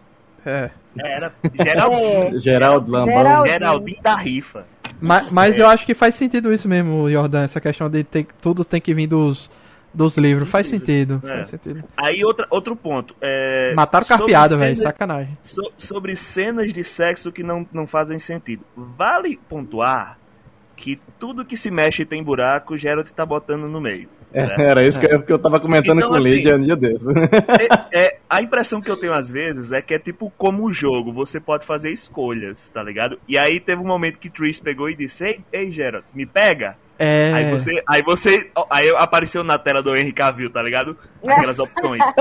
é. 0.44 0.70
Era 0.98 1.30
Geraldinho, 1.54 2.36
É. 2.36 2.38
Geraldo 2.40 2.90
Lambão. 2.90 3.14
Geraldo. 3.16 3.48
Geraldinho 3.50 4.02
da 4.02 4.14
rifa. 4.16 4.66
Mas, 4.98 5.30
mas 5.30 5.58
eu 5.58 5.66
acho 5.68 5.84
que 5.84 5.92
faz 5.92 6.14
sentido 6.14 6.50
isso 6.52 6.66
mesmo, 6.66 7.10
Jordan. 7.10 7.42
Essa 7.42 7.60
questão 7.60 7.90
de 7.90 8.02
ter, 8.02 8.26
tudo 8.40 8.64
tem 8.64 8.80
que 8.80 8.94
vir 8.94 9.06
dos, 9.06 9.50
dos 9.96 10.16
livros. 10.18 10.48
Faz 10.48 10.66
sentido. 10.66 11.20
É. 11.24 11.28
Faz 11.28 11.48
sentido. 11.50 11.82
Aí 11.96 12.24
outra, 12.24 12.46
outro 12.50 12.76
ponto. 12.76 13.16
É, 13.20 13.72
Mataram 13.74 14.06
carpeado, 14.06 14.56
velho. 14.56 14.76
Sacanagem. 14.76 15.36
so- 15.40 15.72
sobre 15.78 16.14
cenas 16.14 16.72
de 16.72 16.84
sexo 16.84 17.32
que 17.32 17.42
não, 17.42 17.66
não 17.72 17.86
fazem 17.86 18.18
sentido. 18.18 18.62
Vale 18.76 19.38
pontuar 19.48 20.18
que 20.76 21.00
tudo 21.18 21.44
que 21.44 21.56
se 21.56 21.70
mexe 21.70 22.02
e 22.02 22.06
tem 22.06 22.22
buraco, 22.22 22.76
Geralt 22.76 23.08
tá 23.12 23.24
botando 23.24 23.66
no 23.66 23.80
meio. 23.80 24.08
É, 24.36 24.62
era 24.62 24.86
isso 24.86 25.00
que, 25.00 25.06
eu, 25.06 25.22
que 25.22 25.32
eu 25.32 25.38
tava 25.38 25.58
comentando 25.58 25.98
Então, 25.98 26.10
com 26.10 26.14
o 26.14 26.18
assim, 26.18 26.28
Lídia 26.28 26.56
um 26.56 26.62
dia 26.62 26.76
desses. 26.76 27.08
É, 27.90 28.04
é, 28.04 28.18
a 28.28 28.42
impressão 28.42 28.80
que 28.80 28.90
eu 28.90 28.96
tenho 28.96 29.14
às 29.14 29.30
vezes 29.30 29.72
é 29.72 29.80
que 29.80 29.94
é 29.94 29.98
tipo 29.98 30.30
como 30.36 30.64
um 30.66 30.72
jogo, 30.72 31.12
você 31.12 31.40
pode 31.40 31.64
fazer 31.64 31.90
escolhas, 31.90 32.68
tá 32.68 32.82
ligado? 32.82 33.18
E 33.26 33.38
aí 33.38 33.58
teve 33.60 33.80
um 33.80 33.86
momento 33.86 34.18
que 34.18 34.28
Trish 34.28 34.60
pegou 34.60 34.90
e 34.90 34.94
disse: 34.96 35.24
Ei, 35.24 35.40
ei 35.52 35.70
Geralt, 35.70 36.04
me 36.14 36.26
pega. 36.26 36.76
É. 36.98 37.32
Aí 37.34 37.50
você, 37.50 37.70
aí 37.86 38.02
você, 38.02 38.50
aí 38.70 38.88
apareceu 38.96 39.44
na 39.44 39.58
tela 39.58 39.82
do 39.82 39.94
Henry 39.94 40.12
Cavill, 40.12 40.50
tá 40.50 40.62
ligado? 40.62 40.96
Aquelas 41.26 41.58
opções. 41.58 42.02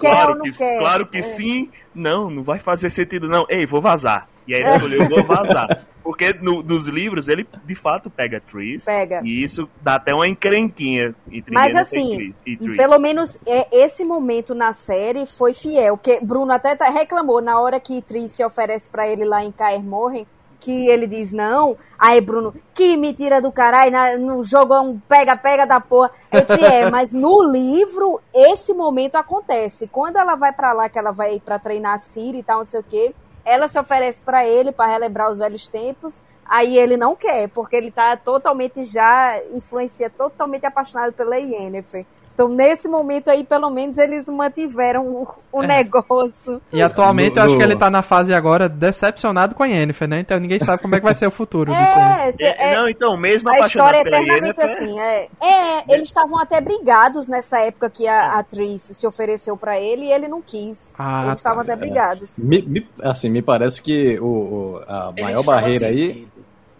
Claro 0.00 0.40
que, 0.40 0.50
quer? 0.52 0.78
claro 0.78 1.06
que 1.06 1.18
É. 1.18 1.22
sim, 1.22 1.70
não, 1.94 2.28
não 2.30 2.42
vai 2.42 2.58
fazer 2.58 2.90
sentido 2.90 3.28
não. 3.28 3.46
Ei, 3.48 3.64
vou 3.66 3.80
vazar. 3.80 4.28
E 4.46 4.54
aí 4.54 4.60
ele 4.60 4.68
escolheu, 4.70 5.08
vou 5.08 5.24
vazar. 5.24 5.66
Porque 6.04 6.34
no- 6.34 6.62
nos 6.62 6.86
livros 6.86 7.28
ele 7.28 7.44
de 7.64 7.74
fato 7.74 8.08
pega 8.10 8.40
Triss. 8.40 8.84
Pega. 8.84 9.22
E 9.24 9.42
isso 9.42 9.66
dá 9.82 9.94
até 9.94 10.14
uma 10.14 10.28
encrenquinha 10.28 11.14
entre 11.32 11.52
Mas 11.52 11.74
assim, 11.74 12.34
e 12.46 12.56
Triss. 12.58 12.76
Pelo 12.76 12.98
menos 12.98 13.40
é, 13.46 13.66
esse 13.84 14.04
momento 14.04 14.54
na 14.54 14.72
série 14.74 15.24
foi 15.26 15.54
fiel. 15.54 15.96
Porque 15.96 16.20
Bruno 16.22 16.52
até 16.52 16.76
tá- 16.76 16.90
reclamou 16.90 17.40
na 17.40 17.58
hora 17.58 17.80
que 17.80 18.02
Triss 18.02 18.32
se 18.32 18.44
oferece 18.44 18.88
pra 18.90 19.08
ele 19.08 19.24
lá 19.24 19.42
em 19.42 19.50
Caer 19.50 19.82
Morhen, 19.82 20.26
que 20.60 20.86
ele 20.88 21.06
diz 21.06 21.32
não. 21.32 21.76
Aí 21.98 22.20
Bruno, 22.20 22.54
que 22.74 22.96
mentira 22.98 23.40
do 23.40 23.50
caralho, 23.50 23.90
na- 23.90 24.18
no 24.18 24.42
jogo 24.42 24.74
é 24.74 24.80
um 24.80 24.98
pega-pega 24.98 25.66
da 25.66 25.80
porra. 25.80 26.10
Disse, 26.30 26.64
é, 26.66 26.90
mas 26.90 27.14
no 27.14 27.42
livro 27.50 28.20
esse 28.34 28.74
momento 28.74 29.16
acontece. 29.16 29.88
Quando 29.88 30.16
ela 30.16 30.34
vai 30.34 30.52
pra 30.52 30.72
lá, 30.74 30.88
que 30.88 30.98
ela 30.98 31.12
vai 31.12 31.40
pra 31.40 31.58
treinar 31.58 31.94
a 31.94 31.98
Siri 31.98 32.38
e 32.38 32.42
tal, 32.42 32.58
não 32.58 32.66
sei 32.66 32.80
o 32.80 32.84
quê, 32.84 33.14
ela 33.44 33.68
se 33.68 33.78
oferece 33.78 34.22
pra 34.22 34.46
ele 34.46 34.72
pra 34.72 34.86
relembrar 34.86 35.30
os 35.30 35.38
velhos 35.38 35.68
tempos. 35.68 36.22
Aí 36.46 36.78
ele 36.78 36.96
não 36.96 37.16
quer, 37.16 37.48
porque 37.48 37.76
ele 37.76 37.90
tá 37.90 38.16
totalmente 38.16 38.84
já, 38.84 39.40
influencia 39.52 40.10
totalmente 40.10 40.66
apaixonado 40.66 41.12
pela 41.12 41.36
Yennefer. 41.36 42.04
Então, 42.34 42.48
nesse 42.48 42.88
momento 42.88 43.30
aí, 43.30 43.44
pelo 43.44 43.70
menos, 43.70 43.96
eles 43.96 44.28
mantiveram 44.28 45.06
o, 45.06 45.28
o 45.52 45.62
É. 45.62 45.66
negócio. 45.68 46.60
E 46.72 46.82
atualmente 46.82 47.34
No- 47.36 47.38
eu 47.38 47.44
acho 47.44 47.52
no- 47.52 47.58
que 47.58 47.64
ele 47.64 47.76
tá 47.76 47.88
na 47.88 48.02
fase 48.02 48.34
agora 48.34 48.68
decepcionado 48.68 49.54
com 49.54 49.62
a 49.62 49.66
Yennefer, 49.66 50.08
né? 50.08 50.18
Então 50.20 50.38
ninguém 50.40 50.58
sabe 50.58 50.82
como 50.82 50.94
é 50.96 50.98
que 50.98 51.04
vai 51.04 51.14
ser 51.14 51.28
o 51.28 51.30
futuro 51.30 51.72
disso 51.72 51.92
aí. 51.94 52.34
É, 52.40 52.44
É, 52.46 52.72
é- 52.72 52.76
não, 52.76 52.88
então, 52.88 53.16
mesmo 53.16 53.48
a 53.48 53.60
história 53.60 53.98
é 53.98 54.00
eternamente 54.00 54.34
Yennefer, 54.60 54.64
assim. 54.64 54.98
É, 55.00 55.28
é 55.42 55.84
eles 55.94 56.08
estavam 56.08 56.36
até 56.38 56.60
brigados 56.60 57.28
nessa 57.28 57.60
época 57.60 57.88
que 57.88 58.06
a 58.08 58.32
atriz 58.38 58.82
se 58.82 59.06
ofereceu 59.06 59.56
pra 59.56 59.78
ele 59.78 60.06
e 60.06 60.12
ele 60.12 60.26
não 60.26 60.42
quis. 60.42 60.92
Ah, 60.98 61.26
eles 61.26 61.36
estavam 61.36 61.64
tá. 61.64 61.72
até 61.72 61.76
brigados. 61.80 62.38
Me- 62.40 62.62
me- 62.62 62.88
assim, 63.00 63.28
me 63.30 63.42
parece 63.42 63.80
que 63.80 64.18
o, 64.18 64.24
o- 64.26 64.82
a 64.88 65.12
maior 65.20 65.44
barreira 65.44 65.86
aí 65.86 66.06
sentido. 66.08 66.28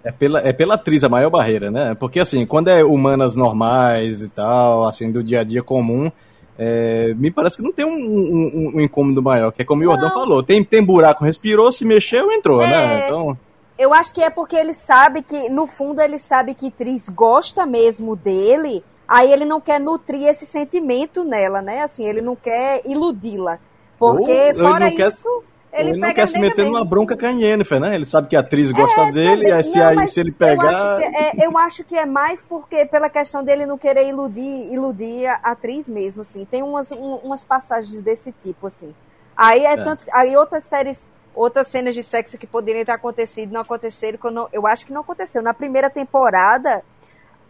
É 0.04 0.12
pela, 0.12 0.40
é 0.40 0.52
pela 0.52 0.74
atriz, 0.74 1.02
a 1.04 1.08
maior 1.08 1.30
barreira, 1.30 1.70
né? 1.70 1.94
Porque 1.98 2.20
assim, 2.20 2.44
quando 2.46 2.68
é 2.68 2.84
humanas 2.84 3.34
normais 3.34 4.20
e 4.22 4.28
tal, 4.28 4.86
assim, 4.86 5.10
do 5.10 5.22
dia 5.22 5.40
a 5.40 5.44
dia 5.44 5.62
comum, 5.62 6.10
é, 6.58 7.12
me 7.16 7.30
parece 7.30 7.56
que 7.56 7.62
não 7.62 7.72
tem 7.72 7.84
um, 7.84 7.90
um- 7.90 8.72
um 8.76 8.80
incômodo 8.80 9.22
maior, 9.22 9.50
que 9.50 9.62
é 9.62 9.64
como 9.64 9.80
o 9.82 9.84
Jordão 9.84 10.10
falou, 10.12 10.42
tem, 10.42 10.62
tem 10.62 10.82
buraco, 10.84 11.24
respirou, 11.24 11.72
se 11.72 11.84
mexeu, 11.84 12.30
entrou, 12.30 12.62
É. 12.62 12.68
né? 12.70 13.06
Então, 13.06 13.36
Eu 13.76 13.92
acho 13.92 14.14
que 14.14 14.22
é 14.22 14.30
porque 14.30 14.54
ele 14.54 14.72
sabe 14.72 15.20
que, 15.20 15.48
no 15.48 15.66
fundo, 15.66 16.00
ele 16.00 16.16
sabe 16.16 16.54
que 16.54 16.70
Tris 16.70 17.08
gosta 17.08 17.66
mesmo 17.66 18.14
dele, 18.14 18.84
aí 19.08 19.32
ele 19.32 19.44
não 19.44 19.60
quer 19.60 19.80
nutrir 19.80 20.28
esse 20.28 20.46
sentimento 20.46 21.24
nela, 21.24 21.60
né? 21.60 21.82
Assim, 21.82 22.04
ele 22.04 22.20
não 22.20 22.36
quer 22.36 22.82
iludi-la. 22.86 23.58
Porque, 23.98 24.50
Ou 24.50 24.54
fora 24.68 24.88
não 24.90 24.96
quer- 24.96 25.08
isso, 25.08 25.28
ele, 25.74 25.90
ele, 25.90 25.98
não 25.98 26.08
pega 26.08 26.14
quer 26.14 26.28
se 26.28 26.38
meter 26.38 26.64
numa 26.64 26.84
bronca 26.84 27.16
com 27.16 27.26
a 27.26 27.30
Yennefer, 27.30 27.80
né? 27.80 27.94
Ele 27.94 28.06
sabe 28.06 28.28
que 28.28 28.36
a 28.36 28.40
atriz 28.40 28.70
gosta 28.72 29.06
dele, 29.12 29.46
Também. 29.48 29.62
se, 29.62 29.78
Não, 29.78 29.88
aí, 30.00 30.08
se 30.08 30.20
ele 30.20 30.30
Eu 30.30 30.34
pegar... 30.34 30.70
acho, 30.70 30.96
que 30.96 31.04
é, 31.16 31.32
eu 31.46 31.58
acho 31.58 31.84
que 31.84 31.96
é 31.96 32.06
mais 32.06 32.44
porque 32.44 32.86
pela 32.86 33.08
questão 33.10 33.42
dele 33.44 33.66
não 33.66 33.76
querer 33.76 34.08
iludir, 34.08 34.72
iludir 34.72 35.26
a 35.26 35.34
atriz 35.52 35.88
mesmo, 35.88 36.20
assim. 36.22 36.44
Tem 36.44 36.62
umas, 36.62 36.90
um- 36.92 37.16
umas 37.24 37.42
passagens 37.44 38.00
desse 38.00 38.32
tipo, 38.32 38.66
assim. 38.68 38.94
Aí 39.36 39.64
é, 39.64 39.72
É. 39.72 39.76
tanto. 39.76 40.04
Aí 40.12 40.36
outras 40.36 40.62
séries 40.64 41.06
outras 41.36 41.66
cenas 41.66 41.96
de 41.96 42.02
sexo 42.04 42.38
que 42.38 42.46
poderiam 42.46 42.84
ter 42.84 42.92
acontecido 42.92 43.52
não 43.52 43.60
aconteceram. 43.62 44.16
que 44.16 44.24
Eu, 44.26 44.30
não- 44.30 44.48
eu 44.52 44.66
acho 44.68 44.86
que 44.86 44.92
não 44.92 45.00
aconteceu. 45.00 45.42
Na 45.42 45.52
primeira 45.52 45.90
temporada, 45.90 46.82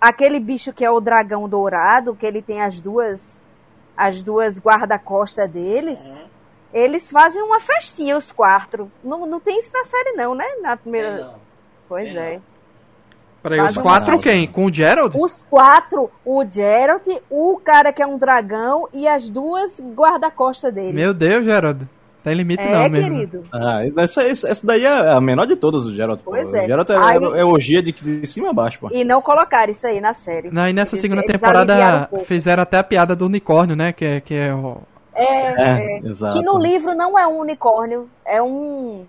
aquele 0.00 0.40
bicho 0.40 0.72
que 0.72 0.82
é 0.84 0.90
o 0.90 1.00
dragão 1.00 1.46
dourado, 1.48 2.14
que 2.14 2.24
ele 2.24 2.40
tem 2.40 2.62
as 2.62 2.80
duas 2.80 3.42
as 3.96 4.22
duas 4.22 4.58
guarda-costas 4.58 5.46
deles, 5.48 6.02
Uhum. 6.02 6.16
Eles 6.74 7.10
fazem 7.10 7.40
uma 7.42 7.60
festinha, 7.60 8.16
os 8.16 8.30
quatro. 8.32 8.90
Não, 9.02 9.24
não 9.26 9.40
tem 9.40 9.58
isso 9.58 9.70
na 9.72 9.84
série, 9.84 10.12
não, 10.16 10.34
né? 10.34 10.44
Na 10.60 10.76
primeira. 10.76 11.08
É, 11.08 11.18
não. 11.20 11.34
Pois 11.88 12.10
tem 12.12 12.18
é. 12.20 12.40
Peraí, 13.42 13.60
os 13.60 13.76
quatro 13.76 14.16
quem? 14.18 14.46
Com 14.48 14.64
o 14.66 14.72
Gerald? 14.72 15.14
Os 15.20 15.42
quatro, 15.42 16.10
o 16.24 16.42
Geralt, 16.50 17.06
o 17.28 17.60
cara 17.62 17.92
que 17.92 18.02
é 18.02 18.06
um 18.06 18.16
dragão 18.16 18.88
e 18.92 19.06
as 19.06 19.28
duas 19.28 19.80
guarda-costas 19.94 20.72
dele. 20.72 20.94
Meu 20.94 21.12
Deus, 21.12 21.44
Gerald. 21.44 21.86
Tem 22.22 22.32
limite 22.32 22.62
é, 22.62 22.72
não 22.72 22.88
mesmo. 22.88 23.10
querido. 23.10 23.42
Ah, 23.52 23.82
essa, 23.98 24.22
essa, 24.24 24.48
essa 24.48 24.66
daí 24.66 24.82
é 24.86 25.10
a 25.12 25.20
menor 25.20 25.44
de 25.46 25.56
todas 25.56 25.84
do 25.84 25.94
Geralt. 25.94 26.22
pô. 26.22 26.30
Pois 26.30 26.48
O 26.50 26.56
é. 26.56 26.66
Geralt 26.66 26.88
é, 26.88 26.96
Aí- 26.96 27.16
é 27.38 27.44
orgia 27.44 27.82
de, 27.82 27.92
de 27.92 28.26
cima 28.26 28.48
a 28.48 28.52
baixo, 28.54 28.78
pô. 28.80 28.88
E 28.90 29.04
não 29.04 29.20
colocaram 29.20 29.70
isso 29.70 29.86
aí 29.86 30.00
na 30.00 30.14
série. 30.14 30.50
Não, 30.50 30.66
e 30.66 30.72
nessa 30.72 30.94
Eles- 30.94 31.02
segunda 31.02 31.20
eles 31.20 31.32
temporada 31.32 32.08
um 32.10 32.20
fizeram 32.20 32.62
até 32.62 32.78
a 32.78 32.82
piada 32.82 33.14
do 33.14 33.26
unicórnio, 33.26 33.76
né? 33.76 33.92
Que, 33.92 34.04
é- 34.06 34.20
que 34.22 34.34
é 34.34 34.54
o. 34.54 34.78
É, 35.14 35.96
É, 35.96 35.98
exato. 35.98 36.38
que 36.38 36.44
no 36.44 36.58
livro 36.58 36.94
não 36.94 37.18
é 37.18 37.26
um 37.26 37.38
unicórnio, 37.38 38.08
é 38.24 38.42
um 38.42 39.04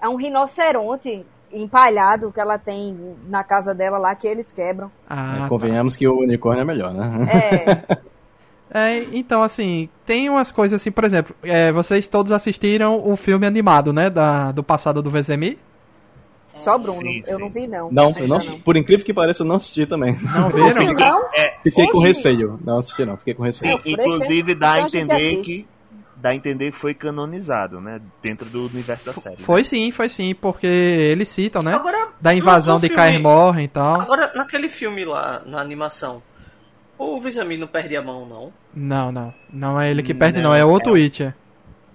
é 0.00 0.08
um 0.08 0.16
rinoceronte 0.16 1.26
empalhado 1.52 2.30
que 2.30 2.40
ela 2.40 2.58
tem 2.58 3.16
na 3.26 3.42
casa 3.42 3.74
dela 3.74 3.98
lá 3.98 4.14
que 4.14 4.26
eles 4.28 4.52
quebram. 4.52 4.90
Ah, 5.08 5.40
tá. 5.40 5.48
Convenhamos 5.48 5.96
que 5.96 6.06
o 6.06 6.20
unicórnio 6.20 6.62
é 6.62 6.64
melhor, 6.64 6.92
né? 6.92 7.26
É, 7.32 7.98
É, 8.70 9.04
então, 9.12 9.42
assim, 9.42 9.88
tem 10.04 10.28
umas 10.28 10.52
coisas 10.52 10.80
assim, 10.80 10.90
por 10.90 11.04
exemplo, 11.04 11.34
é, 11.42 11.72
vocês 11.72 12.08
todos 12.08 12.32
assistiram 12.32 13.02
o 13.02 13.16
filme 13.16 13.46
animado, 13.46 13.92
né? 13.92 14.10
Da, 14.10 14.52
do 14.52 14.62
passado 14.62 15.02
do 15.02 15.10
VZMI? 15.10 15.58
Só 16.58 16.76
Bruno. 16.78 17.00
Sim, 17.02 17.22
Eu 17.26 17.36
sim. 17.36 17.42
não 17.42 17.48
vi 17.48 17.66
não. 17.66 17.90
Não, 17.90 18.10
não, 18.26 18.38
não. 18.38 18.60
por 18.60 18.76
incrível 18.76 19.04
que 19.04 19.14
pareça, 19.14 19.42
eu 19.42 19.46
não 19.46 19.56
assisti 19.56 19.86
também. 19.86 20.16
Não 20.20 20.48
viram? 20.50 20.94
não? 20.94 21.28
É, 21.36 21.56
Fiquei 21.62 21.86
com 21.88 21.98
Oxi. 21.98 22.06
receio. 22.08 22.58
Não 22.64 22.78
assisti 22.78 23.04
não, 23.04 23.16
fiquei 23.16 23.34
com 23.34 23.42
receio. 23.42 23.80
É, 23.84 23.90
inclusive 23.90 24.54
dá 24.54 24.72
a 24.74 24.80
entender 24.80 25.14
assiste. 25.14 25.62
que 25.62 25.66
dá 26.16 26.30
a 26.30 26.34
entender 26.34 26.72
que 26.72 26.78
foi 26.78 26.94
canonizado, 26.94 27.80
né, 27.80 28.00
dentro 28.22 28.44
do 28.48 28.66
universo 28.66 29.06
da 29.06 29.12
série. 29.12 29.36
Foi 29.36 29.62
sim, 29.62 29.90
foi 29.92 30.08
sim, 30.08 30.34
porque 30.34 30.66
eles 30.66 31.28
citam, 31.28 31.62
né? 31.62 31.72
Agora, 31.74 32.08
Da 32.20 32.34
invasão 32.34 32.80
de 32.80 32.88
Kaer 32.88 33.20
Morhen 33.20 33.64
e 33.64 33.68
tal. 33.68 34.00
agora, 34.00 34.32
naquele 34.34 34.68
filme 34.68 35.04
lá, 35.04 35.42
na 35.46 35.60
animação, 35.60 36.20
o 36.98 37.20
Vizami 37.20 37.56
não 37.56 37.68
perde 37.68 37.96
a 37.96 38.02
mão, 38.02 38.26
não. 38.26 38.52
Não, 38.74 39.12
não. 39.12 39.32
Não 39.52 39.80
é 39.80 39.88
ele 39.92 40.02
que 40.02 40.12
perde, 40.12 40.40
não. 40.40 40.50
Não, 40.50 40.56
É 40.56 40.64
outro 40.64 40.90
é- 40.90 40.94
Witcher. 40.94 41.34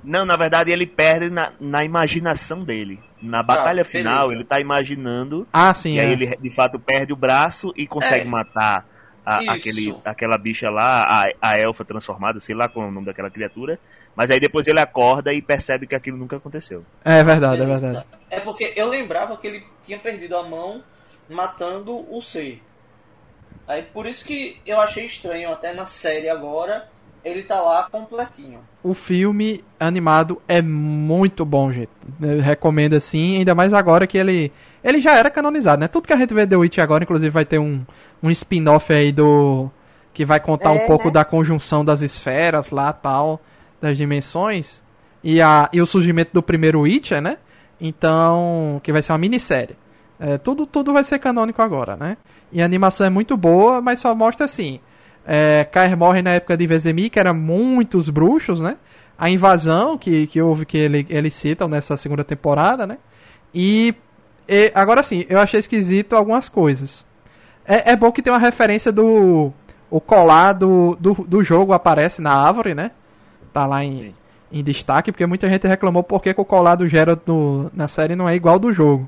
Não, 0.04 0.26
na 0.26 0.36
verdade 0.36 0.72
ele 0.72 0.86
perde 0.86 1.30
na, 1.30 1.54
na 1.60 1.84
imaginação 1.84 2.64
dele. 2.64 3.00
Na 3.22 3.42
batalha 3.42 3.84
beleza. 3.84 3.90
final 3.90 4.32
ele 4.32 4.44
tá 4.44 4.60
imaginando 4.60 5.48
Ah, 5.54 5.74
sim, 5.74 5.96
e 5.96 6.00
é. 6.00 6.02
aí 6.02 6.12
ele 6.12 6.36
de 6.38 6.50
fato 6.50 6.78
perde 6.80 7.14
o 7.14 7.16
braço 7.16 7.74
e 7.78 7.88
consegue 7.88 8.26
É. 8.28 8.30
matar 8.30 8.86
a- 9.26 9.54
aquele, 9.54 9.96
aquela 10.04 10.38
bicha 10.38 10.70
lá, 10.70 11.24
a, 11.24 11.32
a 11.42 11.58
elfa 11.58 11.86
transformada, 11.86 12.42
sei 12.42 12.54
lá 12.54 12.68
qual 12.68 12.86
é 12.86 12.90
o 12.90 12.92
nome 12.92 13.06
daquela 13.06 13.30
criatura. 13.30 13.80
Mas 14.16 14.30
aí 14.30 14.40
depois 14.40 14.68
ele 14.68 14.80
acorda 14.80 15.34
e 15.34 15.42
percebe 15.42 15.88
que 15.88 15.96
aquilo 15.96 16.18
nunca 16.18 16.36
aconteceu. 16.36 16.84
É 17.06 17.24
verdade, 17.24 17.62
é 17.62 17.66
verdade. 17.66 18.06
É 18.30 18.40
porque 18.42 18.74
eu 18.76 18.90
lembrava 18.90 19.38
que 19.38 19.48
ele 19.48 19.64
tinha 19.86 19.98
perdido 19.98 20.36
a 20.36 20.44
mão 20.44 20.84
matando 21.30 21.94
o 22.14 22.22
C. 22.22 22.60
Aí 23.68 23.82
por 23.84 24.06
isso 24.06 24.26
que 24.26 24.60
eu 24.66 24.80
achei 24.82 25.06
estranho 25.06 25.52
até 25.52 25.74
na 25.74 25.88
série 25.88 26.28
agora 26.30 26.90
ele 27.24 27.44
tá 27.44 27.60
lá 27.62 27.88
completinho. 27.90 28.60
O 28.84 28.94
filme 28.94 29.64
animado 29.80 30.42
é 30.48 30.62
muito 30.62 31.46
bom, 31.46 31.72
gente. 31.72 31.90
Eu 32.22 32.42
recomendo 32.42 32.96
assim, 32.96 33.38
ainda 33.38 33.56
mais 33.56 33.74
agora 33.74 34.06
que 34.06 34.18
ele. 34.18 34.52
Ele 34.84 35.00
já 35.00 35.16
era 35.16 35.30
canonizado, 35.30 35.80
né? 35.80 35.88
Tudo 35.88 36.08
que 36.08 36.14
a 36.14 36.18
gente 36.18 36.34
vê 36.34 36.46
The 36.46 36.58
Witch 36.58 36.80
agora, 36.80 37.04
inclusive, 37.04 37.30
vai 37.30 37.46
ter 37.46 37.60
um, 37.60 37.86
um 38.22 38.30
spin-off 38.30 38.92
aí 38.92 39.12
do. 39.12 39.70
Que 40.14 40.26
vai 40.26 40.40
contar 40.40 40.76
É, 40.76 40.84
um 40.84 40.88
pouco 40.88 41.06
né? 41.06 41.12
da 41.12 41.26
conjunção 41.26 41.84
das 41.84 42.02
esferas 42.02 42.70
lá 42.70 42.92
tal, 42.94 43.42
das 43.82 43.98
dimensões. 43.98 44.84
E, 45.24 45.42
a, 45.42 45.70
e 45.72 45.82
o 45.82 45.86
surgimento 45.86 46.32
do 46.34 46.44
primeiro 46.44 46.82
Witcher, 46.82 47.22
né? 47.22 47.38
Então. 47.80 48.82
Que 48.84 48.92
vai 48.92 49.02
ser 49.02 49.14
uma 49.14 49.18
minissérie. 49.18 49.78
É, 50.20 50.38
tudo, 50.38 50.66
tudo 50.66 50.94
vai 50.94 51.04
ser 51.04 51.20
canônico 51.20 51.62
agora, 51.62 51.96
né? 51.96 52.18
E 52.52 52.62
a 52.62 52.66
animação 52.66 53.06
é 53.06 53.10
muito 53.10 53.36
boa, 53.36 53.82
mas 53.82 54.00
só 54.00 54.14
mostra 54.14 54.46
assim. 54.46 54.80
É, 55.26 55.64
Kaer 55.64 55.98
morre 55.98 56.22
na 56.22 56.32
época 56.32 56.58
de 56.58 56.68
Vezemir, 56.68 57.10
que 57.10 57.20
era 57.20 57.34
muitos 57.34 58.10
bruxos, 58.10 58.62
né? 58.62 58.78
A 59.18 59.30
invasão 59.30 59.98
que, 59.98 60.28
que 60.28 60.42
houve, 60.42 60.66
que 60.66 60.78
ele, 60.78 61.06
eles 61.10 61.34
citam 61.34 61.68
nessa 61.68 61.96
segunda 61.96 62.24
temporada, 62.24 62.86
né? 62.86 62.98
E, 63.54 63.96
e 64.48 64.72
agora 64.76 65.02
sim, 65.04 65.26
eu 65.30 65.40
achei 65.40 65.60
esquisito 65.60 66.14
algumas 66.14 66.50
coisas. 66.50 67.06
É, 67.66 67.92
é 67.92 67.96
bom 67.96 68.12
que 68.12 68.22
tem 68.22 68.34
uma 68.34 68.40
referência 68.40 68.92
do. 68.92 69.52
O 69.90 70.02
colar 70.02 70.54
do, 70.54 70.98
do, 71.00 71.14
do 71.14 71.44
jogo 71.44 71.72
aparece 71.72 72.22
na 72.22 72.34
árvore, 72.34 72.74
né? 72.74 72.92
Tá 73.54 73.68
lá 73.68 73.84
em, 73.84 73.92
Sim. 73.92 74.14
em 74.52 74.64
destaque, 74.64 75.12
porque 75.12 75.26
muita 75.28 75.48
gente 75.48 75.68
reclamou 75.68 76.02
porque 76.04 76.34
que 76.34 76.42
o 76.42 76.46
colar 76.46 76.76
do 76.76 76.88
Geralt 76.88 77.22
no, 77.28 77.70
na 77.74 77.88
série 77.88 78.16
não 78.16 78.28
é 78.28 78.36
igual 78.36 78.56
ao 78.56 78.60
do 78.60 78.74
jogo. 78.74 79.08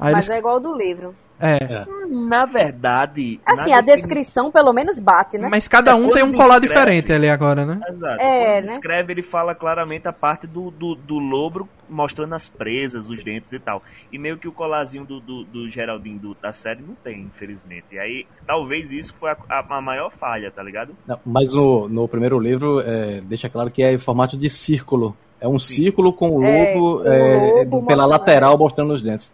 Aí 0.00 0.12
Mas 0.12 0.26
eles, 0.26 0.36
é 0.36 0.38
igual 0.38 0.54
ao 0.54 0.60
do 0.60 0.74
livro. 0.74 1.14
É, 1.40 1.84
Na 2.08 2.44
verdade. 2.46 3.40
Assim, 3.44 3.70
na 3.70 3.78
a 3.78 3.80
descrição 3.80 4.50
pelo 4.50 4.72
menos 4.72 4.98
bate, 4.98 5.38
né? 5.38 5.48
mas 5.50 5.66
cada 5.66 5.92
É, 5.92 5.94
um 5.94 6.08
tem 6.10 6.22
um 6.22 6.32
colar 6.32 6.56
escreve- 6.56 6.68
diferente 6.68 7.12
ali 7.12 7.28
agora, 7.28 7.64
né? 7.66 7.80
Exato. 7.88 8.20
É, 8.22 8.54
Quando 8.56 8.66
né? 8.66 8.72
escreve, 8.74 9.12
ele 9.12 9.22
fala 9.22 9.54
claramente 9.54 10.06
a 10.06 10.12
parte 10.12 10.46
do, 10.46 10.70
do, 10.70 10.94
do 10.94 11.18
lobo 11.18 11.68
mostrando 11.88 12.34
as 12.34 12.48
presas, 12.48 13.06
os 13.08 13.22
dentes 13.22 13.52
e 13.52 13.58
tal. 13.58 13.82
E 14.10 14.18
meio 14.18 14.38
que 14.38 14.48
o 14.48 14.52
colarzinho 14.52 15.04
do, 15.04 15.20
do, 15.20 15.44
do 15.44 15.68
Geraldinho 15.70 16.18
do- 16.18 16.36
da 16.40 16.52
série 16.52 16.80
não 16.82 16.94
tem, 16.94 17.20
infelizmente. 17.22 17.86
E 17.92 17.98
aí, 17.98 18.26
talvez 18.46 18.90
isso 18.92 19.14
foi 19.18 19.30
a, 19.30 19.36
a- 19.48 19.76
a 19.76 19.80
maior 19.80 20.10
falha, 20.10 20.50
tá 20.50 20.62
ligado? 20.62 20.94
Não, 21.06 21.18
mas 21.24 21.52
no, 21.52 21.88
no 21.88 22.06
primeiro 22.08 22.38
livro 22.38 22.80
é, 22.80 23.20
deixa 23.22 23.48
claro 23.48 23.70
que 23.70 23.82
é 23.82 23.92
em 23.92 23.98
formato 23.98 24.36
de 24.36 24.48
círculo. 24.48 25.16
É 25.40 25.48
um 25.48 25.58
Sim. 25.58 25.74
círculo 25.74 26.12
com 26.12 26.30
o 26.30 26.44
É, 26.44 26.74
lobo, 26.74 27.02
é, 27.06 27.64
lobo 27.64 27.86
pela 27.86 28.06
lateral 28.06 28.56
mostrando 28.56 28.92
os 28.92 29.02
dentes. 29.02 29.32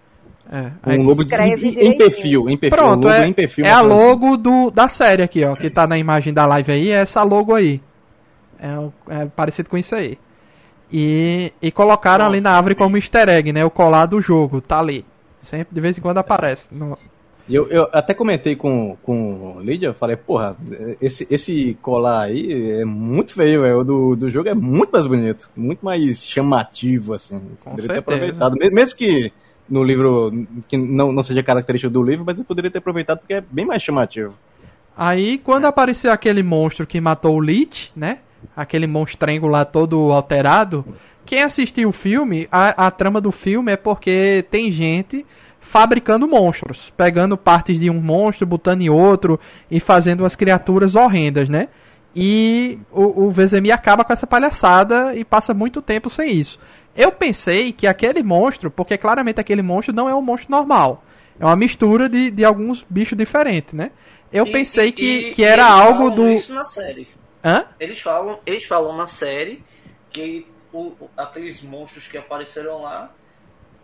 É, 0.50 0.96
Um 0.96 1.02
lobo 1.02 1.24
de, 1.24 1.34
em, 1.34 1.52
em 1.92 1.98
perfil, 1.98 2.48
em 2.48 2.56
perfil. 2.56 2.78
Pronto, 2.78 3.06
um 3.06 3.10
lobo 3.10 3.22
é, 3.22 3.26
em 3.26 3.32
perfil 3.34 3.66
é 3.66 3.70
a 3.70 3.80
logo 3.82 4.36
do, 4.36 4.70
da 4.70 4.88
série 4.88 5.22
aqui, 5.22 5.44
ó, 5.44 5.54
que 5.54 5.68
tá 5.68 5.86
na 5.86 5.98
imagem 5.98 6.32
da 6.32 6.46
live 6.46 6.72
aí, 6.72 6.88
é 6.90 6.94
essa 7.02 7.22
logo 7.22 7.54
aí. 7.54 7.80
É, 8.58 9.20
é 9.22 9.26
parecido 9.26 9.68
com 9.68 9.76
isso 9.76 9.94
aí. 9.94 10.18
E, 10.90 11.52
e 11.60 11.70
colocaram 11.70 12.24
Pronto, 12.24 12.32
ali 12.34 12.40
na 12.40 12.52
árvore 12.52 12.74
como 12.74 12.96
easter 12.96 13.28
egg, 13.28 13.52
né? 13.52 13.62
O 13.64 13.70
colar 13.70 14.06
do 14.06 14.20
jogo, 14.22 14.60
tá 14.60 14.78
ali. 14.80 15.04
Sempre, 15.38 15.74
de 15.74 15.80
vez 15.80 15.98
em 15.98 16.00
quando 16.00 16.16
aparece. 16.18 16.66
No- 16.72 16.96
Eu, 17.48 17.68
eu 17.68 17.86
até 17.92 18.14
comentei 18.14 18.56
com, 18.56 18.96
com 19.02 19.56
o 19.58 19.60
Lídia, 19.60 19.88
eu 19.88 19.94
falei, 19.94 20.16
porra, 20.16 20.56
esse, 21.00 21.26
esse 21.30 21.76
colar 21.82 22.22
aí 22.22 22.80
é 22.80 22.84
muito 22.86 23.34
feio, 23.34 23.62
velho. 23.62 23.80
O 23.80 23.84
do, 23.84 24.16
do 24.16 24.30
jogo 24.30 24.48
é 24.48 24.54
muito 24.54 24.90
mais 24.90 25.06
bonito, 25.06 25.50
muito 25.54 25.84
mais 25.84 26.24
chamativo, 26.26 27.12
assim. 27.12 27.38
Você 27.54 27.64
Com 27.64 27.70
poderia 27.72 28.02
ter 28.02 28.04
certeza. 28.10 28.16
aproveitado. 28.44 28.52
Me- 28.58 28.70
Mesmo 28.70 28.96
que 28.96 29.30
no 29.68 29.82
livro, 29.82 30.32
que 30.66 30.76
não, 30.76 31.12
não 31.12 31.22
seja 31.22 31.42
característico 31.42 31.92
do 31.92 32.02
livro, 32.02 32.24
mas 32.24 32.38
eu 32.38 32.44
poderia 32.44 32.70
ter 32.70 32.78
aproveitado 32.78 33.18
porque 33.18 33.34
é 33.34 33.40
bem 33.40 33.66
mais 33.66 33.82
chamativo. 33.82 34.34
Aí, 34.96 35.38
quando 35.38 35.66
apareceu 35.66 36.10
aquele 36.10 36.42
monstro 36.42 36.86
que 36.86 37.00
matou 37.00 37.36
o 37.36 37.40
Lich, 37.40 37.92
né? 37.94 38.18
Aquele 38.56 38.86
monstrengo 38.86 39.46
lá 39.46 39.64
todo 39.64 40.12
alterado. 40.12 40.84
Quem 41.24 41.42
assistiu 41.42 41.90
o 41.90 41.92
filme, 41.92 42.48
a, 42.50 42.86
a 42.86 42.90
trama 42.90 43.20
do 43.20 43.30
filme 43.30 43.72
é 43.72 43.76
porque 43.76 44.44
tem 44.50 44.70
gente 44.70 45.24
fabricando 45.60 46.26
monstros, 46.26 46.92
pegando 46.96 47.36
partes 47.36 47.78
de 47.78 47.90
um 47.90 48.00
monstro, 48.00 48.46
botando 48.46 48.80
em 48.80 48.88
outro 48.88 49.38
e 49.70 49.78
fazendo 49.78 50.20
umas 50.20 50.34
criaturas 50.34 50.96
horrendas, 50.96 51.48
né? 51.48 51.68
E 52.16 52.78
o, 52.90 53.28
o 53.28 53.34
acaba 53.72 54.02
com 54.02 54.12
essa 54.12 54.26
palhaçada 54.26 55.14
e 55.14 55.24
passa 55.24 55.52
muito 55.52 55.82
tempo 55.82 56.08
sem 56.08 56.32
isso. 56.32 56.58
Eu 56.96 57.12
pensei 57.12 57.72
que 57.72 57.86
aquele 57.86 58.22
monstro, 58.22 58.70
porque 58.70 58.96
claramente 58.98 59.40
aquele 59.40 59.62
monstro 59.62 59.94
não 59.94 60.08
é 60.08 60.14
um 60.14 60.22
monstro 60.22 60.50
normal. 60.50 61.04
É 61.38 61.44
uma 61.44 61.54
mistura 61.56 62.08
de, 62.08 62.30
de 62.30 62.44
alguns 62.44 62.84
bichos 62.90 63.16
diferentes, 63.16 63.72
né? 63.72 63.92
Eu 64.32 64.46
E- 64.46 64.52
pensei 64.52 64.88
e- 64.88 64.92
que, 64.92 65.18
e- 65.30 65.34
que 65.34 65.44
era 65.44 65.64
algo 65.66 66.10
do. 66.10 66.28
Isso 66.30 66.52
na 66.54 66.64
série. 66.64 67.08
Hã? 67.44 67.64
Eles 67.78 68.00
falam, 68.00 68.40
eles 68.44 68.64
falam 68.64 68.96
na 68.96 69.06
série 69.06 69.62
que 70.10 70.46
o- 70.72 70.92
aqueles 71.16 71.62
monstros 71.62 72.08
que 72.08 72.18
apareceram 72.18 72.82
lá 72.82 73.12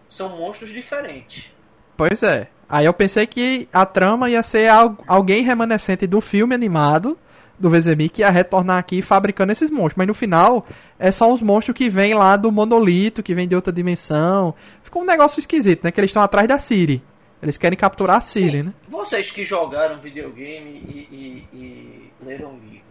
são 0.09 0.37
monstros 0.37 0.71
diferentes. 0.71 1.53
Pois 1.97 2.23
é. 2.23 2.49
Aí 2.69 2.87
eu 2.87 2.93
pensei 2.93 3.27
que 3.27 3.69
a 3.73 3.87
trama 3.87 4.29
ia 4.29 4.43
ser 4.43 4.69
al- 4.69 4.99
alguém 5.07 5.43
remanescente 5.43 6.07
do 6.07 6.21
filme 6.21 6.55
animado 6.55 7.17
do 7.59 7.71
Vezemir 7.71 8.11
que 8.11 8.23
ia 8.23 8.31
retornar 8.31 8.79
aqui 8.79 9.01
fabricando 9.03 9.53
esses 9.53 9.71
monstros. 9.71 9.95
Mas 9.97 10.07
no 10.09 10.15
final 10.15 10.67
é 10.99 11.11
só 11.13 11.33
uns 11.33 11.41
monstros 11.43 11.77
que 11.77 11.89
vêm 11.89 12.15
lá 12.15 12.37
do 12.37 12.51
monolito, 12.51 13.23
que 13.23 13.35
vem 13.35 13.47
de 13.49 13.55
outra 13.55 13.73
dimensão. 13.73 14.55
Ficou 14.83 15.03
um 15.03 15.07
negócio 15.07 15.39
esquisito, 15.39 15.85
né? 15.85 15.91
Que 15.93 16.01
eles 16.01 16.11
estão 16.11 16.23
atrás 16.23 16.47
da 16.49 16.59
Siri. 16.59 17.03
Eles 17.43 17.57
querem 17.57 17.77
capturar 17.79 18.17
a 18.17 18.21
Siri, 18.21 18.59
Sim. 18.59 18.63
né? 18.65 18.75
Vocês 18.89 19.31
que 19.31 19.45
jogaram 19.45 20.01
videogame 20.01 20.71
e, 20.71 21.09
e- 21.53 21.57
e 21.57 22.13
leram 22.25 22.59
livro, 22.59 22.85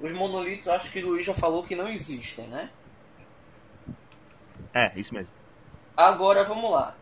os 0.00 0.12
monolitos 0.12 0.66
acho 0.68 0.90
que 0.90 1.02
o 1.04 1.08
Luiz 1.08 1.26
já 1.26 1.34
falou 1.34 1.62
que 1.62 1.76
não 1.76 1.88
existem, 1.88 2.46
né? 2.46 2.70
É, 4.74 4.92
isso 4.98 5.12
mesmo. 5.12 5.30
Agora 5.96 6.44
vamos 6.44 6.70
lá. 6.70 6.94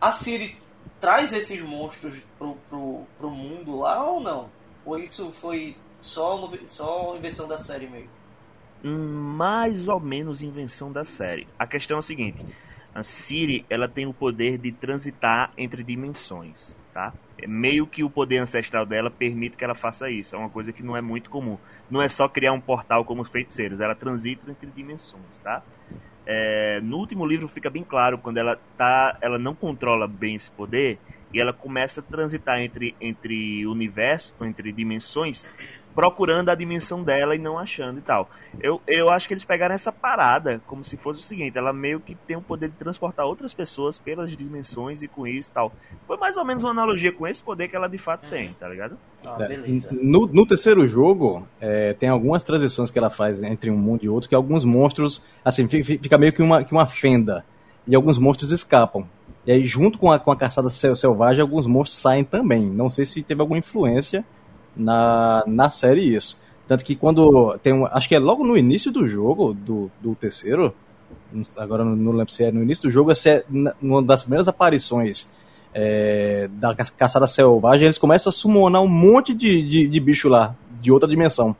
A 0.00 0.10
Siri 0.12 0.56
traz 0.98 1.32
esses 1.32 1.60
monstros 1.62 2.20
pro, 2.38 2.56
pro, 2.68 3.02
pro 3.18 3.30
mundo 3.30 3.78
lá 3.78 4.04
ou 4.10 4.20
não? 4.20 4.48
Ou 4.84 4.98
isso 4.98 5.30
foi 5.30 5.76
só, 6.00 6.38
no, 6.38 6.68
só 6.68 7.16
invenção 7.16 7.46
da 7.46 7.58
série 7.58 7.86
mesmo? 7.86 8.08
Hum, 8.84 9.34
mais 9.36 9.88
ou 9.88 10.00
menos 10.00 10.42
invenção 10.42 10.90
da 10.90 11.04
série. 11.04 11.46
A 11.58 11.66
questão 11.66 11.98
é 11.98 12.00
o 12.00 12.02
seguinte: 12.02 12.44
a 12.94 13.02
Siri 13.02 13.64
ela 13.68 13.88
tem 13.88 14.06
o 14.06 14.14
poder 14.14 14.58
de 14.58 14.72
transitar 14.72 15.52
entre 15.56 15.82
dimensões, 15.82 16.76
tá? 16.92 17.12
É 17.38 17.46
meio 17.46 17.86
que 17.86 18.02
o 18.02 18.10
poder 18.10 18.38
ancestral 18.38 18.84
dela 18.84 19.10
permite 19.10 19.56
que 19.56 19.64
ela 19.64 19.74
faça 19.74 20.10
isso. 20.10 20.34
É 20.34 20.38
uma 20.38 20.50
coisa 20.50 20.72
que 20.72 20.82
não 20.82 20.96
é 20.96 21.00
muito 21.00 21.30
comum. 21.30 21.58
Não 21.90 22.02
é 22.02 22.08
só 22.08 22.28
criar 22.28 22.52
um 22.52 22.60
portal 22.60 23.04
como 23.04 23.22
os 23.22 23.28
feiticeiros, 23.28 23.80
ela 23.80 23.94
transita 23.94 24.50
entre 24.50 24.70
dimensões, 24.70 25.38
tá? 25.42 25.62
É, 26.26 26.80
no 26.82 26.98
último 26.98 27.26
livro 27.26 27.48
fica 27.48 27.70
bem 27.70 27.82
claro 27.82 28.18
quando 28.18 28.36
ela 28.36 28.58
tá, 28.76 29.16
ela 29.20 29.38
não 29.38 29.54
controla 29.54 30.06
bem 30.06 30.36
esse 30.36 30.50
poder 30.50 30.98
e 31.32 31.40
ela 31.40 31.52
começa 31.52 32.00
a 32.00 32.02
transitar 32.02 32.60
entre 32.60 32.94
entre 33.00 33.66
universos, 33.66 34.34
entre 34.40 34.70
dimensões 34.70 35.46
procurando 35.94 36.48
a 36.50 36.54
dimensão 36.54 37.02
dela 37.02 37.34
e 37.34 37.38
não 37.38 37.58
achando 37.58 37.98
e 37.98 38.02
tal. 38.02 38.28
Eu, 38.60 38.80
eu 38.86 39.10
acho 39.10 39.26
que 39.28 39.34
eles 39.34 39.44
pegaram 39.44 39.74
essa 39.74 39.90
parada 39.92 40.60
como 40.66 40.84
se 40.84 40.96
fosse 40.96 41.20
o 41.20 41.22
seguinte, 41.22 41.56
ela 41.58 41.72
meio 41.72 42.00
que 42.00 42.14
tem 42.14 42.36
o 42.36 42.40
poder 42.42 42.68
de 42.68 42.76
transportar 42.76 43.26
outras 43.26 43.52
pessoas 43.52 43.98
pelas 43.98 44.36
dimensões 44.36 45.02
e 45.02 45.08
com 45.08 45.26
isso 45.26 45.50
e 45.50 45.52
tal. 45.52 45.72
Foi 46.06 46.16
mais 46.16 46.36
ou 46.36 46.44
menos 46.44 46.62
uma 46.62 46.70
analogia 46.70 47.12
com 47.12 47.26
esse 47.26 47.42
poder 47.42 47.68
que 47.68 47.76
ela 47.76 47.88
de 47.88 47.98
fato 47.98 48.24
Uhum. 48.24 48.30
tem, 48.30 48.52
tá 48.58 48.68
ligado? 48.68 48.96
Ah, 49.24 49.36
É. 49.40 49.56
No, 49.92 50.26
no 50.26 50.46
terceiro 50.46 50.86
jogo, 50.86 51.46
é, 51.60 51.92
tem 51.94 52.08
algumas 52.08 52.42
transições 52.42 52.90
que 52.90 52.98
ela 52.98 53.10
faz 53.10 53.42
entre 53.42 53.70
um 53.70 53.76
mundo 53.76 54.04
e 54.04 54.08
outro, 54.08 54.28
que 54.28 54.34
alguns 54.34 54.64
monstros, 54.64 55.22
assim, 55.44 55.68
fi- 55.68 55.82
fi- 55.84 55.98
fica 55.98 56.16
meio 56.16 56.32
que 56.32 56.42
uma, 56.42 56.64
que 56.64 56.72
uma 56.72 56.86
fenda, 56.86 57.44
e 57.86 57.94
alguns 57.94 58.18
monstros 58.18 58.52
escapam. 58.52 59.06
E 59.46 59.52
aí, 59.52 59.62
junto 59.66 59.98
com 59.98 60.12
a, 60.12 60.18
com 60.18 60.30
a 60.30 60.36
caçada 60.36 60.68
sel- 60.68 60.94
selvagem, 60.96 61.40
alguns 61.40 61.66
monstros 61.66 61.98
saem 62.00 62.22
também. 62.24 62.64
Não 62.66 62.90
sei 62.90 63.04
se 63.06 63.22
teve 63.22 63.40
alguma 63.40 63.58
influência 63.58 64.24
na, 64.76 65.44
na 65.46 65.70
série 65.70 66.14
isso. 66.14 66.38
Tanto 66.66 66.84
que 66.84 66.94
quando 66.94 67.58
tem 67.62 67.72
um, 67.72 67.86
acho 67.86 68.08
que 68.08 68.14
é 68.14 68.18
logo 68.18 68.44
no 68.44 68.56
início 68.56 68.92
do 68.92 69.06
jogo, 69.06 69.52
do, 69.52 69.90
do 70.00 70.14
terceiro, 70.14 70.74
agora 71.56 71.84
não, 71.84 72.12
lembro 72.12 72.32
se 72.32 72.44
é 72.44 72.52
no 72.52 72.62
início 72.62 72.84
do 72.84 72.90
jogo, 72.90 73.14
se 73.14 73.28
é 73.28 73.44
uma 73.82 74.02
das 74.02 74.22
primeiras 74.22 74.46
aparições 74.46 75.28
é, 75.74 76.48
da 76.52 76.74
ca- 76.74 76.86
caçada 76.96 77.26
selvagem, 77.26 77.86
eles 77.86 77.98
começam 77.98 78.30
a 78.30 78.32
summonar 78.32 78.82
um 78.82 78.88
monte 78.88 79.34
de, 79.34 79.62
de, 79.62 79.88
de 79.88 80.00
bicho 80.00 80.28
lá, 80.28 80.54
de 80.80 80.92
outra 80.92 81.08
dimensão. 81.08 81.54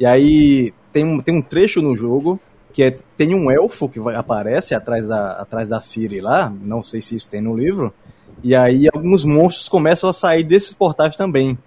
E 0.00 0.06
aí 0.06 0.72
tem 0.92 1.04
um, 1.04 1.20
tem 1.20 1.34
um 1.34 1.42
trecho 1.42 1.82
no 1.82 1.94
jogo 1.94 2.40
que 2.72 2.82
é, 2.82 2.96
tem 3.16 3.34
um 3.34 3.50
elfo 3.50 3.88
que 3.88 3.98
vai, 3.98 4.14
aparece 4.14 4.74
atrás 4.74 5.08
da, 5.08 5.32
atrás 5.32 5.68
da 5.68 5.80
Ciri 5.80 6.20
lá, 6.20 6.52
não 6.62 6.84
sei 6.84 7.00
se 7.00 7.16
isso 7.16 7.28
tem 7.28 7.40
no 7.40 7.56
livro, 7.56 7.92
e 8.42 8.54
aí 8.54 8.88
alguns 8.92 9.24
monstros 9.24 9.68
começam 9.68 10.08
a 10.08 10.12
sair 10.12 10.44
desses 10.44 10.72
portais 10.72 11.16
também, 11.16 11.58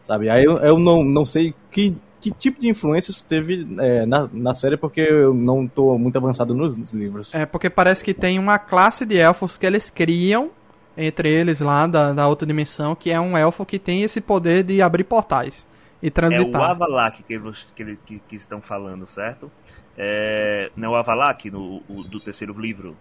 sabe? 0.00 0.28
Aí 0.30 0.44
eu, 0.44 0.58
eu 0.58 0.78
não, 0.78 1.02
não 1.04 1.26
sei 1.26 1.54
que, 1.70 1.96
que 2.20 2.30
tipo 2.32 2.60
de 2.60 2.68
influência 2.68 3.10
isso 3.10 3.24
teve 3.26 3.66
é, 3.80 4.06
na, 4.06 4.28
na 4.32 4.54
série, 4.54 4.76
porque 4.76 5.00
eu 5.00 5.34
não 5.34 5.66
tô 5.68 5.96
muito 5.98 6.16
avançado 6.16 6.54
nos, 6.54 6.76
nos 6.76 6.92
livros. 6.92 7.40
É, 7.40 7.44
porque 7.44 7.68
parece 7.68 8.02
que 8.04 8.14
tem 8.14 8.38
uma 8.38 8.58
classe 8.58 9.04
de 9.04 9.18
elfos 9.18 9.58
que 9.58 9.66
eles 9.66 9.90
criam 9.90 10.50
entre 10.96 11.30
eles 11.30 11.60
lá 11.60 11.86
da, 11.86 12.12
da 12.12 12.26
outra 12.26 12.46
dimensão, 12.46 12.94
que 12.94 13.10
é 13.10 13.20
um 13.20 13.36
elfo 13.36 13.64
que 13.66 13.78
tem 13.78 14.02
esse 14.02 14.20
poder 14.20 14.64
de 14.64 14.80
abrir 14.82 15.04
portais 15.04 15.66
e 16.02 16.10
É 16.28 16.40
o 16.40 16.60
transitar. 16.60 16.62
Avalak 16.62 17.22
que, 17.22 17.34
eles- 17.34 17.66
que, 17.74 17.96
que, 18.06 18.18
que 18.20 18.36
estão 18.36 18.60
falando, 18.60 19.06
certo? 19.06 19.50
É, 19.96 20.70
não 20.76 20.88
é 20.88 20.90
o 20.92 20.96
Avalak 20.96 21.50
no, 21.50 21.82
o- 21.88 22.04
do 22.04 22.20
terceiro 22.20 22.58
livro. 22.58 22.96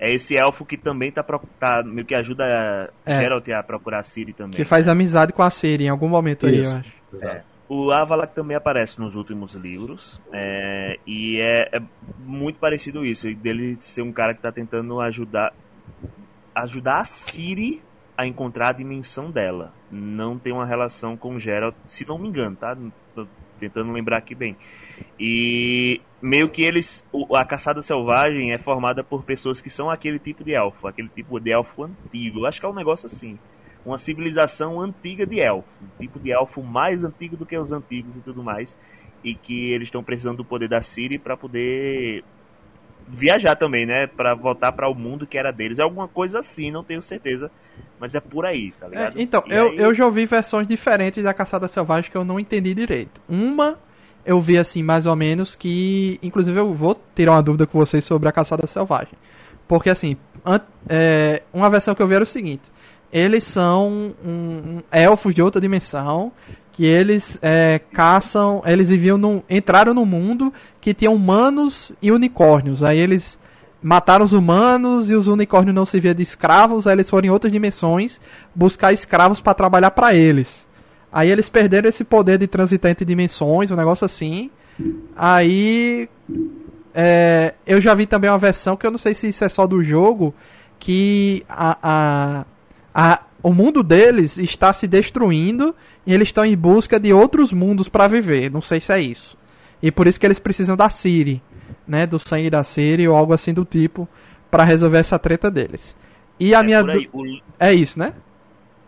É 0.00 0.12
esse 0.14 0.36
elfo 0.36 0.64
que 0.64 0.76
também 0.76 1.10
tá, 1.10 1.22
pro- 1.24 1.42
tá 1.58 1.82
meio 1.82 2.06
que 2.06 2.14
ajuda 2.14 2.44
a 3.04 3.10
É. 3.10 3.20
Geralt 3.20 3.48
a 3.50 3.62
procurar 3.62 3.98
a 4.00 4.02
Ciri 4.04 4.32
também. 4.32 4.54
que 4.56 4.64
faz 4.64 4.86
amizade 4.86 5.32
com 5.32 5.42
a 5.42 5.50
Siri 5.50 5.84
em 5.84 5.88
algum 5.88 6.08
momento 6.08 6.46
aí, 6.46 6.60
Isso. 6.60 6.70
eu 6.72 6.78
acho. 6.78 6.92
Exato. 7.12 7.44
O 7.68 7.90
Avalak 7.90 8.34
também 8.34 8.56
aparece 8.56 8.98
nos 8.98 9.14
últimos 9.14 9.54
livros. 9.54 10.20
é, 10.32 10.98
e 11.06 11.38
é, 11.40 11.76
é 11.76 11.82
muito 12.20 12.58
parecido 12.58 13.04
isso. 13.04 13.32
Dele 13.34 13.76
ser 13.80 14.02
um 14.02 14.12
cara 14.12 14.32
que 14.34 14.40
tá 14.40 14.50
tentando 14.52 15.00
ajudar 15.00 15.52
ajudar 16.54 17.00
a 17.00 17.04
Ciri 17.04 17.82
a 18.16 18.26
encontrar 18.26 18.68
a 18.68 18.72
dimensão 18.72 19.30
dela. 19.30 19.72
Não 19.90 20.38
tem 20.38 20.52
uma 20.52 20.66
relação 20.66 21.16
com 21.16 21.34
o 21.34 21.38
Geralt, 21.40 21.74
se 21.86 22.06
não 22.06 22.18
me 22.18 22.28
engano, 22.28 22.56
tá? 22.56 22.76
Tô 23.14 23.26
tentando 23.60 23.92
lembrar 23.92 24.16
aqui 24.18 24.34
bem. 24.34 24.56
E 25.18 26.00
meio 26.20 26.48
que 26.48 26.62
eles. 26.62 27.04
A 27.34 27.44
caçada 27.44 27.80
selvagem 27.82 28.52
é 28.52 28.58
formada 28.58 29.02
por 29.04 29.22
pessoas 29.24 29.60
que 29.60 29.70
são 29.70 29.90
aquele 29.90 30.18
tipo 30.18 30.42
de 30.44 30.52
elfo, 30.52 30.86
aquele 30.88 31.08
tipo 31.08 31.38
de 31.40 31.50
elfo 31.50 31.84
antigo. 31.84 32.40
Eu 32.40 32.46
acho 32.46 32.60
que 32.60 32.66
é 32.66 32.68
um 32.68 32.74
negócio 32.74 33.06
assim. 33.06 33.38
Uma 33.86 33.96
civilização 33.98 34.80
antiga 34.80 35.24
de 35.26 35.40
elfo. 35.40 35.68
Um 35.82 35.98
tipo 36.00 36.18
de 36.18 36.30
elfo 36.32 36.62
mais 36.62 37.04
antigo 37.04 37.36
do 37.36 37.46
que 37.46 37.56
os 37.56 37.72
antigos 37.72 38.16
e 38.16 38.20
tudo 38.20 38.42
mais. 38.42 38.76
E 39.24 39.34
que 39.34 39.72
eles 39.72 39.86
estão 39.88 40.02
precisando 40.02 40.36
do 40.38 40.44
poder 40.44 40.68
da 40.68 40.80
Ciri 40.82 41.18
para 41.18 41.36
poder 41.36 42.22
viajar 43.06 43.56
também, 43.56 43.86
né? 43.86 44.06
Pra 44.06 44.34
voltar 44.34 44.72
para 44.72 44.88
o 44.88 44.94
mundo 44.94 45.26
que 45.26 45.38
era 45.38 45.50
deles. 45.50 45.78
É 45.78 45.82
alguma 45.82 46.06
coisa 46.08 46.40
assim, 46.40 46.70
não 46.70 46.84
tenho 46.84 47.00
certeza. 47.00 47.50
Mas 47.98 48.14
é 48.14 48.20
por 48.20 48.44
aí, 48.44 48.72
tá 48.72 48.86
É, 48.86 48.90
ligado? 48.90 49.20
então, 49.20 49.42
E 49.46 49.52
eu, 49.52 49.68
aí- 49.70 49.76
eu 49.78 49.94
já 49.94 50.04
ouvi 50.04 50.26
versões 50.26 50.66
diferentes 50.66 51.24
da 51.24 51.32
Caçada 51.32 51.66
Selvagem 51.68 52.10
que 52.10 52.16
eu 52.16 52.24
não 52.24 52.38
entendi 52.38 52.74
direito. 52.74 53.20
Uma, 53.28 53.78
eu 54.28 54.40
vi 54.40 54.56
assim, 54.58 54.82
mais 54.82 55.06
ou 55.06 55.16
menos, 55.16 55.56
que. 55.56 56.18
Inclusive, 56.22 56.58
eu 56.60 56.72
vou 56.72 56.96
tirar 57.16 57.32
uma 57.32 57.42
dúvida 57.42 57.66
com 57.66 57.78
vocês 57.78 58.04
sobre 58.04 58.28
a 58.28 58.32
Caçada 58.32 58.66
Selvagem. 58.66 59.14
Porque, 59.66 59.90
assim, 59.90 60.16
é, 60.88 61.42
uma 61.52 61.68
versão 61.68 61.94
que 61.94 62.02
eu 62.02 62.06
vi 62.06 62.14
era 62.14 62.24
o 62.24 62.26
seguinte: 62.26 62.62
eles 63.12 63.42
são 63.44 64.12
um- 64.24 64.30
um 64.76 64.82
elfos 64.92 65.34
de 65.34 65.42
outra 65.42 65.60
dimensão. 65.60 66.30
Que 66.72 66.84
eles 66.84 67.36
é, 67.42 67.80
caçam. 67.92 68.62
Eles 68.64 68.88
viviam 68.88 69.18
num. 69.18 69.42
Entraram 69.50 69.92
num 69.92 70.04
mundo 70.06 70.52
que 70.80 70.94
tinha 70.94 71.10
humanos 71.10 71.90
e 72.00 72.12
unicórnios. 72.12 72.84
Aí 72.84 72.98
eles 73.00 73.36
mataram 73.82 74.24
os 74.24 74.32
humanos 74.32 75.10
e 75.10 75.14
os 75.16 75.26
unicórnios 75.26 75.74
não 75.74 75.84
serviam 75.86 76.14
de 76.14 76.22
escravos, 76.22 76.86
aí 76.86 76.94
eles 76.94 77.08
foram 77.08 77.26
em 77.28 77.30
outras 77.30 77.52
dimensões 77.52 78.20
buscar 78.54 78.92
escravos 78.92 79.40
para 79.40 79.54
trabalhar 79.54 79.90
para 79.92 80.14
eles. 80.14 80.66
Aí 81.12 81.30
eles 81.30 81.48
perderam 81.48 81.88
esse 81.88 82.04
poder 82.04 82.38
de 82.38 82.46
transitar 82.46 82.90
entre 82.90 83.04
dimensões, 83.04 83.70
um 83.70 83.76
negócio 83.76 84.04
assim. 84.04 84.50
Aí 85.16 86.08
é, 86.94 87.54
eu 87.66 87.80
já 87.80 87.94
vi 87.94 88.06
também 88.06 88.30
uma 88.30 88.38
versão 88.38 88.76
que 88.76 88.86
eu 88.86 88.90
não 88.90 88.98
sei 88.98 89.14
se 89.14 89.28
isso 89.28 89.44
é 89.44 89.48
só 89.48 89.66
do 89.66 89.82
jogo, 89.82 90.34
que 90.78 91.44
a, 91.48 91.78
a, 91.82 92.44
a- 92.94 93.22
o 93.42 93.52
mundo 93.52 93.82
deles 93.82 94.36
está 94.36 94.72
se 94.72 94.86
destruindo 94.86 95.74
e 96.06 96.12
eles 96.12 96.28
estão 96.28 96.44
em 96.44 96.56
busca 96.56 96.98
de 96.98 97.12
outros 97.12 97.52
mundos 97.52 97.88
para 97.88 98.08
viver. 98.08 98.50
Não 98.50 98.60
sei 98.60 98.80
se 98.80 98.92
é 98.92 99.00
isso. 99.00 99.36
E 99.82 99.90
por 99.92 100.06
isso 100.06 100.18
que 100.18 100.26
eles 100.26 100.38
precisam 100.40 100.76
da 100.76 100.90
Siri, 100.90 101.40
né, 101.86 102.06
do 102.06 102.18
sangue 102.18 102.50
da 102.50 102.64
Siri 102.64 103.06
ou 103.06 103.16
algo 103.16 103.32
assim 103.32 103.54
do 103.54 103.64
tipo, 103.64 104.08
para 104.50 104.64
resolver 104.64 104.98
essa 104.98 105.18
treta 105.18 105.50
deles. 105.50 105.96
E 106.38 106.54
a 106.54 106.60
é 106.60 106.62
minha 106.62 106.84
aí. 106.84 107.08
O, 107.12 107.24
é 107.58 107.72
isso, 107.72 107.98
né? 107.98 108.12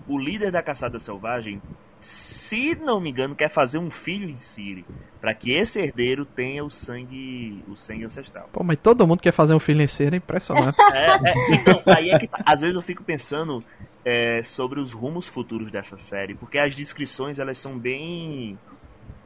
o 0.09 0.19
líder 0.19 0.51
da 0.51 0.61
caçada 0.63 0.99
selvagem, 0.99 1.63
se 2.01 2.75
não 2.75 3.01
me 3.01 3.11
engano, 3.11 3.35
quer 3.35 3.51
fazer 3.51 3.79
um 3.79 3.91
filho 3.91 4.29
em 4.29 4.39
Ciri, 4.39 4.85
para 5.21 5.35
que 5.35 5.53
esse 5.53 5.79
herdeiro 5.79 6.25
tenha 6.25 6.65
o 6.65 6.71
sangue, 6.71 7.63
o 7.69 7.77
sangue 7.77 8.05
ancestral. 8.05 8.49
Pô, 8.53 8.65
mas 8.65 8.79
todo 8.79 9.07
mundo 9.07 9.21
quer 9.21 9.33
fazer 9.33 9.55
um 9.55 9.61
filho 9.61 9.87
ser, 9.89 10.13
é 10.13 10.17
impressionante. 10.17 10.77
É, 10.93 11.15
é, 11.15 11.55
então, 11.55 11.83
aí 11.87 12.11
é 12.11 12.19
que 12.19 12.27
tá. 12.27 12.43
às 12.45 12.61
vezes 12.61 12.75
eu 12.75 12.83
fico 12.83 13.05
pensando 13.05 13.63
é, 14.05 14.43
sobre 14.43 14.81
os 14.81 14.93
rumos 14.93 15.29
futuros 15.29 15.71
dessa 15.71 15.97
série, 15.97 16.35
porque 16.35 16.59
as 16.59 16.75
descrições 16.75 17.39
elas 17.39 17.59
são 17.59 17.79
bem 17.79 18.59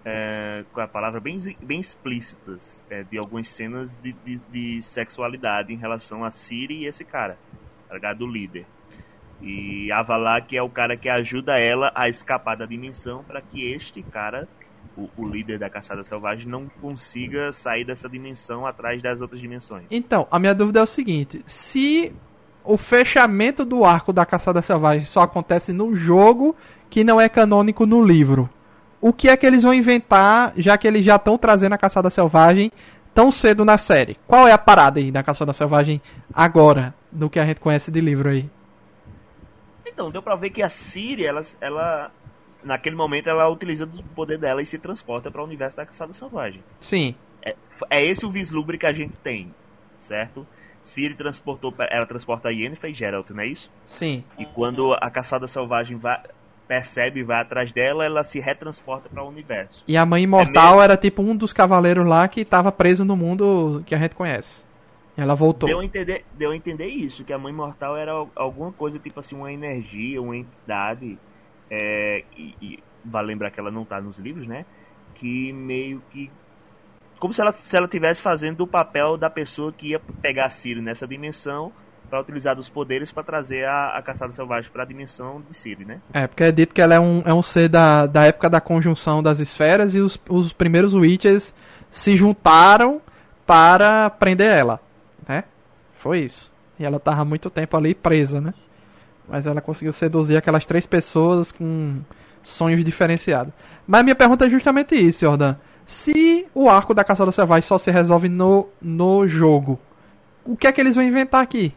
é, 0.04 0.64
com 0.72 0.80
a 0.80 0.86
palavra 0.86 1.20
bem, 1.20 1.38
bem 1.62 1.80
explícitas 1.80 2.80
é, 2.90 3.02
de 3.02 3.16
algumas 3.16 3.48
cenas 3.48 3.96
de, 4.02 4.12
de, 4.24 4.40
de 4.50 4.82
sexualidade 4.82 5.72
em 5.72 5.76
relação 5.76 6.24
a 6.24 6.30
Ciri 6.30 6.82
e 6.82 6.86
esse 6.86 7.04
cara, 7.04 7.38
tá 7.88 7.94
ligado? 7.94 8.22
O 8.22 8.26
líder. 8.26 8.66
E 9.44 9.92
Avalak 9.92 10.56
é 10.56 10.62
o 10.62 10.70
cara 10.70 10.96
que 10.96 11.06
ajuda 11.06 11.58
ela 11.58 11.92
a 11.94 12.08
escapar 12.08 12.56
da 12.56 12.64
dimensão 12.64 13.22
para 13.22 13.42
que 13.42 13.62
este 13.72 14.02
cara, 14.02 14.48
o, 14.96 15.08
o 15.18 15.28
líder 15.28 15.58
da 15.58 15.68
caçada 15.68 16.02
selvagem, 16.02 16.48
não 16.48 16.66
consiga 16.80 17.52
sair 17.52 17.84
dessa 17.84 18.08
dimensão 18.08 18.66
atrás 18.66 19.02
das 19.02 19.20
outras 19.20 19.38
dimensões. 19.38 19.84
Então, 19.90 20.26
a 20.30 20.38
minha 20.38 20.54
dúvida 20.54 20.80
é 20.80 20.82
o 20.82 20.86
seguinte: 20.86 21.42
se 21.46 22.10
o 22.64 22.78
fechamento 22.78 23.66
do 23.66 23.84
arco 23.84 24.14
da 24.14 24.24
Caçada 24.24 24.62
Selvagem 24.62 25.04
só 25.04 25.20
acontece 25.20 25.72
no 25.72 25.94
jogo, 25.94 26.56
que 26.88 27.04
não 27.04 27.20
é 27.20 27.28
canônico 27.28 27.84
no 27.84 28.02
livro, 28.02 28.48
o 28.98 29.12
que 29.12 29.28
é 29.28 29.36
que 29.36 29.44
eles 29.44 29.62
vão 29.62 29.74
inventar, 29.74 30.54
já 30.56 30.78
que 30.78 30.88
eles 30.88 31.04
já 31.04 31.16
estão 31.16 31.36
trazendo 31.36 31.74
a 31.74 31.78
Caçada 31.78 32.08
Selvagem 32.08 32.72
tão 33.14 33.30
cedo 33.30 33.62
na 33.62 33.76
série? 33.76 34.16
Qual 34.26 34.48
é 34.48 34.52
a 34.52 34.58
parada 34.58 34.98
aí 34.98 35.12
da 35.12 35.22
Caçada 35.22 35.52
Selvagem 35.52 36.00
agora, 36.32 36.94
do 37.12 37.28
que 37.28 37.38
a 37.38 37.44
gente 37.44 37.60
conhece 37.60 37.90
de 37.90 38.00
livro 38.00 38.30
aí? 38.30 38.48
Então, 39.94 40.10
deu 40.10 40.20
pra 40.20 40.36
ver 40.36 40.50
que 40.50 40.60
a 40.60 40.68
Siri, 40.68 41.24
ela, 41.24 41.42
ela 41.60 42.10
naquele 42.62 42.96
momento, 42.96 43.28
ela 43.28 43.48
utiliza 43.48 43.86
do 43.86 44.02
poder 44.02 44.38
dela 44.38 44.60
e 44.60 44.66
se 44.66 44.78
transporta 44.78 45.30
para 45.30 45.40
o 45.40 45.44
universo 45.44 45.76
da 45.76 45.86
Caçada 45.86 46.12
Selvagem. 46.12 46.62
Sim. 46.80 47.14
É, 47.42 47.54
é 47.90 48.04
esse 48.04 48.26
o 48.26 48.30
vislumbre 48.30 48.76
que 48.76 48.86
a 48.86 48.92
gente 48.92 49.14
tem, 49.22 49.54
certo? 49.98 50.46
Ciri 50.82 51.14
transportou, 51.14 51.72
ela 51.90 52.04
transporta 52.04 52.48
a 52.48 52.50
Yennefer 52.50 52.90
e 52.90 52.94
Geralt, 52.94 53.30
não 53.30 53.42
é 53.42 53.46
isso? 53.46 53.70
Sim. 53.86 54.22
E 54.38 54.44
quando 54.44 54.92
a 54.92 55.10
caçada 55.10 55.46
selvagem 55.46 55.96
vai, 55.96 56.20
percebe 56.68 57.20
e 57.20 57.22
vai 57.22 57.40
atrás 57.40 57.72
dela, 57.72 58.04
ela 58.04 58.22
se 58.22 58.38
retransporta 58.38 59.08
para 59.08 59.22
o 59.22 59.28
universo. 59.28 59.82
E 59.88 59.96
a 59.96 60.04
mãe 60.04 60.22
imortal 60.22 60.82
era 60.82 60.96
tipo 60.96 61.22
um 61.22 61.34
dos 61.34 61.52
cavaleiros 61.52 62.04
lá 62.04 62.28
que 62.28 62.40
estava 62.40 62.70
preso 62.70 63.04
no 63.04 63.16
mundo 63.16 63.82
que 63.86 63.94
a 63.94 63.98
gente 63.98 64.14
conhece. 64.14 64.64
Ela 65.16 65.34
voltou. 65.34 65.68
Deu 65.68 65.80
a 65.80 65.84
entender, 65.84 66.24
deu 66.34 66.50
a 66.50 66.56
entender 66.56 66.86
isso, 66.86 67.24
que 67.24 67.32
a 67.32 67.38
mãe 67.38 67.52
imortal 67.52 67.96
era 67.96 68.12
alguma 68.34 68.72
coisa 68.72 68.98
tipo 68.98 69.20
assim, 69.20 69.36
uma 69.36 69.52
energia, 69.52 70.20
uma 70.20 70.36
entidade. 70.36 71.18
É, 71.70 72.24
e, 72.36 72.54
e 72.60 72.78
vale 73.04 73.28
lembrar 73.28 73.50
que 73.50 73.60
ela 73.60 73.70
não 73.70 73.84
tá 73.84 74.00
nos 74.00 74.18
livros, 74.18 74.46
né? 74.46 74.64
Que 75.14 75.52
meio 75.52 76.02
que 76.10 76.30
como 77.18 77.32
se 77.32 77.40
ela, 77.40 77.52
se 77.52 77.76
ela 77.76 77.88
tivesse 77.88 78.20
fazendo 78.20 78.62
o 78.62 78.66
papel 78.66 79.16
da 79.16 79.30
pessoa 79.30 79.72
que 79.72 79.88
ia 79.88 80.00
pegar 80.20 80.50
Ciri 80.50 80.82
nessa 80.82 81.06
dimensão 81.06 81.72
para 82.10 82.20
utilizar 82.20 82.54
dos 82.54 82.68
poderes 82.68 83.10
para 83.10 83.22
trazer 83.22 83.64
a, 83.64 83.96
a 83.96 84.02
caçada 84.02 84.30
selvagem 84.32 84.70
para 84.70 84.82
a 84.82 84.86
dimensão 84.86 85.42
de 85.48 85.56
Ciri, 85.56 85.84
né? 85.84 86.00
É, 86.12 86.26
porque 86.26 86.44
é 86.44 86.52
dito 86.52 86.74
que 86.74 86.82
ela 86.82 86.94
é 86.94 87.00
um, 87.00 87.22
é 87.24 87.32
um 87.32 87.42
ser 87.42 87.68
da, 87.68 88.06
da 88.06 88.24
época 88.24 88.50
da 88.50 88.60
conjunção 88.60 89.22
das 89.22 89.38
esferas 89.38 89.94
e 89.94 90.00
os, 90.00 90.20
os 90.28 90.52
primeiros 90.52 90.92
Witches 90.92 91.54
se 91.90 92.16
juntaram 92.16 93.00
para 93.46 94.10
prender 94.10 94.50
ela? 94.50 94.80
Foi 96.04 96.18
isso. 96.18 96.52
E 96.78 96.84
ela 96.84 97.00
tava 97.00 97.24
muito 97.24 97.48
tempo 97.48 97.74
ali 97.78 97.94
presa, 97.94 98.38
né? 98.38 98.52
Mas 99.26 99.46
ela 99.46 99.62
conseguiu 99.62 99.90
seduzir 99.90 100.36
aquelas 100.36 100.66
três 100.66 100.84
pessoas 100.84 101.50
com 101.50 102.02
sonhos 102.42 102.84
diferenciados. 102.84 103.54
Mas 103.86 104.02
minha 104.02 104.14
pergunta 104.14 104.44
é 104.44 104.50
justamente 104.50 104.94
isso, 104.94 105.20
Jordan. 105.24 105.56
Se 105.86 106.46
o 106.54 106.68
arco 106.68 106.92
da 106.92 107.02
Caçada 107.02 107.32
Selvagem 107.32 107.66
só 107.66 107.78
se 107.78 107.90
resolve 107.90 108.28
no, 108.28 108.68
no 108.82 109.26
jogo, 109.26 109.80
o 110.44 110.54
que 110.54 110.66
é 110.66 110.72
que 110.72 110.78
eles 110.78 110.94
vão 110.94 111.02
inventar 111.02 111.42
aqui? 111.42 111.74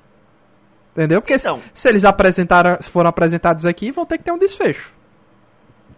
Entendeu? 0.92 1.22
Porque 1.22 1.36
então, 1.36 1.62
se, 1.74 1.84
se, 1.84 1.88
eles 1.88 2.04
apresentaram, 2.04 2.82
se 2.82 2.90
foram 2.90 3.10
apresentados 3.10 3.66
aqui, 3.66 3.92
vão 3.92 4.06
ter 4.06 4.18
que 4.18 4.26
ter 4.26 4.32
um 4.34 4.38
desfecho. 4.38 4.92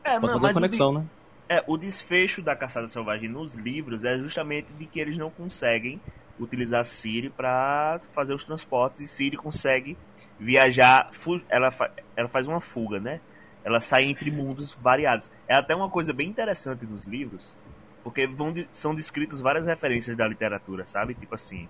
É, 0.03 0.19
não, 0.19 0.39
mas 0.39 0.53
conexão, 0.53 0.89
o, 0.89 0.99
né? 0.99 1.05
É, 1.49 1.63
o 1.65 1.75
desfecho 1.75 2.43
da 2.43 2.55
Caçada 2.55 2.87
Selvagem 2.89 3.27
nos 3.27 3.55
livros 3.55 4.05
é 4.05 4.19
justamente 4.19 4.67
de 4.77 4.85
que 4.85 4.99
eles 4.99 5.17
não 5.17 5.31
conseguem 5.31 5.99
utilizar 6.39 6.85
Siri 6.85 7.29
para 7.29 7.99
fazer 8.13 8.33
os 8.33 8.43
transportes 8.43 9.01
e 9.01 9.07
Siri 9.07 9.37
consegue 9.37 9.97
viajar, 10.39 11.11
ela, 11.49 11.73
ela 12.15 12.29
faz 12.29 12.47
uma 12.47 12.61
fuga, 12.61 12.99
né? 12.99 13.19
Ela 13.63 13.81
sai 13.81 14.05
entre 14.05 14.31
mundos 14.31 14.71
variados. 14.81 15.29
É 15.47 15.53
até 15.53 15.75
uma 15.75 15.89
coisa 15.89 16.13
bem 16.13 16.29
interessante 16.29 16.85
nos 16.85 17.03
livros, 17.03 17.55
porque 18.03 18.25
vão, 18.25 18.53
são 18.71 18.95
descritos 18.95 19.41
várias 19.41 19.65
referências 19.65 20.15
da 20.15 20.27
literatura, 20.27 20.87
sabe? 20.87 21.13
Tipo 21.13 21.35
assim, 21.35 21.67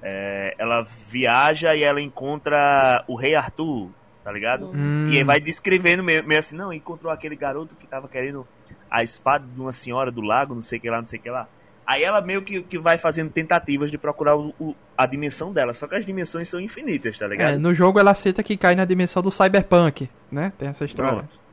é, 0.00 0.54
ela 0.58 0.86
viaja 1.08 1.74
e 1.74 1.82
ela 1.82 2.00
encontra 2.00 3.04
o 3.08 3.16
rei 3.16 3.34
Arthur, 3.34 3.90
tá 4.22 4.30
ligado? 4.30 4.70
Hum. 4.72 5.08
E 5.10 5.18
aí 5.18 5.24
vai 5.24 5.40
descrevendo 5.40 6.04
meio, 6.04 6.22
meio, 6.24 6.38
assim, 6.38 6.54
não, 6.54 6.72
encontrou 6.72 7.12
aquele 7.12 7.34
garoto 7.34 7.74
que 7.74 7.86
tava 7.86 8.08
querendo 8.08 8.46
a 8.90 9.02
espada 9.02 9.44
de 9.44 9.60
uma 9.60 9.72
senhora 9.72 10.10
do 10.10 10.20
lago, 10.20 10.54
não 10.54 10.62
sei 10.62 10.78
o 10.78 10.82
que 10.82 10.88
lá, 10.88 10.98
não 10.98 11.06
sei 11.06 11.18
o 11.18 11.22
que 11.22 11.30
lá. 11.30 11.48
Aí 11.86 12.02
ela 12.02 12.20
meio 12.20 12.42
que, 12.42 12.62
que 12.62 12.78
vai 12.78 12.96
fazendo 12.96 13.30
tentativas 13.30 13.90
de 13.90 13.98
procurar 13.98 14.36
o, 14.36 14.54
o, 14.58 14.74
a 14.96 15.04
dimensão 15.04 15.52
dela, 15.52 15.74
só 15.74 15.86
que 15.86 15.94
as 15.94 16.06
dimensões 16.06 16.48
são 16.48 16.58
infinitas, 16.58 17.18
tá 17.18 17.26
ligado? 17.26 17.54
É, 17.54 17.58
no 17.58 17.74
jogo 17.74 17.98
ela 17.98 18.12
aceita 18.12 18.42
que 18.42 18.56
cai 18.56 18.74
na 18.74 18.84
dimensão 18.84 19.22
do 19.22 19.30
cyberpunk, 19.30 20.08
né? 20.32 20.52
Tem 20.58 20.68
essa 20.68 20.84
história. 20.84 21.12
Pronto. 21.12 21.44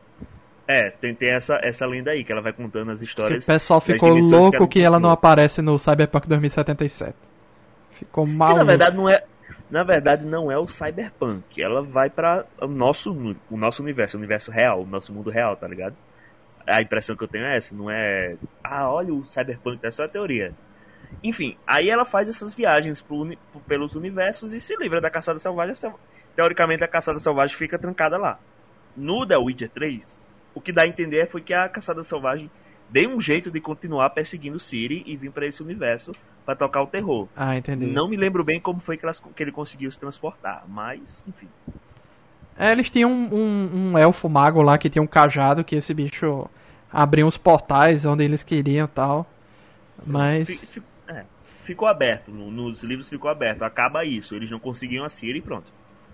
É, 0.68 0.90
tem, 0.90 1.14
tem 1.14 1.34
essa, 1.34 1.60
essa 1.62 1.86
lenda 1.86 2.12
aí, 2.12 2.24
que 2.24 2.32
ela 2.32 2.42
vai 2.42 2.54
contando 2.54 2.92
as 2.92 3.02
histórias. 3.02 3.44
o 3.44 3.48
pessoal 3.48 3.82
ficou 3.82 4.14
louco 4.16 4.68
que, 4.70 4.80
que 4.80 4.86
ela 4.86 5.00
não 5.00 5.10
aparece 5.10 5.62
no 5.62 5.78
Cyberpunk 5.78 6.30
2077. 6.30 7.14
Ficou 7.92 8.26
mal. 8.26 8.56
na 8.56 8.64
verdade 8.64 8.96
não 8.96 9.10
é. 9.10 9.24
Na 9.70 9.84
verdade 9.84 10.26
não 10.26 10.52
é 10.52 10.58
o 10.58 10.68
Cyberpunk. 10.68 11.62
Ela 11.62 11.82
vai 11.82 12.10
para 12.10 12.46
o 12.62 12.68
nosso, 12.68 13.36
o 13.50 13.58
nosso 13.58 13.82
universo, 13.82 14.16
o 14.16 14.20
universo 14.20 14.50
real, 14.50 14.82
o 14.82 14.86
nosso 14.86 15.14
mundo 15.14 15.30
real, 15.30 15.56
tá 15.58 15.68
ligado? 15.68 15.96
A 16.68 16.82
impressão 16.82 17.16
que 17.16 17.24
eu 17.24 17.28
tenho 17.28 17.46
é 17.46 17.58
essa, 17.58 17.74
não 17.76 17.90
é. 17.90 18.36
Ah, 18.64 18.90
olha 18.90 19.14
o 19.14 19.26
Cyberpunk, 19.26 19.86
é 19.86 19.92
só 19.92 20.04
a 20.06 20.08
teoria. 20.08 20.54
Enfim, 21.24 21.58
aí 21.68 21.90
ela 21.90 22.06
faz 22.06 22.30
essas 22.30 22.54
viagens 22.54 23.02
pro, 23.02 23.38
pelos 23.68 23.96
universos 23.96 24.54
e 24.54 24.60
se 24.60 24.76
livra 24.78 25.02
da 25.02 25.10
caçada 25.10 25.40
selvagem. 25.40 25.76
Teoricamente 26.36 26.84
a 26.84 26.88
caçada 26.88 27.20
selvagem 27.20 27.56
fica 27.56 27.78
trancada 27.78 28.18
lá. 28.18 28.40
No 28.96 29.26
The 29.26 29.38
Witcher 29.38 29.70
3, 29.70 30.02
o 30.54 30.62
que 30.62 30.72
dá 30.72 30.84
a 30.84 30.88
entender 30.88 31.28
foi 31.28 31.42
que 31.42 31.54
a 31.54 31.68
caçada 31.68 32.04
selvagem 32.04 32.50
deu 32.90 33.10
um 33.10 33.22
jeito 33.22 33.52
de 33.52 33.60
continuar 33.60 34.10
perseguindo 34.12 34.60
Siri 34.60 35.04
e 35.06 35.16
vir 35.16 35.32
para 35.32 35.46
esse 35.46 35.62
universo 35.62 36.12
para 36.46 36.56
tocar 36.56 36.82
o 36.82 36.88
terror. 36.88 37.28
Ah, 37.36 37.56
entendi. 37.56 37.86
Não 37.86 38.08
me 38.08 38.18
lembro 38.18 38.44
bem 38.44 38.60
como 38.60 38.80
foi 38.80 38.98
que, 38.98 39.06
elas, 39.06 39.20
que 39.20 39.44
ele 39.44 39.52
conseguiu 39.52 39.92
se 39.92 40.00
transportar, 40.00 40.66
mas 40.68 41.24
enfim. 41.28 41.48
É, 42.58 42.72
eles 42.72 42.90
tinham 42.90 43.12
um, 43.12 43.34
um, 43.34 43.70
um, 43.74 43.98
elfo 43.98 44.30
mago 44.30 44.62
lá 44.62 44.78
que 44.78 44.90
tinha 44.90 45.02
um 45.02 45.08
cajado 45.08 45.64
que 45.64 45.76
esse 45.76 45.94
bicho 45.94 46.48
abria 46.92 47.26
os 47.26 47.38
portais 47.38 48.06
onde 48.06 48.24
eles 48.24 48.44
queriam 48.44 48.88
tal. 48.88 49.26
Mas. 50.06 50.50
Fico, 50.50 50.86
é, 51.08 51.24
ficou 51.64 51.88
aberto, 51.88 52.32
no, 52.32 52.52
nos 52.52 52.84
livros 52.84 53.10
ficou 53.10 53.30
aberto. 53.30 53.64
Acaba 53.64 54.06
isso, 54.06 54.36
eles 54.36 54.50
não 54.50 54.60
conseguiam 54.60 55.06
a 55.06 55.10
Siri 55.10 55.40
e 55.40 55.42
pronto. 55.42 55.72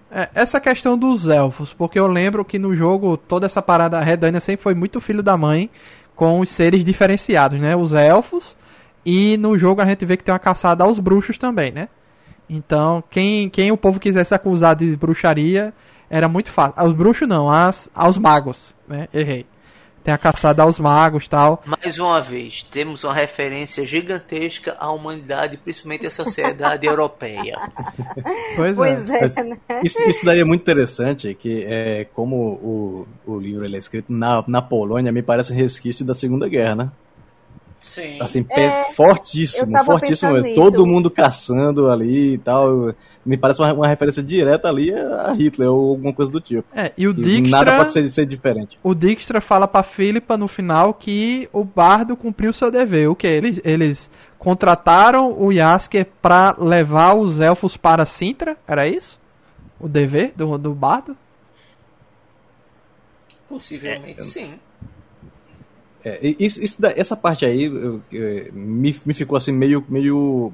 É, 0.10 0.30
essa 0.34 0.60
questão 0.60 0.98
dos 0.98 1.28
elfos, 1.28 1.74
porque 1.74 2.00
eu 2.00 2.08
lembro 2.08 2.46
que 2.46 2.58
no 2.58 2.74
jogo 2.74 3.18
toda 3.18 3.46
essa 3.46 3.62
parada, 3.62 4.00
Redânia 4.00 4.40
sempre 4.40 4.64
foi 4.64 4.74
muito 4.74 5.02
filho 5.02 5.22
da 5.22 5.36
mãe 5.36 5.70
com 6.16 6.40
os 6.40 6.50
seres 6.50 6.86
diferenciados, 6.86 7.60
né? 7.60 7.76
Os 7.76 7.94
elfos, 7.94 8.58
e 9.06 9.38
no 9.38 9.58
jogo 9.58 9.82
a 9.82 9.86
gente 9.86 10.06
vê 10.06 10.16
que 10.16 10.24
tem 10.24 10.34
uma 10.34 10.40
caçada 10.40 10.84
aos 10.84 11.00
bruxos 11.00 11.38
também, 11.38 11.72
né? 11.72 11.90
Então, 12.50 13.04
quem, 13.10 13.50
quem 13.50 13.72
o 13.72 13.78
povo 13.78 14.00
quisesse 14.00 14.34
acusar 14.34 14.76
de 14.76 14.96
bruxaria 14.96 15.74
era 16.10 16.28
muito 16.28 16.52
fácil. 16.52 16.74
Aos 16.78 16.94
bruxos 16.94 17.28
não, 17.28 17.50
as, 17.50 17.90
aos 17.94 18.18
magos, 18.18 18.76
né? 18.88 19.08
Errei 19.14 19.46
tem 20.08 20.14
a 20.14 20.18
caçada 20.18 20.64
aos 20.64 20.80
magos 20.80 21.28
tal. 21.28 21.62
Mais 21.66 22.00
uma 22.00 22.22
vez, 22.22 22.64
temos 22.64 23.04
uma 23.04 23.14
referência 23.14 23.86
gigantesca 23.86 24.74
à 24.80 24.90
humanidade, 24.90 25.58
principalmente 25.58 26.08
à 26.08 26.10
sociedade 26.10 26.88
europeia. 26.88 27.58
Pois, 28.56 28.78
pois 28.78 29.10
é. 29.10 29.26
é 29.26 29.44
né? 29.44 29.60
isso, 29.84 30.02
isso, 30.04 30.26
daí 30.26 30.40
é 30.40 30.46
muito 30.46 30.62
interessante, 30.62 31.34
que 31.34 31.66
é 31.68 32.06
como 32.14 32.38
o, 32.38 33.08
o 33.26 33.38
livro 33.38 33.66
ele 33.66 33.76
é 33.76 33.80
escrito 33.80 34.14
na, 34.14 34.42
na 34.48 34.62
Polônia, 34.62 35.12
me 35.12 35.22
parece 35.22 35.54
resquício 35.54 36.06
da 36.06 36.14
Segunda 36.14 36.48
Guerra, 36.48 36.76
né? 36.76 36.92
Sim. 37.88 38.22
Assim, 38.22 38.46
é, 38.52 38.92
fortíssimo, 38.92 39.84
fortíssimo 39.86 40.34
mesmo. 40.34 40.56
Todo 40.56 40.86
mundo 40.86 41.10
caçando 41.10 41.90
ali 41.90 42.34
e 42.34 42.38
tal. 42.38 42.94
Me 43.26 43.38
parece 43.38 43.62
uma, 43.62 43.74
uma, 43.74 43.88
referência 43.88 44.22
direta 44.22 44.68
ali 44.68 44.94
a 44.94 45.32
Hitler 45.32 45.72
ou 45.72 45.92
alguma 45.92 46.14
coisa 46.14 46.32
do 46.32 46.42
tipo. 46.42 46.68
É, 46.76 46.92
e 46.98 47.08
o 47.08 47.14
Dijkstra... 47.14 47.50
Nada 47.50 47.78
pode 47.78 47.94
ser, 47.94 48.10
ser 48.10 48.26
diferente. 48.26 48.78
O 48.84 48.94
Dijkstra 48.94 49.40
fala 49.40 49.68
pra 49.68 49.84
Philippa 49.84 50.38
no 50.38 50.48
final 50.48 50.94
que 50.94 51.50
o 51.54 51.64
bardo 51.64 52.16
cumpriu 52.18 52.52
seu 52.52 52.70
dever. 52.70 53.10
O 53.10 53.16
que? 53.16 53.28
Eles, 53.28 53.62
eles 53.64 54.10
contrataram 54.38 55.34
o 55.42 55.52
Yasker 55.52 56.08
pra 56.22 56.56
levar 56.60 57.16
os 57.16 57.40
elfos 57.40 57.78
para 57.78 58.06
Sintra? 58.06 58.58
Era 58.68 58.86
isso? 58.88 59.18
O 59.80 59.88
dever 59.88 60.34
do, 60.36 60.58
do 60.58 60.74
bardo? 60.74 61.16
Possivelmente, 63.48 64.20
é, 64.20 64.24
sim. 64.24 64.60
É, 66.08 66.36
isso, 66.40 66.64
isso, 66.64 66.78
essa 66.96 67.16
parte 67.16 67.46
aí 67.46 67.64
eu, 67.64 68.02
eu, 68.12 68.54
me, 68.54 68.96
me 69.06 69.14
ficou 69.14 69.38
assim 69.38 69.52
meio, 69.52 69.84
meio, 69.90 70.54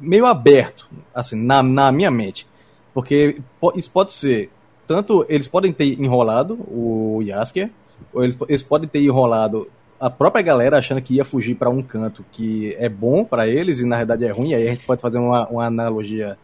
meio 0.00 0.26
aberto, 0.26 0.88
assim, 1.14 1.36
na, 1.36 1.62
na 1.62 1.92
minha 1.92 2.10
mente. 2.10 2.46
Porque 2.94 3.40
isso 3.76 3.90
pode 3.90 4.12
ser, 4.12 4.50
tanto 4.86 5.24
eles 5.28 5.48
podem 5.48 5.72
ter 5.72 6.00
enrolado 6.00 6.54
o 6.68 7.20
Yasker, 7.22 7.70
ou 8.12 8.24
eles, 8.24 8.36
eles 8.48 8.62
podem 8.62 8.88
ter 8.88 9.00
enrolado 9.00 9.70
a 10.00 10.10
própria 10.10 10.42
galera 10.42 10.78
achando 10.78 11.00
que 11.00 11.14
ia 11.14 11.24
fugir 11.24 11.54
para 11.54 11.70
um 11.70 11.82
canto 11.82 12.24
que 12.32 12.74
é 12.74 12.88
bom 12.88 13.24
para 13.24 13.46
eles 13.46 13.78
e 13.78 13.86
na 13.86 13.98
verdade 13.98 14.24
é 14.24 14.30
ruim. 14.30 14.52
Aí 14.54 14.66
a 14.66 14.70
gente 14.70 14.84
pode 14.84 15.00
fazer 15.00 15.18
uma, 15.18 15.46
uma 15.48 15.66
analogia 15.66 16.36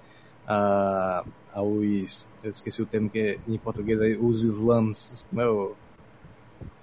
a, 0.46 1.24
aos. 1.52 2.26
Eu 2.42 2.50
esqueci 2.50 2.80
o 2.80 2.86
termo 2.86 3.10
que 3.10 3.18
é, 3.18 3.38
em 3.48 3.58
português 3.58 4.00
aí, 4.00 4.16
os 4.16 4.44
slums. 4.44 5.24
Como 5.28 5.42
é 5.42 5.48
o 5.48 5.74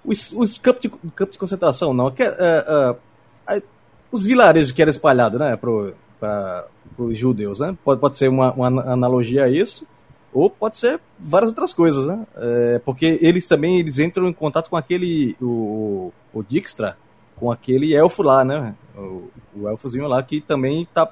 os, 0.04 0.32
os 0.32 0.58
campos, 0.58 0.82
de, 0.82 0.88
campo 0.88 1.32
de 1.32 1.38
concentração, 1.38 1.92
não. 1.92 2.10
Que, 2.10 2.22
uh, 2.22 2.92
uh, 2.92 3.62
os 4.10 4.24
vilarejos 4.24 4.72
que 4.72 4.80
eram 4.80 4.90
espalhados, 4.90 5.38
né, 5.38 5.56
para 5.56 6.66
os 6.98 7.18
judeus, 7.18 7.60
né? 7.60 7.76
Pode, 7.84 8.00
pode 8.00 8.16
ser 8.16 8.28
uma, 8.28 8.52
uma 8.52 8.68
analogia 8.92 9.44
a 9.44 9.48
isso, 9.48 9.86
ou 10.32 10.48
pode 10.48 10.76
ser 10.76 11.00
várias 11.18 11.50
outras 11.50 11.72
coisas, 11.72 12.06
né? 12.06 12.26
É, 12.36 12.80
porque 12.84 13.18
eles 13.20 13.46
também 13.48 13.78
eles 13.80 13.98
entram 13.98 14.28
em 14.28 14.32
contato 14.32 14.70
com 14.70 14.76
aquele 14.76 15.36
o, 15.40 16.12
o 16.32 16.42
Dijkstra, 16.42 16.96
com 17.36 17.50
aquele 17.50 17.94
elfo 17.94 18.22
lá, 18.22 18.44
né? 18.44 18.74
O, 18.96 19.30
o 19.56 19.68
elfozinho 19.68 20.06
lá 20.06 20.22
que 20.22 20.40
também 20.40 20.82
está 20.82 21.10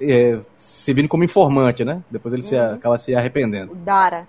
é, 0.00 0.38
servindo 0.58 1.08
como 1.08 1.24
informante, 1.24 1.84
né? 1.84 2.02
Depois 2.10 2.32
ele 2.32 2.42
uhum. 2.42 2.48
se, 2.48 2.56
acaba 2.56 2.98
se 2.98 3.14
arrependendo. 3.14 3.74
Dara. 3.74 4.26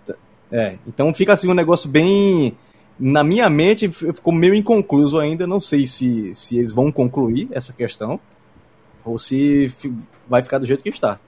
É, 0.51 0.77
então 0.85 1.13
fica 1.13 1.33
assim 1.33 1.47
um 1.47 1.53
negócio 1.53 1.89
bem 1.89 2.57
na 3.01 3.23
minha 3.23 3.49
mente 3.49 3.89
ficou 3.91 4.31
meio 4.31 4.53
inconcluso 4.53 5.19
ainda. 5.19 5.47
Não 5.47 5.59
sei 5.59 5.87
se, 5.87 6.35
se 6.35 6.57
eles 6.59 6.71
vão 6.71 6.91
concluir 6.91 7.47
essa 7.51 7.73
questão 7.73 8.19
ou 9.03 9.17
se 9.17 9.73
vai 10.29 10.43
ficar 10.43 10.59
do 10.59 10.65
jeito 10.65 10.83
que 10.83 10.89
está. 10.89 11.19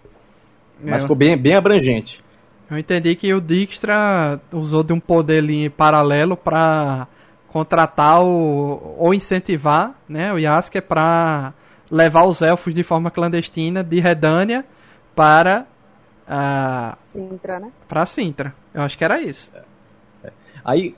Mas 0.82 0.97
É. 0.97 0.99
ficou 0.99 1.15
bem, 1.15 1.36
bem 1.36 1.55
abrangente. 1.55 2.24
Eu 2.69 2.78
entendi 2.78 3.15
que 3.15 3.34
o 3.34 3.41
Dijkstra 3.41 4.39
usou 4.51 4.84
de 4.84 4.93
um 4.93 4.99
poder 4.99 5.39
ali 5.39 5.69
paralelo 5.69 6.38
pra 6.38 7.07
contratar 7.47 8.24
o, 8.24 8.95
ou 8.97 9.13
incentivar 9.13 9.95
né, 10.07 10.32
o 10.32 10.38
Yasker 10.38 10.82
pra 10.82 11.53
levar 11.89 12.24
os 12.24 12.41
elfos 12.41 12.74
de 12.74 12.84
forma 12.84 13.11
clandestina 13.11 13.84
de 13.84 13.99
Redânia 13.99 14.65
para 15.15 15.65
a 16.28 16.97
Sintra, 17.01 17.59
né? 17.59 17.71
para 17.88 18.05
Sintra. 18.05 18.55
Eu 18.74 18.82
acho 18.82 18.97
que 18.97 19.03
era 19.03 19.21
isso. 19.21 19.51
Aí, 20.65 20.95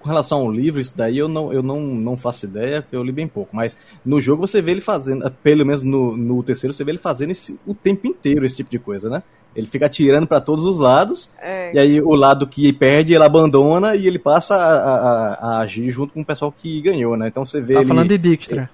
com 0.00 0.08
relação 0.08 0.38
ao 0.40 0.50
livro, 0.52 0.80
isso 0.80 0.96
daí 0.96 1.18
eu 1.18 1.28
não, 1.28 1.52
eu 1.52 1.62
não, 1.62 1.80
não 1.80 2.16
faço 2.16 2.46
ideia, 2.46 2.82
porque 2.82 2.94
eu 2.96 3.02
li 3.02 3.12
bem 3.12 3.26
pouco. 3.26 3.54
Mas 3.54 3.76
no 4.04 4.20
jogo 4.20 4.46
você 4.46 4.62
vê 4.62 4.70
ele 4.72 4.80
fazendo, 4.80 5.28
pelo 5.42 5.64
menos 5.66 5.82
no, 5.82 6.16
no 6.16 6.42
terceiro, 6.42 6.72
você 6.72 6.84
vê 6.84 6.92
ele 6.92 6.98
fazendo 6.98 7.30
esse, 7.30 7.58
o 7.66 7.74
tempo 7.74 8.06
inteiro 8.06 8.44
esse 8.46 8.56
tipo 8.56 8.70
de 8.70 8.78
coisa, 8.78 9.10
né? 9.10 9.22
Ele 9.56 9.66
fica 9.66 9.86
atirando 9.86 10.26
pra 10.26 10.40
todos 10.40 10.64
os 10.64 10.78
lados, 10.78 11.30
É. 11.40 11.74
e 11.74 11.78
aí 11.78 12.00
o 12.00 12.14
lado 12.14 12.46
que 12.46 12.72
perde, 12.72 13.14
ele 13.14 13.24
abandona 13.24 13.96
e 13.96 14.06
ele 14.06 14.18
passa 14.18 14.54
a, 14.54 14.74
a- 14.74 15.34
a 15.34 15.60
agir 15.60 15.90
junto 15.90 16.12
com 16.14 16.20
o 16.20 16.24
pessoal 16.24 16.52
que 16.52 16.80
ganhou, 16.80 17.16
né? 17.16 17.28
Então 17.28 17.44
você 17.44 17.60
vê 17.60 17.74
Tá 17.74 17.80
ele... 17.80 17.88
falando 17.88 18.08
de 18.08 18.18
Dijkstra. 18.18 18.70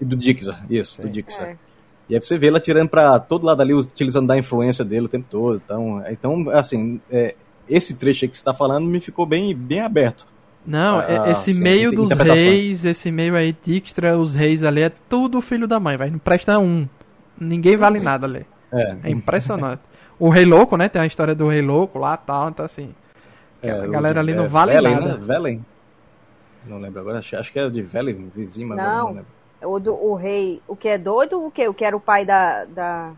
Do 0.00 0.14
Dixer, 0.14 0.54
isso, 0.70 1.02
do 1.02 1.08
Dixer. 1.08 1.42
É. 1.44 1.56
E 2.08 2.14
aí 2.14 2.22
você 2.22 2.38
vê 2.38 2.46
ele 2.46 2.56
atirando 2.56 2.88
pra 2.88 3.18
todo 3.18 3.44
lado 3.44 3.60
ali, 3.60 3.74
utilizando 3.74 4.26
da 4.28 4.38
influência 4.38 4.84
dele 4.84 5.06
o 5.06 5.08
tempo 5.08 5.26
todo. 5.28 5.60
Então, 5.64 6.02
então 6.08 6.50
assim, 6.50 7.00
é, 7.10 7.34
esse 7.68 7.94
trecho 7.94 8.24
aí 8.24 8.28
que 8.28 8.36
você 8.36 8.44
tá 8.44 8.54
falando 8.54 8.86
me 8.86 9.00
ficou 9.00 9.24
bem, 9.26 9.54
bem 9.54 9.80
aberto. 9.80 10.26
Não, 10.66 11.00
é- 11.00 11.18
Ah, 11.18 11.30
esse 11.30 11.54
sim, 11.54 11.60
meio 11.60 11.90
dos 11.92 12.10
reis, 12.10 12.84
esse 12.84 13.10
meio 13.10 13.34
aí, 13.36 13.56
Dijkstra, 13.64 14.18
os 14.18 14.34
reis 14.34 14.62
ali, 14.64 14.82
é 14.82 14.92
tudo 15.08 15.40
filho 15.40 15.66
da 15.66 15.80
mãe, 15.80 15.96
vai. 15.96 16.10
Não 16.10 16.18
presta 16.18 16.58
um. 16.58 16.86
Ninguém 17.40 17.76
vale 17.76 18.00
nada 18.00 18.26
ali. 18.26 18.44
É, 18.72 18.96
É 19.04 19.10
impressionante. 19.10 19.80
O 20.18 20.28
Rei 20.28 20.44
Louco, 20.44 20.76
né? 20.76 20.88
Tem 20.88 21.00
a 21.00 21.06
história 21.06 21.34
do 21.34 21.48
Rei 21.48 21.62
Louco 21.62 21.98
lá 21.98 22.18
e 22.22 22.26
tal, 22.26 22.48
então 22.48 22.64
assim. 22.66 22.92
é, 23.62 23.70
a 23.70 23.86
galera 23.86 24.20
ali 24.20 24.34
não 24.34 24.44
é, 24.44 24.48
vale 24.48 24.72
Velen, 24.72 24.94
nada. 24.94 25.08
Né? 25.08 25.18
Velen? 25.20 25.64
Não 26.66 26.78
lembro 26.78 27.00
agora, 27.00 27.18
acho, 27.20 27.36
acho 27.36 27.52
que 27.52 27.58
é 27.58 27.70
de 27.70 27.80
Velen, 27.80 28.30
vizinho, 28.34 28.68
mas 28.68 28.78
Não. 28.78 28.98
não 29.08 29.08
lembro. 29.14 29.26
O, 29.62 29.78
do, 29.80 29.94
o 29.94 30.14
rei, 30.14 30.60
o 30.68 30.76
que 30.76 30.88
é 30.88 30.98
doido, 30.98 31.44
o 31.44 31.50
que? 31.50 31.66
O 31.66 31.72
que 31.74 31.84
era 31.84 31.96
o 31.96 32.00
pai 32.00 32.24
da. 32.24 32.64
da... 32.64 33.10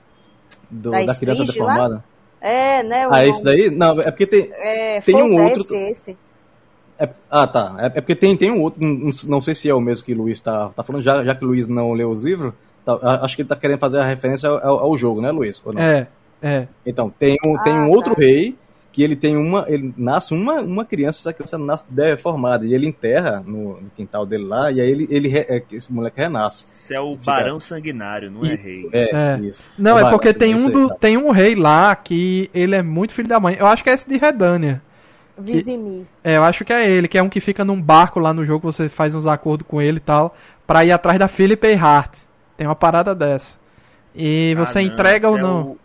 Do- 0.70 0.90
Da 0.90 1.04
da 1.04 1.14
criança 1.16 1.42
Strige 1.44 1.60
lá? 1.64 2.02
É, 2.40 2.82
né? 2.82 3.06
o 3.06 3.12
Ah, 3.12 3.16
nome- 3.18 3.28
esse 3.30 3.44
daí? 3.44 3.70
Não, 3.70 4.00
é 4.00 4.10
porque 4.10 4.26
tem. 4.26 4.50
É, 4.52 5.00
tem 5.00 5.22
um 5.22 5.42
outro- 5.44 5.74
esse. 5.76 6.16
é- 6.98 7.08
ah, 7.30 7.46
tá. 7.46 7.76
É, 7.78 7.86
é 7.86 8.00
porque 8.00 8.14
tem, 8.14 8.36
tem 8.36 8.50
um 8.50 8.60
outro, 8.62 8.82
não, 8.82 9.10
não 9.26 9.40
sei 9.42 9.54
se 9.54 9.68
é 9.68 9.74
o 9.74 9.80
mesmo 9.80 10.04
que 10.04 10.12
o 10.14 10.16
Luiz 10.16 10.40
tá, 10.40 10.70
tá 10.74 10.82
falando, 10.82 11.02
já, 11.02 11.24
já 11.24 11.34
que 11.34 11.44
o 11.44 11.48
Luiz 11.48 11.66
não 11.66 11.92
leu 11.92 12.10
os 12.10 12.24
livros, 12.24 12.52
tá, 12.84 12.98
acho 13.22 13.36
que 13.36 13.42
ele 13.42 13.48
tá 13.48 13.56
querendo 13.56 13.78
fazer 13.78 13.98
a 13.98 14.04
referência 14.04 14.48
ao, 14.48 14.78
ao 14.80 14.96
jogo, 14.96 15.20
né, 15.20 15.30
Luiz? 15.30 15.60
Ou 15.64 15.72
não? 15.72 15.82
É, 15.82 16.06
é. 16.42 16.66
Então, 16.86 17.10
tem 17.10 17.36
um, 17.44 17.58
tem 17.62 17.74
Ah, 17.76 17.82
um 17.82 17.90
outro 17.90 18.14
tá. 18.14 18.20
rei 18.20 18.56
que 18.92 19.02
ele 19.02 19.14
tem 19.14 19.36
uma. 19.36 19.64
Ele 19.68 19.94
nasce 19.96 20.34
uma, 20.34 20.60
uma 20.60 20.84
criança, 20.84 21.20
essa 21.20 21.32
criança 21.32 21.56
nasce 21.56 21.84
deformada. 21.88 22.66
E 22.66 22.74
ele 22.74 22.86
enterra 22.86 23.42
no, 23.46 23.80
no 23.80 23.90
quintal 23.96 24.26
dele 24.26 24.44
lá, 24.44 24.70
e 24.72 24.80
aí 24.80 24.90
ele, 24.90 25.06
ele 25.10 25.28
re- 25.28 25.46
é, 25.48 25.62
esse 25.72 25.92
moleque 25.92 26.20
renasce. 26.20 26.64
Isso 26.66 26.92
é 26.92 27.00
o 27.00 27.16
Fica- 27.16 27.30
Barão 27.32 27.60
Sanguinário, 27.60 28.30
não 28.30 28.44
é 28.44 28.54
rei. 28.54 28.88
É, 28.92 29.34
É. 29.34 29.38
isso. 29.40 29.70
Não, 29.78 29.98
é 29.98 30.02
Vai, 30.02 30.10
porque 30.12 30.34
tem 30.34 30.54
um, 30.54 30.68
do, 30.70 30.88
tem 30.96 31.16
um 31.16 31.30
rei 31.30 31.54
lá 31.54 31.94
que 31.94 32.50
ele 32.52 32.74
é 32.74 32.82
muito 32.82 33.12
filho 33.14 33.28
da 33.28 33.38
mãe. 33.38 33.56
Eu 33.58 33.66
acho 33.66 33.82
que 33.84 33.90
é 33.90 33.94
esse 33.94 34.08
de 34.08 34.16
Redânia. 34.16 34.82
Vizimi. 35.38 36.06
É, 36.22 36.36
eu 36.36 36.42
acho 36.44 36.64
que 36.64 36.72
é 36.72 36.88
ele, 36.90 37.08
que 37.08 37.16
é 37.16 37.22
um 37.22 37.28
que 37.28 37.40
fica 37.40 37.64
num 37.64 37.80
barco 37.80 38.20
lá 38.20 38.34
no 38.34 38.44
jogo, 38.44 38.70
você 38.70 38.88
faz 38.88 39.14
uns 39.14 39.26
acordos 39.26 39.66
com 39.66 39.80
ele 39.80 39.96
e 39.96 40.00
tal, 40.00 40.34
pra 40.66 40.84
ir 40.84 40.92
atrás 40.92 41.18
da 41.18 41.28
Philip 41.28 41.66
Hart. 41.74 42.12
Tem 42.56 42.66
uma 42.66 42.76
parada 42.76 43.14
dessa. 43.14 43.54
E 44.14 44.54
Ah, 44.58 44.66
você 44.66 44.80
não, 44.82 44.86
entrega 44.88 45.28
ou 45.30 45.38
é 45.38 45.40
não. 45.40 45.62
o- 45.62 45.78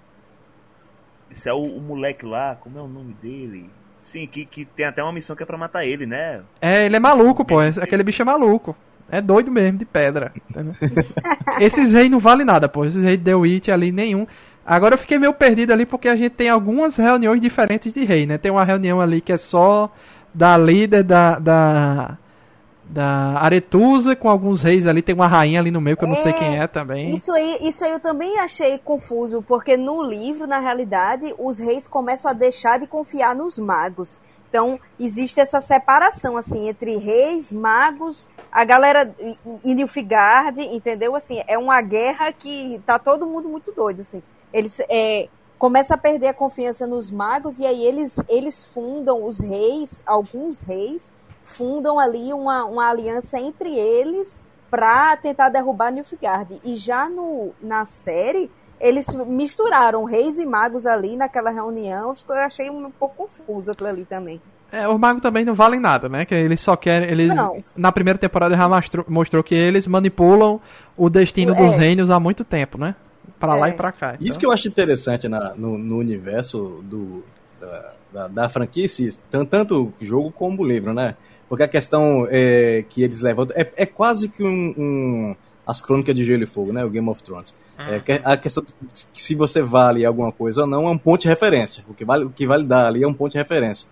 Esse 1.35 1.49
é 1.49 1.53
o, 1.53 1.61
o 1.61 1.81
moleque 1.81 2.25
lá, 2.25 2.55
como 2.55 2.79
é 2.79 2.81
o 2.81 2.87
nome 2.87 3.13
dele? 3.21 3.69
Sim, 3.99 4.25
que, 4.27 4.45
que 4.45 4.65
tem 4.65 4.85
até 4.85 5.03
uma 5.03 5.11
missão 5.11 5.35
que 5.35 5.43
é 5.43 5.45
pra 5.45 5.57
matar 5.57 5.85
ele, 5.85 6.05
né? 6.05 6.41
É, 6.61 6.85
ele 6.85 6.95
é 6.95 6.99
maluco, 6.99 7.41
Sim, 7.43 7.47
pô. 7.47 7.61
Esse- 7.61 7.81
Aquele 7.81 8.03
bicho 8.03 8.21
é 8.21 8.25
maluco. 8.25 8.75
É 9.09 9.19
doido 9.21 9.51
mesmo, 9.51 9.77
de 9.77 9.85
pedra. 9.85 10.31
Esses 11.59 11.91
reis 11.93 12.09
não 12.09 12.19
valem 12.19 12.45
nada, 12.45 12.67
pô. 12.69 12.85
Esses 12.85 13.03
reis 13.03 13.17
de 13.17 13.23
The 13.25 13.35
Witch 13.35 13.69
ali, 13.69 13.91
nenhum. 13.91 14.25
Agora 14.65 14.95
eu 14.95 14.97
fiquei 14.97 15.19
meio 15.19 15.33
perdido 15.33 15.71
ali 15.73 15.85
porque 15.85 16.07
a 16.07 16.15
gente 16.15 16.31
tem 16.31 16.49
algumas 16.49 16.95
reuniões 16.97 17.39
diferentes 17.39 17.93
de 17.93 18.03
rei, 18.03 18.25
né? 18.25 18.37
Tem 18.37 18.51
uma 18.51 18.63
reunião 18.63 18.99
ali 18.99 19.21
que 19.21 19.31
é 19.33 19.37
só 19.37 19.91
da 20.33 20.57
líder 20.57 21.03
da. 21.03 21.37
da 21.39 22.17
da 22.87 23.39
Aretusa 23.39 24.15
com 24.15 24.29
alguns 24.29 24.61
reis 24.61 24.85
ali, 24.85 25.01
tem 25.01 25.15
uma 25.15 25.27
rainha 25.27 25.59
ali 25.59 25.71
no 25.71 25.81
meio 25.81 25.97
que 25.97 26.03
eu 26.03 26.07
não 26.07 26.15
sei 26.15 26.31
É, 26.31 26.33
quem 26.33 26.59
é 26.59 26.67
também. 26.67 27.15
Isso 27.15 27.31
aí, 27.33 27.57
isso 27.61 27.83
aí 27.83 27.91
eu 27.91 27.99
também 27.99 28.39
achei 28.39 28.77
confuso, 28.77 29.41
porque 29.41 29.75
no 29.75 30.03
livro, 30.03 30.45
na 30.47 30.59
realidade, 30.59 31.33
os 31.37 31.57
reis 31.59 31.87
começam 31.87 32.29
a 32.29 32.33
deixar 32.33 32.79
de 32.79 32.87
confiar 32.87 33.35
nos 33.35 33.57
magos. 33.59 34.19
Então, 34.49 34.79
existe 34.99 35.39
essa 35.41 35.59
separação, 35.59 36.37
assim, 36.37 36.69
entre 36.69 36.95
reis, 36.97 37.51
magos, 37.51 38.29
a 38.51 38.63
galera 38.63 39.13
e- 39.65 39.73
Nilfgaard, 39.73 40.61
entendeu? 40.61 41.15
Assim, 41.15 41.41
é 41.47 41.57
uma 41.57 41.81
guerra 41.81 42.31
que 42.31 42.81
tá 42.85 42.97
todo 42.97 43.25
mundo 43.25 43.49
muito 43.49 43.73
doido, 43.73 43.99
assim. 44.01 44.23
Eles 44.53 44.79
é, 44.89 45.27
começam 45.59 45.95
a 45.95 45.97
perder 45.97 46.27
a 46.27 46.33
confiança 46.33 46.87
nos 46.87 47.11
magos 47.11 47.59
e 47.59 47.65
aí 47.65 47.83
eles, 47.83 48.15
eles 48.29 48.63
fundam 48.63 49.25
os 49.25 49.39
reis, 49.41 50.01
alguns 50.05 50.61
reis, 50.61 51.11
fundam 51.45 51.99
ali 51.99 52.33
uma, 52.33 52.65
uma 52.65 52.89
aliança 52.89 53.39
entre 53.39 53.73
eles 53.77 54.41
pra 54.69 55.15
tentar 55.15 55.49
derrubar 55.49 55.91
Nilfgaard. 55.91 56.59
E 56.63 56.75
já 56.75 57.07
no, 57.07 57.51
na 57.61 57.85
série, 57.85 58.49
eles 58.81 59.07
misturaram 59.27 60.03
reis 60.03 60.37
e 60.39 60.45
magos 60.45 60.85
ali 60.85 61.15
naquela 61.15 61.51
reunião. 61.51 62.13
Eu 62.27 62.35
achei 62.35 62.69
um 62.69 62.89
pouco 62.91 63.15
confuso 63.15 63.71
aquilo 63.71 63.89
ali 63.89 64.05
também. 64.05 64.41
É, 64.71 64.87
os 64.87 64.99
magos 64.99 65.21
também 65.21 65.45
não 65.45 65.53
valem 65.53 65.79
nada, 65.79 66.09
né? 66.09 66.25
Que 66.25 66.33
eles 66.35 66.59
só 66.59 66.75
querem. 66.75 67.09
Eles, 67.09 67.29
Não. 67.33 67.61
Na 67.77 67.91
primeira 67.91 68.17
temporada 68.19 68.57
já 68.57 68.67
mostrou, 68.67 69.05
mostrou 69.07 69.43
que 69.43 69.55
eles 69.55 69.87
manipulam 69.87 70.59
o 70.97 71.09
destino 71.09 71.53
É. 71.53 71.55
dos 71.55 71.75
reinos 71.75 72.09
há 72.09 72.19
muito 72.19 72.43
tempo, 72.43 72.77
né? 72.77 72.95
Pra 73.39 73.53
lá 73.55 73.67
É. 73.67 73.71
e 73.71 73.73
pra 73.73 73.91
cá. 73.91 74.15
Isso 74.19 74.39
que 74.39 74.45
eu 74.45 74.51
acho 74.51 74.67
interessante 74.67 75.27
na- 75.29 75.53
no, 75.55 75.77
no 75.77 75.97
universo 75.97 76.81
do, 76.83 77.23
da, 77.61 77.93
da, 78.11 78.27
da 78.27 78.49
franquia, 78.49 78.87
tanto 79.49 79.93
o 80.01 80.05
jogo 80.05 80.31
como 80.31 80.63
o 80.63 80.67
livro, 80.67 80.93
né? 80.93 81.15
Porque 81.47 81.63
a 81.63 81.67
questão 81.67 82.27
é, 82.29 82.83
que 82.89 83.03
eles 83.03 83.21
levantam 83.21 83.55
é, 83.57 83.71
é 83.75 83.85
quase 83.85 84.29
que 84.29 84.43
um, 84.43 84.73
um- 84.77 85.35
as 85.65 85.81
crônicas 85.81 86.15
de 86.15 86.23
Gelo 86.25 86.43
e 86.43 86.47
Fogo, 86.47 86.71
né? 86.71 86.83
O 86.85 86.89
Game 86.89 87.07
of 87.09 87.21
Thrones. 87.23 87.55
É, 87.77 87.99
que 87.99 88.11
a 88.23 88.37
questão 88.37 88.63
de 88.63 88.71
se 89.21 89.35
você 89.35 89.61
vale 89.61 90.05
alguma 90.05 90.31
coisa 90.31 90.61
ou 90.61 90.67
não 90.67 90.87
é 90.87 90.91
um 90.91 90.97
ponto 90.97 91.21
de 91.21 91.27
referência. 91.27 91.83
O 91.89 91.93
que 91.93 92.05
vale, 92.05 92.23
o 92.25 92.29
que 92.29 92.47
vale 92.47 92.63
dar 92.65 92.87
ali 92.87 93.03
é 93.03 93.07
um 93.07 93.13
ponto 93.13 93.33
de 93.33 93.37
referência. 93.37 93.87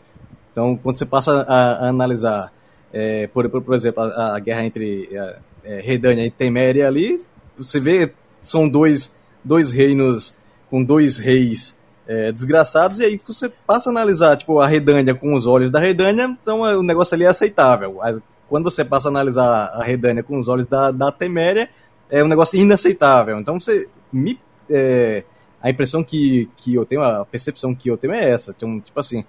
Então, 0.51 0.77
quando 0.81 0.97
você 0.97 1.05
passa 1.05 1.41
a, 1.41 1.85
a 1.85 1.89
analisar, 1.89 2.53
é, 2.93 3.27
por, 3.27 3.49
por, 3.49 3.61
por 3.61 3.75
exemplo, 3.75 4.03
a, 4.03 4.35
a 4.35 4.39
guerra 4.39 4.65
entre 4.65 5.09
é, 5.11 5.37
é, 5.63 5.81
Redânia 5.81 6.25
e 6.25 6.31
Teméria 6.31 6.87
ali, 6.87 7.19
você 7.57 7.79
vê 7.79 8.11
são 8.41 8.69
dois, 8.69 9.15
dois 9.43 9.71
reinos 9.71 10.37
com 10.69 10.83
dois 10.83 11.17
reis 11.17 11.75
é, 12.07 12.31
desgraçados, 12.31 12.99
e 12.99 13.05
aí 13.05 13.21
você 13.25 13.49
passa 13.49 13.89
a 13.89 13.91
analisar 13.91 14.35
tipo, 14.37 14.59
a 14.59 14.67
Redânia 14.67 15.15
com 15.15 15.33
os 15.33 15.47
olhos 15.47 15.71
da 15.71 15.79
Redânia, 15.79 16.37
então 16.41 16.65
é, 16.67 16.75
o 16.75 16.83
negócio 16.83 17.15
ali 17.15 17.23
é 17.23 17.27
aceitável. 17.27 17.95
Mas 17.99 18.19
quando 18.49 18.65
você 18.65 18.83
passa 18.83 19.07
a 19.07 19.11
analisar 19.11 19.71
a 19.73 19.83
Redânia 19.83 20.23
com 20.23 20.37
os 20.37 20.47
olhos 20.47 20.67
da, 20.67 20.91
da 20.91 21.11
Teméria, 21.11 21.69
é 22.09 22.23
um 22.23 22.27
negócio 22.27 22.59
inaceitável. 22.59 23.39
Então 23.39 23.59
você 23.59 23.87
me. 24.11 24.39
é, 24.69 25.23
a 25.61 25.69
impressão 25.69 26.03
que, 26.03 26.49
que 26.57 26.75
eu 26.75 26.85
tenho, 26.85 27.01
a 27.01 27.25
percepção 27.25 27.73
que 27.73 27.89
eu 27.89 27.97
tenho 27.97 28.13
é 28.13 28.29
essa. 28.29 28.53
Então, 28.55 28.81
tipo 28.81 28.99
assim, 28.99 29.23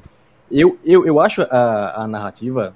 eu, 0.50 0.76
eu, 0.84 1.06
eu 1.06 1.20
acho 1.20 1.42
a, 1.42 2.02
a 2.02 2.08
narrativa 2.08 2.74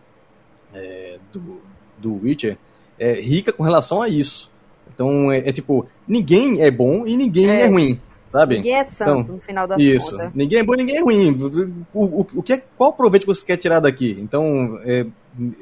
é, 0.73 1.19
do, 1.33 1.61
do 1.99 2.23
Witcher 2.23 2.57
é, 2.99 3.15
rica 3.15 3.53
com 3.53 3.65
relação 3.65 4.01
a 4.01 4.09
isso. 4.09 4.49
Então 4.95 5.31
é, 5.33 5.49
é 5.49 5.53
tipo, 5.53 5.87
ninguém 6.07 6.63
é 6.63 6.71
bom 6.71 7.07
e 7.07 7.17
ninguém 7.17 7.51
é, 7.51 7.61
É. 7.63 7.67
ruim, 7.67 8.01
sabe? 8.31 8.57
Ninguém 8.57 8.77
é 8.77 8.85
santo 8.85 9.21
Então, 9.21 9.35
no 9.37 9.41
final 9.41 9.67
das 9.67 9.81
Isso. 9.81 10.11
contas. 10.13 10.33
Ninguém 10.35 10.59
é 10.61 10.63
bom, 10.65 10.75
ninguém 10.75 10.97
é 10.97 11.01
ruim. 11.01 11.85
O, 11.93 12.05
o, 12.05 12.27
o 12.37 12.43
que 12.43 12.53
é, 12.55 12.63
qual 12.77 12.91
o 12.91 12.93
proveito 12.93 13.23
que 13.27 13.35
você 13.35 13.45
quer 13.45 13.57
tirar 13.57 13.81
daqui? 13.81 14.17
Então, 14.21 14.79
é, 14.85 15.07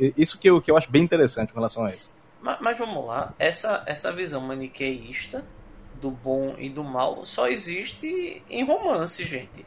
é 0.01 0.13
isso 0.17 0.39
que 0.39 0.49
eu, 0.49 0.61
que 0.61 0.71
eu 0.71 0.77
acho 0.77 0.91
bem 0.91 1.03
interessante 1.03 1.53
com 1.53 1.59
relação 1.59 1.85
a 1.85 1.91
isso. 1.91 2.11
Mas, 2.41 2.59
mas 2.61 2.79
vamos 2.79 3.05
lá, 3.07 3.35
essa, 3.39 3.83
essa 3.87 4.13
visão 4.13 4.41
maniqueísta 4.41 5.45
do 6.01 6.11
bom 6.11 6.55
e 6.59 6.69
do 6.69 6.85
mal 6.85 7.25
só 7.25 7.49
existe 7.49 8.43
em 8.49 8.65
romance, 8.65 9.25
gente. 9.25 9.65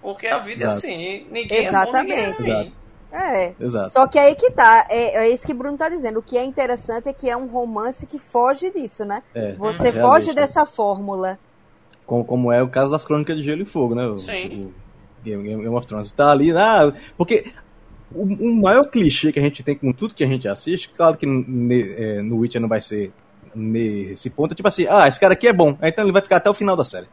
Porque 0.00 0.26
a 0.26 0.38
vida 0.38 0.64
Exato. 0.64 0.74
é 0.74 0.78
assim, 0.78 1.26
ninguém 1.30 1.66
é 1.66 1.72
bom, 1.72 1.92
ninguém 1.92 2.16
é 2.16 2.28
Exatamente. 2.28 2.42
ruim. 2.42 2.50
Exato. 2.50 2.84
É. 3.14 3.54
Exato. 3.60 3.90
Só 3.90 4.08
que 4.08 4.18
aí 4.18 4.34
que 4.34 4.50
tá, 4.50 4.86
é, 4.90 5.24
é 5.24 5.28
isso 5.30 5.46
que 5.46 5.52
o 5.52 5.56
Bruno 5.56 5.78
tá 5.78 5.88
dizendo. 5.88 6.18
O 6.18 6.22
que 6.22 6.36
é 6.36 6.44
interessante 6.44 7.08
é 7.08 7.12
que 7.12 7.30
é 7.30 7.36
um 7.36 7.46
romance 7.46 8.06
que 8.06 8.18
foge 8.18 8.70
disso, 8.72 9.04
né? 9.04 9.22
É, 9.32 9.52
Você 9.52 9.92
foge 9.92 10.34
dessa 10.34 10.66
fórmula. 10.66 11.38
Como, 12.06 12.24
como 12.24 12.52
é 12.52 12.62
o 12.62 12.68
caso 12.68 12.90
das 12.90 13.04
crônicas 13.04 13.36
de 13.36 13.42
Gelo 13.42 13.62
e 13.62 13.66
Fogo, 13.66 13.94
né? 13.94 14.06
O, 14.06 14.18
Sim. 14.18 14.64
o 14.66 14.72
Game, 15.24 15.42
Game 15.42 15.68
of 15.68 15.86
Thrones. 15.86 16.12
Tá 16.12 16.30
ali, 16.30 16.50
ah, 16.52 16.92
porque 17.16 17.46
o, 18.14 18.22
o 18.22 18.54
maior 18.60 18.84
clichê 18.84 19.32
que 19.32 19.38
a 19.40 19.42
gente 19.42 19.62
tem 19.62 19.74
com 19.74 19.92
tudo 19.92 20.14
que 20.14 20.22
a 20.22 20.26
gente 20.26 20.46
assiste, 20.46 20.90
claro 20.94 21.16
que 21.16 21.26
ne- 21.26 21.92
é, 21.96 22.22
no 22.22 22.36
Witcher 22.38 22.60
não 22.60 22.68
vai 22.68 22.80
ser 22.80 23.10
nesse 23.54 24.28
ponto, 24.30 24.52
é 24.52 24.54
tipo 24.54 24.68
assim, 24.68 24.86
ah, 24.88 25.06
esse 25.08 25.18
cara 25.18 25.32
aqui 25.32 25.46
é 25.48 25.52
bom, 25.52 25.76
então 25.82 26.04
ele 26.04 26.12
vai 26.12 26.20
ficar 26.22 26.36
até 26.36 26.50
o 26.50 26.54
final 26.54 26.76
da 26.76 26.84
série. 26.84 27.06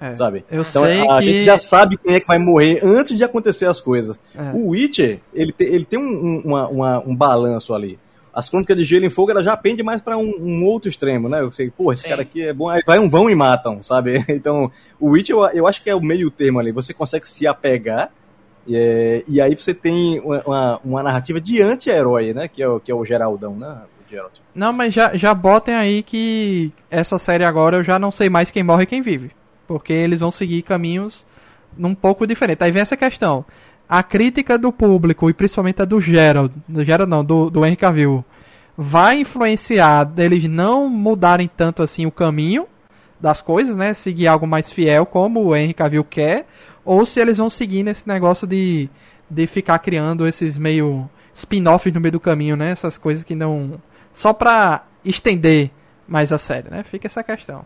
É, 0.00 0.14
sabe? 0.14 0.44
Eu 0.48 0.62
Então 0.62 0.84
sei 0.84 1.00
a, 1.08 1.16
a 1.16 1.20
que. 1.20 1.26
gente 1.32 1.44
já 1.44 1.58
sabe 1.58 1.96
quem 1.96 2.14
é 2.14 2.20
que 2.20 2.26
vai 2.26 2.38
morrer 2.38 2.78
antes 2.84 3.16
de 3.16 3.24
acontecer 3.24 3.66
as 3.66 3.80
coisas. 3.80 4.16
É. 4.32 4.52
O 4.54 4.68
Witcher, 4.68 5.18
ele, 5.34 5.50
te- 5.50 5.64
ele 5.64 5.84
tem 5.84 5.98
um, 5.98 6.04
um, 6.04 6.40
uma- 6.44 6.68
uma- 6.68 6.98
um 7.00 7.16
balanço 7.16 7.74
ali. 7.74 7.98
As 8.38 8.48
crônicas 8.48 8.76
de 8.76 8.84
Gelo 8.84 9.04
e 9.04 9.10
Fogo, 9.10 9.32
ela 9.32 9.42
já 9.42 9.56
pende 9.56 9.82
mais 9.82 10.00
pra 10.00 10.16
um, 10.16 10.32
um 10.38 10.64
outro 10.64 10.88
extremo, 10.88 11.28
né? 11.28 11.40
Eu 11.40 11.50
sei, 11.50 11.72
pô, 11.72 11.92
esse 11.92 12.02
Sim. 12.02 12.10
cara 12.10 12.22
aqui 12.22 12.46
é 12.46 12.52
bom, 12.52 12.68
aí 12.68 12.80
vai 12.86 12.96
um 12.96 13.10
vão 13.10 13.28
e 13.28 13.34
matam, 13.34 13.82
sabe? 13.82 14.24
Então, 14.30 14.70
o 15.00 15.08
Witcher, 15.08 15.34
eu, 15.34 15.44
eu 15.46 15.66
acho 15.66 15.82
que 15.82 15.90
é 15.90 15.94
o 15.94 16.00
meio 16.00 16.30
termo 16.30 16.60
ali. 16.60 16.70
Você 16.70 16.94
consegue 16.94 17.28
se 17.28 17.48
apegar, 17.48 18.12
e, 18.64 18.76
é, 18.76 19.24
e 19.26 19.40
aí 19.40 19.56
você 19.56 19.74
tem 19.74 20.20
uma, 20.20 20.40
uma, 20.46 20.80
uma 20.84 21.02
narrativa 21.02 21.40
de 21.40 21.60
anti-herói, 21.60 22.32
né? 22.32 22.46
Que 22.46 22.62
é, 22.62 22.68
o, 22.68 22.78
que 22.78 22.92
é 22.92 22.94
o 22.94 23.04
Geraldão, 23.04 23.56
né? 23.56 23.76
O 24.06 24.08
Geralt. 24.08 24.34
Não, 24.54 24.72
mas 24.72 24.94
já, 24.94 25.16
já 25.16 25.34
botem 25.34 25.74
aí 25.74 26.04
que 26.04 26.72
essa 26.88 27.18
série 27.18 27.44
agora 27.44 27.78
eu 27.78 27.82
já 27.82 27.98
não 27.98 28.12
sei 28.12 28.30
mais 28.30 28.52
quem 28.52 28.62
morre 28.62 28.84
e 28.84 28.86
quem 28.86 29.02
vive. 29.02 29.32
Porque 29.66 29.92
eles 29.92 30.20
vão 30.20 30.30
seguir 30.30 30.62
caminhos 30.62 31.26
um 31.76 31.92
pouco 31.92 32.24
diferentes. 32.24 32.62
Aí 32.62 32.70
vem 32.70 32.82
essa 32.82 32.96
questão. 32.96 33.44
A 33.88 34.02
crítica 34.02 34.58
do 34.58 34.70
público, 34.70 35.30
e 35.30 35.32
principalmente 35.32 35.80
a 35.80 35.84
do 35.84 36.00
Gerald, 36.00 36.52
do 36.68 36.84
Gerald 36.84 37.10
não, 37.10 37.24
do, 37.24 37.48
do 37.48 37.64
Henry 37.64 37.76
Cavill, 37.76 38.24
vai 38.76 39.20
influenciar 39.20 40.04
deles 40.04 40.44
não 40.44 40.88
mudarem 40.88 41.48
tanto 41.48 41.82
assim 41.82 42.04
o 42.04 42.12
caminho 42.12 42.66
das 43.18 43.40
coisas, 43.40 43.76
né? 43.76 43.94
Seguir 43.94 44.28
algo 44.28 44.46
mais 44.46 44.70
fiel, 44.70 45.06
como 45.06 45.42
o 45.42 45.56
Henry 45.56 45.74
Cavill 45.74 46.04
quer, 46.04 46.46
ou 46.84 47.04
se 47.04 47.18
eles 47.18 47.38
vão 47.38 47.50
seguir 47.50 47.82
nesse 47.82 48.06
negócio 48.06 48.46
de, 48.46 48.88
de 49.28 49.46
ficar 49.46 49.78
criando 49.78 50.26
esses 50.26 50.58
meio 50.58 51.08
spin-offs 51.34 51.92
no 51.92 52.00
meio 52.00 52.12
do 52.12 52.20
caminho, 52.20 52.56
né? 52.56 52.70
Essas 52.70 52.98
coisas 52.98 53.24
que 53.24 53.34
não. 53.34 53.80
Só 54.12 54.32
pra 54.32 54.84
estender 55.04 55.70
mais 56.06 56.32
a 56.32 56.38
série, 56.38 56.70
né? 56.70 56.82
Fica 56.84 57.06
essa 57.06 57.22
questão. 57.22 57.64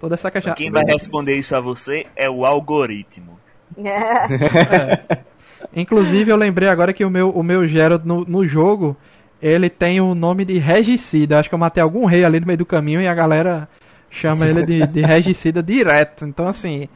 Toda 0.00 0.14
essa 0.14 0.30
questão. 0.30 0.54
Quem 0.54 0.70
vai 0.70 0.84
responder 0.84 1.36
isso 1.36 1.54
a 1.54 1.60
você 1.60 2.06
é 2.16 2.30
o 2.30 2.46
algoritmo. 2.46 3.38
É. 3.84 5.29
Inclusive, 5.74 6.30
eu 6.30 6.36
lembrei 6.36 6.68
agora 6.68 6.92
que 6.92 7.04
o 7.04 7.10
meu, 7.10 7.30
o 7.30 7.42
meu 7.42 7.66
Gerald 7.66 8.06
no, 8.06 8.24
no 8.24 8.46
jogo, 8.46 8.96
ele 9.40 9.70
tem 9.70 10.00
o 10.00 10.14
nome 10.14 10.44
de 10.44 10.58
Regicida. 10.58 11.38
Acho 11.38 11.48
que 11.48 11.54
eu 11.54 11.58
matei 11.58 11.82
algum 11.82 12.04
rei 12.04 12.24
ali 12.24 12.40
no 12.40 12.46
meio 12.46 12.58
do 12.58 12.66
caminho 12.66 13.00
e 13.00 13.06
a 13.06 13.14
galera 13.14 13.68
chama 14.10 14.46
ele 14.46 14.64
de, 14.64 14.86
de 14.86 15.00
Regicida 15.02 15.62
direto. 15.62 16.24
Então, 16.26 16.46
assim. 16.48 16.88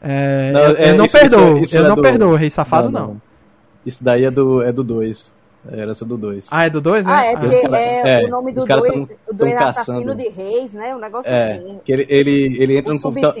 é, 0.00 0.50
Não, 0.52 0.60
eu, 0.60 0.76
é, 0.76 0.90
eu 0.90 0.96
não 0.96 1.04
isso- 1.06 1.16
isso 1.18 1.28
perdoo. 1.30 1.56
é- 1.58 1.60
isso 1.60 1.76
eu 1.76 1.84
é 1.84 1.88
não 1.88 1.96
do- 1.96 2.02
perdoo, 2.02 2.34
rei 2.34 2.50
safado 2.50 2.90
não. 2.90 3.20
Isso 3.84 4.02
daí 4.02 4.24
é 4.24 4.30
do 4.30 4.44
2. 4.60 4.68
É 4.68 4.72
do 4.72 4.82
dois. 4.84 5.32
É 5.70 5.78
herança 5.78 6.04
do 6.04 6.16
2. 6.16 6.48
Ah, 6.50 6.64
é 6.64 6.70
do 6.70 6.80
2, 6.80 7.06
né? 7.06 7.12
Ah, 7.14 7.24
é 7.24 7.36
porque 7.36 7.54
é, 7.54 8.22
é, 8.22 8.24
o 8.26 8.30
nome 8.30 8.50
do 8.52 8.60
os 8.62 8.66
caras 8.66 8.82
dois, 8.82 8.94
tão- 8.94 9.08
o 9.28 9.32
dois 9.32 9.52
tão 9.54 9.62
assassino 9.64 10.14
de 10.16 10.28
reis, 10.28 10.74
né? 10.74 10.92
Um 10.96 10.98
negócio 10.98 11.30
É, 11.32 11.52
assim. 11.52 11.80
que 11.84 11.92
ele, 11.92 12.06
ele, 12.08 12.56
ele 12.60 12.78
entra 12.78 12.92
O 12.92 12.96
no 12.96 13.00
conflito. 13.00 13.32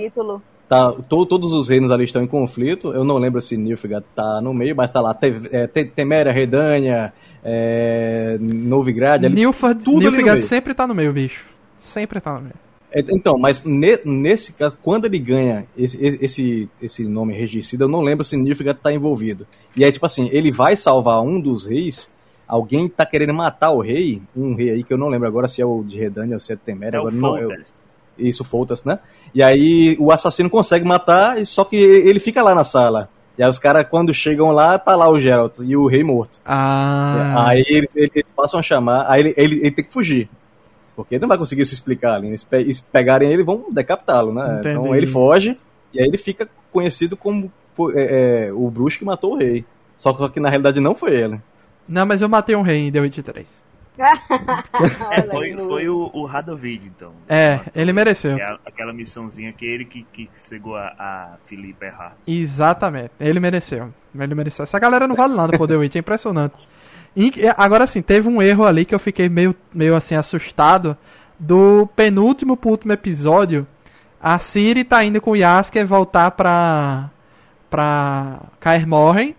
Tá, 0.72 0.90
to- 1.08 1.26
todos 1.26 1.52
os 1.52 1.68
reinos 1.68 1.90
ali 1.90 2.04
estão 2.04 2.22
em 2.22 2.26
conflito. 2.26 2.92
Eu 2.94 3.04
não 3.04 3.18
lembro 3.18 3.42
se 3.42 3.56
Nilfgaard 3.58 4.06
tá 4.16 4.40
no 4.40 4.54
meio, 4.54 4.74
mas 4.74 4.90
tá 4.90 5.02
lá. 5.02 5.12
Te, 5.12 5.34
é, 5.52 5.66
Te- 5.66 5.84
Teméria, 5.84 6.32
Redânia, 6.32 7.12
é, 7.44 8.38
Novigrad. 8.40 9.22
ali- 9.24 9.34
Nilfgaard, 9.34 9.84
tudo 9.84 9.96
ali 9.98 10.04
no 10.06 10.12
Nilfgaard 10.12 10.42
sempre 10.42 10.72
tá 10.72 10.86
no 10.86 10.94
meio, 10.94 11.12
bicho. 11.12 11.44
Sempre 11.78 12.20
tá 12.20 12.32
no 12.34 12.40
meio. 12.40 12.54
É, 12.90 13.00
Então, 13.10 13.38
mas 13.38 13.62
ne- 13.64 14.00
nesse 14.04 14.54
caso, 14.54 14.74
quando 14.82 15.04
ele 15.04 15.18
ganha 15.18 15.66
esse, 15.76 15.98
esse, 16.22 16.68
esse 16.80 17.04
nome 17.04 17.34
regicida, 17.34 17.84
eu 17.84 17.88
não 17.88 18.00
lembro 18.00 18.24
se 18.24 18.34
Nilfgaard 18.36 18.80
tá 18.82 18.90
envolvido. 18.92 19.46
E 19.76 19.84
aí, 19.84 19.92
tipo 19.92 20.06
assim, 20.06 20.30
ele 20.32 20.50
vai 20.50 20.74
salvar 20.76 21.20
um 21.22 21.38
dos 21.40 21.66
reis. 21.66 22.10
Alguém 22.48 22.88
tá 22.88 23.04
querendo 23.06 23.34
matar 23.34 23.70
o 23.72 23.80
rei, 23.82 24.20
um 24.36 24.54
rei 24.54 24.70
aí 24.70 24.82
que 24.82 24.92
eu 24.92 24.98
não 24.98 25.08
lembro 25.08 25.26
agora 25.28 25.48
se 25.48 25.60
é 25.62 25.66
o 25.66 25.82
de 25.82 25.98
Redânia 25.98 26.36
ou 26.36 26.40
se 26.40 26.52
é 26.52 26.56
Teméria. 26.56 26.96
É 26.96 27.00
o 27.00 27.08
agora 27.08 27.14
não, 27.16 27.38
eu-. 27.38 27.50
Isso, 28.18 28.44
Foltas, 28.44 28.84
né? 28.84 28.98
E 29.34 29.42
aí 29.42 29.96
o 29.98 30.12
assassino 30.12 30.50
consegue 30.50 30.84
matar, 30.84 31.40
e 31.40 31.46
só 31.46 31.64
que 31.64 31.76
ele 31.76 32.18
fica 32.20 32.42
lá 32.42 32.54
na 32.54 32.64
sala. 32.64 33.08
E 33.38 33.42
aí 33.42 33.48
os 33.48 33.58
caras, 33.58 33.86
quando 33.88 34.12
chegam 34.12 34.50
lá, 34.50 34.78
tá 34.78 34.94
lá 34.94 35.08
o 35.08 35.18
Geralt 35.18 35.58
e 35.60 35.74
o 35.76 35.86
rei 35.86 36.04
morto. 36.04 36.38
Ah. 36.44 37.46
Aí 37.48 37.64
eles, 37.66 37.94
eles 37.96 38.32
passam 38.36 38.60
a 38.60 38.62
chamar, 38.62 39.06
aí 39.08 39.20
ele, 39.20 39.34
ele, 39.36 39.54
ele 39.60 39.70
tem 39.70 39.84
que 39.84 39.92
fugir. 39.92 40.28
Porque 40.94 41.14
ele 41.14 41.22
não 41.22 41.28
vai 41.28 41.38
conseguir 41.38 41.64
se 41.64 41.72
explicar 41.72 42.16
ali. 42.16 42.28
né? 42.28 42.36
Pe- 42.48 42.72
se 42.74 42.82
pegarem 42.82 43.32
ele, 43.32 43.42
vão 43.42 43.64
decapitá-lo, 43.70 44.34
né? 44.34 44.58
Entendi. 44.60 44.78
Então 44.78 44.94
ele 44.94 45.06
foge, 45.06 45.58
e 45.94 46.00
aí 46.00 46.06
ele 46.06 46.18
fica 46.18 46.46
conhecido 46.70 47.16
como 47.16 47.50
é, 47.94 48.48
é, 48.48 48.52
o 48.52 48.70
bruxo 48.70 48.98
que 48.98 49.04
matou 49.04 49.32
o 49.32 49.38
rei. 49.38 49.64
Só 49.96 50.12
que 50.28 50.38
na 50.40 50.50
realidade 50.50 50.80
não 50.80 50.94
foi 50.94 51.14
ele. 51.16 51.40
Não, 51.88 52.04
mas 52.04 52.20
eu 52.20 52.28
matei 52.28 52.54
um 52.54 52.62
rei 52.62 52.88
em 52.88 52.92
The 52.92 53.00
Witcher 53.00 53.24
3. 53.24 53.46
É, 55.10 55.22
foi, 55.22 55.54
foi 55.54 55.88
o, 55.88 56.10
o 56.12 56.24
Radovid, 56.24 56.86
então. 56.86 57.12
É, 57.28 57.60
ele 57.74 57.92
mereceu. 57.92 58.36
É 58.36 58.58
aquela 58.64 58.92
missãozinha 58.92 59.52
que 59.52 59.64
ele 59.64 59.84
que, 59.84 60.06
que 60.12 60.30
cegou 60.34 60.76
a, 60.76 60.94
a 60.98 61.36
Felipe 61.46 61.84
errar. 61.84 62.16
Exatamente. 62.26 63.10
Ele 63.20 63.38
mereceu. 63.38 63.92
Ele 64.18 64.34
mereceu. 64.34 64.62
Essa 64.62 64.78
galera 64.78 65.06
não 65.06 65.14
vale 65.14 65.34
nada 65.34 65.56
por 65.56 65.68
The 65.68 65.76
Witch, 65.76 65.96
é 65.96 65.98
impressionante. 65.98 66.68
E, 67.14 67.32
agora 67.56 67.86
sim, 67.86 68.00
teve 68.00 68.28
um 68.28 68.40
erro 68.40 68.64
ali 68.64 68.84
que 68.84 68.94
eu 68.94 68.98
fiquei 68.98 69.28
meio, 69.28 69.54
meio 69.72 69.94
assim 69.94 70.14
assustado. 70.14 70.96
Do 71.38 71.88
penúltimo 71.94 72.56
pro 72.56 72.70
último 72.70 72.92
episódio, 72.92 73.66
a 74.20 74.38
Ciri 74.38 74.84
tá 74.84 75.04
indo 75.04 75.20
com 75.20 75.32
o 75.32 75.36
Yasker 75.36 75.86
voltar 75.86 76.30
pra. 76.32 77.10
pra 77.68 78.40
Kaer 78.60 78.86
Morhen. 78.86 79.34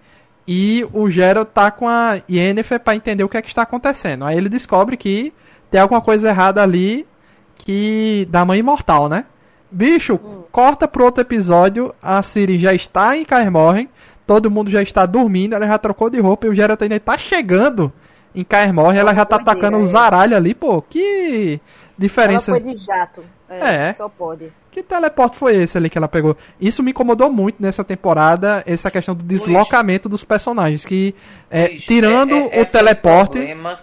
E 0.48 0.86
o 0.92 1.10
Geralt 1.10 1.50
tá 1.54 1.72
com 1.72 1.88
a 1.88 2.22
Yennefer 2.30 2.80
pra 2.80 2.96
entender 2.96 3.24
o 3.24 3.30
que 3.30 3.38
é 3.38 3.42
que 3.42 3.48
está 3.48 3.62
acontecendo. 3.62 4.26
Aí 4.26 4.38
ele 4.38 4.50
descobre 4.50 4.98
que 4.98 5.34
tem 5.72 5.80
alguma 5.80 6.02
coisa 6.02 6.30
errada 6.30 6.62
ali 6.62 7.08
que 7.56 8.28
da 8.30 8.44
mãe 8.44 8.60
imortal, 8.60 9.08
né? 9.08 9.26
Bicho, 9.72 10.20
corta 10.52 10.88
pro 10.88 11.06
outro 11.06 11.22
episódio, 11.22 11.96
a 12.02 12.22
Siri 12.22 12.60
já 12.60 12.74
está 12.74 13.18
em 13.18 13.26
Kaer 13.26 13.50
Morhen, 13.52 13.90
todo 14.28 14.52
mundo 14.52 14.70
já 14.70 14.84
está 14.84 15.06
dormindo, 15.06 15.56
ela 15.56 15.66
já 15.66 15.78
trocou 15.80 16.10
de 16.10 16.20
roupa 16.20 16.46
e 16.46 16.50
o 16.50 16.54
Geralt 16.54 16.82
ainda 16.82 17.00
tá 17.00 17.18
chegando 17.18 17.92
em 18.36 18.44
Kaer 18.44 18.74
Morhen, 18.74 19.00
ela 19.00 19.16
já 19.16 19.26
tá 19.26 19.38
atacando 19.38 19.78
os 19.78 19.90
é. 19.90 19.92
zaralhos 19.92 20.38
ali, 20.38 20.54
pô, 20.54 20.82
que 20.82 21.54
Ela 21.54 21.62
diferença. 21.98 22.52
foi 22.52 22.60
de 22.60 22.76
jato. 22.76 23.24
É, 23.50 23.60
É. 23.90 23.94
Só 23.94 24.10
pode. 24.10 24.52
Que 24.74 24.82
teleporte 24.82 25.38
foi 25.38 25.56
esse 25.56 25.78
ali 25.78 25.88
que 25.88 25.98
ela 26.00 26.08
pegou? 26.08 26.36
Isso 26.60 26.82
me 26.82 26.90
incomodou 26.90 27.32
muito 27.32 27.62
nessa 27.62 27.84
temporada, 27.84 28.64
essa 28.66 28.90
questão 28.90 29.14
do 29.14 29.24
deslocamento 29.24 30.10
dos 30.10 30.24
personagens, 30.24 30.84
que 30.84 31.14
é, 31.52 31.68
Luiz, 31.68 31.84
tirando 31.84 32.34
é- 32.36 32.48
é- 32.48 32.60
é 32.60 32.62
o 32.64 32.66
teleporte, 32.66 33.34
problema- 33.38 33.80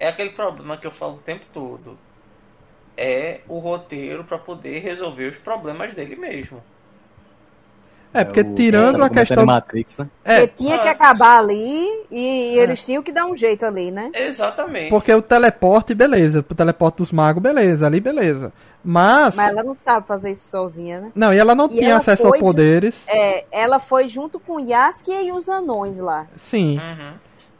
é 0.00 0.08
aquele 0.08 0.30
problema 0.30 0.78
que 0.78 0.86
eu 0.86 0.90
falo 0.90 1.16
o 1.16 1.18
tempo 1.18 1.44
todo. 1.52 1.98
É 2.96 3.40
o 3.48 3.58
roteiro 3.58 4.24
pra 4.24 4.38
poder 4.38 4.78
resolver 4.78 5.26
os 5.28 5.36
problemas 5.36 5.92
dele 5.92 6.16
mesmo. 6.16 6.62
é 8.16 8.24
porque 8.24 8.42
o- 8.42 8.54
tirando 8.54 9.02
a 9.02 9.10
questão 9.10 9.44
Matrix, 9.44 9.98
né? 9.98 10.08
é, 10.24 10.46
tinha 10.46 10.78
que 10.78 10.88
acabar 10.88 11.38
ali 11.38 11.84
e 12.12 12.56
eles 12.56 12.84
tinham 12.84 13.02
que 13.02 13.10
dar 13.10 13.26
um 13.26 13.36
jeito 13.36 13.66
ali, 13.66 13.90
né? 13.90 14.10
Exatamente. 14.14 14.88
porque 14.88 15.12
o 15.12 15.20
teleporte, 15.20 15.92
beleza, 15.96 16.38
o 16.48 16.54
teleporte 16.54 16.98
dos 16.98 17.10
magos, 17.10 17.42
beleza, 17.42 17.84
ali 17.86 17.98
beleza. 17.98 18.52
Mas, 18.84 19.34
Mas 19.34 19.50
ela 19.50 19.64
não 19.64 19.74
sabe 19.78 20.06
fazer 20.06 20.32
isso 20.32 20.48
sozinha, 20.48 21.00
né? 21.00 21.12
não, 21.14 21.32
e 21.32 21.38
ela 21.38 21.54
não 21.54 21.66
E 21.66 21.76
tinha 21.78 21.90
ela 21.90 21.98
acesso 21.98 22.22
foi 22.22 22.38
aos 22.38 22.40
poderes. 22.40 23.04
É, 23.08 23.44
ela 23.50 23.80
foi 23.80 24.08
junto 24.08 24.38
com 24.38 24.60
Yaskia 24.60 25.22
e 25.22 25.32
os 25.32 25.48
anões 25.48 25.98
lá. 25.98 26.26
Sim. 26.36 26.78
Uhum. 26.78 27.14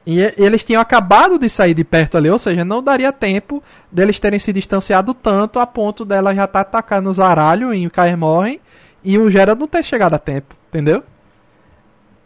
E 0.06 0.20
e 0.20 0.20
eles 0.36 0.62
tinham 0.62 0.82
acabado 0.82 1.38
de 1.38 1.48
sair 1.48 1.72
de 1.72 1.82
perto 1.82 2.18
ali, 2.18 2.28
ou 2.28 2.38
seja, 2.38 2.64
não 2.64 2.82
daria 2.82 3.10
tempo 3.10 3.62
deles 3.90 4.20
terem 4.20 4.38
se 4.38 4.52
distanciado 4.52 5.14
tanto 5.14 5.58
a 5.58 5.66
ponto 5.66 6.04
dela 6.04 6.34
já 6.34 6.44
estar 6.44 6.60
atacando 6.60 7.08
os 7.08 7.18
Aralho 7.18 7.72
em 7.72 7.88
Kaer 7.88 8.16
Morhen 8.16 8.60
e 9.02 9.18
o 9.18 9.30
Geralt 9.30 9.58
não 9.58 9.66
ter 9.66 9.82
chegado 9.82 10.14
a 10.14 10.18
tempo, 10.18 10.54
entendeu? 10.68 11.02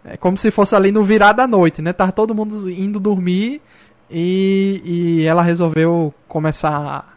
É 0.04 0.16
como 0.16 0.36
se 0.36 0.50
fosse 0.50 0.74
ali 0.74 0.90
no 0.90 1.02
virar 1.04 1.32
da 1.32 1.46
noite, 1.46 1.80
né? 1.80 1.92
Tava 1.92 2.10
todo 2.10 2.34
mundo 2.34 2.68
indo 2.70 2.98
dormir 2.98 3.60
e, 4.10 4.82
e 4.84 5.24
ela 5.24 5.42
resolveu 5.42 6.12
começar 6.26 7.16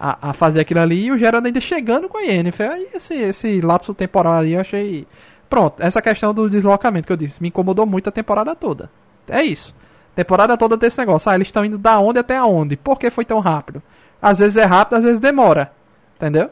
a, 0.00 0.30
a 0.30 0.32
fazer 0.32 0.60
aquilo 0.60 0.80
ali 0.80 1.04
e 1.06 1.12
o 1.12 1.18
Geralt 1.18 1.44
ainda 1.44 1.60
chegando 1.60 2.08
com 2.08 2.16
a 2.18 2.22
Yennefer. 2.22 2.70
Aí 2.72 2.88
esse, 2.94 3.14
esse 3.14 3.60
lapso 3.60 3.92
temporal 3.94 4.32
ali 4.32 4.54
eu 4.54 4.60
achei... 4.60 5.06
Pronto, 5.48 5.82
essa 5.82 6.00
questão 6.00 6.32
do 6.32 6.48
deslocamento 6.48 7.06
que 7.06 7.12
eu 7.12 7.16
disse 7.16 7.42
me 7.42 7.48
incomodou 7.48 7.84
muito 7.84 8.08
a 8.08 8.12
temporada 8.12 8.54
toda. 8.56 8.88
É 9.28 9.42
isso. 9.42 9.74
Temporada 10.16 10.56
toda 10.56 10.76
desse 10.76 10.98
negócio. 10.98 11.30
Ah, 11.30 11.34
eles 11.34 11.48
estão 11.48 11.64
indo 11.64 11.76
da 11.78 11.98
onde 12.00 12.18
até 12.18 12.36
aonde? 12.36 12.76
Por 12.76 12.98
que 12.98 13.10
foi 13.10 13.24
tão 13.24 13.38
rápido? 13.40 13.82
Às 14.22 14.38
vezes 14.38 14.56
é 14.56 14.64
rápido, 14.64 14.94
às 14.96 15.04
vezes 15.04 15.18
demora. 15.18 15.70
Entendeu? 16.16 16.50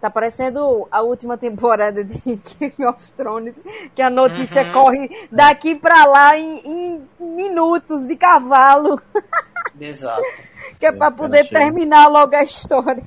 Tá 0.00 0.10
parecendo 0.10 0.86
a 0.90 1.00
última 1.02 1.38
temporada 1.38 2.02
de 2.04 2.18
Game 2.58 2.86
of 2.86 3.12
Thrones, 3.12 3.64
que 3.94 4.02
a 4.02 4.10
notícia 4.10 4.62
Uhum. 4.64 4.72
corre 4.72 5.28
daqui 5.30 5.74
pra 5.76 6.04
lá 6.04 6.36
em, 6.36 6.58
em 6.66 7.02
minutos 7.20 8.04
de 8.06 8.16
cavalo, 8.16 9.00
Exato. 9.80 10.22
Que 10.90 10.96
é 10.96 10.98
cara 10.98 11.14
poder 11.14 11.48
terminar 11.48 12.08
logo 12.08 12.34
a 12.34 12.42
história. 12.42 13.02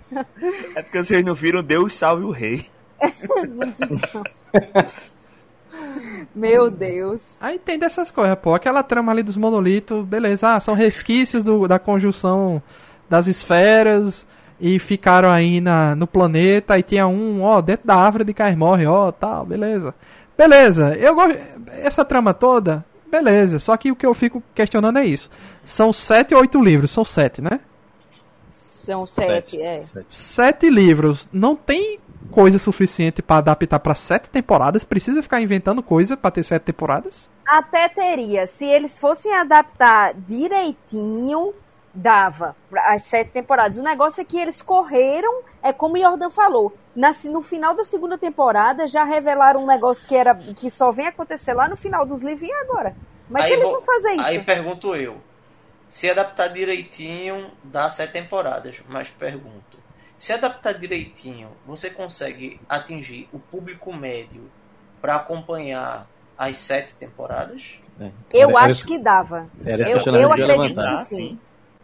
É 0.75 0.81
porque 0.81 1.03
vocês 1.03 1.23
não 1.25 1.35
viram 1.35 1.61
Deus 1.63 1.93
salve 1.93 2.23
o 2.23 2.31
rei. 2.31 2.65
Meu 6.33 6.69
Deus. 6.69 7.37
Aí 7.41 7.59
tem 7.59 7.77
dessas 7.77 8.11
coisas, 8.11 8.37
pô. 8.39 8.53
Aquela 8.53 8.83
trama 8.83 9.11
ali 9.11 9.23
dos 9.23 9.37
monolitos, 9.37 10.05
beleza. 10.05 10.55
Ah, 10.55 10.59
são 10.59 10.73
resquícios 10.73 11.43
do- 11.43 11.67
da 11.67 11.79
conjunção 11.79 12.61
das 13.09 13.27
esferas. 13.27 14.25
e 14.57 14.79
ficaram 14.79 15.29
aí 15.29 15.59
na, 15.59 15.95
no 15.95 16.07
planeta 16.07 16.79
e 16.79 16.83
tinha 16.83 17.05
um, 17.07 17.43
ó, 17.43 17.59
dentro 17.61 17.85
da 17.85 17.93
árvore 17.97 18.23
de 18.23 18.33
Kaer 18.33 18.57
Morre, 18.57 18.85
ó, 18.87 19.11
tal, 19.11 19.45
beleza. 19.45 19.93
Beleza, 20.37 20.95
eu 20.95 21.13
gosto. 21.13 21.37
Essa 21.83 22.05
trama 22.05 22.33
toda, 22.33 22.85
beleza. 23.11 23.59
Só 23.59 23.75
que 23.75 23.91
o 23.91 23.95
que 23.97 24.05
eu 24.05 24.13
fico 24.13 24.41
questionando 24.55 24.97
é 24.97 25.05
isso. 25.05 25.29
São 25.65 25.91
sete 25.91 26.33
ou 26.33 26.39
oito 26.39 26.61
livros? 26.63 26.89
São 26.91 27.03
sete, 27.03 27.41
né? 27.41 27.59
São 28.85 29.05
sete, 29.05 29.61
é. 29.61 29.81
Sete. 29.81 30.05
Sete 30.09 30.69
livros. 30.69 31.27
Não 31.31 31.55
tem 31.55 31.99
coisa 32.31 32.57
suficiente 32.59 33.21
pra 33.21 33.37
adaptar 33.37 33.79
pra 33.79 33.95
sete 33.95 34.29
temporadas? 34.29 34.83
Precisa 34.83 35.21
ficar 35.21 35.41
inventando 35.41 35.81
coisa 35.83 36.15
pra 36.17 36.31
ter 36.31 36.43
sete 36.43 36.63
temporadas? 36.63 37.29
Até 37.47 37.87
teria. 37.89 38.47
Se 38.47 38.65
eles 38.65 38.97
fossem 38.97 39.33
adaptar 39.33 40.13
direitinho, 40.15 41.53
dava 41.93 42.55
as 42.87 43.03
sete 43.03 43.31
temporadas. 43.31 43.77
O 43.77 43.83
negócio 43.83 44.21
é 44.21 44.25
que 44.25 44.37
eles 44.37 44.61
correram, 44.61 45.41
é 45.61 45.71
como 45.71 45.95
o 45.95 45.99
Jordan 45.99 46.29
falou. 46.29 46.73
na- 46.95 47.11
no 47.25 47.41
final 47.41 47.75
da 47.75 47.83
segunda 47.83 48.17
temporada 48.17 48.87
já 48.87 49.03
revelaram 49.03 49.61
um 49.61 49.65
negócio 49.65 50.07
que 50.07 50.15
era 50.15 50.33
que 50.33 50.69
só 50.69 50.91
vem 50.93 51.07
acontecer 51.07 51.53
lá 51.53 51.67
no 51.67 51.75
final 51.75 52.05
dos 52.05 52.21
livros 52.23 52.47
e 52.49 52.53
agora. 52.53 52.95
Mas 53.29 53.43
Aí 53.43 53.49
que 53.49 53.57
eles 53.59 53.69
vão 53.69 53.81
fazer 53.81 54.11
isso? 54.11 54.21
Aí 54.21 54.41
pergunto 54.41 54.95
eu. 54.95 55.17
Se 55.95 56.09
adaptar 56.09 56.49
direitinho, 56.49 57.51
dá 57.63 57.89
sete 57.89 58.11
temporadas. 58.11 58.81
Mas 58.89 59.07
pergunto. 59.07 59.77
Se 60.19 60.33
adaptar 60.33 60.73
direitinho, 60.73 61.47
você 61.65 61.89
consegue 61.89 62.59
atingir 62.67 63.29
o 63.31 63.39
público 63.39 63.93
médio 63.93 64.41
para 65.01 65.15
acompanhar 65.15 66.05
as 66.37 66.59
sete 66.59 66.93
temporadas? 66.95 67.79
É. 67.97 68.11
Eu 68.33 68.49
Era- 68.49 68.49
era 68.49 68.59
acho 68.65 68.75
isso- 68.75 68.87
que 68.89 68.99
dava. 68.99 69.47
Era 69.65 69.89
Eu, 69.89 69.95
eu 69.95 70.33
que 70.33 70.41
acredito 70.43 70.83
que 70.83 71.05
sim. 71.05 71.39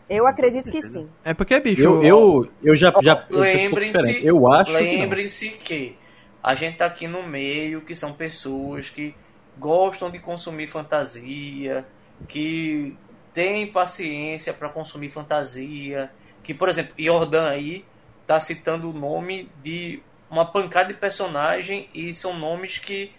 Eu 0.09 0.27
acredito 0.27 0.69
que 0.71 0.81
sim. 0.81 1.09
É 1.23 1.33
porque, 1.33 1.57
bicho. 1.61 1.81
Eu, 1.81 2.03
eu, 2.03 2.51
eu 2.61 2.75
já, 2.75 2.93
já 3.01 3.25
Lembrem-se. 3.29 4.25
Eu 4.25 4.51
acho 4.51 4.65
que 4.65 4.77
lembrem-se 4.77 5.49
que 5.51 5.97
a 6.43 6.53
gente 6.53 6.75
tá 6.75 6.85
aqui 6.85 7.07
no 7.07 7.23
meio, 7.23 7.79
que 7.79 7.95
são 7.95 8.11
pessoas 8.11 8.89
que 8.89 9.15
gostam 9.57 10.11
de 10.11 10.19
consumir 10.19 10.67
fantasia, 10.67 11.85
que 12.27 12.97
têm 13.33 13.67
paciência 13.67 14.53
para 14.53 14.69
consumir 14.69 15.09
fantasia, 15.09 16.11
que, 16.43 16.53
por 16.53 16.69
exemplo, 16.69 16.93
Jordan 16.97 17.49
aí 17.49 17.85
tá 18.27 18.39
citando 18.39 18.89
o 18.89 18.93
nome 18.93 19.49
de 19.63 20.01
uma 20.29 20.45
pancada 20.45 20.93
de 20.93 20.99
personagem 20.99 21.89
e 21.93 22.13
são 22.13 22.37
nomes 22.37 22.77
que 22.77 23.11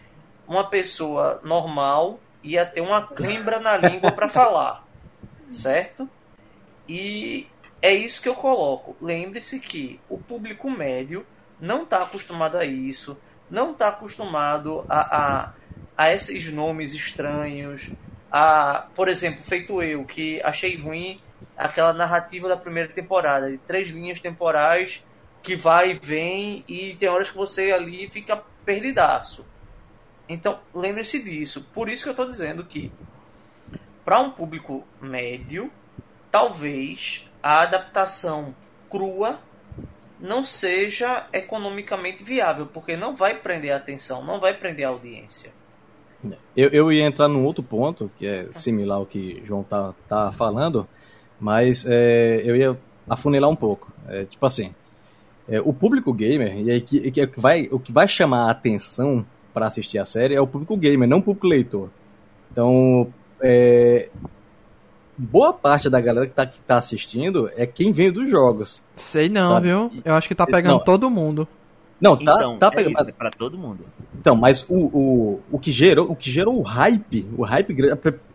uma 0.46 0.68
pessoa 0.68 1.40
normal 1.44 2.18
ia 2.42 2.64
ter 2.66 2.80
uma 2.80 3.06
cãibra 3.06 3.60
na 3.60 3.76
língua 3.76 4.10
para 4.12 4.28
falar, 4.28 4.86
certo? 5.50 6.08
E 6.88 7.46
é 7.80 7.92
isso 7.92 8.20
que 8.20 8.28
eu 8.28 8.34
coloco. 8.34 8.96
Lembre-se 9.00 9.60
que 9.60 10.00
o 10.08 10.18
público 10.18 10.70
médio 10.70 11.26
não 11.60 11.84
está 11.84 12.02
acostumado 12.02 12.56
a 12.56 12.64
isso, 12.64 13.16
não 13.50 13.72
está 13.72 13.88
acostumado 13.88 14.84
a, 14.88 15.16
a, 15.16 15.52
a 15.96 16.12
esses 16.12 16.50
nomes 16.52 16.92
estranhos, 16.94 17.90
a, 18.32 18.86
por 18.94 19.08
exemplo, 19.08 19.44
feito 19.44 19.82
eu, 19.82 20.06
que 20.06 20.40
achei 20.42 20.74
ruim 20.74 21.20
aquela 21.54 21.92
narrativa 21.92 22.48
da 22.48 22.56
primeira 22.56 22.88
temporada, 22.88 23.50
de 23.50 23.58
três 23.58 23.90
linhas 23.90 24.20
temporais 24.20 25.04
que 25.42 25.54
vai 25.54 25.90
e 25.90 25.94
vem 25.94 26.64
e 26.66 26.94
tem 26.94 27.10
horas 27.10 27.28
que 27.28 27.36
você 27.36 27.72
ali 27.72 28.08
fica 28.08 28.42
perdidaço. 28.64 29.44
Então, 30.26 30.60
lembre-se 30.74 31.22
disso. 31.22 31.68
Por 31.74 31.90
isso 31.90 32.04
que 32.04 32.08
eu 32.08 32.12
estou 32.12 32.30
dizendo 32.30 32.64
que 32.64 32.90
para 34.02 34.18
um 34.18 34.30
público 34.30 34.82
médio, 34.98 35.70
talvez 36.30 37.28
a 37.42 37.60
adaptação 37.60 38.54
crua 38.88 39.40
não 40.18 40.44
seja 40.44 41.26
economicamente 41.32 42.24
viável, 42.24 42.66
porque 42.66 42.96
não 42.96 43.14
vai 43.14 43.34
prender 43.34 43.72
a 43.72 43.76
atenção, 43.76 44.24
não 44.24 44.40
vai 44.40 44.54
prender 44.54 44.86
a 44.86 44.90
audiência. 44.90 45.52
Eu, 46.56 46.68
eu 46.70 46.92
ia 46.92 47.06
entrar 47.06 47.28
num 47.28 47.44
outro 47.44 47.62
ponto, 47.62 48.10
que 48.18 48.26
é 48.26 48.46
similar 48.50 48.98
ao 48.98 49.06
que 49.06 49.40
o 49.42 49.46
João 49.46 49.62
tá, 49.62 49.94
tá 50.08 50.32
falando, 50.32 50.86
mas 51.40 51.84
é, 51.86 52.42
eu 52.44 52.56
ia 52.56 52.78
afunilar 53.08 53.50
um 53.50 53.56
pouco. 53.56 53.92
É, 54.08 54.24
tipo 54.24 54.44
assim, 54.46 54.74
é, 55.48 55.60
o 55.60 55.72
público 55.72 56.12
gamer, 56.12 56.56
e 56.58 56.70
aí 56.70 56.80
que, 56.80 57.10
que, 57.10 57.20
é 57.20 57.24
o 57.24 57.28
que 57.28 57.40
vai, 57.40 57.68
o 57.70 57.78
que 57.78 57.92
vai 57.92 58.06
chamar 58.06 58.46
a 58.46 58.50
atenção 58.50 59.24
para 59.52 59.66
assistir 59.66 59.98
a 59.98 60.04
série 60.04 60.34
é 60.34 60.40
o 60.40 60.46
público 60.46 60.76
gamer, 60.76 61.08
não 61.08 61.18
o 61.18 61.22
público 61.22 61.46
leitor. 61.46 61.90
Então, 62.50 63.12
é, 63.40 64.08
boa 65.16 65.52
parte 65.52 65.88
da 65.90 66.00
galera 66.00 66.26
que 66.26 66.34
tá, 66.34 66.46
que 66.46 66.60
tá 66.60 66.76
assistindo 66.76 67.50
é 67.56 67.66
quem 67.66 67.92
vem 67.92 68.12
dos 68.12 68.30
jogos. 68.30 68.82
Sei 68.96 69.28
não, 69.28 69.46
Sabe? 69.46 69.68
viu? 69.68 69.90
Eu 70.04 70.14
acho 70.14 70.28
que 70.28 70.34
tá 70.34 70.46
pegando 70.46 70.78
Não. 70.78 70.84
todo 70.84 71.10
mundo. 71.10 71.46
Não, 72.02 72.16
tá, 72.16 72.34
Então, 72.34 72.58
tá 72.58 72.66
é 72.66 72.70
pegando. 72.70 72.92
isso, 72.94 73.08
é 73.08 73.12
pra 73.12 73.30
todo 73.30 73.56
mundo. 73.56 73.84
Então, 74.18 74.34
mas 74.36 74.66
o, 74.68 74.74
o, 74.74 75.40
o, 75.52 75.58
que 75.58 75.70
gerou, 75.70 76.10
o 76.10 76.16
que 76.16 76.30
gerou 76.30 76.58
o 76.58 76.62
hype, 76.62 77.26
o 77.38 77.44
hype 77.44 77.74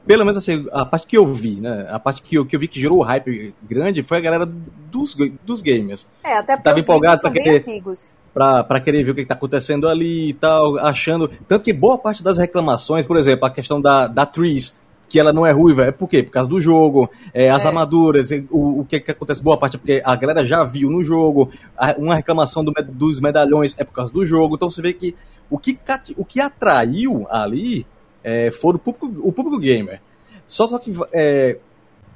pelo 0.06 0.23
menos 0.23 0.38
assim, 0.38 0.65
a 0.72 0.85
parte 0.85 1.06
que 1.06 1.18
eu 1.18 1.26
vi, 1.27 1.60
né? 1.60 1.85
A 1.91 1.99
parte 1.99 2.22
que 2.22 2.35
eu, 2.38 2.45
que 2.45 2.56
eu 2.56 2.60
vi 2.61 2.68
que 2.69 2.80
gerou 2.80 2.99
o 2.99 3.03
hype 3.03 3.53
grande 3.69 4.02
foi 4.03 4.18
a 4.18 4.22
galera 4.22 4.45
dos, 4.89 5.15
dos 5.45 5.61
gamers. 5.61 6.07
É, 6.23 6.38
até 6.38 6.53
porque 6.53 6.64
Tava 6.64 6.77
os 6.77 6.84
empolgado 6.84 7.19
pra 7.22 7.30
bem 7.30 7.44
querer- 7.44 7.57
antigos. 7.60 8.14
Pra, 8.34 8.64
pra 8.64 8.80
querer 8.80 9.03
ver 9.03 9.11
o 9.11 9.15
que, 9.15 9.22
que 9.23 9.27
tá 9.27 9.34
acontecendo 9.34 9.88
ali 9.89 10.30
e 10.30 10.34
tal, 10.34 10.77
achando. 10.77 11.27
Tanto 11.48 11.65
que 11.65 11.73
boa 11.73 11.98
parte 11.98 12.23
das 12.23 12.38
reclamações, 12.38 13.03
por 13.06 13.18
exemplo, 13.18 13.45
a 13.45 13.49
questão 13.49 13.81
da, 13.81 14.06
da 14.07 14.26
Tris, 14.27 14.77
que 15.09 15.19
ela 15.19 15.31
não 15.31 15.45
é 15.45 15.51
ruiva, 15.51 15.85
é 15.85 15.91
por 15.91 16.07
quê? 16.09 16.21
Por 16.23 16.31
causa 16.31 16.49
do 16.49 16.61
jogo, 16.61 17.09
é, 17.34 17.49
as 17.49 17.63
É. 17.63 17.67
armaduras, 17.67 18.29
o, 18.51 18.81
o 18.81 18.85
que, 18.85 18.99
que 18.99 19.11
acontece? 19.11 19.41
Boa 19.41 19.57
parte 19.57 19.75
é 19.75 19.79
porque 19.79 20.01
a 20.03 20.15
galera 20.15 20.45
já 20.45 20.63
viu 20.63 20.89
no 20.89 21.01
jogo, 21.01 21.49
a- 21.77 21.95
uma 21.97 22.15
reclamação 22.15 22.63
do 22.63 22.73
dos 22.91 23.19
medalhões 23.19 23.73
é 23.79 23.84
por 23.84 23.93
causa 23.93 24.11
do 24.13 24.25
jogo, 24.25 24.55
então 24.55 24.69
você 24.69 24.81
vê 24.81 24.91
que 24.93 25.15
o 25.49 25.57
que, 25.57 25.79
o 26.17 26.25
que 26.25 26.41
atraiu 26.41 27.25
ali 27.29 27.85
é, 28.23 28.51
foi 28.51 28.75
o 28.75 28.79
público, 28.79 29.09
o 29.25 29.31
público 29.31 29.57
gamer. 29.57 30.01
Só, 30.45 30.67
só 30.67 30.77
que 30.77 30.93
é, 31.13 31.57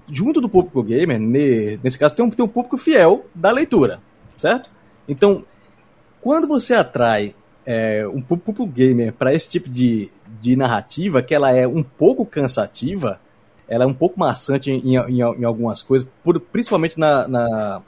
junto 0.09 0.41
do 0.41 0.49
público 0.49 0.83
gamer, 0.83 1.17
ne- 1.19 1.79
nesse 1.81 1.97
caso, 1.97 2.13
tem 2.15 2.25
um, 2.25 2.29
tem 2.29 2.43
um 2.43 2.49
público 2.49 2.77
fiel 2.77 3.25
da 3.33 3.51
leitura, 3.51 4.01
certo? 4.37 4.69
Então, 5.07 5.45
quando 6.21 6.45
você 6.47 6.73
atrai 6.73 7.33
é, 7.65 8.07
um 8.07 8.21
pú- 8.21 8.37
público 8.37 8.65
gamer 8.65 9.13
para 9.13 9.33
esse 9.33 9.49
tipo 9.49 9.69
de, 9.69 10.09
de 10.41 10.55
narrativa, 10.55 11.21
que 11.21 11.33
ela 11.33 11.51
é 11.51 11.67
um 11.67 11.83
pouco 11.83 12.25
cansativa, 12.25 13.19
ela 13.67 13.83
é 13.83 13.87
um 13.87 13.93
pouco 13.93 14.19
maçante 14.19 14.71
em, 14.71 14.95
em, 14.95 15.19
em 15.19 15.43
algumas 15.43 15.81
coisas, 15.81 16.07
por- 16.23 16.39
principalmente 16.39 16.99
na, 16.99 17.27
na- 17.27 17.81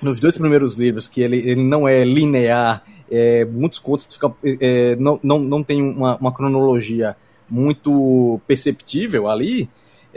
nos 0.00 0.20
dois 0.20 0.36
primeiros 0.36 0.74
livros, 0.74 1.08
que 1.08 1.20
ele, 1.22 1.38
ele 1.38 1.62
não 1.62 1.88
é 1.88 2.04
linear, 2.04 2.82
é, 3.10 3.44
muitos 3.44 3.78
contos 3.78 4.06
ficam, 4.10 4.34
é, 4.44 4.94
não, 4.96 5.18
não, 5.22 5.38
não 5.38 5.62
tem 5.62 5.82
uma, 5.82 6.16
uma 6.16 6.32
cronologia 6.32 7.16
muito 7.48 8.40
perceptível 8.46 9.28
ali. 9.28 9.68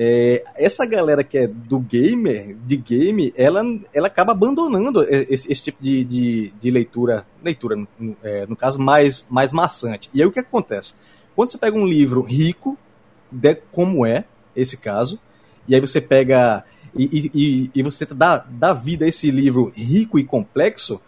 É, 0.01 0.45
essa 0.55 0.85
galera 0.85 1.25
que 1.25 1.37
é 1.37 1.45
do 1.45 1.77
gamer, 1.77 2.55
de 2.65 2.77
game, 2.77 3.33
ela, 3.35 3.61
ela 3.93 4.07
acaba 4.07 4.31
abandonando 4.31 5.03
esse, 5.03 5.51
esse 5.51 5.61
tipo 5.61 5.83
de, 5.83 6.05
de, 6.05 6.53
de 6.61 6.71
leitura, 6.71 7.25
leitura 7.43 7.75
no, 7.75 8.15
é, 8.23 8.45
no 8.45 8.55
caso, 8.55 8.79
mais, 8.79 9.25
mais 9.29 9.51
maçante. 9.51 10.09
E 10.13 10.21
aí 10.21 10.25
o 10.25 10.31
que 10.31 10.39
acontece? 10.39 10.93
Quando 11.35 11.49
você 11.49 11.57
pega 11.57 11.77
um 11.77 11.85
livro 11.85 12.21
rico, 12.21 12.77
de, 13.29 13.55
como 13.73 14.05
é 14.05 14.23
esse 14.55 14.77
caso, 14.77 15.19
e 15.67 15.75
aí 15.75 15.81
você 15.81 15.99
pega 15.99 16.63
e, 16.95 17.29
e, 17.33 17.71
e- 17.75 17.83
você 17.83 18.05
dá, 18.05 18.37
dá 18.49 18.71
vida 18.71 19.03
a 19.03 19.07
esse 19.09 19.29
livro 19.29 19.69
rico 19.75 20.17
e 20.17 20.23
complexo, 20.23 21.01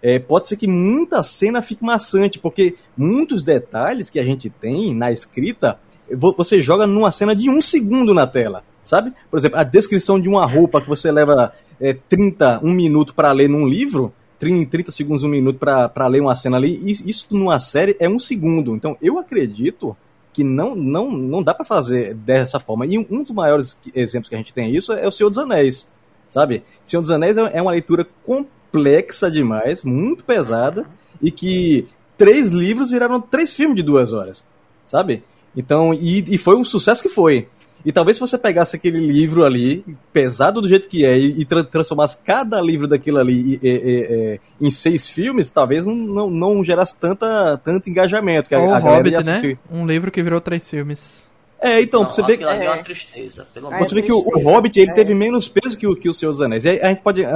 é, 0.00 0.20
pode 0.20 0.46
ser 0.46 0.56
que 0.56 0.68
muita 0.68 1.20
cena 1.24 1.60
fique 1.60 1.82
maçante, 1.84 2.38
porque 2.38 2.76
muitos 2.96 3.42
detalhes 3.42 4.08
que 4.08 4.20
a 4.20 4.24
gente 4.24 4.48
tem 4.48 4.94
na 4.94 5.10
escrita, 5.10 5.80
você 6.10 6.62
joga 6.62 6.86
numa 6.86 7.10
cena 7.10 7.34
de 7.34 7.50
um 7.50 7.60
segundo 7.60 8.14
na 8.14 8.26
tela, 8.26 8.62
sabe? 8.82 9.12
Por 9.30 9.38
exemplo, 9.38 9.58
a 9.58 9.64
descrição 9.64 10.20
de 10.20 10.28
uma 10.28 10.46
roupa 10.46 10.80
que 10.80 10.88
você 10.88 11.10
leva 11.10 11.52
é, 11.80 11.92
30, 11.92 12.60
um 12.62 12.72
minuto 12.72 13.14
para 13.14 13.32
ler 13.32 13.48
num 13.48 13.66
livro, 13.66 14.12
30, 14.38 14.70
30 14.70 14.92
segundos, 14.92 15.22
um 15.22 15.28
minuto 15.28 15.58
para 15.58 16.06
ler 16.06 16.20
uma 16.20 16.36
cena 16.36 16.56
ali, 16.56 16.80
isso 16.84 17.26
numa 17.30 17.58
série 17.58 17.96
é 17.98 18.08
um 18.08 18.18
segundo. 18.18 18.74
Então, 18.74 18.96
eu 19.00 19.18
acredito 19.18 19.96
que 20.32 20.44
não, 20.44 20.74
não, 20.74 21.10
não 21.10 21.42
dá 21.42 21.54
para 21.54 21.64
fazer 21.64 22.14
dessa 22.14 22.60
forma. 22.60 22.86
E 22.86 22.98
um, 22.98 23.06
um 23.10 23.22
dos 23.22 23.32
maiores 23.32 23.80
exemplos 23.94 24.28
que 24.28 24.34
a 24.34 24.38
gente 24.38 24.52
tem 24.52 24.70
isso 24.70 24.92
é 24.92 25.06
o 25.06 25.10
Senhor 25.10 25.30
dos 25.30 25.38
Anéis, 25.38 25.88
sabe? 26.28 26.62
Senhor 26.84 27.00
dos 27.00 27.10
Anéis 27.10 27.38
é 27.38 27.50
é 27.54 27.62
uma 27.62 27.70
leitura 27.70 28.06
complexa 28.24 29.30
demais, 29.30 29.82
muito 29.82 30.24
pesada, 30.24 30.86
e 31.22 31.30
que 31.30 31.88
três 32.18 32.52
livros 32.52 32.90
viraram 32.90 33.20
três 33.20 33.54
filmes 33.54 33.76
de 33.76 33.82
duas 33.82 34.12
horas, 34.12 34.44
sabe? 34.84 35.22
Então, 35.56 35.94
e, 35.94 36.34
e 36.34 36.38
foi 36.38 36.56
um 36.56 36.64
sucesso 36.64 37.02
que 37.02 37.08
foi. 37.08 37.48
E 37.84 37.92
talvez 37.92 38.16
se 38.16 38.20
você 38.20 38.36
pegasse 38.36 38.74
aquele 38.74 38.98
livro 38.98 39.44
ali, 39.44 39.84
pesado 40.12 40.60
do 40.60 40.68
jeito 40.68 40.88
que 40.88 41.06
é, 41.06 41.16
e, 41.16 41.40
e 41.42 41.44
tra- 41.44 41.62
transformasse 41.62 42.16
cada 42.24 42.60
livro 42.60 42.88
daquilo 42.88 43.18
ali 43.18 43.54
e- 43.54 43.60
e- 43.62 43.68
e- 43.68 44.40
e- 44.60 44.66
em 44.66 44.70
seis 44.72 45.08
filmes, 45.08 45.50
talvez 45.50 45.86
não, 45.86 45.94
não, 45.94 46.28
não 46.30 46.64
gerasse 46.64 46.96
tanta, 46.98 47.56
tanto 47.64 47.88
engajamento. 47.88 48.48
Que 48.48 48.54
a, 48.56 48.58
Ou 48.60 48.74
a 48.74 48.78
o 48.78 48.82
galera 48.82 49.08
ia 49.08 49.18
Hobbit, 49.20 49.46
né? 49.46 49.58
Um 49.70 49.86
livro 49.86 50.10
que 50.10 50.20
virou 50.22 50.40
três 50.40 50.68
filmes. 50.68 51.24
É, 51.60 51.80
então, 51.80 52.02
Não, 52.02 52.10
você 52.10 52.22
vê, 52.22 52.34
ali 52.44 52.66
é 52.66 52.70
uma 52.70 52.76
É. 52.78 52.82
tristeza, 52.82 53.46
pelo 53.54 53.68
É 53.70 53.74
amor 53.76 53.86
você 53.86 53.94
vê 53.94 54.02
que 54.02 54.12
o, 54.12 54.16
o. 54.18 54.42
Hobbit 54.42 54.78
ele 54.80 54.90
É. 54.90 54.94
teve 54.94 55.14
menos 55.14 55.48
peso 55.48 55.78
que 55.78 55.86
o, 55.86 55.94
que 55.96 56.08
o 56.08 56.12
Senhor 56.14 56.32
dos 56.32 56.40
Anéis. 56.42 56.64
E 56.64 56.70
aí 56.70 56.80
a 56.80 56.88
gente 56.88 57.02
pode 57.02 57.22
é, 57.22 57.30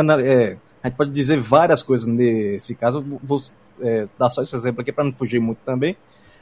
A 0.82 0.88
gente 0.88 0.96
pode 0.96 1.10
dizer 1.12 1.38
várias 1.38 1.82
coisas 1.82 2.06
nesse 2.06 2.74
caso. 2.74 3.04
Vou 3.22 3.40
é, 3.80 4.06
dar 4.18 4.28
só 4.30 4.42
esse 4.42 4.54
exemplo 4.56 4.80
aqui 4.82 4.90
para 4.92 5.04
não 5.04 5.12
fugir 5.12 5.38
muito 5.40 5.58
também. 5.64 5.96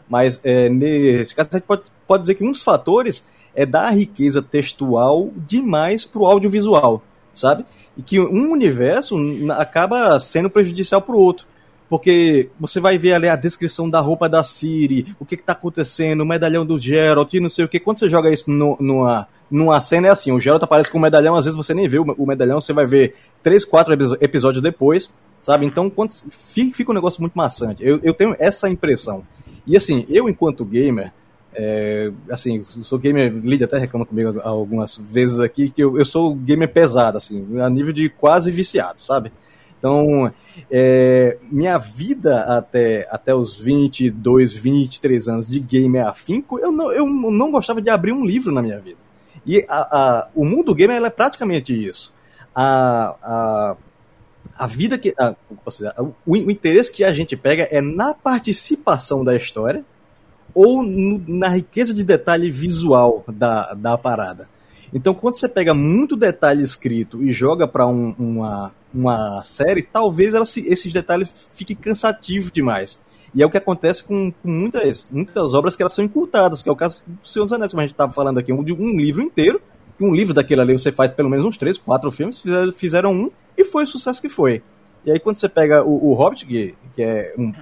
Mas 0.08 0.40
é, 0.44 0.68
nesse 0.68 1.34
caso, 1.34 1.48
a 1.52 1.56
gente 1.56 1.66
pode, 1.66 1.82
pode 2.06 2.22
dizer 2.22 2.34
que 2.34 2.44
um 2.44 2.52
dos 2.52 2.62
fatores 2.62 3.24
é 3.54 3.66
dar 3.66 3.90
riqueza 3.90 4.40
textual 4.42 5.30
demais 5.36 6.04
para 6.04 6.22
o 6.22 6.26
audiovisual, 6.26 7.02
sabe? 7.32 7.64
E 7.96 8.02
que 8.02 8.20
um 8.20 8.52
universo 8.52 9.16
acaba 9.56 10.18
sendo 10.20 10.48
prejudicial 10.48 11.02
para 11.02 11.14
o 11.14 11.18
outro. 11.18 11.46
Porque 11.88 12.50
você 12.60 12.80
vai 12.80 12.98
ver 12.98 13.14
ali 13.14 13.28
a 13.28 13.34
descrição 13.34 13.88
da 13.88 13.98
roupa 13.98 14.28
da 14.28 14.42
Siri, 14.42 15.14
o 15.18 15.24
que, 15.24 15.34
está 15.34 15.54
acontecendo, 15.54 16.20
o 16.20 16.26
medalhão 16.26 16.64
do 16.64 16.78
Geralt 16.78 17.32
e 17.32 17.40
não 17.40 17.48
sei 17.48 17.64
o 17.64 17.68
que. 17.68 17.80
Quando 17.80 17.98
você 17.98 18.10
joga 18.10 18.30
isso 18.30 18.50
no, 18.50 18.76
numa, 18.78 19.26
numa 19.50 19.80
cena, 19.80 20.08
é 20.08 20.10
assim: 20.10 20.30
o 20.30 20.38
Geralt 20.38 20.62
aparece 20.62 20.90
com 20.90 20.98
o 20.98 21.00
medalhão, 21.00 21.34
às 21.34 21.46
vezes 21.46 21.56
você 21.56 21.72
nem 21.72 21.88
vê 21.88 21.98
o 21.98 22.26
medalhão, 22.26 22.60
você 22.60 22.74
vai 22.74 22.86
ver 22.86 23.16
três, 23.42 23.64
quatro 23.64 23.94
episódios 24.20 24.62
depois, 24.62 25.10
sabe? 25.40 25.64
Então 25.64 25.88
quando, 25.88 26.12
fica 26.30 26.90
um 26.90 26.94
negócio 26.94 27.22
muito 27.22 27.32
maçante. 27.34 27.82
Eu, 27.84 27.98
eu 28.02 28.12
tenho 28.12 28.36
essa 28.38 28.68
impressão. 28.68 29.24
E 29.68 29.76
assim, 29.76 30.06
eu 30.08 30.28
enquanto 30.28 30.64
gamer, 30.64 31.12
é, 31.54 32.10
assim, 32.30 32.64
sou 32.64 32.98
gamer, 32.98 33.32
Lídia 33.32 33.66
até 33.66 33.78
reclama 33.78 34.06
comigo 34.06 34.40
algumas 34.42 34.96
vezes 34.96 35.38
aqui, 35.38 35.70
que 35.70 35.82
eu, 35.82 35.98
eu 35.98 36.04
sou 36.04 36.34
gamer 36.34 36.72
pesado, 36.72 37.18
assim, 37.18 37.60
a 37.60 37.68
nível 37.68 37.92
de 37.92 38.08
quase 38.08 38.50
viciado, 38.50 39.02
sabe? 39.02 39.30
Então, 39.78 40.32
é, 40.70 41.38
minha 41.50 41.78
vida 41.78 42.40
até, 42.42 43.06
até 43.10 43.34
os 43.34 43.56
22, 43.56 44.54
23 44.54 45.28
anos 45.28 45.48
de 45.48 45.60
gamer 45.60 46.06
afinco, 46.06 46.58
eu 46.58 46.72
não, 46.72 46.90
eu 46.90 47.06
não 47.06 47.52
gostava 47.52 47.80
de 47.80 47.88
abrir 47.88 48.12
um 48.12 48.24
livro 48.24 48.50
na 48.52 48.62
minha 48.62 48.80
vida. 48.80 48.98
E 49.46 49.64
a, 49.68 49.78
a, 49.78 50.28
o 50.34 50.44
mundo 50.44 50.74
gamer 50.74 51.02
é 51.02 51.10
praticamente 51.10 51.72
isso. 51.72 52.12
A, 52.54 53.16
a, 53.22 53.76
a 54.56 54.66
vida 54.66 54.98
que. 54.98 55.14
A, 55.18 55.34
seja, 55.70 55.94
o, 55.98 56.14
o, 56.26 56.36
interesse 56.50 56.90
que 56.90 57.04
a 57.04 57.14
gente 57.14 57.36
pega 57.36 57.68
é 57.70 57.80
na 57.80 58.12
participação 58.12 59.24
da 59.24 59.36
história 59.36 59.84
ou 60.54 60.82
no, 60.82 61.22
na 61.28 61.48
riqueza 61.48 61.94
de 61.94 62.02
detalhe 62.02 62.50
visual 62.50 63.24
da, 63.28 63.74
da 63.74 63.96
parada. 63.96 64.48
Então, 64.92 65.14
quando 65.14 65.34
você 65.34 65.48
pega 65.48 65.74
muito 65.74 66.16
detalhe 66.16 66.62
escrito 66.62 67.22
e 67.22 67.30
joga 67.30 67.68
para 67.68 67.86
um, 67.86 68.14
uma, 68.18 68.72
uma 68.92 69.44
série, 69.44 69.82
talvez 69.82 70.34
ela, 70.34 70.44
esses 70.44 70.92
detalhes 70.92 71.28
fiquem 71.52 71.76
cansativos 71.76 72.50
demais. 72.50 72.98
E 73.34 73.42
é 73.42 73.46
o 73.46 73.50
que 73.50 73.58
acontece 73.58 74.02
com, 74.02 74.32
com, 74.32 74.48
muitas, 74.48 75.08
muitas 75.12 75.52
obras 75.52 75.76
que 75.76 75.82
elas 75.82 75.92
são 75.92 76.04
encurtadas, 76.04 76.62
que 76.62 76.68
é 76.68 76.72
o 76.72 76.76
caso 76.76 77.02
do 77.06 77.26
Senhor 77.26 77.44
dos 77.44 77.52
Anéis, 77.52 77.72
como 77.72 77.82
a 77.82 77.84
gente 77.84 77.92
estava 77.92 78.12
falando 78.12 78.38
aqui, 78.38 78.52
um, 78.52 78.60
um 78.60 78.96
livro 78.96 79.22
inteiro, 79.22 79.60
um 80.00 80.14
livro 80.14 80.32
daquele 80.32 80.62
ali 80.62 80.72
você 80.72 80.90
faz 80.90 81.10
pelo 81.10 81.28
menos 81.28 81.44
uns 81.44 81.58
três, 81.58 81.76
quatro 81.76 82.10
filmes, 82.10 82.40
fizeram, 82.40 82.72
fizeram 82.72 83.12
um 83.12 83.30
e 83.58 83.64
foi 83.64 83.82
o 83.82 83.86
sucesso 83.86 84.22
que 84.22 84.28
foi. 84.28 84.62
E 85.04 85.10
aí 85.10 85.18
quando 85.18 85.36
você 85.36 85.48
pega 85.48 85.82
o, 85.82 86.10
o 86.10 86.14
Hobbit, 86.14 86.46
que, 86.46 86.74
que 86.94 87.02
é 87.02 87.34
um. 87.36 87.52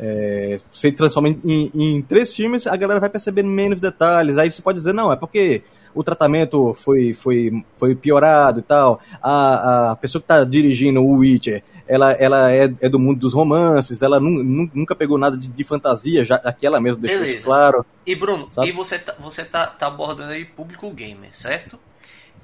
É, 0.00 0.60
você 0.70 0.92
transforma 0.92 1.28
em, 1.28 1.72
em, 1.74 2.02
três 2.02 2.32
filmes, 2.32 2.68
a 2.68 2.76
galera 2.76 3.00
vai 3.00 3.08
percebendo 3.08 3.48
menos 3.48 3.80
detalhes. 3.80 4.38
Aí 4.38 4.50
você 4.50 4.62
pode 4.62 4.78
dizer, 4.78 4.92
não, 4.92 5.12
é 5.12 5.16
porque 5.16 5.62
o 5.92 6.04
tratamento 6.04 6.72
foi, 6.74 7.12
foi, 7.12 7.64
foi 7.76 7.94
piorado 7.96 8.60
e 8.60 8.62
tal. 8.62 9.00
A, 9.20 9.90
a 9.90 9.96
pessoa 9.96 10.20
que 10.20 10.24
está 10.24 10.44
dirigindo 10.44 11.02
o 11.02 11.16
Witcher, 11.16 11.64
ela, 11.88 12.12
ela 12.12 12.52
é, 12.52 12.72
é, 12.80 12.88
do 12.88 12.98
mundo 12.98 13.18
dos 13.18 13.32
romances, 13.32 14.02
ela 14.02 14.20
nu, 14.20 14.70
nunca 14.74 14.94
pegou 14.94 15.18
nada 15.18 15.36
de, 15.36 15.48
de, 15.48 15.64
fantasia, 15.64 16.22
já 16.22 16.36
aqui 16.36 16.66
ela 16.66 16.80
mesma 16.80 17.00
deixou 17.00 17.20
Beleza. 17.20 17.38
isso 17.38 17.46
claro. 17.46 17.84
E 18.06 18.14
Bruno, 18.14 18.46
sabe? 18.50 18.68
e 18.68 18.72
você, 18.72 18.98
tá, 18.98 19.14
você 19.18 19.44
tá, 19.44 19.66
tá 19.66 19.86
abordando 19.86 20.32
aí 20.32 20.44
público 20.44 20.90
gamer, 20.90 21.30
certo? 21.32 21.78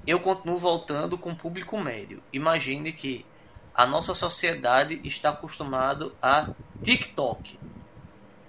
Eu 0.06 0.20
continuo 0.20 0.58
voltando 0.58 1.16
com 1.16 1.34
público 1.34 1.78
médio. 1.78 2.22
Imagine 2.32 2.92
que 2.92 3.24
a 3.74 3.86
nossa 3.86 4.14
sociedade 4.14 5.00
está 5.02 5.30
acostumado 5.30 6.14
a 6.22 6.50
TikTok, 6.82 7.58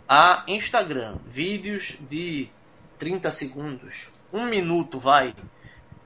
a 0.08 0.44
Instagram, 0.48 1.16
vídeos 1.26 1.98
de 2.02 2.50
30 3.00 3.32
segundos, 3.32 4.10
um 4.32 4.46
minuto, 4.46 5.00
vai. 5.00 5.34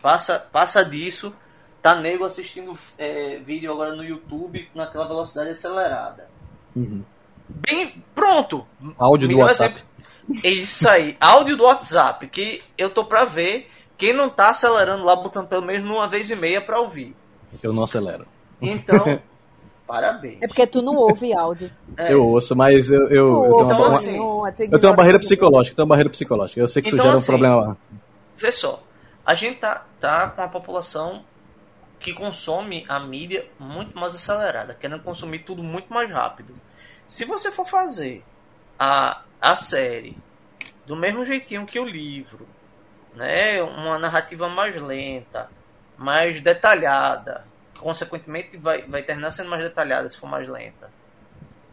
Passa, 0.02 0.40
passa 0.40 0.86
disso, 0.86 1.36
tá 1.82 1.96
nego 1.96 2.24
assistindo 2.24 2.78
é, 2.98 3.38
vídeo 3.38 3.72
agora 3.72 3.96
no 3.96 4.04
YouTube 4.04 4.70
naquela 4.74 5.08
velocidade 5.08 5.50
acelerada. 5.50 6.30
Uhum. 6.76 7.04
Bem, 7.50 8.04
pronto. 8.14 8.66
Áudio 8.98 9.28
do 9.28 9.38
WhatsApp. 9.40 9.76
Exemplo. 9.76 9.90
É 10.44 10.50
isso 10.50 10.88
aí, 10.88 11.18
áudio 11.20 11.58
do 11.58 11.64
WhatsApp, 11.64 12.28
que 12.28 12.64
eu 12.78 12.92
tô 12.92 13.04
pra 13.04 13.26
ver 13.26 13.70
quem 14.00 14.14
não 14.14 14.30
tá 14.30 14.50
acelerando 14.50 15.04
lá, 15.04 15.16
botando 15.16 15.48
pelo 15.48 15.62
menos 15.62 15.88
uma 15.88 16.08
vez 16.08 16.32
e 16.32 16.36
meia 16.36 16.60
pra 16.60 16.80
ouvir. 16.80 17.16
Eu 17.62 17.72
não 17.74 17.84
acelero. 17.84 18.26
Então, 18.62 19.20
parabéns. 19.86 20.42
É 20.42 20.48
porque 20.48 20.66
tu 20.66 20.82
não 20.82 20.96
ouve 20.96 21.34
áudio. 21.34 21.70
É. 21.96 22.14
Eu 22.14 22.26
ouço, 22.26 22.56
mas 22.56 22.90
eu, 22.90 23.02
eu, 23.10 23.28
eu, 23.28 23.34
tenho, 23.34 23.66
uma, 23.66 23.74
então, 23.74 23.86
assim, 23.86 24.18
eu 24.72 24.80
tenho 24.80 24.92
uma 24.92 24.96
barreira 24.96 25.20
psicológica, 25.20 25.76
tenho 25.76 25.86
uma 25.86 25.90
barreira 25.90 26.10
psicológica. 26.10 26.60
Eu 26.60 26.68
sei 26.68 26.82
que 26.82 26.90
então, 26.90 27.00
isso 27.00 27.04
gera 27.06 27.16
um 27.16 27.20
assim, 27.20 27.28
problema 27.28 27.78
vê 28.40 28.52
só, 28.52 28.82
a 29.26 29.36
gente 29.36 29.60
tá, 29.60 29.86
tá 30.00 30.30
com 30.30 30.42
a 30.42 30.48
população 30.48 31.26
que 32.00 32.14
consome 32.14 32.86
a 32.88 33.00
mídia 33.00 33.46
muito 33.60 34.00
mais 34.00 34.16
acelerada, 34.16 34.74
querendo 34.74 35.04
consumir 35.04 35.40
tudo 35.40 35.62
muito 35.62 35.94
mais 35.94 36.10
rápido. 36.10 36.54
Se 37.06 37.26
você 37.26 37.52
for 37.52 37.68
fazer 37.68 38.24
a, 38.80 39.22
a 39.42 39.56
série 39.58 40.18
do 40.86 40.96
mesmo 40.96 41.26
jeitinho 41.26 41.66
que 41.66 41.78
o 41.78 41.86
livro, 41.86 42.48
né, 43.16 43.62
uma 43.62 44.00
narrativa 44.00 44.48
mais 44.50 44.76
lenta, 44.76 45.50
mais 45.98 46.42
detalhada, 46.42 47.46
consequentemente 47.80 48.58
vai, 48.58 48.84
vai 48.84 49.04
terminar 49.04 49.32
sendo 49.32 49.50
mais 49.50 49.64
detalhada 49.64 50.10
se 50.10 50.18
for 50.18 50.28
mais 50.28 50.48
lenta. 50.48 50.90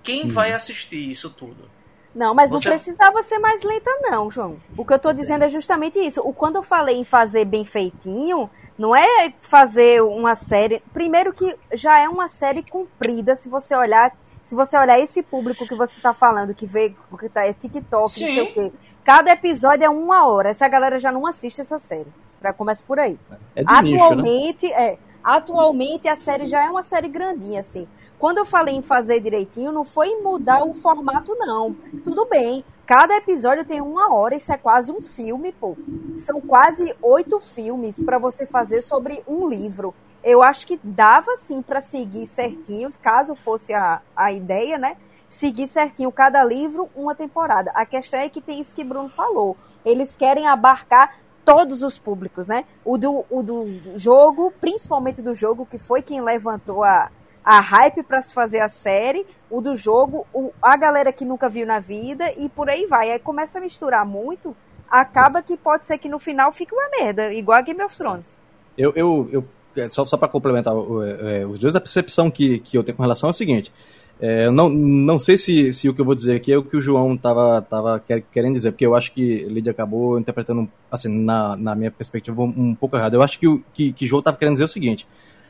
Quem 0.03 0.27
hum. 0.27 0.33
vai 0.33 0.53
assistir 0.53 1.11
isso 1.11 1.31
tudo? 1.31 1.69
Não, 2.17 2.35
mas 2.35 2.51
Você... 2.51 2.71
não 2.71 2.77
precisava 2.77 3.23
ser 3.23 3.39
mais 3.39 3.63
lenta, 3.63 3.91
não, 4.01 4.31
João. 4.31 4.57
O 4.75 4.87
que 4.87 4.93
eu 4.93 4.97
estou 4.97 5.13
dizendo 5.13 5.45
é 5.45 5.49
justamente 5.51 5.99
isso. 5.99 6.21
O 6.23 6.33
quando 6.33 6.57
eu 6.57 6.63
falei 6.63 6.97
em 6.97 7.05
fazer 7.05 7.45
bem 7.45 7.63
feitinho, 7.63 8.49
não 8.79 8.97
é 8.97 9.35
fazer 9.41 10.03
uma 10.03 10.35
série. 10.35 10.83
Primeiro 10.95 11.31
que 11.33 11.55
já 11.75 11.99
é 12.01 12.09
uma 12.09 12.27
série 12.27 12.63
comprida, 12.63 13.37
se 13.37 13.51
você 13.51 13.77
olhar. 13.77 14.17
Se 14.43 14.55
você 14.55 14.79
olhar 14.79 14.99
esse 14.99 15.23
público 15.23 15.67
que 15.67 15.75
você 15.75 15.97
está 15.97 16.15
falando, 16.15 16.55
que 16.55 16.67
vê 16.67 16.95
que 17.19 17.29
tá, 17.29 17.45
é 17.45 17.53
TikTok, 17.53 18.11
Sim. 18.11 18.25
não 18.27 18.33
sei 18.33 18.43
o 18.43 18.55
quê. 18.55 18.73
Cada 19.07 19.31
episódio 19.31 19.85
é 19.85 19.89
uma 19.89 20.27
hora. 20.27 20.49
Essa 20.49 20.67
galera 20.67 20.99
já 20.99 21.13
não 21.13 21.29
assiste 21.29 21.61
essa 21.61 21.79
série. 21.79 22.13
Pra, 22.41 22.53
começa 22.53 22.83
por 22.85 22.99
aí. 22.99 23.17
É 23.55 23.63
atualmente, 23.65 24.67
nicho, 24.67 24.77
né? 24.77 24.85
é. 24.85 24.99
Atualmente 25.23 26.09
a 26.09 26.17
série 26.17 26.45
já 26.45 26.65
é 26.65 26.69
uma 26.69 26.83
série 26.83 27.07
grandinha, 27.07 27.61
assim. 27.61 27.87
Quando 28.19 28.39
eu 28.39 28.45
falei 28.45 28.75
em 28.75 28.83
fazer 28.83 29.21
direitinho, 29.21 29.71
não 29.71 29.85
foi 29.85 30.09
em 30.09 30.23
mudar 30.25 30.65
o 30.65 30.75
formato, 30.75 31.37
não. 31.39 31.73
Tudo 32.03 32.27
bem. 32.27 32.65
Cada 32.85 33.17
episódio 33.17 33.65
tem 33.65 33.81
uma 33.81 34.13
hora, 34.13 34.35
isso 34.35 34.53
é 34.53 34.57
quase 34.57 34.91
um 34.91 35.01
filme, 35.01 35.53
pô. 35.53 35.77
São 36.17 36.41
quase 36.41 36.93
oito 37.01 37.39
filmes 37.39 38.03
para 38.03 38.19
você 38.19 38.45
fazer 38.45 38.81
sobre 38.81 39.23
um 39.29 39.49
livro. 39.49 39.95
Eu 40.25 40.43
acho 40.43 40.67
que 40.67 40.81
dava 40.83 41.37
sim 41.37 41.63
para 41.63 41.81
seguir 41.81 42.27
certinho, 42.27 42.89
caso 43.01 43.37
fosse 43.37 43.73
a, 43.73 44.03
a 44.17 44.33
ideia, 44.33 44.77
né? 44.79 44.97
Seguir 45.29 45.67
certinho 45.67 46.11
cada 46.11 46.43
livro, 46.45 46.89
uma 46.95 47.15
temporada. 47.15 47.71
A 47.75 47.85
questão 47.85 48.21
é 48.21 48.29
que 48.29 48.41
tem 48.41 48.61
isso 48.61 48.75
que 48.75 48.85
Bruno 48.85 49.09
falou. 49.09 49.57
Eles 49.85 50.15
querem 50.17 50.47
abarcar 50.47 51.17
todos 51.45 51.83
os 51.83 51.99
públicos, 51.99 52.49
né? 52.49 52.65
O 52.85 52.99
do, 52.99 53.25
o 53.31 53.43
do 53.43 53.67
jogo, 53.97 54.53
principalmente 54.61 55.23
do 55.23 55.33
jogo, 55.33 55.65
que 55.65 55.79
foi 55.79 56.03
quem 56.03 56.21
levantou 56.21 56.83
a, 56.83 57.11
a 57.45 57.61
hype 57.61 58.03
para 58.03 58.21
se 58.21 58.35
fazer 58.35 58.61
a 58.61 58.69
série, 58.69 59.25
o 59.49 59.61
do 59.61 59.77
jogo, 59.77 60.27
o, 60.35 60.53
a 60.61 60.77
galera 60.77 61.13
que 61.13 61.25
nunca 61.25 61.49
viu 61.49 61.65
na 61.65 61.79
vida 61.79 62.33
e 62.37 62.49
por 62.49 62.69
aí 62.69 62.87
vai. 62.87 63.13
Aí 63.13 63.19
começa 63.21 63.59
a 63.59 63.61
misturar 63.61 64.05
muito, 64.05 64.57
acaba 64.91 65.41
que 65.41 65.57
pode 65.57 65.87
ser 65.87 65.99
que 65.99 66.09
no 66.09 66.19
final 66.19 66.51
fique 66.51 66.75
uma 66.75 66.89
merda, 66.91 67.33
igual 67.33 67.59
a 67.59 67.63
Game 67.63 67.81
of 67.83 67.97
Thrones. 67.97 68.37
Eu, 68.77 68.93
eu, 68.97 69.29
eu 69.31 69.45
é, 69.77 69.89
só, 69.89 70.05
só 70.05 70.17
para 70.17 70.29
complementar 70.29 70.75
é, 70.75 71.43
é, 71.43 71.47
os 71.47 71.59
dois, 71.59 71.77
a 71.77 71.81
percepção 71.81 72.31
que, 72.31 72.59
que 72.59 72.77
eu 72.77 72.83
tenho 72.83 72.97
com 72.97 73.03
relação 73.03 73.29
é 73.29 73.31
o 73.31 73.35
seguinte. 73.35 73.73
É, 74.19 74.51
não, 74.51 74.71
não 74.71 75.19
sei 75.19 75.37
se, 75.37 75.73
se 75.75 75.89
o 75.89 75.95
que 75.95 76.01
eu 76.01 76.05
vou 76.05 76.15
dizer 76.15 76.37
aqui 76.37 76.51
é 76.51 76.57
o 76.57 76.63
que 76.63 76.77
o 76.77 76.81
João 76.81 77.15
estava 77.15 77.61
tava 77.61 78.03
querendo 78.33 78.55
dizer, 78.55 78.73
porque 78.73 78.87
eu 78.87 78.95
acho 78.95 79.13
que 79.13 79.45
Lídia 79.45 79.73
acabou 79.73 80.19
interpretando, 80.19 80.69
assim, 80.91 81.09
na, 81.09 81.55
na 81.55 81.75
minha 81.75 81.91
perspectiva, 81.91 82.41
um, 82.41 82.55
um 82.57 82.75
pouco 82.75 82.97
errado. 82.97 83.15
Eu 83.15 83.23
acho 83.23 83.39
que 83.39 83.47
o 83.47 83.63
que, 83.75 83.93
que 83.93 84.07
João 84.07 84.21
estava 84.21 84.37
querendo 84.37 84.55
dizer 84.55 84.65
é 84.65 84.67
o 84.67 84.69
seguinte: 84.69 85.07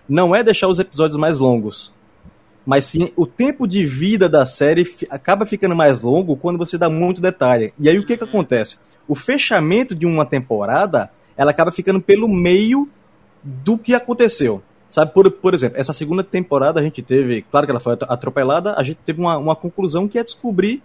não 0.08 0.34
é 0.34 0.42
deixar 0.42 0.66
os 0.68 0.80
episódios 0.80 1.16
mais 1.16 1.38
longos, 1.38 1.92
mas 2.64 2.84
sim 2.86 3.10
o 3.14 3.24
tempo 3.24 3.68
de 3.68 3.86
vida 3.86 4.28
da 4.28 4.44
série 4.44 4.84
acaba 5.10 5.46
ficando 5.46 5.76
mais 5.76 6.00
longo 6.00 6.36
quando 6.36 6.58
você 6.58 6.76
dá 6.76 6.90
muito 6.90 7.20
detalhe. 7.20 7.72
E 7.78 7.88
aí 7.88 7.98
o 7.98 8.04
que 8.04 8.16
que 8.16 8.24
acontece? 8.24 8.78
O 9.06 9.14
fechamento 9.14 9.94
de 9.94 10.04
uma 10.06 10.26
temporada, 10.26 11.08
ela 11.36 11.52
acaba 11.52 11.70
ficando 11.70 12.00
pelo 12.00 12.26
meio 12.26 12.88
do 13.44 13.78
que 13.78 13.94
aconteceu. 13.94 14.60
Sabe, 14.88 15.12
por, 15.12 15.30
por 15.30 15.52
exemplo, 15.52 15.78
essa 15.78 15.92
segunda 15.92 16.22
temporada 16.22 16.78
a 16.78 16.82
gente 16.82 17.02
teve, 17.02 17.42
claro 17.42 17.66
que 17.66 17.70
ela 17.72 17.80
foi 17.80 17.94
atropelada, 18.02 18.74
a 18.76 18.82
gente 18.82 18.98
teve 19.04 19.20
uma, 19.20 19.36
uma 19.36 19.56
conclusão 19.56 20.06
que 20.06 20.18
é 20.18 20.22
descobrir 20.22 20.82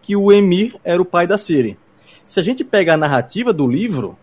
que 0.00 0.16
o 0.16 0.32
Emir 0.32 0.74
era 0.82 1.00
o 1.00 1.04
pai 1.04 1.26
da 1.26 1.36
Siri. 1.36 1.78
Se 2.24 2.40
a 2.40 2.42
gente 2.42 2.64
pega 2.64 2.94
a 2.94 2.96
narrativa 2.96 3.52
do 3.52 3.68
livro, 3.68 4.16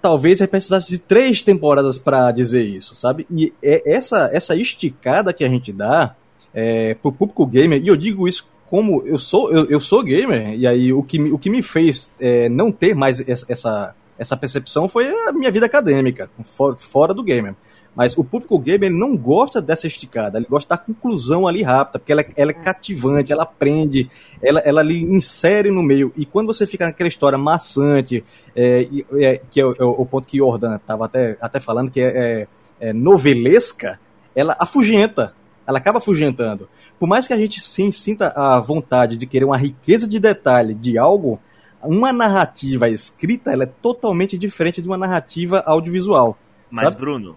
talvez 0.00 0.40
ele 0.40 0.48
precisasse 0.48 0.90
de 0.90 0.98
três 0.98 1.42
temporadas 1.42 1.98
para 1.98 2.30
dizer 2.30 2.62
isso, 2.62 2.94
sabe? 2.94 3.26
E 3.30 3.52
é 3.62 3.82
essa, 3.90 4.30
essa 4.32 4.54
esticada 4.54 5.32
que 5.32 5.44
a 5.44 5.48
gente 5.48 5.72
dá 5.72 6.14
é, 6.54 6.94
pro 6.94 7.12
público 7.12 7.44
gamer, 7.46 7.82
e 7.82 7.88
eu 7.88 7.96
digo 7.96 8.28
isso 8.28 8.48
como 8.70 9.02
eu 9.06 9.18
sou, 9.18 9.50
eu, 9.50 9.64
eu 9.66 9.80
sou 9.80 10.02
gamer, 10.02 10.54
e 10.54 10.66
aí 10.66 10.92
o 10.92 11.02
que, 11.02 11.18
o 11.20 11.38
que 11.38 11.50
me 11.50 11.62
fez 11.62 12.12
é, 12.20 12.48
não 12.48 12.70
ter 12.70 12.94
mais 12.94 13.26
essa, 13.28 13.94
essa 14.18 14.36
percepção 14.36 14.88
foi 14.88 15.08
a 15.08 15.32
minha 15.32 15.50
vida 15.50 15.66
acadêmica, 15.66 16.30
for, 16.44 16.76
fora 16.76 17.14
do 17.14 17.22
gamer. 17.22 17.54
Mas 17.98 18.16
o 18.16 18.22
público 18.22 18.56
gamer 18.60 18.92
não 18.92 19.16
gosta 19.16 19.60
dessa 19.60 19.88
esticada, 19.88 20.38
ele 20.38 20.46
gosta 20.48 20.76
da 20.76 20.78
conclusão 20.78 21.48
ali 21.48 21.64
rápida, 21.64 21.98
porque 21.98 22.12
ela, 22.12 22.20
é, 22.20 22.30
ela 22.36 22.52
é 22.52 22.54
cativante, 22.54 23.32
ela 23.32 23.44
prende, 23.44 24.08
ela, 24.40 24.60
ela 24.60 24.80
ali 24.82 25.02
insere 25.02 25.68
no 25.72 25.82
meio. 25.82 26.12
E 26.16 26.24
quando 26.24 26.46
você 26.46 26.64
fica 26.64 26.86
naquela 26.86 27.08
história 27.08 27.36
maçante, 27.36 28.24
é, 28.54 28.88
é, 29.14 29.40
que 29.50 29.60
é 29.60 29.66
o, 29.66 29.72
é 29.72 29.84
o, 29.84 30.06
ponto 30.06 30.28
que 30.28 30.38
Jordan 30.38 30.76
estava 30.76 31.06
até, 31.06 31.36
até 31.40 31.58
falando, 31.58 31.90
que 31.90 32.00
é, 32.00 32.06
é, 32.06 32.48
é, 32.78 32.92
novelesca, 32.92 33.98
ela 34.32 34.56
afugenta, 34.60 35.34
ela 35.66 35.78
acaba 35.78 35.98
afugentando. 35.98 36.68
Por 37.00 37.08
mais 37.08 37.26
que 37.26 37.32
a 37.32 37.36
gente 37.36 37.60
sim 37.60 37.90
sinta 37.90 38.28
a 38.28 38.60
vontade 38.60 39.16
de 39.16 39.26
querer 39.26 39.44
uma 39.44 39.56
riqueza 39.56 40.06
de 40.06 40.20
detalhe 40.20 40.72
de 40.72 40.96
algo, 40.96 41.40
uma 41.82 42.12
narrativa 42.12 42.88
escrita 42.88 43.50
ela 43.50 43.64
é 43.64 43.72
totalmente 43.82 44.38
diferente 44.38 44.80
de 44.80 44.86
uma 44.86 44.96
narrativa 44.96 45.64
audiovisual. 45.66 46.38
Mas, 46.70 46.84
sabe? 46.84 47.00
Bruno, 47.00 47.36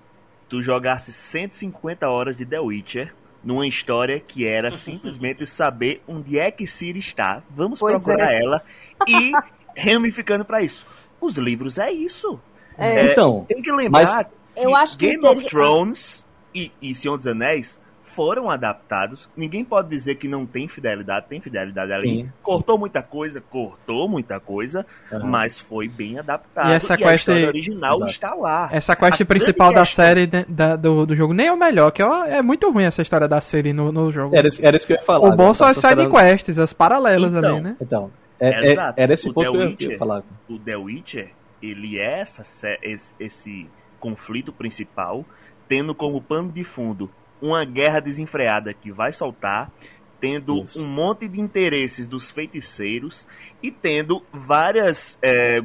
tu 0.52 0.62
jogasse 0.62 1.12
150 1.14 2.08
horas 2.08 2.36
de 2.38 2.46
The 2.46 2.60
Witcher 2.60 3.14
numa 3.44 3.66
história 3.66 4.20
que 4.20 4.46
era 4.46 4.70
simplesmente 4.76 5.48
saber 5.48 6.04
onde 6.08 6.38
é 6.38 6.52
que 6.52 6.68
Ciri 6.68 7.00
está, 7.00 7.42
vamos 7.50 7.80
Pois 7.80 8.04
procurar 8.04 8.34
é. 8.34 8.40
ela 8.44 8.62
e 9.08 9.32
ramificando 9.76 10.46
pra 10.46 10.62
isso. 10.62 10.86
Os 11.20 11.38
livros 11.38 11.78
é 11.78 11.92
isso. 11.92 12.40
É. 12.78 13.12
Então, 13.12 13.46
Tem 13.48 13.62
que 13.62 13.72
lembrar 13.72 14.30
Eu 14.56 14.76
acho 14.76 14.98
que 14.98 15.08
Game 15.08 15.26
of 15.26 15.36
teria- 15.36 15.50
Thrones 15.50 16.26
e, 16.54 16.72
e 16.82 16.94
Senhor 16.94 17.16
dos 17.18 17.28
Anéis 17.28 17.80
foram 18.16 18.50
adaptados. 18.50 19.30
Ninguém 19.36 19.64
pode 19.64 19.90
dizer 19.90 20.16
que 20.16 20.28
não 20.28 20.46
tem 20.46 20.68
fidelidade, 20.68 21.26
tem 21.28 21.40
fidelidade 21.40 21.92
ali. 21.94 22.02
Sim, 22.02 22.30
cortou 22.44 22.78
muita 22.78 23.02
coisa, 23.02 23.40
cortou 23.42 24.08
muita 24.10 24.40
coisa, 24.40 24.86
Aham. 25.12 25.26
mas 25.26 25.60
foi 25.60 25.88
bem 25.88 26.20
adaptado. 26.20 26.70
E 26.70 26.74
essa 26.74 26.94
a 26.94 26.98
quest- 26.98 27.28
original 27.30 27.96
Exato. 27.96 28.12
está 28.12 28.34
lá. 28.34 28.70
Essa 28.72 28.96
quest 28.96 29.22
A 29.22 29.26
principal 29.26 29.74
da 29.74 29.82
questão- 29.82 30.06
série 30.06 30.28
da- 30.28 30.76
do, 30.76 31.06
do 31.06 31.16
jogo 31.16 31.34
nem 31.34 31.48
é 31.48 31.54
o 31.54 31.58
melhor, 31.58 31.92
que 31.92 32.02
é, 32.02 32.38
é 32.38 32.42
muito 32.42 32.70
ruim 32.70 32.84
essa 32.84 33.02
história 33.02 33.28
da 33.28 33.40
série 33.42 33.74
no, 33.74 33.92
no 33.92 34.12
jogo. 34.12 34.36
era, 34.36 34.48
isso- 34.48 34.66
era 34.66 34.76
isso 34.76 34.86
que 34.88 34.94
eu 34.94 34.98
ia 34.98 35.04
falar. 35.04 35.28
o 35.30 35.36
bom 35.36 35.48
né? 35.50 35.54
são 35.54 35.68
as 35.68 35.78
side 35.78 36.10
quests, 36.10 36.60
as 36.60 36.74
paralelas 36.74 37.34
Então, 37.34 37.56
ali, 37.56 37.62
né? 37.62 37.76
Então, 37.82 38.12
é, 38.40 38.74
é- 38.74 38.94
era 38.98 39.14
esse 39.14 39.30
O 39.30 39.34
ponto 39.34 39.52
The 39.52 39.58
que 39.58 39.64
eu 39.64 39.68
Witcher- 39.70 39.92
ia 39.92 39.98
falar. 39.98 40.24
o 40.50 40.60
The 40.60 40.76
Witcher, 40.78 41.30
ele 41.62 41.98
é 42.00 42.20
essa, 42.20 42.42
esse, 42.82 43.14
esse 43.20 43.68
conflito 44.00 44.52
principal, 44.52 45.24
tendo 45.68 45.94
como 45.96 46.22
pano 46.22 46.52
de 46.52 46.64
fundo 46.64 47.10
uma 47.42 47.66
guerra 47.66 48.00
desenfreada 48.00 48.74
que 48.74 48.92
vai 48.92 49.12
soltar, 49.12 49.72
tendo 50.20 50.64
Isso. 50.64 50.84
um 50.84 50.88
monte 50.88 51.28
de 51.28 51.42
interesses 51.42 52.08
dos 52.08 52.30
feiticeiros 52.30 53.28
e 53.64 53.72
tendo 53.72 54.24
vários 54.32 55.18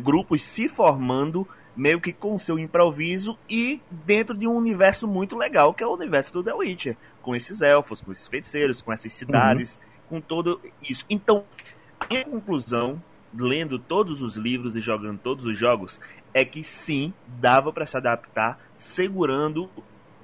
grupos 0.02 0.42
se 0.42 0.68
formando 0.68 1.46
meio 1.76 2.00
que 2.00 2.10
com 2.10 2.38
seu 2.38 2.58
improviso 2.58 3.38
e 3.50 3.82
dentro 3.90 4.34
de 4.34 4.48
um 4.48 4.56
universo 4.56 5.06
muito 5.06 5.36
legal 5.36 5.74
que 5.74 5.84
é 5.84 5.86
o 5.86 5.92
universo 5.92 6.32
do 6.32 6.42
The 6.42 6.54
Witcher, 6.54 6.96
com 7.20 7.36
esses 7.36 7.60
elfos, 7.60 8.00
com 8.00 8.10
esses 8.10 8.26
feiticeiros, 8.26 8.80
com 8.80 8.90
essas 8.90 9.12
cidades, 9.12 9.78
com 10.08 10.18
todo 10.18 10.58
isso. 10.82 11.04
Então, 11.10 11.44
a 12.00 12.06
minha 12.08 12.24
conclusão, 12.24 13.02
lendo 13.34 13.78
todos 13.78 14.22
os 14.22 14.36
livros 14.38 14.74
e 14.74 14.80
jogando 14.80 15.18
todos 15.18 15.44
os 15.44 15.58
jogos, 15.58 16.00
é 16.32 16.46
que 16.46 16.64
sim, 16.64 17.12
dava 17.26 17.70
para 17.72 17.84
se 17.84 17.96
adaptar 17.98 18.58
segurando 18.78 19.68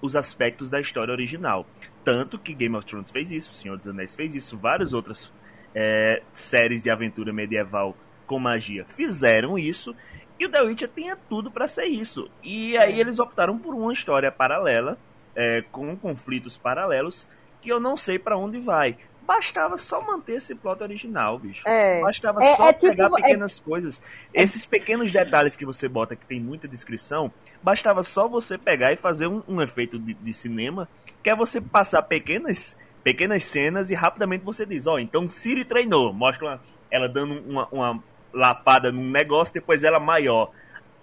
os 0.03 0.17
aspectos 0.17 0.69
da 0.69 0.81
história 0.81 1.13
original. 1.13 1.65
Tanto 2.05 2.39
que 2.39 2.53
Game 2.53 2.77
of 2.77 2.85
Thrones 2.85 3.11
fez 3.11 3.31
isso, 3.31 3.55
Senhor 3.55 3.77
dos 3.77 3.87
Anéis 3.87 4.15
fez 4.15 4.35
isso, 4.35 4.59
várias 4.59 4.93
outras 4.93 5.33
é, 5.75 6.23
séries 6.35 6.83
de 6.83 6.91
aventura 6.91 7.33
medieval 7.33 7.97
com 8.27 8.39
magia 8.39 8.85
fizeram 8.85 9.59
isso, 9.59 9.95
e 10.39 10.47
o 10.47 10.51
The 10.51 10.63
Witcher 10.63 10.91
tinha 10.95 11.17
tudo 11.29 11.51
para 11.51 11.69
ser 11.69 11.87
isso. 11.87 12.29
E 12.43 12.77
aí 12.77 12.99
eles 12.99 13.21
optaram 13.21 13.59
por 13.59 13.75
uma 13.75 13.93
história 13.93 14.33
paralela, 14.33 14.99
é, 15.37 15.63
com 15.71 15.97
conflitos 15.97 16.59
paralelos, 16.59 17.29
que 17.61 17.71
eu 17.71 17.79
não 17.79 17.97
sei 17.97 18.19
para 18.19 18.37
onde 18.37 18.59
vai. 18.59 18.97
Bastava 19.27 19.79
só 19.79 20.01
manter 20.01 20.37
esse 20.37 20.55
plot 20.55 20.83
original, 20.83 21.39
bicho. 21.39 21.67
É. 21.67 22.01
Bastava 22.01 22.43
É- 22.45 22.57
só 22.57 22.69
é 22.69 22.73
tipo- 22.73 22.89
pegar 22.89 23.07
é- 23.07 23.11
pequenas 23.11 23.61
coisas. 23.61 24.03
Esses 24.35 24.67
pequenos 24.67 25.13
detalhes 25.13 25.55
que 25.57 25.65
você 25.65 25.87
bota 25.89 26.17
que 26.17 26.27
tem 26.27 26.41
muita 26.41 26.67
descrição, 26.67 27.31
bastava 27.63 28.03
só 28.03 28.27
você 28.27 28.59
pegar 28.59 28.93
e 28.93 28.97
fazer 28.97 29.29
um, 29.29 29.43
um 29.47 29.63
efeito 29.63 29.99
de, 29.99 30.15
de 30.15 30.35
cinema, 30.35 30.89
que 31.23 31.31
é 31.31 31.37
você 31.37 31.61
passar 31.61 32.03
pequenas, 32.03 32.77
pequenas 33.05 33.45
cenas 33.45 33.91
e 33.91 33.95
rapidamente 33.95 34.45
você 34.45 34.67
diz, 34.67 34.87
ó, 34.89 34.99
então 34.99 35.29
Siri 35.29 35.65
treinou, 35.65 36.13
mostra 36.13 36.45
uma- 36.47 36.61
ela 36.91 37.09
dando 37.09 37.35
uma, 37.49 37.69
uma 37.71 38.03
lapada 38.33 38.91
num 38.91 39.09
negócio, 39.09 39.55
depois 39.55 39.85
ela 39.85 40.01
maior, 40.01 40.51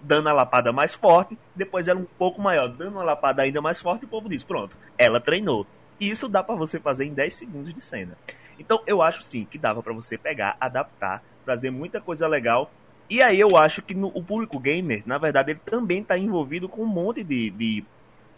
dando 0.01 0.27
a 0.29 0.33
lapada 0.33 0.71
mais 0.73 0.93
forte, 0.93 1.37
depois 1.55 1.87
ela 1.87 1.99
um 1.99 2.05
pouco 2.17 2.41
maior, 2.41 2.67
dando 2.67 2.93
uma 2.93 3.03
lapada 3.03 3.41
ainda 3.43 3.61
mais 3.61 3.81
forte, 3.81 4.03
e 4.03 4.05
o 4.05 4.09
povo 4.09 4.27
diz, 4.27 4.43
pronto, 4.43 4.75
ela 4.97 5.19
treinou. 5.21 5.65
E 5.99 6.09
isso 6.09 6.27
dá 6.27 6.43
pra 6.43 6.55
você 6.55 6.80
fazer 6.80 7.05
em 7.05 7.13
10 7.13 7.35
segundos 7.35 7.73
de 7.73 7.81
cena. 7.84 8.17
Então 8.57 8.81
eu 8.85 9.01
acho 9.01 9.23
sim 9.23 9.45
que 9.49 9.57
dava 9.57 9.81
pra 9.81 9.93
você 9.93 10.17
pegar, 10.17 10.55
adaptar, 10.59 11.23
trazer 11.45 11.69
muita 11.71 11.99
coisa 12.01 12.27
legal. 12.27 12.71
E 13.09 13.21
aí 13.21 13.39
eu 13.39 13.57
acho 13.57 13.81
que 13.81 13.93
no, 13.93 14.07
o 14.13 14.23
público 14.23 14.59
gamer, 14.59 15.01
na 15.05 15.17
verdade, 15.17 15.51
ele 15.51 15.61
também 15.65 16.03
tá 16.03 16.17
envolvido 16.17 16.69
com 16.69 16.84
um 16.84 16.88
monte 16.88 17.23
de, 17.23 17.49
de, 17.49 17.84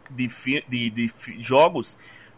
de, 0.10 0.30
de- 0.70 0.90
de 0.90 1.14
jogos 1.44 1.98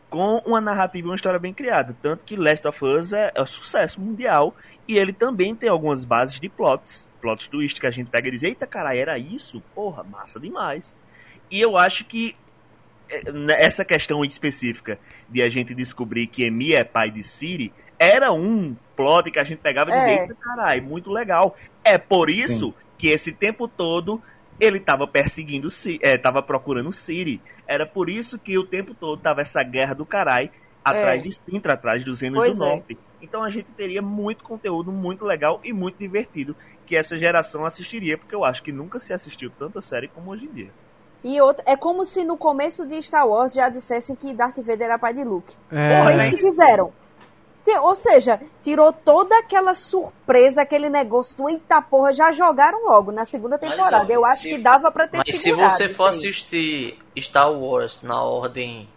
com 0.10 0.38
uma 0.46 0.62
narrativa 0.62 1.08
e 1.08 1.10
uma 1.10 1.16
história 1.16 1.40
bem 1.40 1.54
criada. 1.54 1.96
Tanto 2.02 2.24
que 2.24 2.36
Last 2.36 2.68
of 2.68 2.84
Us 2.86 3.14
é, 3.14 3.32
é 3.36 3.42
um 3.42 3.46
sucesso 3.46 4.00
mundial. 4.00 4.56
E 4.88 4.98
ele 4.98 5.14
também 5.14 5.56
tem 5.56 5.70
algumas 5.70 6.04
bases 6.04 6.40
de 6.40 6.50
plots, 6.50 7.08
plot 7.22 7.50
twist 7.50 7.80
que 7.80 7.88
a 7.88 7.92
gente 7.92 8.10
pega 8.10 8.28
e 8.28 8.32
diz, 8.32 8.44
eita 8.44 8.68
caralho, 8.68 9.00
era 9.00 9.18
isso? 9.18 9.62
Porra, 9.74 10.04
massa 10.04 10.40
demais. 10.40 10.94
E 11.50 11.60
eu 11.62 11.78
acho 11.78 12.04
que 12.06 12.36
essa 13.58 13.84
questão 13.86 14.24
específica 14.26 14.98
de 15.30 15.42
a 15.42 15.50
gente 15.50 15.74
descobrir 15.74 16.28
que 16.28 16.44
Emi 16.44 16.74
é 16.74 16.84
pai 16.84 17.12
de 17.12 17.24
Siri 17.24 17.72
era 18.00 18.32
um 18.32 18.76
plot 18.96 19.32
que 19.32 19.40
a 19.40 19.44
gente 19.44 19.60
pegava 19.60 19.92
e 19.92 19.98
dizia, 19.98 20.14
É. 20.14 20.28
caralho, 20.42 20.84
muito 20.84 21.12
legal. 21.12 21.56
É 21.84 21.98
por 21.98 22.30
isso 22.30 22.74
que 22.98 23.08
esse 23.08 23.32
tempo 23.32 23.68
todo 23.68 24.22
ele 24.60 24.80
tava 24.80 25.08
perseguindo, 25.08 25.70
Ci- 25.70 26.00
é, 26.02 26.18
tava 26.18 26.42
procurando 26.42 26.92
Siri. 26.92 27.42
Era 27.68 27.86
por 27.86 28.10
isso 28.10 28.38
que 28.38 28.58
o 28.58 28.64
tempo 28.66 28.94
todo 28.94 29.20
tava 29.22 29.42
essa 29.42 29.64
guerra 29.64 29.94
do 29.94 30.06
caralho 30.06 30.50
atrás 30.84 31.22
É. 31.22 31.24
de 31.24 31.32
Sintra, 31.32 31.74
atrás 31.74 32.04
dos 32.04 32.20
Pois 32.22 32.58
do 32.58 32.64
é. 32.66 32.68
norte. 32.76 32.98
Então 33.22 33.42
a 33.44 33.50
gente 33.50 33.68
teria 33.78 34.02
muito 34.02 34.44
conteúdo 34.44 34.92
muito 34.92 35.24
legal 35.24 35.62
e 35.64 35.72
muito 35.72 35.98
divertido 35.98 36.56
que 36.86 36.96
essa 36.96 37.18
geração 37.18 37.66
assistiria, 37.66 38.18
porque 38.18 38.36
eu 38.36 38.44
acho 38.44 38.62
que 38.62 38.72
nunca 38.72 39.00
se 39.00 39.14
assistiu 39.14 39.50
tanta 39.50 39.82
série 39.82 40.10
como 40.10 40.32
hoje 40.32 40.46
em 40.46 40.52
dia. 40.52 40.70
E 41.24 41.40
outra, 41.40 41.64
é 41.68 41.76
como 41.78 42.04
se 42.04 42.24
no 42.24 42.36
começo 42.38 42.86
de 42.86 43.02
Star 43.02 43.28
Wars 43.28 43.54
já 43.54 43.70
dissessem 43.70 44.16
que 44.16 44.34
Darth 44.34 44.58
Vader 44.58 44.88
era 44.88 45.00
pai 45.00 45.14
de 45.14 45.24
Luke. 45.24 45.56
É, 45.72 46.04
Foi 46.04 46.14
né? 46.16 46.28
isso 46.28 46.36
que 46.38 46.42
fizeram. 46.44 46.92
Ou 47.82 47.96
seja, 47.96 48.42
tirou 48.62 48.92
toda 48.92 49.38
aquela 49.40 49.74
surpresa, 49.74 50.64
aquele 50.64 50.90
negócio 50.90 51.38
do 51.38 51.50
eita 51.50 51.82
porra, 51.82 52.12
já 52.12 52.30
jogaram 52.34 52.86
logo 52.90 53.10
na 53.10 53.24
segunda 53.24 53.58
Mas, 53.62 53.72
temporada. 53.72 54.06
ó, 54.06 54.14
Eu 54.14 54.26
acho 54.26 54.42
se- 54.42 54.50
que 54.50 54.58
dava 54.58 54.92
pra 54.92 55.08
ter 55.08 55.20
Mas 55.20 55.28
se 55.28 55.38
segurado 55.44 55.72
você 55.74 55.86
isso 55.86 55.94
for 55.96 56.10
assistir 56.10 57.00
Star 57.18 57.50
Wars 57.54 58.02
na 58.04 58.22
ordem 58.22 58.90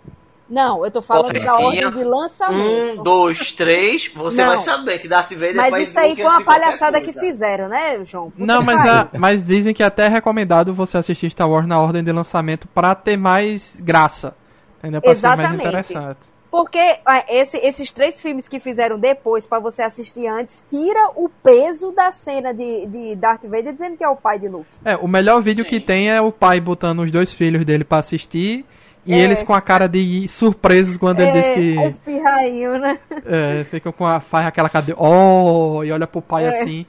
Não, 0.48 0.84
eu 0.84 0.90
tô 0.92 1.02
falando 1.02 1.32
da 1.32 1.54
ordem 1.58 1.90
de 1.90 2.04
lançamento. 2.04 3.00
um, 3.00 3.02
dois, 3.02 3.50
três, 3.52 4.08
você 4.14 4.42
Não. 4.42 4.50
vai 4.50 4.58
saber 4.60 4.98
que 5.00 5.08
Darth 5.08 5.32
Vader 5.32 5.50
é 5.50 5.54
Mas 5.56 5.70
pai 5.70 5.82
isso 5.82 5.92
de 5.94 5.98
aí 5.98 6.14
foi 6.16 6.24
uma 6.24 6.44
palhaçada 6.44 7.00
que 7.00 7.12
fizeram, 7.12 7.68
né, 7.68 8.04
João? 8.04 8.30
Puta 8.30 8.44
Não, 8.46 8.62
mas, 8.62 8.80
a- 8.88 9.08
mas 9.18 9.44
dizem 9.44 9.74
que 9.74 9.82
até 9.82 10.06
é 10.06 10.08
recomendado 10.08 10.72
você 10.72 10.98
assistir 10.98 11.30
Star 11.30 11.50
Wars 11.50 11.66
na 11.66 11.80
ordem 11.80 12.04
de 12.04 12.12
lançamento 12.12 12.68
pra 12.68 12.94
ter 12.94 13.16
mais 13.16 13.80
graça. 13.80 14.34
Entendeu? 14.78 15.00
Pra 15.02 15.14
ser 15.16 15.26
mais 15.26 15.38
Exatamente. 15.40 15.60
interessante. 15.66 16.18
Porque 16.48 16.78
ah, 17.04 17.24
esse- 17.28 17.58
esses 17.58 17.90
três 17.90 18.20
filmes 18.20 18.46
que 18.46 18.60
fizeram 18.60 18.98
depois, 18.98 19.46
pra 19.46 19.58
você 19.58 19.82
assistir 19.82 20.26
antes, 20.28 20.64
tira 20.70 21.10
o 21.16 21.28
peso 21.28 21.90
da 21.90 22.10
cena 22.12 22.54
de, 22.54 22.86
de 22.86 23.16
Darth 23.16 23.44
Vader 23.44 23.72
dizendo 23.72 23.96
que 23.96 24.04
é 24.04 24.08
o 24.08 24.16
pai 24.16 24.38
de 24.38 24.48
Luke. 24.48 24.66
É, 24.84 24.96
o 24.96 25.08
melhor 25.08 25.42
vídeo 25.42 25.64
Sim. 25.64 25.70
que 25.70 25.80
tem 25.80 26.08
é 26.08 26.20
o 26.20 26.30
pai 26.30 26.60
botando 26.60 27.00
os 27.00 27.10
dois 27.10 27.32
filhos 27.32 27.64
dele 27.64 27.82
pra 27.84 27.98
assistir 27.98 28.64
e 29.06 29.14
É. 29.14 29.18
eles 29.18 29.42
com 29.42 29.54
a 29.54 29.60
cara 29.60 29.86
de 29.88 30.26
surpresos 30.28 30.96
quando 30.96 31.20
ele 31.20 31.32
diz 31.32 31.50
que 31.50 31.78
É, 31.78 31.86
espirrainho, 31.86 32.78
né? 32.78 32.98
é, 33.24 33.64
ficam 33.64 33.92
com 33.92 34.06
a 34.06 34.20
faz 34.20 34.46
aquela 34.46 34.68
cara 34.68 34.84
de 34.86 34.94
oh, 34.96 35.82
e 35.84 35.92
olha 35.92 36.06
pro 36.06 36.20
pai 36.20 36.44
É. 36.44 36.48
assim, 36.62 36.84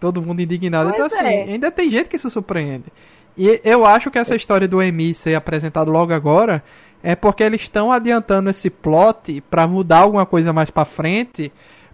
todo 0.00 0.22
mundo 0.22 0.40
indignado. 0.40 0.90
Pois 0.90 0.94
então 0.94 1.06
assim, 1.06 1.26
é. 1.26 1.42
ainda 1.44 1.70
tem 1.70 1.90
gente 1.90 2.08
que 2.08 2.18
se 2.18 2.30
surpreende. 2.30 2.84
E 3.36 3.60
eu 3.64 3.86
acho 3.86 4.10
que 4.10 4.18
essa 4.18 4.34
história 4.36 4.66
do 4.68 4.82
Emi 4.82 5.14
ser 5.14 5.34
apresentado 5.34 5.90
logo 5.90 6.12
agora 6.12 6.62
é 7.02 7.14
porque 7.16 7.42
eles 7.42 7.62
estão 7.62 7.90
adiantando 7.90 8.50
esse 8.50 8.68
plot 8.70 9.40
pra 9.50 9.66
mudar 9.66 9.98
alguma 10.00 10.26
coisa 10.26 10.52
mais 10.52 10.70
pra 10.70 10.84
frente 10.84 11.50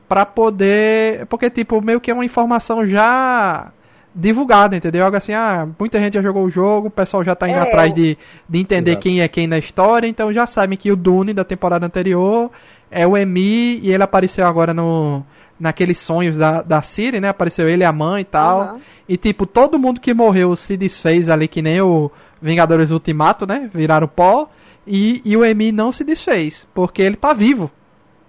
pra 0.08 0.24
poder, 0.24 1.26
porque 1.26 1.50
tipo, 1.50 1.80
meio 1.82 2.00
que 2.00 2.10
é 2.10 2.14
uma 2.14 2.24
informação 2.24 2.86
já 2.86 3.70
divulgado, 4.18 4.74
entendeu? 4.74 5.04
Algo 5.04 5.16
assim, 5.16 5.32
ah, 5.32 5.68
muita 5.78 5.98
gente 6.00 6.14
já 6.14 6.22
jogou 6.22 6.44
o 6.44 6.50
jogo, 6.50 6.88
o 6.88 6.90
pessoal 6.90 7.22
já 7.22 7.34
tá 7.36 7.48
indo 7.48 7.58
É, 7.58 7.62
atrás 7.62 7.94
de, 7.94 8.18
de 8.48 8.58
entender 8.58 8.90
Exato. 8.90 9.02
quem 9.04 9.20
é 9.20 9.28
quem 9.28 9.46
na 9.46 9.58
história, 9.58 10.08
então 10.08 10.32
já 10.32 10.44
sabem 10.46 10.76
que 10.76 10.90
o 10.90 10.96
Dune 10.96 11.32
da 11.32 11.44
temporada 11.44 11.86
anterior 11.86 12.50
é 12.90 13.06
o 13.06 13.16
Emi 13.16 13.78
e 13.80 13.92
ele 13.92 14.02
apareceu 14.02 14.44
agora 14.46 14.74
no 14.74 15.24
naqueles 15.60 15.98
sonhos 15.98 16.36
da, 16.36 16.62
da 16.62 16.82
Siri, 16.82 17.20
né? 17.20 17.28
Apareceu 17.28 17.68
ele, 17.68 17.84
a 17.84 17.92
mãe 17.92 18.22
e 18.22 18.24
tal. 18.24 18.60
Aham. 18.60 18.80
E 19.08 19.16
tipo, 19.16 19.44
todo 19.44 19.78
mundo 19.78 20.00
que 20.00 20.14
morreu 20.14 20.54
se 20.54 20.76
desfez 20.76 21.28
ali 21.28 21.48
que 21.48 21.60
nem 21.60 21.80
o 21.80 22.10
Vingadores 22.40 22.90
Ultimato, 22.92 23.44
né? 23.46 23.68
Viraram 23.74 24.06
pó. 24.06 24.48
E, 24.86 25.20
e 25.24 25.36
o 25.36 25.44
Emi 25.44 25.72
não 25.72 25.90
se 25.92 26.04
desfez, 26.04 26.66
porque 26.72 27.02
ele 27.02 27.16
tá 27.16 27.32
vivo. 27.32 27.70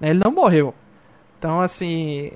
né? 0.02 0.10
Ele 0.10 0.20
não 0.24 0.32
morreu. 0.32 0.74
Então, 1.38 1.62
assim. 1.62 2.32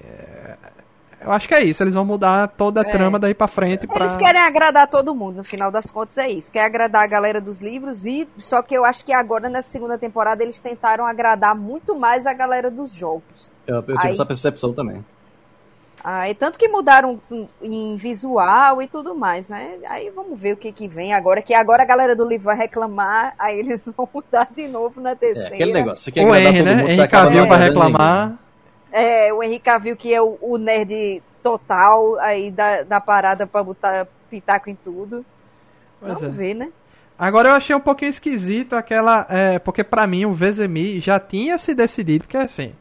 É, 1.23 1.27
Eu 1.27 1.31
acho 1.31 1.47
que 1.47 1.53
é 1.55 1.63
isso. 1.63 1.81
Eles 1.83 1.93
vão 1.93 2.05
mudar 2.05 2.47
toda 2.49 2.81
a 2.81 2.83
É. 2.87 2.91
trama 2.91 3.17
daí 3.19 3.33
pra 3.33 3.47
frente. 3.47 3.87
Pra... 3.87 4.01
Eles 4.01 4.15
querem 4.17 4.41
agradar 4.41 4.87
todo 4.87 5.13
mundo, 5.15 5.37
no 5.37 5.43
final 5.43 5.71
das 5.71 5.89
contas 5.89 6.17
é 6.17 6.27
isso. 6.29 6.51
Quer 6.51 6.65
agradar 6.65 7.03
a 7.03 7.07
galera 7.07 7.39
dos 7.41 7.61
livros 7.61 8.05
e 8.05 8.27
só 8.37 8.61
que 8.61 8.75
eu 8.75 8.83
acho 8.85 9.03
que 9.05 9.13
agora 9.13 9.49
nessa 9.49 9.69
segunda 9.69 9.97
temporada 9.97 10.43
eles 10.43 10.59
tentaram 10.59 11.05
agradar 11.05 11.55
muito 11.55 11.95
mais 11.95 12.25
a 12.27 12.33
galera 12.33 12.69
dos 12.69 12.93
jogos. 12.93 13.49
Eu, 13.65 13.75
eu 13.77 13.81
tive 13.83 13.97
Aí- 14.07 14.11
essa 14.11 14.25
percepção 14.25 14.73
também. 14.73 15.03
Ah, 16.05 16.29
e 16.29 16.35
tanto 16.35 16.59
que 16.59 16.67
mudaram 16.67 17.17
em 17.61 17.95
visual 17.95 18.81
e 18.81 18.87
tudo 18.89 19.15
mais, 19.15 19.47
né? 19.47 19.75
Aí 19.87 20.09
vamos 20.09 20.37
ver 20.37 20.51
o 20.51 20.57
que 20.57 20.69
que 20.73 20.85
vem 20.85 21.13
agora, 21.13 21.41
que 21.41 21.53
agora 21.53 21.83
a 21.83 21.85
galera 21.85 22.13
do 22.13 22.27
livro 22.27 22.43
vai 22.43 22.57
reclamar, 22.57 23.33
aí 23.39 23.59
eles 23.59 23.89
vão 23.95 24.05
mudar 24.13 24.49
de 24.53 24.67
novo 24.67 24.99
na 24.99 25.11
É, 25.11 25.15
terceira. 25.15 25.55
aquele 25.55 25.71
negócio. 25.71 26.03
Você 26.03 26.11
quer 26.11 26.25
O 26.25 26.33
agradar 26.33 26.43
Henry, 26.51 26.57
todo 26.57 26.65
né? 26.65 26.75
mundo, 26.75 26.91
Henry 26.91 27.01
acaba 27.01 27.23
Cavill 27.23 27.41
não 27.43 27.47
vai 27.49 27.59
reclamar. 27.59 28.33
É, 28.93 29.33
o 29.33 29.41
Henrique 29.41 29.65
Cavill, 29.65 29.97
que 29.97 30.13
é 30.13 30.21
o, 30.21 30.37
o 30.39 30.57
nerd 30.57 31.21
total 31.41 32.19
aí 32.19 32.51
da, 32.51 32.83
da 32.83 33.01
parada 33.01 33.47
pra 33.47 33.63
botar 33.63 34.07
pitaco 34.29 34.69
em 34.69 34.75
tudo. 34.75 35.25
Pois 35.99 36.13
vamos 36.13 36.39
é. 36.39 36.43
ver, 36.43 36.53
né? 36.53 36.69
Agora 37.17 37.49
eu 37.49 37.53
achei 37.53 37.75
um 37.75 37.79
pouquinho 37.79 38.09
esquisito 38.09 38.73
aquela. 38.73 39.25
É, 39.29 39.59
porque 39.59 39.83
pra 39.83 40.05
mim 40.05 40.25
o 40.25 40.33
Vezemi 40.33 40.99
já 40.99 41.19
tinha 41.19 41.57
se 41.57 41.73
decidido, 41.73 42.25
porque 42.25 42.37
assim. 42.37 42.73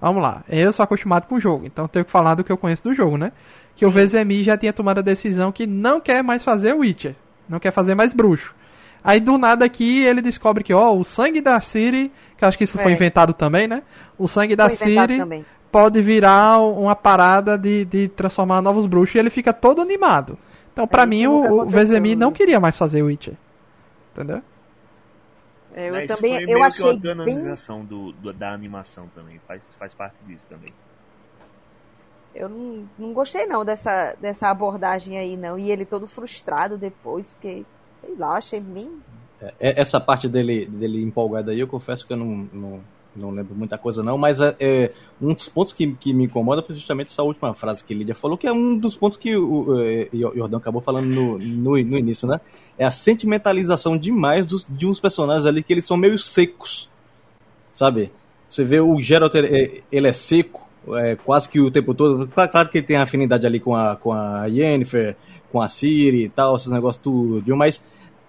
Vamos 0.00 0.22
lá, 0.22 0.42
eu 0.48 0.72
sou 0.72 0.82
acostumado 0.82 1.26
com 1.26 1.34
o 1.34 1.40
jogo, 1.40 1.66
então 1.66 1.86
tenho 1.86 2.06
que 2.06 2.10
falar 2.10 2.34
do 2.34 2.42
que 2.42 2.50
eu 2.50 2.56
conheço 2.56 2.82
do 2.82 2.94
jogo, 2.94 3.18
né? 3.18 3.32
Que 3.76 3.84
o 3.84 3.90
Sim. 3.90 3.94
Vezemi 3.96 4.42
já 4.42 4.56
tinha 4.56 4.72
tomado 4.72 5.00
a 5.00 5.02
decisão 5.02 5.52
que 5.52 5.66
não 5.66 6.00
quer 6.00 6.24
mais 6.24 6.42
fazer 6.42 6.72
Witcher, 6.72 7.14
não 7.46 7.60
quer 7.60 7.70
fazer 7.70 7.94
mais 7.94 8.14
bruxo. 8.14 8.54
Aí 9.04 9.20
do 9.20 9.36
nada 9.36 9.62
aqui 9.62 10.02
ele 10.02 10.22
descobre 10.22 10.64
que, 10.64 10.72
ó, 10.72 10.94
o 10.94 11.04
sangue 11.04 11.42
da 11.42 11.60
Ciri, 11.60 12.10
que 12.34 12.44
eu 12.44 12.48
acho 12.48 12.56
que 12.56 12.64
isso 12.64 12.78
foi 12.78 12.92
É. 12.92 12.94
inventado 12.94 13.34
também, 13.34 13.68
né? 13.68 13.82
O 14.16 14.26
sangue 14.26 14.56
da 14.56 14.70
Foi 14.70 14.94
também. 15.18 15.44
Pode 15.72 16.00
virar 16.02 16.60
uma 16.60 16.96
parada 16.96 17.58
de, 17.58 17.84
de 17.84 18.08
transformar 18.08 18.62
novos 18.62 18.86
bruxos 18.86 19.14
e 19.16 19.18
ele 19.18 19.30
fica 19.30 19.52
todo 19.52 19.80
animado. 19.80 20.38
Então, 20.72 20.86
pra 20.86 21.04
É, 21.04 21.06
mim, 21.06 21.26
nunca 21.26 21.48
o, 21.48 21.62
o 21.62 21.66
aconteceu, 21.66 21.70
Vezemi 21.70 22.16
não 22.16 22.32
né? 22.32 22.32
queria 22.32 22.60
mais 22.60 22.78
fazer 22.78 23.02
Witcher. 23.02 23.34
Entendeu? 24.14 24.42
É, 25.72 25.88
Eu 25.90 25.94
Né, 25.94 26.04
isso 26.06 26.24
também, 26.24 26.26
foi 26.26 26.46
eu 26.46 26.62
meio 26.62 26.72
que 26.72 26.82
achei 26.82 26.96
uma 26.96 26.96
bem 27.22 27.60
do, 27.84 28.12
do- 28.12 28.32
da 28.32 28.52
animação 28.52 29.08
também. 29.08 29.38
Faz, 29.40 29.62
faz 29.78 29.94
parte 29.94 30.24
disso 30.24 30.46
também. 30.48 30.74
Eu 32.34 32.48
não, 32.48 32.88
não 32.98 33.12
gostei 33.12 33.46
não 33.46 33.64
dessa, 33.64 34.14
dessa 34.14 34.48
abordagem 34.48 35.18
aí, 35.18 35.36
não. 35.36 35.58
E 35.58 35.70
ele 35.70 35.84
todo 35.86 36.06
frustrado 36.06 36.78
depois, 36.78 37.32
porque, 37.32 37.66
sei 37.96 38.14
lá, 38.16 38.36
achei 38.36 38.60
bem. 38.60 39.02
É, 39.58 39.80
Essa 39.80 40.00
parte 40.00 40.28
dele, 40.28 40.66
dele 40.66 41.02
empolgado 41.02 41.50
aí, 41.50 41.60
eu 41.60 41.68
confesso 41.68 42.06
que 42.06 42.12
eu 42.12 42.16
não, 42.16 42.48
não, 42.52 42.84
não 43.16 43.30
lembro 43.30 43.54
muita 43.54 43.76
coisa 43.76 44.02
não, 44.02 44.16
mas 44.16 44.40
é, 44.40 44.54
é, 44.60 44.92
um 45.20 45.34
dos 45.34 45.48
pontos 45.48 45.72
que, 45.72 45.92
que 45.94 46.12
me 46.12 46.24
incomoda 46.24 46.62
foi 46.62 46.74
justamente 46.74 47.08
essa 47.08 47.22
última 47.22 47.52
frase 47.54 47.82
que 47.84 47.92
Lídia 47.92 48.14
falou, 48.14 48.38
que 48.38 48.46
é 48.46 48.52
um 48.52 48.76
dos 48.78 48.94
pontos 48.96 49.18
que 49.18 49.36
o, 49.36 49.68
o 49.68 49.80
é, 49.82 50.08
Jordão 50.12 50.58
acabou 50.58 50.80
falando 50.80 51.06
no, 51.06 51.38
no, 51.38 51.70
no 51.84 51.98
início, 51.98 52.28
né? 52.28 52.40
É 52.78 52.84
a 52.84 52.90
sentimentalização 52.90 53.96
demais 53.98 54.46
dos, 54.46 54.64
de 54.68 54.86
uns 54.86 55.00
personagens 55.00 55.44
ali 55.46 55.62
que 55.62 55.72
eles 55.72 55.86
são 55.86 55.96
meio 55.96 56.18
secos, 56.18 56.88
sabe? 57.72 58.10
Você 58.48 58.64
vê 58.64 58.80
o 58.80 59.00
Geralt, 59.00 59.34
ele, 59.34 59.82
é- 59.92 60.08
é 60.08 60.12
seco, 60.12 60.68
é, 60.94 61.16
quase 61.16 61.48
que 61.48 61.60
o 61.60 61.70
tempo 61.70 61.94
todo. 61.94 62.26
Claro, 62.28 62.50
claro 62.50 62.68
que 62.68 62.78
ele 62.78 62.86
tem 62.86 62.96
afinidade 62.96 63.46
ali 63.46 63.60
com 63.60 63.74
a, 63.74 63.96
com 63.96 64.12
a 64.12 64.46
Yennefer, 64.46 65.16
com 65.52 65.60
a 65.60 65.68
Ciri 65.68 66.24
e 66.24 66.28
tal, 66.28 66.56
esses 66.56 66.68
negócios 66.68 67.02
tudo, 67.02 67.56
mas 67.56 67.82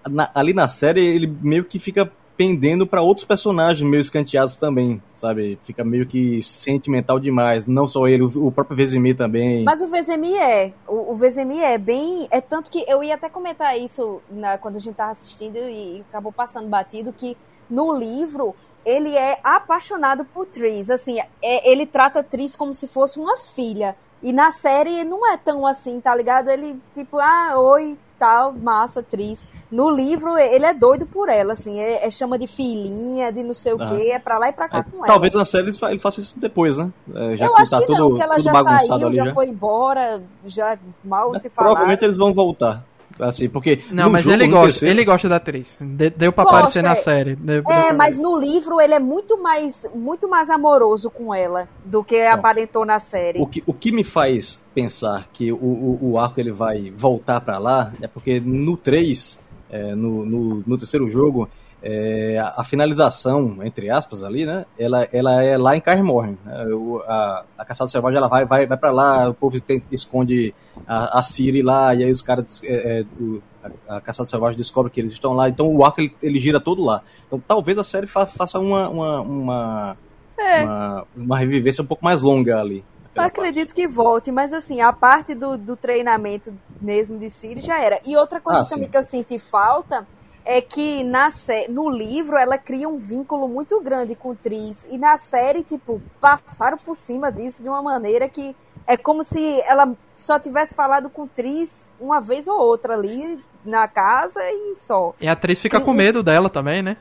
na- 0.08 0.30
ali 0.34 0.52
na 0.52 0.68
série 0.68 1.00
ele 1.04 1.26
meio 1.40 1.64
que 1.64 1.78
fica 1.78 2.10
pendendo 2.36 2.86
para 2.86 3.02
outros 3.02 3.26
personagens 3.26 3.88
meio 3.88 4.00
escanteados 4.00 4.56
também, 4.56 5.02
sabe? 5.12 5.58
Fica 5.64 5.84
meio 5.84 6.06
que 6.06 6.42
sentimental 6.42 7.18
demais. 7.20 7.66
Não 7.66 7.86
só 7.86 8.08
ele, 8.08 8.22
o, 8.22 8.50
próprio 8.50 8.76
Vesemir 8.76 9.16
também. 9.16 9.64
Mas 9.64 9.82
o 9.82 9.86
Vezemi 9.86 10.36
é. 10.36 10.72
O, 10.88 11.12
o 11.12 11.14
Vezemi 11.14 11.60
é 11.60 11.76
bem. 11.78 12.26
É 12.30 12.40
tanto 12.40 12.70
que 12.70 12.84
eu 12.88 13.02
ia 13.02 13.14
até 13.14 13.28
comentar 13.28 13.78
isso 13.78 14.20
na- 14.30 14.58
quando 14.58 14.76
a 14.76 14.80
gente 14.80 14.94
tava 14.94 15.12
assistindo 15.12 15.56
e, 15.56 15.98
e 15.98 16.04
acabou 16.08 16.32
passando 16.32 16.68
batido, 16.68 17.12
que 17.12 17.36
no 17.68 17.94
livro 17.96 18.54
ele 18.84 19.14
é 19.16 19.38
apaixonado 19.44 20.24
por 20.24 20.46
Tris. 20.46 20.90
Assim, 20.90 21.18
é- 21.42 21.70
ele 21.70 21.86
trata 21.86 22.22
Tris 22.22 22.56
como 22.56 22.72
se 22.74 22.86
fosse 22.86 23.18
uma 23.20 23.36
filha. 23.36 23.94
E 24.22 24.32
na 24.32 24.50
série 24.52 25.02
não 25.04 25.26
é 25.26 25.36
tão 25.36 25.66
assim, 25.66 26.00
tá 26.00 26.14
ligado? 26.14 26.48
Ele, 26.48 26.78
tipo, 26.94 27.18
ah, 27.18 27.54
oi, 27.58 27.98
tal, 28.22 28.52
massa, 28.52 29.02
Tris. 29.02 29.48
No 29.68 29.90
livro, 29.90 30.38
ele 30.38 30.64
é 30.64 30.72
doido 30.72 31.04
por 31.06 31.28
ela, 31.28 31.54
assim, 31.54 31.80
é, 31.80 32.06
é 32.06 32.10
chama 32.10 32.38
de 32.38 32.46
filhinha, 32.46 33.32
de 33.32 33.42
não 33.42 33.52
sei 33.52 33.72
o 33.72 33.82
Ah. 33.82 33.86
quê, 33.86 34.12
é 34.12 34.18
pra 34.20 34.38
lá 34.38 34.48
e 34.48 34.52
pra 34.52 34.68
cá 34.68 34.78
É, 34.78 34.82
com 34.84 34.98
ela. 34.98 35.06
talvez 35.06 35.34
na 35.34 35.44
série 35.44 35.64
ele 35.64 35.72
fa- 35.72 35.90
ele 35.90 35.98
faça 35.98 36.20
isso 36.20 36.38
depois, 36.38 36.76
né? 36.76 36.88
É, 37.12 37.36
já 37.36 37.46
eu 37.46 37.54
que 37.54 37.62
acho 37.62 37.70
tá 37.72 37.78
que 37.80 37.86
tudo, 37.86 37.98
não, 37.98 38.14
que 38.14 38.22
ela 38.22 38.38
já 38.38 38.52
saiu, 38.62 39.12
já, 39.14 39.24
já. 39.26 39.34
foi 39.34 39.48
embora, 39.48 40.22
já 40.46 40.78
mal 41.02 41.34
se 41.34 41.48
falaram. 41.50 41.74
provavelmente 41.74 42.04
eles 42.04 42.16
vão 42.16 42.32
voltar. 42.32 42.84
Assim, 43.18 43.48
porque. 43.48 43.80
Não, 43.90 44.10
mas 44.10 44.24
jogo, 44.24 44.36
ele 44.36 44.44
no 44.46 44.50
gosta, 44.52 44.66
terceiro- 44.68 44.94
ele 44.98 45.04
gosta 45.04 45.28
da 45.28 45.36
atriz. 45.36 45.76
De- 45.80 46.10
deu 46.10 46.32
pra 46.32 46.44
Gosta, 46.44 46.58
aparecer 46.58 46.82
na 46.82 46.92
é. 46.92 46.94
série. 46.96 47.36
Deu- 47.36 47.62
É, 47.68 47.92
mas 47.92 48.16
ver. 48.16 48.22
no 48.22 48.38
livro 48.38 48.80
ele 48.80 48.94
é 48.94 48.98
muito 48.98 49.40
mais, 49.40 49.86
muito 49.94 50.28
mais 50.28 50.50
amoroso 50.50 51.10
com 51.10 51.34
ela 51.34 51.68
do 51.84 52.02
que 52.02 52.20
aparentou 52.22 52.84
na 52.84 52.98
série. 52.98 53.40
O 53.40 53.46
que, 53.46 53.62
o 53.66 53.72
que 53.74 53.92
me 53.92 54.04
faz 54.04 54.60
pensar 54.74 55.28
que 55.32 55.52
o, 55.52 55.56
o, 55.56 55.98
o 56.12 56.18
arco 56.18 56.40
ele 56.40 56.52
vai 56.52 56.92
voltar 56.96 57.40
pra 57.40 57.58
lá 57.58 57.92
é 58.00 58.06
porque 58.06 58.40
no 58.40 58.76
3, 58.76 59.38
é, 59.70 59.94
no, 59.94 60.24
no, 60.24 60.62
no 60.66 60.78
terceiro 60.78 61.08
jogo, 61.10 61.48
é, 61.82 62.38
a, 62.56 62.62
finalização, 62.64 63.58
entre 63.62 63.90
aspas, 63.90 64.22
ali, 64.22 64.46
né? 64.46 64.64
Ela, 64.78 65.08
ela 65.12 65.42
é 65.42 65.58
lá 65.58 65.76
em 65.76 65.80
Kaer 65.80 66.02
Morhen. 66.04 66.38
né, 66.44 66.64
a, 67.06 67.44
a 67.58 67.64
caçada 67.64 67.88
selvagem 67.90 68.18
ela 68.18 68.28
vai, 68.28 68.44
vai, 68.44 68.66
vai 68.66 68.76
pra 68.78 68.90
lá, 68.92 69.28
o 69.28 69.34
povo 69.34 69.60
tem- 69.60 69.82
esconde 69.90 70.54
a, 70.86 71.18
a 71.18 71.22
Ciri 71.22 71.62
lá, 71.62 71.94
e 71.94 72.04
aí 72.04 72.12
os 72.12 72.22
caras. 72.22 72.60
é, 72.64 73.00
é, 73.00 73.04
o- 73.20 73.42
a, 73.88 73.96
a 73.96 74.00
caçada 74.00 74.28
selvagem 74.28 74.56
descobre 74.56 74.90
que 74.90 75.00
eles 75.00 75.12
estão 75.12 75.32
lá, 75.34 75.48
então 75.48 75.72
o 75.72 75.84
arco 75.84 76.00
ele, 76.00 76.14
ele 76.20 76.38
gira 76.40 76.60
todo 76.60 76.82
lá. 76.84 77.00
Então 77.26 77.40
talvez 77.46 77.78
a 77.78 77.84
série 77.84 78.06
fa- 78.08 78.26
faça 78.26 78.58
uma, 78.58 78.88
uma, 78.88 79.20
uma, 79.20 79.96
uma, 80.36 81.06
uma 81.16 81.38
revivência 81.38 81.82
um 81.82 81.86
pouco 81.86 82.04
mais 82.04 82.22
longa 82.22 82.60
ali. 82.60 82.78
Eu 83.14 83.16
parte. 83.22 83.38
acredito 83.38 83.74
que 83.74 83.86
volte, 83.86 84.32
mas 84.32 84.52
assim, 84.52 84.80
a 84.80 84.92
parte 84.92 85.34
do, 85.34 85.56
do 85.58 85.76
treinamento 85.76 86.52
mesmo 86.80 87.18
de 87.18 87.28
Siri 87.30 87.60
já 87.60 87.78
era. 87.80 88.00
E 88.06 88.16
outra 88.16 88.40
coisa 88.40 88.60
Ah, 88.62 88.64
também 88.64 88.84
sim. 88.86 88.90
que 88.90 88.96
eu 88.96 89.04
senti 89.04 89.38
falta 89.38 90.06
é 90.44 90.60
que 90.60 91.04
na 91.04 91.28
no 91.68 91.88
livro 91.88 92.36
ela 92.36 92.58
cria 92.58 92.88
um 92.88 92.96
vínculo 92.96 93.48
muito 93.48 93.80
grande 93.80 94.14
com 94.14 94.30
o 94.30 94.34
Tris. 94.34 94.86
E 94.90 94.98
na 94.98 95.16
série, 95.16 95.62
tipo, 95.62 96.00
passaram 96.20 96.78
por 96.78 96.94
cima 96.94 97.30
disso 97.30 97.62
de 97.62 97.68
uma 97.68 97.82
maneira 97.82 98.28
que 98.28 98.54
é 98.86 98.96
como 98.96 99.22
se 99.22 99.60
ela 99.62 99.92
só 100.14 100.38
tivesse 100.38 100.74
falado 100.74 101.08
com 101.08 101.22
o 101.22 101.28
Tris 101.28 101.88
uma 102.00 102.20
vez 102.20 102.48
ou 102.48 102.58
outra 102.58 102.94
ali 102.94 103.42
na 103.64 103.86
casa 103.86 104.40
e 104.50 104.74
só. 104.76 105.14
E 105.20 105.28
a 105.28 105.32
atriz 105.32 105.58
fica 105.58 105.80
com 105.80 105.92
medo 105.92 106.22
dela 106.22 106.50
também, 106.50 106.82
né? 106.82 106.96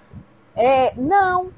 É, 0.55 0.93
não. 0.95 1.49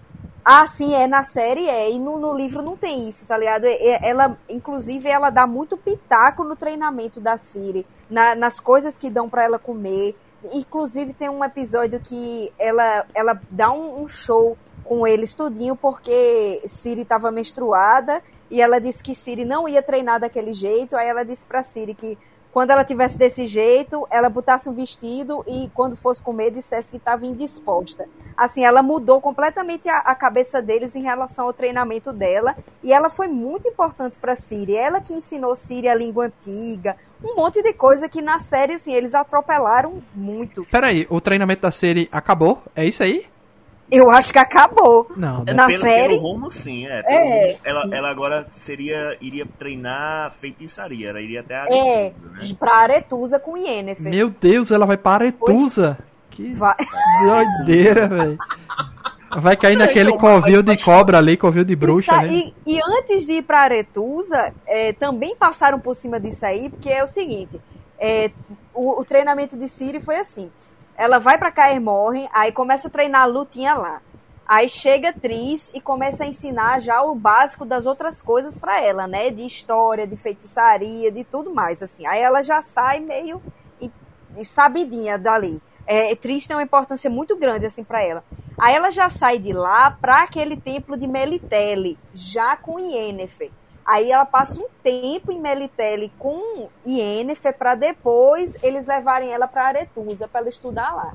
Ah, 0.45 0.68
sim, 0.68 0.93
é, 0.93 1.07
na 1.07 1.23
série 1.23 1.69
é, 1.69 1.89
e 1.89 1.97
no, 1.97 2.18
no 2.18 2.34
livro 2.34 2.61
não 2.61 2.76
tem 2.76 3.07
isso, 3.07 3.26
tá 3.26 3.38
ligado? 3.38 3.65
É- 3.65 3.99
ela, 4.10 4.38
inclusive, 4.49 5.07
ela 5.07 5.30
dá 5.30 5.47
muito 5.47 5.77
pitaco 5.77 6.43
no 6.43 6.53
treinamento 6.55 7.22
da 7.22 7.38
Siri, 7.38 7.85
na- 8.10 8.35
nas 8.35 8.60
coisas 8.60 8.97
que 8.97 9.10
dão 9.10 9.30
pra 9.30 9.43
ela 9.43 9.57
comer. 9.57 10.15
Inclusive, 10.52 11.14
tem 11.14 11.30
um 11.30 11.44
episódio 11.44 11.99
que 11.99 12.52
ela, 12.60 13.06
ela 13.14 13.40
dá 13.49 13.72
um, 13.72 14.03
um 14.03 14.07
show 14.07 14.57
com 14.84 15.07
eles 15.07 15.34
tudinho, 15.34 15.76
porque 15.76 16.61
Siri 16.65 17.06
tava 17.06 17.32
menstruada, 17.32 18.22
e 18.52 18.61
ela 18.61 18.80
disse 18.80 19.02
que 19.02 19.15
Siri 19.15 19.45
não 19.45 19.68
ia 19.68 19.82
treinar 19.82 20.20
daquele 20.20 20.53
jeito, 20.53 20.95
aí 20.95 21.07
ela 21.07 21.24
disse 21.24 21.45
pra 21.45 21.64
Siri 21.64 21.94
que 21.94 22.18
quando 22.52 22.70
ela 22.70 22.84
tivesse 22.84 23.18
desse 23.18 23.48
jeito, 23.48 24.06
ela 24.11 24.30
botasse 24.30 24.70
um 24.70 24.74
vestido 24.74 25.44
e 25.48 25.72
quando 25.74 25.95
fosse 25.95 26.22
comer, 26.22 26.52
dissesse 26.52 26.91
que 26.91 26.98
estava 26.98 27.26
indisposta 27.26 28.07
assim, 28.36 28.64
ela 28.65 28.82
mudou 28.82 29.22
completamente 29.22 29.88
a, 29.88 29.99
a 29.99 30.15
cabeça 30.15 30.61
deles 30.61 30.95
em 30.95 31.02
relação 31.02 31.45
ao 31.45 31.53
treinamento 31.53 32.11
dela. 32.11 32.56
E 32.84 32.91
ela 32.91 33.10
foi 33.10 33.28
muito 33.28 33.68
importante 33.68 34.18
para 34.18 34.36
Siri. 34.36 34.76
Ela 34.76 35.02
que 35.02 35.14
ensinou 35.14 35.56
Siri 35.56 35.88
a 35.88 35.95
língua 35.95 36.26
antiga, 36.26 36.98
um 37.23 37.35
monte 37.35 37.61
de 37.61 37.73
coisa 37.73 38.09
que 38.09 38.21
na 38.21 38.39
série, 38.39 38.73
assim, 38.73 38.93
eles 38.93 39.13
atropelaram 39.15 40.01
muito. 40.13 40.63
Peraí, 40.69 41.07
o 41.09 41.21
treinamento 41.21 41.61
da 41.61 41.71
série 41.71 42.09
acabou? 42.11 42.61
É 42.75 42.85
isso 42.85 43.01
aí? 43.03 43.25
Eu 43.91 44.09
acho 44.09 44.33
que 44.33 44.39
acabou. 44.39 45.11
Não, 45.15 45.43
né? 45.43 45.53
Na 45.53 45.67
pelo, 45.67 45.81
série? 45.81 46.15
Pelo 46.15 46.21
rumo, 46.21 46.49
sim, 46.49 46.87
é. 46.87 47.03
É. 47.05 47.45
Rumo, 47.47 47.59
ela, 47.63 47.83
ela 47.95 48.09
agora 48.09 48.45
seria, 48.49 49.15
iria 49.21 49.45
treinar 49.59 50.33
feitiçaria, 50.41 51.09
ela 51.09 51.21
iria 51.21 51.41
até 51.41 51.55
a 51.55 51.65
É, 51.69 52.05
Aretusa, 52.07 52.29
né? 52.53 52.55
pra 52.57 52.75
Aretusa 52.77 53.39
com 53.39 53.55
Yennefer. 53.57 54.09
Meu 54.11 54.29
Deus, 54.29 54.71
ela 54.71 54.85
vai 54.85 54.97
para 54.97 55.25
Aretusa. 55.25 55.97
Que 56.31 56.51
Vai- 56.53 56.75
doideira, 57.23 58.07
velho. 58.07 58.37
Vai 59.41 59.55
cair 59.57 59.76
naquele 59.77 60.10
Então, 60.11 60.18
covil 60.19 60.61
de 60.64 60.77
cobra 60.77 61.18
ali, 61.18 61.35
covil 61.38 61.64
de 61.64 61.76
bruxa, 61.76 62.11
Isso 62.11 62.22
né? 62.22 62.27
aí- 62.30 62.53
e, 62.65 62.80
antes 62.97 63.26
de 63.26 63.34
ir 63.34 63.41
pra 63.43 63.61
Aretusa, 63.61 64.53
é, 64.65 64.93
também 64.93 65.35
passaram 65.35 65.80
por 65.80 65.95
cima 65.95 66.19
disso 66.19 66.45
aí, 66.45 66.69
porque 66.69 66.89
é 66.89 67.03
o 67.03 67.07
seguinte: 67.07 67.60
é, 67.99 68.31
o, 68.73 69.01
o 69.01 69.05
treinamento 69.05 69.57
de 69.57 69.68
Ciri 69.68 69.99
foi 69.99 70.18
assim. 70.18 70.51
Ela 70.95 71.18
vai 71.19 71.38
pra 71.38 71.51
Caer 71.51 71.81
Morhen, 71.81 72.30
aí 72.34 72.51
começa 72.51 72.88
a 72.88 72.91
treinar 72.91 73.22
a 73.23 73.26
lutinha 73.26 73.73
lá. 73.76 74.01
Aí 74.45 74.68
chega 74.68 75.14
Tris 75.14 75.72
e 75.73 75.80
começa 75.80 76.23
a 76.23 76.27
ensinar 76.27 76.80
já 76.80 77.01
o 77.01 77.15
básico 77.15 77.65
das 77.65 77.85
outras 77.85 78.22
coisas 78.22 78.60
pra 78.60 78.80
ela, 78.84 79.07
né? 79.07 79.30
De 79.30 79.45
história, 79.45 80.05
de 80.05 80.18
feitiçaria, 80.18 81.10
de 81.11 81.23
tudo 81.23 81.53
mais, 81.53 81.81
assim. 81.81 82.05
Aí 82.05 82.19
ela 82.22 82.43
já 82.43 82.61
sai 82.61 82.99
meio 82.99 83.41
e- 83.81 83.89
e 84.38 84.43
sabidinha 84.45 85.18
dali. 85.18 85.61
É, 85.85 86.15
Tris 86.15 86.47
tem 86.47 86.55
uma 86.55 86.64
importância 86.64 87.10
muito 87.10 87.35
grande, 87.35 87.65
assim, 87.65 87.84
pra 87.84 88.01
ela. 88.03 88.23
Aí 88.60 88.73
ela 88.76 88.89
já 88.91 89.10
sai 89.10 89.38
de 89.39 89.51
lá 89.53 89.91
pra 89.91 90.23
aquele 90.23 90.55
templo 90.55 90.95
de 90.97 91.07
Melitele, 91.07 91.97
já 92.14 92.55
com 92.55 92.80
Yennefer. 92.80 93.49
Aí 93.85 94.10
ela 94.11 94.26
passa 94.26 94.61
um 94.61 94.68
tempo 94.81 95.31
em 95.31 95.39
Melitele 95.41 96.10
com 96.18 96.69
Yennefer 96.88 97.53
pra 97.57 97.76
depois 97.76 98.55
eles 98.64 98.88
levarem 98.88 99.31
ela 99.34 99.45
pra 99.47 99.65
Aretusa 99.68 100.26
pra 100.27 100.39
ela 100.39 100.49
estudar 100.49 100.93
lá. 100.95 101.14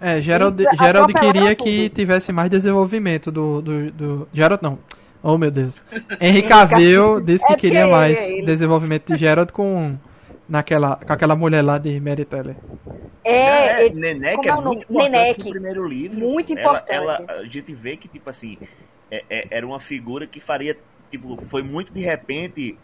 É, 0.00 0.20
Gerald, 0.20 0.62
E 0.62 0.76
Gerald 0.76 1.10
atropelaram 1.10 1.32
queria 1.32 1.54
que 1.56 1.88
tivesse 1.88 2.30
mais 2.30 2.48
desenvolvimento 2.50 3.32
do, 3.32 3.60
do, 3.62 3.90
do... 3.90 4.28
Gerald 4.32 4.62
não. 4.62 4.78
Oh, 5.22 5.36
meu 5.36 5.50
Deus. 5.50 5.74
Henry 6.20 6.42
Cavill 6.42 7.20
disse 7.20 7.44
que 7.46 7.54
É 7.54 7.56
queria 7.56 7.86
mais 7.88 8.16
ele- 8.20 8.44
desenvolvimento 8.44 9.12
de 9.12 9.18
Gerald 9.18 9.52
com, 9.52 9.96
naquela, 10.48 10.96
com 10.96 11.12
aquela 11.12 11.36
mulher 11.36 11.62
lá 11.62 11.78
de 11.78 11.98
Mary 12.00 12.24
Teller. 12.24 12.56
É, 13.24 13.88
como 13.90 14.04
é, 14.04 14.48
é 14.48 14.54
o 14.54 14.60
nome? 14.60 14.76
muito 14.76 14.82
importante 14.90 15.10
Nenek. 15.10 15.44
no 15.46 15.50
primeiro 15.50 15.88
livro. 15.88 16.18
Muito 16.18 16.52
Ela- 16.52 16.60
importante. 16.60 16.92
ela- 16.92 17.40
a 17.40 17.44
gente 17.44 17.74
vê 17.74 17.96
que, 17.96 18.06
tipo 18.08 18.30
assim, 18.30 18.56
é- 19.10 19.24
é- 19.28 19.46
era 19.50 19.66
uma 19.66 19.80
figura 19.80 20.26
que 20.26 20.38
faria, 20.38 20.76
tipo, 21.10 21.36
foi 21.46 21.62
muito 21.62 21.92
de 21.92 22.00
repente 22.00 22.78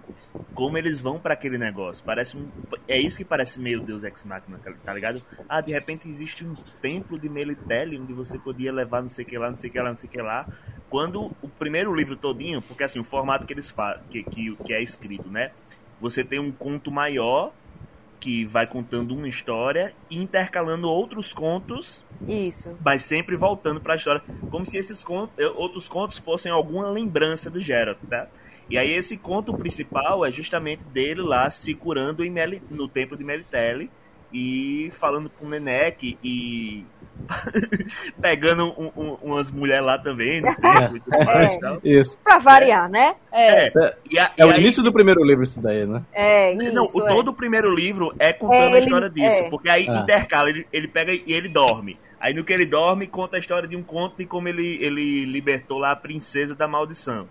como 0.54 0.76
eles 0.76 0.98
vão 1.00 1.18
pra 1.18 1.34
aquele 1.34 1.56
negócio. 1.58 2.04
Parece 2.04 2.36
um, 2.36 2.48
é 2.88 2.98
isso 2.98 3.16
que 3.18 3.24
parece 3.24 3.60
meio 3.60 3.80
Deus 3.80 4.02
Ex 4.04 4.24
Machina, 4.24 4.58
tá 4.84 4.92
ligado? 4.92 5.22
Ah, 5.48 5.60
de 5.60 5.72
repente 5.72 6.08
existe 6.08 6.44
um 6.44 6.54
templo 6.80 7.18
de 7.18 7.28
Melitele 7.28 7.98
onde 7.98 8.12
você 8.12 8.38
podia 8.38 8.72
levar 8.72 9.00
não 9.02 9.08
sei 9.08 9.24
o 9.24 9.28
que 9.28 9.38
lá, 9.38 9.48
não 9.48 9.56
sei 9.56 9.70
o 9.70 9.72
que 9.72 9.78
lá, 9.80 9.88
não 9.90 9.96
sei 9.96 10.08
o 10.08 10.12
que 10.12 10.20
lá. 10.20 10.46
Quando 10.90 11.30
o 11.40 11.48
primeiro 11.48 11.94
livro 11.94 12.16
todinho, 12.16 12.60
porque 12.60 12.82
assim, 12.84 12.98
o 12.98 13.04
formato 13.04 13.46
que 13.46 13.52
eles 13.52 13.70
fa 13.70 14.00
que, 14.10 14.22
que, 14.24 14.56
que 14.56 14.72
é 14.74 14.82
escrito, 14.82 15.28
né? 15.30 15.52
Você 16.02 16.22
tem 16.24 16.40
um 16.40 16.50
conto 16.50 16.90
maior 16.90 17.52
que 18.18 18.44
vai 18.44 18.66
contando 18.66 19.14
uma 19.14 19.28
história 19.28 19.94
e 20.10 20.16
intercalando 20.16 20.88
outros 20.88 21.32
contos, 21.32 22.04
isso. 22.28 22.76
mas 22.84 23.02
sempre 23.02 23.36
voltando 23.36 23.80
para 23.80 23.94
a 23.94 23.96
história, 23.96 24.22
como 24.50 24.66
se 24.66 24.76
esses 24.76 25.02
contos, 25.02 25.32
outros 25.56 25.88
contos 25.88 26.18
fossem 26.18 26.52
alguma 26.52 26.90
lembrança 26.90 27.48
do 27.48 27.60
Geralt, 27.60 27.98
tá? 28.10 28.28
E 28.68 28.76
aí 28.76 28.92
esse 28.92 29.16
conto 29.16 29.56
principal 29.56 30.24
é 30.24 30.30
justamente 30.30 30.82
dele 30.84 31.22
lá 31.22 31.48
se 31.50 31.74
curando 31.74 32.24
em 32.24 32.30
Meli- 32.30 32.62
no 32.70 32.88
templo 32.88 33.16
de 33.16 33.24
Melitele 33.24 33.90
e 34.32 34.90
falando 34.98 35.30
com 35.30 35.46
o 35.46 35.48
Nenek 35.50 36.18
e 36.24 36.84
pegando 38.20 38.64
um- 38.78 38.90
um- 38.96 39.16
umas 39.22 39.50
mulheres 39.50 39.84
lá 39.84 39.98
também, 39.98 40.38
e 40.38 40.42
tudo 40.42 41.24
mais, 41.24 41.52
É. 41.52 41.54
e 41.56 41.60
tal. 41.60 41.78
Isso. 41.84 42.18
Pra 42.22 42.38
variar, 42.38 42.88
né? 42.90 43.14
É, 43.30 43.66
É, 43.68 43.96
e 44.10 44.18
a- 44.18 44.32
É 44.36 44.42
e 44.42 44.44
o 44.44 44.50
aí- 44.50 44.60
início 44.60 44.82
do 44.82 44.92
primeiro 44.92 45.24
livro 45.24 45.42
isso 45.42 45.62
daí, 45.62 45.86
né? 45.86 46.02
é, 46.12 46.52
isso. 46.54 46.72
não, 46.74 46.84
o, 46.84 47.08
é. 47.08 47.14
todo 47.14 47.28
o 47.28 47.34
primeiro 47.34 47.72
livro 47.74 48.14
é 48.18 48.32
contando 48.32 48.54
É, 48.62 48.66
a 48.66 48.76
ele- 48.76 48.78
história 48.80 49.10
disso. 49.10 49.36
é. 49.42 49.50
Porque 49.50 49.68
aí 49.70 49.86
Ah. 49.88 50.00
intercala, 50.02 50.48
ele, 50.50 50.66
ele 50.72 50.88
pega 50.88 51.12
e 51.12 51.24
ele 51.32 51.48
dorme. 51.48 51.98
Aí 52.20 52.32
no 52.32 52.44
que 52.44 52.52
ele 52.52 52.66
dorme, 52.66 53.06
conta 53.08 53.36
a 53.36 53.40
história 53.40 53.68
de 53.68 53.76
um 53.76 53.82
conto 53.82 54.16
de 54.16 54.24
como 54.26 54.48
ele, 54.48 54.78
ele 54.80 55.24
libertou 55.24 55.78
lá 55.78 55.90
a 55.92 55.96
princesa 55.96 56.54
da 56.54 56.68
maldição. 56.68 57.26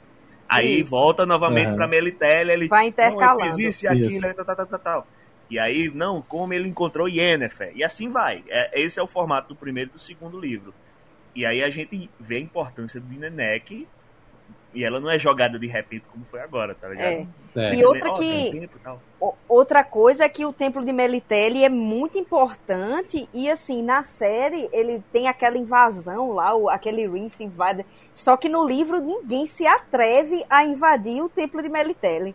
Aí 0.49 0.81
Isso. 0.81 0.89
volta 0.89 1.25
novamente 1.25 1.67
Aham. 1.67 1.75
pra 1.77 1.87
Melitele, 1.87 2.51
ele 2.51 2.67
Vai 2.67 2.79
"Não, 2.79 2.85
eu 2.85 2.89
intercalando. 2.89 3.55
fiz 3.55 3.57
isso 3.59 3.85
e 3.85 3.87
aquilo, 3.87 4.27
e 4.27 4.33
tal, 4.33 4.45
tal, 4.45 4.65
tal, 4.65 4.79
tal. 4.79 5.07
E 5.51 5.59
aí, 5.59 5.91
não, 5.93 6.21
como 6.21 6.53
ele 6.53 6.69
encontrou 6.69 7.09
Yennefer. 7.09 7.73
E 7.75 7.83
assim 7.83 8.09
vai. 8.09 8.41
É, 8.47 8.81
esse 8.81 8.99
é 8.99 9.03
o 9.03 9.07
formato 9.07 9.49
do 9.49 9.55
primeiro 9.55 9.89
e 9.89 9.93
do 9.93 9.99
segundo 9.99 10.39
livro. 10.39 10.73
E 11.35 11.45
aí 11.45 11.61
a 11.61 11.69
gente 11.69 12.09
vê 12.17 12.37
a 12.37 12.39
importância 12.39 12.99
de 13.01 13.17
Nenek. 13.19 13.85
E 14.73 14.85
ela 14.85 15.01
não 15.01 15.11
é 15.11 15.19
jogada 15.19 15.59
de 15.59 15.67
repente 15.67 16.05
como 16.09 16.23
foi 16.31 16.39
agora, 16.39 16.73
tá 16.73 16.87
ligado? 16.87 17.05
É. 17.05 17.27
É. 17.57 17.75
E 17.75 17.83
outra 17.83 18.13
que- 18.13 18.23
e 18.55 18.69
Outra 19.49 19.83
coisa 19.83 20.23
é 20.23 20.29
que 20.29 20.45
o 20.45 20.53
templo 20.53 20.85
de 20.85 20.93
Melitele 20.93 21.65
é 21.65 21.67
muito 21.69 22.17
importante 22.17 23.27
e 23.33 23.49
assim, 23.49 23.83
na 23.83 24.01
série 24.03 24.69
ele 24.71 25.03
tem 25.11 25.27
aquela 25.27 25.57
invasão 25.57 26.31
lá, 26.31 26.55
o- 26.55 26.69
aquele 26.69 27.05
Rince 27.05 27.43
invade. 27.43 27.85
Só 28.13 28.37
que 28.37 28.47
no 28.47 28.65
livro 28.65 29.01
ninguém 29.01 29.45
se 29.45 29.67
atreve 29.67 30.41
a 30.49 30.63
invadir 30.63 31.21
o 31.21 31.27
templo 31.27 31.61
de 31.61 31.67
Melitele. 31.67 32.33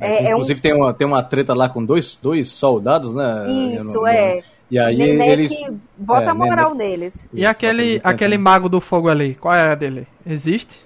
É, 0.00 0.24
é 0.24 0.28
um, 0.28 0.32
Inclusive 0.32 0.60
tem, 0.60 0.74
uma, 0.74 0.92
tem 0.92 1.06
uma 1.06 1.22
treta 1.22 1.54
lá 1.54 1.68
com 1.68 1.84
dois, 1.84 2.14
dois 2.20 2.48
soldados, 2.50 3.14
né? 3.14 3.50
isso, 3.50 3.94
não- 3.94 4.06
é. 4.06 4.42
E 4.70 4.78
aí 4.80 4.96
Nenek 4.96 5.30
eles. 5.30 5.52
bota 5.96 6.24
é, 6.24 6.28
a 6.28 6.34
moral 6.34 6.74
neles. 6.74 7.28
E 7.32 7.40
Isso, 7.42 7.48
aquele, 7.50 8.00
aquele 8.02 8.36
mago 8.36 8.68
do 8.68 8.80
fogo 8.80 9.08
ali, 9.08 9.36
qual 9.36 9.54
é 9.54 9.60
a 9.70 9.74
dele? 9.76 10.08
Existe? 10.26 10.80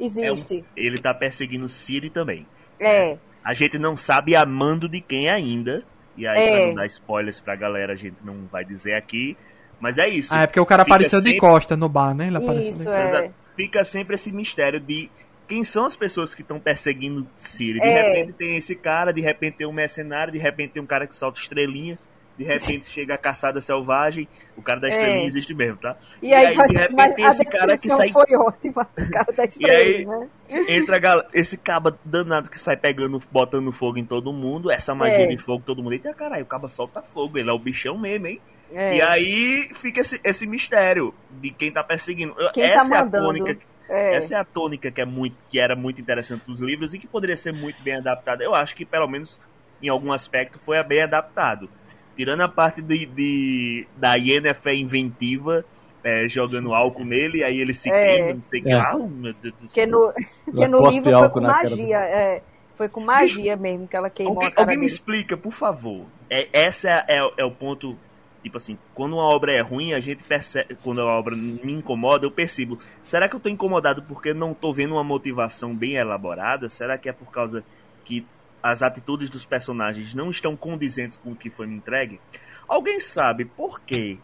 Existe. 0.00 0.64
Ele 0.76 0.98
tá 0.98 1.12
perseguindo 1.14 1.68
Siri 1.68 2.10
também. 2.10 2.46
É. 2.80 3.16
A 3.44 3.52
gente 3.54 3.78
não 3.78 3.96
sabe 3.96 4.34
a 4.34 4.44
mando 4.46 4.88
de 4.88 5.00
quem 5.00 5.28
ainda. 5.28 5.82
E 6.16 6.26
aí, 6.26 6.38
É. 6.38 6.56
pra 6.58 6.66
não 6.68 6.74
dar 6.76 6.86
spoilers 6.86 7.40
pra 7.40 7.54
galera, 7.56 7.92
a 7.92 7.96
gente 7.96 8.16
não 8.24 8.34
vai 8.50 8.64
dizer 8.64 8.94
aqui. 8.94 9.36
Mas 9.80 9.98
é 9.98 10.08
isso. 10.08 10.32
Ah, 10.34 10.42
é 10.42 10.46
porque 10.46 10.60
o 10.60 10.66
cara 10.66 10.84
Fica 10.84 10.94
apareceu 10.94 11.18
de 11.20 11.24
sempre- 11.30 11.40
costa 11.40 11.76
no 11.76 11.88
bar, 11.88 12.14
né? 12.14 12.28
Ele 12.28 12.36
apareceu 12.36 12.68
Isso, 12.70 12.82
de... 12.84 12.88
é. 12.88 13.30
Fica 13.56 13.84
sempre 13.84 14.14
esse 14.14 14.32
mistério 14.32 14.80
de 14.80 15.10
quem 15.52 15.64
são 15.64 15.84
as 15.84 15.94
pessoas 15.94 16.34
que 16.34 16.40
estão 16.40 16.58
perseguindo 16.58 17.26
Siri. 17.36 17.78
De 17.78 17.86
É. 17.86 18.02
repente 18.08 18.32
tem 18.32 18.56
esse 18.56 18.74
cara, 18.74 19.12
de 19.12 19.20
repente 19.20 19.58
tem 19.58 19.66
um 19.66 19.72
mercenário, 19.72 20.32
de 20.32 20.38
repente 20.38 20.72
tem 20.72 20.82
um 20.82 20.86
cara 20.86 21.06
que 21.06 21.14
solta 21.14 21.38
estrelinha. 21.38 21.98
De 22.38 22.44
repente 22.44 22.86
chega 22.88 23.12
a 23.14 23.18
caçada 23.18 23.60
selvagem, 23.60 24.26
o 24.56 24.62
cara 24.62 24.80
da 24.80 24.88
estrelinha 24.88 25.24
É. 25.24 25.26
existe 25.26 25.52
mesmo, 25.52 25.76
tá? 25.76 25.94
E 26.22 26.32
aí, 26.32 26.56
de 26.56 26.78
repente 26.78 27.14
tem 27.16 27.26
esse 27.26 27.44
cara 27.44 27.76
que 27.76 27.90
sai 27.90 28.08
foi 28.10 28.34
ótima. 28.36 28.88
O 28.96 29.10
cara 29.10 29.30
da 29.36 29.44
estrela, 29.44 29.76
aí- 29.84 30.06
né? 30.06 30.28
Entra 30.68 30.96
a 30.96 30.98
gal- 30.98 31.24
esse 31.34 31.58
caba 31.58 31.98
danado 32.02 32.48
que 32.50 32.58
sai 32.58 32.76
pegando, 32.78 33.22
botando 33.30 33.70
fogo 33.72 33.98
em 33.98 34.04
todo 34.06 34.32
mundo, 34.32 34.70
essa 34.70 34.94
magia 34.94 35.24
É. 35.24 35.26
de 35.26 35.36
fogo 35.36 35.62
todo 35.66 35.82
mundo. 35.82 35.92
Eita 35.92 36.14
caralho, 36.14 36.44
o 36.44 36.46
caba 36.46 36.68
solta 36.70 37.02
fogo, 37.02 37.36
ele 37.36 37.50
é 37.50 37.52
o 37.52 37.58
bichão 37.58 37.98
mesmo, 37.98 38.26
hein? 38.26 38.40
É. 38.72 38.96
E 38.96 39.02
aí 39.02 39.68
fica 39.74 40.00
esse, 40.00 40.18
esse 40.24 40.46
mistério 40.46 41.12
de 41.30 41.50
quem 41.50 41.70
tá 41.70 41.84
perseguindo. 41.84 42.34
Quem 42.54 42.64
essa 42.64 42.88
tá 42.88 42.96
é 42.96 42.98
a 43.00 43.04
mandando. 43.04 43.26
tônica, 43.26 43.58
É. 43.88 44.16
essa 44.16 44.34
é 44.34 44.38
a 44.38 44.44
tônica 44.44 44.90
que 44.90 45.00
é 45.00 45.04
muito, 45.04 45.36
que 45.50 45.58
era 45.60 45.74
muito 45.76 46.00
interessante 46.00 46.42
dos 46.46 46.60
livros 46.60 46.94
e 46.94 46.98
que 46.98 47.06
poderia 47.06 47.36
ser 47.36 47.52
muito 47.52 47.82
bem 47.82 47.96
adaptada. 47.96 48.42
Eu 48.42 48.54
acho 48.54 48.74
que 48.74 48.84
pelo 48.84 49.06
menos 49.08 49.40
em 49.82 49.88
algum 49.88 50.12
aspecto 50.12 50.58
foi 50.60 50.82
bem 50.84 51.02
adaptado. 51.02 51.68
Tirando 52.16 52.42
a 52.42 52.48
parte 52.48 52.80
de, 52.82 53.06
de 53.06 53.86
da 53.96 54.14
Yennefer 54.14 54.74
inventiva, 54.74 55.64
é, 56.04 56.28
jogando 56.28 56.74
álcool 56.74 57.04
nele, 57.04 57.42
aí 57.44 57.58
ele 57.58 57.72
se 57.74 57.88
É. 57.90 57.92
queima, 58.16 58.34
não 58.34 58.42
sei 58.42 58.60
o 58.60 58.62
que 58.64 58.70
É. 58.72 58.76
lá. 58.76 58.92
Deus 58.92 59.38
do 59.38 59.52
Porque 59.52 59.86
céu. 59.86 59.88
no, 59.88 60.12
porque 60.44 60.68
no 60.68 60.88
livro 60.88 61.18
foi 61.18 61.28
com 61.30 61.40
magia. 61.40 61.96
É, 61.98 62.42
foi 62.74 62.88
com 62.88 63.00
magia 63.00 63.56
mesmo 63.56 63.86
que 63.88 63.96
ela 63.96 64.10
queimou 64.10 64.34
Alguém, 64.34 64.48
a 64.48 64.50
cara 64.50 64.62
alguém 64.62 64.76
me 64.78 64.82
dele. 64.86 64.92
explica, 64.92 65.36
por 65.36 65.52
favor. 65.52 66.04
É, 66.30 66.48
essa 66.52 66.88
é, 66.90 67.04
é- 67.18 67.32
é 67.38 67.44
o 67.44 67.50
ponto. 67.50 67.96
Tipo 68.42 68.56
assim, 68.56 68.76
quando 68.94 69.12
uma 69.14 69.22
obra 69.22 69.52
é 69.52 69.60
ruim, 69.60 69.92
a 69.94 70.00
gente 70.00 70.22
percebe. 70.24 70.76
Quando 70.82 71.00
a 71.00 71.04
obra 71.06 71.36
me 71.36 71.72
incomoda, 71.72 72.26
eu 72.26 72.30
percebo. 72.30 72.78
Será 73.02 73.28
que 73.28 73.36
eu 73.36 73.40
tô 73.40 73.48
incomodado 73.48 74.02
porque 74.02 74.34
não 74.34 74.52
tô 74.52 74.72
vendo 74.72 74.94
uma 74.94 75.04
motivação 75.04 75.74
bem 75.74 75.94
elaborada? 75.94 76.68
Será 76.68 76.98
que 76.98 77.08
é 77.08 77.12
por 77.12 77.30
causa 77.30 77.64
que 78.04 78.26
as 78.62 78.82
atitudes 78.82 79.30
dos 79.30 79.44
personagens 79.44 80.12
não 80.14 80.30
estão 80.30 80.56
condizentes 80.56 81.18
com 81.18 81.30
o 81.32 81.36
que 81.36 81.50
foi 81.50 81.66
me 81.68 81.76
entregue? 81.76 82.20
Alguém 82.66 82.98
sabe 82.98 83.44
por 83.44 83.80
que 83.80 84.18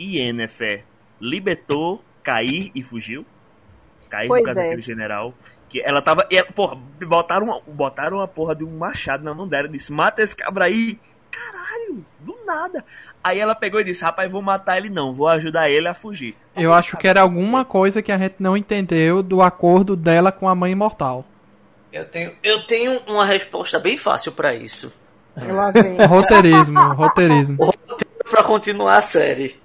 Yennefer 0.00 0.84
libertou 1.20 2.02
Cair 2.22 2.70
e 2.74 2.82
fugiu? 2.82 3.24
Cair 4.08 4.28
Pois 4.28 4.40
por 4.42 4.46
causa 4.46 4.60
é. 4.60 4.64
daquele 4.64 4.82
general. 4.82 5.34
Que 5.68 5.82
ela 5.82 6.00
tava. 6.00 6.26
E 6.30 6.36
ela, 6.38 6.50
porra, 6.52 6.76
botaram, 7.06 7.46
uma- 7.46 7.60
botaram 7.66 8.20
a 8.20 8.28
porra 8.28 8.54
de 8.54 8.64
um 8.64 8.78
machado 8.78 9.22
na 9.22 9.34
mão 9.34 9.46
dela 9.46 9.68
e 9.68 9.72
disse: 9.72 9.92
mata 9.92 10.22
esse 10.22 10.34
cabra 10.34 10.64
aí. 10.64 10.98
Caralho, 11.30 12.04
do 12.20 12.34
nada. 12.46 12.82
Aí 13.28 13.38
ela 13.40 13.54
pegou 13.54 13.78
e 13.80 13.84
disse: 13.84 14.02
rapaz, 14.02 14.30
vou 14.30 14.40
matar 14.40 14.78
ele 14.78 14.88
não, 14.88 15.12
vou 15.12 15.28
ajudar 15.28 15.68
ele 15.70 15.86
a 15.86 15.94
fugir. 15.94 16.34
Eu 16.56 16.72
acho 16.72 16.96
que 16.96 17.06
era 17.06 17.20
alguma 17.20 17.64
coisa 17.64 18.00
que 18.00 18.10
a 18.10 18.16
gente 18.18 18.36
não 18.38 18.56
entendeu 18.56 19.22
do 19.22 19.42
acordo 19.42 19.94
dela 19.94 20.32
com 20.32 20.48
a 20.48 20.54
mãe 20.54 20.72
imortal. 20.72 21.24
Eu 21.92 22.08
tenho, 22.08 22.32
eu 22.42 22.62
tenho 22.64 23.00
uma 23.06 23.24
resposta 23.24 23.78
bem 23.78 23.96
fácil 23.96 24.32
pra 24.32 24.54
isso. 24.54 24.92
Ela 25.36 25.70
vem. 25.72 25.96
Roteirismo, 26.06 26.80
roteirismo. 26.94 27.56
Pra 28.30 28.42
continuar 28.42 28.96
a 28.96 29.02
série. 29.02 29.56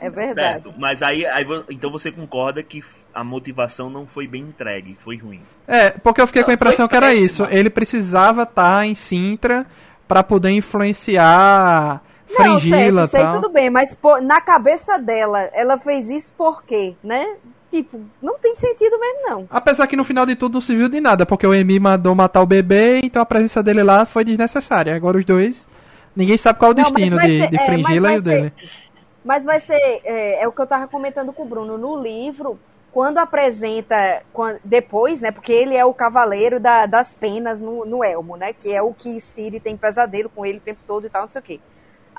É 0.00 0.08
verdade. 0.10 0.62
Certo, 0.62 0.74
mas 0.78 1.02
aí, 1.02 1.26
aí 1.26 1.44
então 1.70 1.90
você 1.90 2.12
concorda 2.12 2.62
que 2.62 2.80
a 3.12 3.24
motivação 3.24 3.90
não 3.90 4.06
foi 4.06 4.28
bem 4.28 4.42
entregue, 4.42 4.96
foi 5.04 5.16
ruim. 5.16 5.40
É, 5.66 5.90
porque 5.90 6.20
eu 6.20 6.26
fiquei 6.26 6.42
com 6.44 6.50
a 6.50 6.52
Não, 6.52 6.54
impressão 6.56 6.86
que 6.86 6.94
era 6.96 7.06
péssima. 7.08 7.26
isso. 7.26 7.44
Ele 7.50 7.68
precisava 7.68 8.42
estar 8.44 8.86
em 8.86 8.94
Sintra 8.94 9.66
pra 10.06 10.22
poder 10.22 10.50
influenciar 10.50 12.00
Não, 12.38 12.60
certo, 12.60 13.06
sei 13.06 13.20
tal. 13.20 13.34
tudo 13.36 13.48
bem, 13.50 13.70
mas 13.70 13.94
pô, 13.94 14.20
na 14.20 14.40
cabeça 14.40 14.98
dela, 14.98 15.40
ela 15.52 15.78
fez 15.78 16.08
isso 16.08 16.32
por 16.34 16.62
quê, 16.62 16.94
né? 17.02 17.36
Tipo, 17.70 18.00
não 18.22 18.38
tem 18.38 18.54
sentido 18.54 18.98
mesmo, 18.98 19.28
não. 19.28 19.46
Apesar 19.50 19.86
que 19.86 19.96
no 19.96 20.04
final 20.04 20.24
de 20.24 20.34
tudo 20.34 20.54
não 20.54 20.60
se 20.60 20.74
viu 20.74 20.88
de 20.88 21.00
nada, 21.00 21.26
porque 21.26 21.46
o 21.46 21.52
Emi 21.52 21.78
mandou 21.78 22.14
matar 22.14 22.40
o 22.40 22.46
bebê, 22.46 23.00
então 23.02 23.20
a 23.20 23.26
presença 23.26 23.62
dele 23.62 23.82
lá 23.82 24.06
foi 24.06 24.24
desnecessária. 24.24 24.94
Agora 24.96 25.18
os 25.18 25.24
dois, 25.24 25.66
ninguém 26.16 26.38
sabe 26.38 26.58
qual 26.58 26.70
é 26.70 26.74
o 26.74 26.76
Não, 26.76 26.84
destino 26.84 27.20
de, 27.20 27.38
ser- 27.38 27.50
de 27.50 27.56
é, 27.56 27.66
Fringila 27.66 28.12
e 28.12 28.18
o 28.18 28.22
dele. 28.22 28.52
Mas 29.24 29.44
vai 29.44 29.58
ser, 29.60 29.78
é, 30.04 30.42
é 30.42 30.48
o 30.48 30.52
que 30.52 30.60
eu 30.62 30.66
tava 30.66 30.88
comentando 30.88 31.32
com 31.32 31.42
o 31.42 31.46
Bruno, 31.46 31.76
no 31.76 32.00
livro, 32.00 32.58
quando 32.90 33.18
apresenta, 33.18 34.22
quan- 34.32 34.56
depois, 34.64 35.20
né, 35.20 35.30
porque 35.30 35.52
ele 35.52 35.76
é 35.76 35.84
o 35.84 35.92
cavaleiro 35.92 36.58
da- 36.58 36.86
das 36.86 37.14
penas 37.14 37.60
no, 37.60 37.84
no 37.84 38.02
Elmo, 38.02 38.36
né, 38.36 38.52
que 38.54 38.72
é 38.72 38.80
o 38.80 38.94
que 38.94 39.20
Siri 39.20 39.60
tem 39.60 39.76
pesadelo 39.76 40.30
com 40.30 40.46
ele 40.46 40.58
o 40.58 40.62
tempo 40.62 40.80
todo 40.86 41.06
e 41.06 41.10
tal, 41.10 41.22
não 41.22 41.30
sei 41.30 41.40
o 41.40 41.44
quê. 41.44 41.60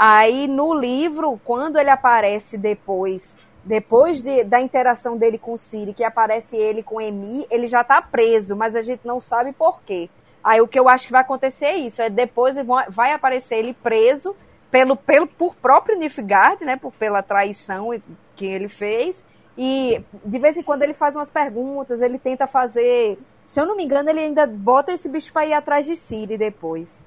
Aí 0.02 0.48
no 0.48 0.74
livro, 0.74 1.38
quando 1.44 1.78
ele 1.78 1.90
aparece 1.90 2.58
depois, 2.58 3.38
depois 3.66 4.24
de- 4.24 4.46
da 4.46 4.62
interação 4.62 5.18
dele 5.18 5.38
com 5.38 5.58
Siri, 5.58 5.94
que 5.94 6.06
aparece 6.06 6.56
ele 6.56 6.82
com 6.82 7.02
Emi, 7.02 7.46
ele 7.52 7.68
já 7.68 7.84
tá 7.84 8.02
preso, 8.02 8.56
mas 8.56 8.78
a 8.78 8.82
gente 8.82 9.06
não 9.06 9.20
sabe 9.20 9.52
por 9.52 9.82
quê. 9.82 10.10
Aí 10.42 10.62
o 10.62 10.68
que 10.70 10.80
eu 10.80 10.88
acho 10.88 11.06
que 11.08 11.12
vai 11.12 11.20
acontecer 11.20 11.66
é 11.66 11.76
isso, 11.76 12.02
é 12.02 12.10
depois 12.10 12.56
vai 12.88 13.12
aparecer 13.12 13.56
ele 13.58 13.74
preso 13.74 14.34
pelo, 14.72 14.96
pelo 14.96 15.28
por 15.28 15.54
próprio 15.56 15.98
Nilfgaard, 15.98 16.64
né, 16.64 16.78
por 16.78 16.94
pela 16.94 17.22
traição 17.22 17.90
que 18.38 18.46
ele 18.46 18.70
fez. 18.70 19.22
E 19.58 20.02
de 20.24 20.40
vez 20.40 20.56
em 20.58 20.64
quando 20.64 20.84
ele 20.84 20.94
faz 20.94 21.18
umas 21.18 21.30
perguntas, 21.30 22.02
ele 22.02 22.18
tenta 22.18 22.48
fazer, 22.48 23.20
se 23.46 23.60
eu 23.60 23.66
não 23.66 23.76
me 23.76 23.84
engano, 23.84 24.10
ele 24.10 24.22
ainda 24.22 24.48
bota 24.48 24.94
esse 24.94 25.10
bicho 25.10 25.34
pra 25.34 25.46
ir 25.46 25.52
atrás 25.52 25.86
de 25.86 25.98
Siri 25.98 26.38
depois. 26.38 26.98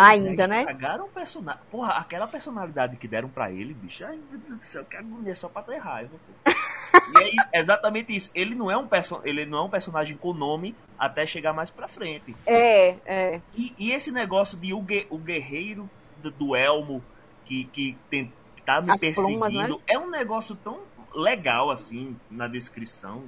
Ainda, 0.00 0.46
né? 0.46 0.64
Cagaram 0.64 1.06
o 1.06 1.08
personagem. 1.08 1.60
Porra, 1.70 1.92
aquela 1.94 2.26
personalidade 2.26 2.96
que 2.96 3.08
deram 3.08 3.28
pra 3.28 3.50
ele, 3.50 3.74
bicho. 3.74 4.04
Ai, 4.04 4.18
meu 4.30 4.38
Deus 4.40 4.58
do 4.60 4.64
céu, 4.64 4.84
que 4.84 4.96
agonia 4.96 5.34
só 5.36 5.48
pra 5.48 5.62
ter 5.62 5.78
raiva. 5.78 6.10
pô. 6.44 6.50
e 7.20 7.22
aí, 7.24 7.36
exatamente 7.54 8.14
isso. 8.14 8.30
Ele 8.34 8.54
não, 8.54 8.70
é 8.70 8.76
um 8.76 8.86
perso 8.86 9.20
ele 9.24 9.44
não 9.46 9.58
é 9.58 9.62
um 9.62 9.70
personagem 9.70 10.16
com 10.16 10.32
nome 10.32 10.74
até 10.98 11.26
chegar 11.26 11.52
mais 11.52 11.70
pra 11.70 11.88
frente. 11.88 12.34
É, 12.46 12.96
é. 13.06 13.40
E, 13.54 13.74
e 13.78 13.92
esse 13.92 14.10
negócio 14.12 14.56
de 14.58 14.72
o, 14.74 14.80
gue- 14.80 15.06
o 15.10 15.18
guerreiro 15.18 15.88
do, 16.22 16.30
do 16.30 16.56
Elmo 16.56 17.02
que, 17.44 17.64
que, 17.66 17.96
tem, 18.10 18.32
que 18.56 18.62
tá 18.62 18.80
me 18.80 18.90
As 18.92 19.00
perseguindo 19.00 19.38
plumas, 19.40 19.52
né? 19.70 19.76
é 19.86 19.98
um 19.98 20.10
negócio 20.10 20.56
tão 20.56 20.78
legal 21.14 21.70
assim 21.70 22.16
na 22.30 22.46
descrição 22.46 23.24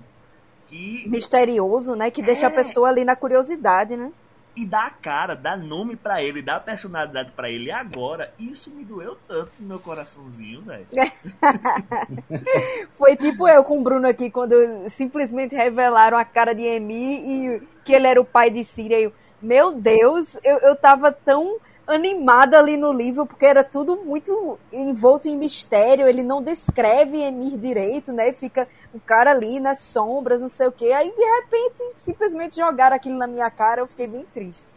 que 0.69 1.05
Misterioso, 1.09 1.95
né? 1.97 2.11
Que 2.11 2.23
deixa 2.23 2.47
a 2.47 2.51
É. 2.51 2.55
pessoa 2.55 2.89
ali 2.89 3.05
na 3.05 3.17
curiosidade, 3.17 3.97
né? 3.97 4.13
E 4.57 4.67
dá 4.67 4.87
a 4.87 4.91
cara, 4.91 5.35
dá 5.35 5.57
nome 5.57 5.97
pra 5.97 6.23
ele, 6.23 6.43
dá 6.43 6.59
personalidade 6.59 7.31
pra 7.33 7.51
ele. 7.51 7.71
Agora, 7.71 8.33
isso 8.39 8.71
me 8.71 8.85
doeu 8.85 9.17
tanto 9.27 9.51
no 9.59 9.69
meu 9.69 9.79
coraçãozinho, 9.79 10.63
velho. 10.63 10.87
Foi 12.93 13.17
tipo 13.17 13.49
eu 13.49 13.63
com 13.65 13.81
o 13.81 13.83
Bruno 13.83 14.09
aqui, 14.09 14.31
quando 14.31 14.55
simplesmente 14.89 15.55
revelaram 15.55 16.19
a 16.19 16.25
cara 16.25 16.55
de 16.55 16.63
Emi 16.63 17.57
e 17.57 17.63
que 17.85 17.93
ele 17.93 18.07
era 18.07 18.21
o 18.21 18.25
pai 18.25 18.51
de 18.51 18.65
Síria. 18.65 19.01
Eu, 19.01 19.13
meu 19.41 19.73
Deus, 19.73 20.37
eu, 20.45 20.59
eu 20.59 20.77
tava 20.77 21.13
tão 21.13 21.59
animada 21.87 22.59
ali 22.59 22.77
no 22.77 22.93
livro, 22.93 23.27
porque 23.27 23.47
era 23.47 23.65
tudo 23.65 23.97
muito 23.97 24.59
envolto 24.73 25.29
em 25.29 25.37
mistério, 25.37 26.07
ele 26.09 26.23
não 26.23 26.43
descreve 26.43 27.21
Emir 27.21 27.59
direito, 27.59 28.13
né? 28.13 28.33
Fica 28.33 28.69
o 28.93 29.01
cara 29.01 29.31
ali 29.33 29.59
nas 29.61 29.81
sombras, 29.81 30.41
não 30.41 30.49
sei 30.49 30.69
o 30.69 30.73
quê. 30.73 30.93
Aí, 30.93 31.13
de 31.15 31.25
repente, 31.25 31.93
simplesmente 32.01 32.57
jogaram 32.57 32.97
aquilo 32.97 33.19
na 33.19 33.27
minha 33.27 33.51
cara, 33.51 33.81
eu 33.83 33.87
fiquei 33.87 34.07
bem 34.07 34.25
triste. 34.33 34.75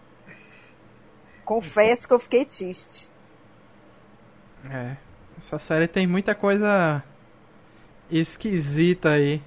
Confesso 1.46 2.08
que 2.08 2.14
eu 2.14 2.20
fiquei 2.20 2.44
triste. 2.46 3.10
É. 4.70 4.96
Essa 5.38 5.60
série 5.60 5.88
tem 5.88 6.08
muita 6.08 6.34
coisa 6.34 7.04
esquisita 8.10 9.10
aí. 9.12 9.42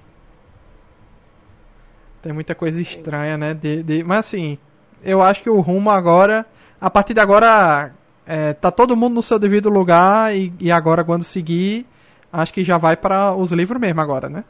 Tem 2.21 2.33
muita 2.33 2.55
coisa 2.55 2.81
estranha, 2.81 3.37
né? 3.37 3.53
De, 3.53 3.83
de- 3.83 4.03
Mas 4.03 4.19
assim, 4.19 4.57
eu 5.03 5.21
acho 5.21 5.41
que 5.41 5.49
o 5.49 5.59
rumo 5.61 5.89
agora. 5.89 6.45
A 6.79 6.89
partir 6.89 7.13
de 7.13 7.19
agora. 7.19 7.91
é, 8.25 8.53
tá 8.53 8.69
todo 8.71 8.95
mundo 8.95 9.15
no 9.15 9.23
seu 9.23 9.39
devido 9.39 9.69
lugar. 9.69 10.35
E, 10.35 10.53
e 10.59 10.71
agora, 10.71 11.03
quando 11.03 11.23
seguir. 11.23 11.85
Acho 12.31 12.53
que 12.53 12.63
já 12.63 12.77
vai 12.77 12.95
para 12.97 13.33
os 13.33 13.51
livros 13.51 13.79
mesmo 13.79 14.01
agora, 14.01 14.29
né? 14.29 14.43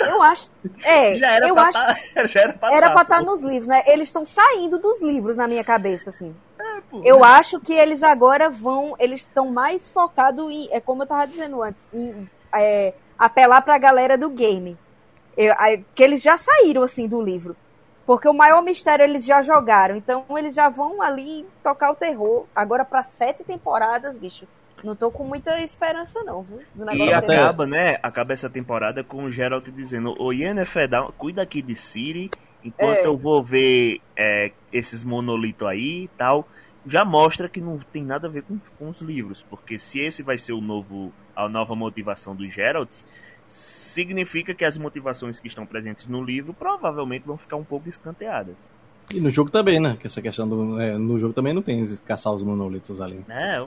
Eu 0.00 0.22
acho. 0.22 0.50
É, 0.82 1.14
Já 1.16 1.34
era 1.36 1.48
eu 1.48 1.54
pra 1.54 1.64
acho. 1.64 1.72
tá, 1.78 1.96
já 2.26 2.40
era 2.40 2.52
pra 2.54 2.74
Era 2.74 2.94
tá, 2.94 3.02
estar 3.02 3.18
pô. 3.20 3.26
nos 3.26 3.42
livros, 3.42 3.66
né? 3.68 3.82
Eles 3.86 4.08
estão 4.08 4.24
saindo 4.24 4.78
dos 4.78 5.00
livros 5.02 5.36
na 5.36 5.46
minha 5.46 5.62
cabeça, 5.62 6.10
assim. 6.10 6.34
pô. 6.90 7.00
Eu 7.04 7.22
acho 7.22 7.60
que 7.60 7.72
eles 7.74 8.02
agora 8.02 8.48
vão. 8.50 8.96
Eles 8.98 9.20
estão 9.20 9.50
mais 9.52 9.88
focados 9.90 10.50
em. 10.50 10.68
É 10.72 10.80
como 10.80 11.02
eu 11.02 11.06
tava 11.06 11.26
dizendo 11.26 11.62
antes, 11.62 11.86
em 11.92 12.28
é, 12.52 12.94
apelar 13.18 13.62
pra 13.62 13.78
galera 13.78 14.16
do 14.18 14.30
game. 14.30 14.76
Eu- 15.36 15.54
que 15.94 16.02
eles 16.02 16.20
já 16.22 16.36
saíram, 16.36 16.82
assim, 16.82 17.06
do 17.06 17.22
livro. 17.22 17.54
Porque 18.08 18.26
o 18.26 18.32
maior 18.32 18.62
mistério 18.62 19.04
eles 19.04 19.26
já 19.26 19.42
jogaram. 19.42 19.94
Então 19.94 20.24
eles 20.38 20.54
já 20.54 20.70
vão 20.70 21.02
ali 21.02 21.44
tocar 21.62 21.90
o 21.90 21.94
terror. 21.94 22.46
Agora 22.56 22.82
pra 22.82 23.02
sete 23.02 23.44
temporadas, 23.44 24.16
bicho. 24.16 24.48
Não 24.82 24.96
tô 24.96 25.10
com 25.10 25.24
muita 25.24 25.60
esperança, 25.60 26.24
não, 26.24 26.42
viu? 26.42 26.62
E 26.94 27.12
acaba, 27.12 27.66
né? 27.66 27.98
Acaba 28.02 28.32
essa 28.32 28.48
temporada 28.48 29.04
com 29.04 29.24
o 29.24 29.30
Geralt 29.30 29.68
dizendo: 29.68 30.14
Ô 30.18 30.32
Yennefer, 30.32 30.88
cuida 31.18 31.42
aqui 31.42 31.60
de 31.60 31.76
Siri, 31.76 32.30
enquanto 32.64 32.96
É. 32.96 33.06
eu 33.06 33.14
vou 33.14 33.42
ver 33.42 34.00
é, 34.16 34.52
esses 34.72 35.04
monolitos 35.04 35.68
aí 35.68 36.04
e 36.04 36.10
tal. 36.16 36.48
Já 36.86 37.04
mostra 37.04 37.46
que 37.46 37.60
não 37.60 37.76
tem 37.78 38.02
nada 38.02 38.26
a 38.26 38.30
ver 38.30 38.42
com, 38.42 38.58
com 38.78 38.88
os 38.88 39.02
livros, 39.02 39.44
porque 39.50 39.78
se 39.78 40.00
esse 40.00 40.22
vai 40.22 40.38
ser 40.38 40.54
o 40.54 40.62
novo, 40.62 41.12
a 41.36 41.46
nova 41.46 41.74
motivação 41.76 42.34
do 42.34 42.48
Geralt, 42.48 42.88
significa 43.98 44.54
que 44.54 44.64
as 44.64 44.78
motivações 44.78 45.40
que 45.40 45.48
estão 45.48 45.66
presentes 45.66 46.06
no 46.06 46.22
livro 46.22 46.54
provavelmente 46.54 47.24
vão 47.26 47.36
ficar 47.36 47.56
um 47.56 47.64
pouco 47.64 47.88
escanteadas. 47.88 48.54
E 49.12 49.20
no 49.20 49.28
jogo 49.30 49.50
também, 49.50 49.80
né? 49.80 49.96
Que 49.98 50.06
essa 50.06 50.22
questão 50.22 50.46
do. 50.48 50.80
é, 50.80 50.96
no 50.96 51.18
jogo 51.18 51.32
também 51.34 51.52
não 51.52 51.62
tem 51.62 51.84
caçar 52.06 52.32
os 52.32 52.42
monolitos 52.42 53.00
ali. 53.00 53.20
Né? 53.26 53.66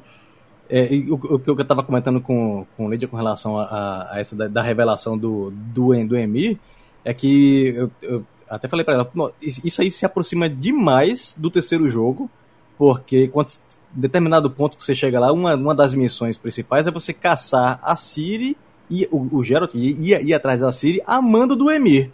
É, 0.69 0.93
e 0.93 1.11
o, 1.11 1.15
o 1.15 1.39
que 1.39 1.49
eu 1.49 1.65
tava 1.65 1.83
comentando 1.83 2.21
com, 2.21 2.65
com 2.77 2.85
o 2.85 2.89
Lídia 2.89 3.07
com 3.07 3.17
relação 3.17 3.57
a, 3.59 4.11
a- 4.13 4.19
essa 4.19 4.35
da, 4.35 4.47
da 4.47 4.61
revelação 4.61 5.17
do, 5.17 5.51
do, 5.51 5.91
do 6.05 6.15
Emir 6.15 6.57
é 7.03 7.13
que 7.13 7.73
eu, 7.75 7.91
eu 8.01 8.25
até 8.49 8.67
falei 8.69 8.85
pra 8.85 8.93
ela, 8.93 9.09
"Nó, 9.13 9.31
isso 9.41 9.81
aí 9.81 9.91
se 9.91 10.05
aproxima 10.05 10.47
demais 10.47 11.35
do 11.37 11.49
terceiro 11.49 11.89
jogo, 11.89 12.29
porque 12.77 13.27
quando 13.27 13.49
determinado 13.91 14.49
ponto 14.49 14.77
que 14.77 14.83
você 14.83 14.95
chega 14.95 15.19
lá, 15.19 15.33
uma, 15.33 15.55
uma 15.55 15.75
das 15.75 15.93
missões 15.93 16.37
principais 16.37 16.87
é 16.87 16.91
você 16.91 17.11
caçar 17.11 17.79
a 17.83 17.95
Ciri 17.97 18.55
e 18.91 19.07
o, 19.11 19.37
o 19.37 19.43
Geralt 19.43 19.73
ir, 19.75 19.99
ir, 19.99 20.27
ir 20.27 20.33
atrás 20.35 20.61
da 20.61 20.71
Ciri 20.71 21.01
a 21.07 21.21
mando 21.21 21.55
do 21.55 21.71
Emir. 21.71 22.11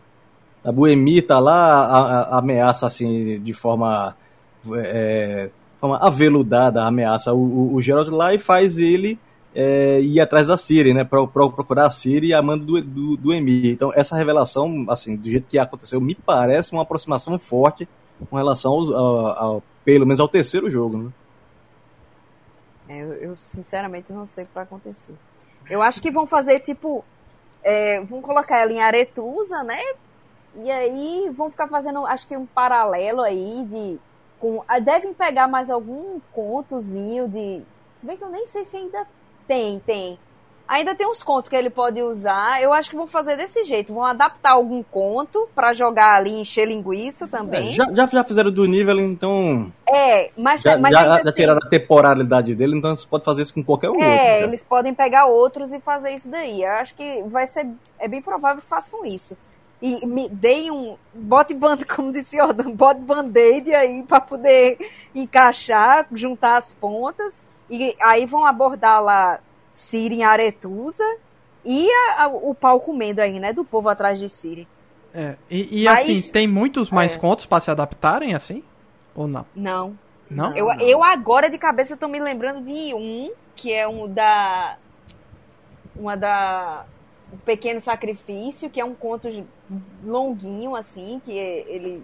O 0.64 0.88
Emir 0.88 1.26
tá 1.28 1.40
lá, 1.40 1.86
a, 1.86 2.00
a- 2.36 2.40
ameaça 2.40 2.88
assim 2.88 3.40
de 3.42 3.54
forma 3.54 4.16
é, 4.76 5.50
forma 5.80 5.98
aveludada 5.98 6.84
ameaça 6.86 7.34
o, 7.34 7.38
o, 7.40 7.76
o 7.76 7.82
Geralt 7.82 8.10
lá 8.10 8.34
e 8.34 8.40
faz 8.40 8.78
ele 8.78 9.20
é, 9.56 10.00
ir 10.02 10.20
atrás 10.20 10.48
da 10.48 10.58
Ciri, 10.58 10.94
né? 10.94 11.04
Pra, 11.04 11.26
pra 11.28 11.50
procurar 11.50 11.88
a 11.88 11.90
Ciri 11.90 12.34
a 12.34 12.42
mando 12.42 12.66
do, 12.66 12.82
do, 12.82 13.18
do 13.18 13.34
Emir. 13.34 13.68
Então, 13.72 13.92
essa 13.96 14.16
revelação, 14.16 14.86
assim, 14.90 15.16
do 15.16 15.30
jeito 15.30 15.48
que 15.48 15.58
aconteceu, 15.58 16.00
me 16.02 16.16
parece 16.16 16.74
uma 16.74 16.84
aproximação 16.84 17.38
forte 17.40 17.88
com 18.30 18.36
relação 18.38 18.72
ao, 18.74 19.28
ao- 19.28 19.64
pelo 19.86 20.06
menos 20.06 20.20
ao 20.20 20.28
terceiro 20.28 20.70
jogo, 20.70 20.98
né? 20.98 21.12
É, 22.88 23.00
eu, 23.02 23.14
eu, 23.14 23.38
sinceramente 23.38 24.12
não 24.14 24.26
sei 24.26 24.44
o 24.46 24.48
que 24.48 24.54
vai 24.54 24.64
acontecer. 24.64 25.14
Eu 25.70 25.82
acho 25.82 26.02
que 26.02 26.12
vão 26.12 26.26
fazer 26.26 26.60
tipo. 26.60 27.04
é, 27.64 28.02
vão 28.02 28.22
colocar 28.22 28.60
ela 28.60 28.72
em 28.72 28.82
Aretusa, 28.82 29.64
né? 29.64 29.82
E 30.56 30.72
aí 30.72 31.30
vão 31.32 31.50
ficar 31.50 31.68
fazendo, 31.68 32.06
acho 32.06 32.28
que 32.28 32.36
um 32.36 32.46
paralelo 32.46 33.22
aí 33.22 33.66
de. 33.66 34.00
Com, 34.40 34.64
ah, 34.68 34.80
devem 34.80 35.14
pegar 35.14 35.48
mais 35.48 35.70
algum 35.70 36.20
contozinho 36.32 37.28
de. 37.28 37.64
Se 37.96 38.06
bem 38.06 38.18
que 38.18 38.24
eu 38.24 38.30
nem 38.30 38.46
sei 38.46 38.64
se 38.64 38.78
ainda 38.78 39.08
tem, 39.48 39.80
tem. 39.80 40.20
Ainda 40.68 40.94
tem 40.94 41.08
uns 41.08 41.24
contos 41.24 41.50
que 41.50 41.56
ele 41.56 41.70
pode 41.70 42.02
usar. 42.02 42.62
Eu 42.62 42.74
acho 42.74 42.90
que 42.90 42.96
vão 42.96 43.08
fazer 43.08 43.38
desse 43.38 43.64
jeito. 43.64 43.94
Vão 43.94 44.04
adaptar 44.04 44.52
algum 44.52 44.84
conto 44.84 45.48
pra 45.56 45.72
jogar 45.72 46.16
ali, 46.16 46.42
encher 46.42 46.68
linguiça 46.68 47.26
também. 47.26 47.70
É, 47.70 47.72
já, 47.72 47.86
já, 47.94 48.06
já 48.06 48.24
fizeram 48.24 48.52
do 48.52 48.66
nível, 48.66 49.00
então. 49.00 49.72
É, 49.88 50.30
mas, 50.38 50.62
Já, 50.62 50.78
mas 50.78 50.92
já, 50.92 51.24
já 51.24 51.32
tiraram 51.32 51.60
a 51.64 51.70
temporalidade 51.70 52.54
dele, 52.54 52.78
então 52.78 52.96
você 52.96 53.08
pode 53.08 53.24
fazer 53.24 53.44
isso 53.44 53.54
com 53.54 53.64
qualquer 53.64 53.88
um 53.88 53.94
outro. 53.94 54.04
É, 54.04 54.42
né? 54.42 54.44
eles 54.44 54.64
podem 54.64 54.94
pegar 54.94 55.26
outros 55.28 55.72
e 55.72 55.80
fazer 55.80 56.12
isso 56.12 56.28
daí. 56.28 56.62
Eu 56.62 56.72
acho 56.72 56.94
que 56.96 57.24
vai 57.28 57.48
ser. 57.48 57.66
É 57.98 58.10
bem 58.10 58.22
provável 58.22 58.62
que 58.62 58.68
façam 58.68 59.06
isso. 59.06 59.38
E 59.82 60.06
me 60.06 60.28
deem 60.28 60.70
um. 60.70 60.98
Bote 61.14 61.54
band, 61.54 61.78
como 61.88 62.12
disse 62.12 62.36
Jordan, 62.36 62.72
bote 62.72 63.00
band-aid 63.02 63.74
aí 63.74 64.04
pra 64.04 64.20
poder 64.20 64.78
encaixar, 65.16 66.08
juntar 66.12 66.58
as 66.58 66.74
pontas. 66.74 67.42
E 67.70 67.96
aí 68.02 68.26
vão 68.26 68.46
abordar 68.46 69.02
lá 69.02 69.40
Ciri 69.78 70.16
em 70.16 70.24
Aretusa 70.24 71.04
e 71.64 71.88
a- 71.92 72.24
a- 72.24 72.28
o 72.30 72.56
pau 72.56 72.80
comendo 72.80 73.22
aí, 73.22 73.40
né? 73.40 73.54
Do 73.54 73.64
povo 73.64 73.88
atrás 73.90 74.18
de 74.20 74.28
Ciri. 74.28 74.68
É, 75.14 75.36
e, 75.50 75.82
e 75.82 75.86
Mas- 75.86 76.00
assim, 76.02 76.22
tem 76.32 76.48
muitos 76.48 76.90
mais 76.90 77.16
É. 77.16 77.20
contos 77.20 77.46
pra 77.46 77.60
se 77.60 77.70
adaptarem, 77.70 78.34
assim? 78.34 78.64
Ou 79.14 79.28
não? 79.28 79.46
Não. 79.56 79.96
Não? 80.30 80.56
Eu, 80.58 80.68
eu 80.82 81.04
agora 81.04 81.48
de 81.48 81.60
cabeça 81.60 81.96
tô 81.96 82.08
me 82.08 82.20
lembrando 82.20 82.62
de 82.66 82.94
um, 82.96 83.32
que 83.56 83.72
é 83.72 83.88
um 83.88 84.08
da. 84.12 84.78
Uma 85.96 86.18
da. 86.18 86.86
O 87.32 87.38
Pequeno 87.38 87.80
Sacrifício, 87.80 88.70
que 88.72 88.80
é 88.82 88.86
um 88.86 88.96
conto 88.96 89.28
longuinho, 90.04 90.76
assim, 90.76 91.22
que 91.24 91.32
ele. 91.32 92.04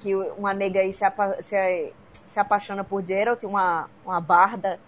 Que 0.00 0.14
uma 0.14 0.52
nega 0.52 0.80
aí 0.80 0.92
se, 0.92 1.04
apa- 1.04 1.40
se, 1.42 1.92
se 2.10 2.38
apaixona 2.38 2.84
por 2.84 3.02
Geralt, 3.04 3.42
uma, 3.44 3.88
uma 4.04 4.20
barda. 4.20 4.78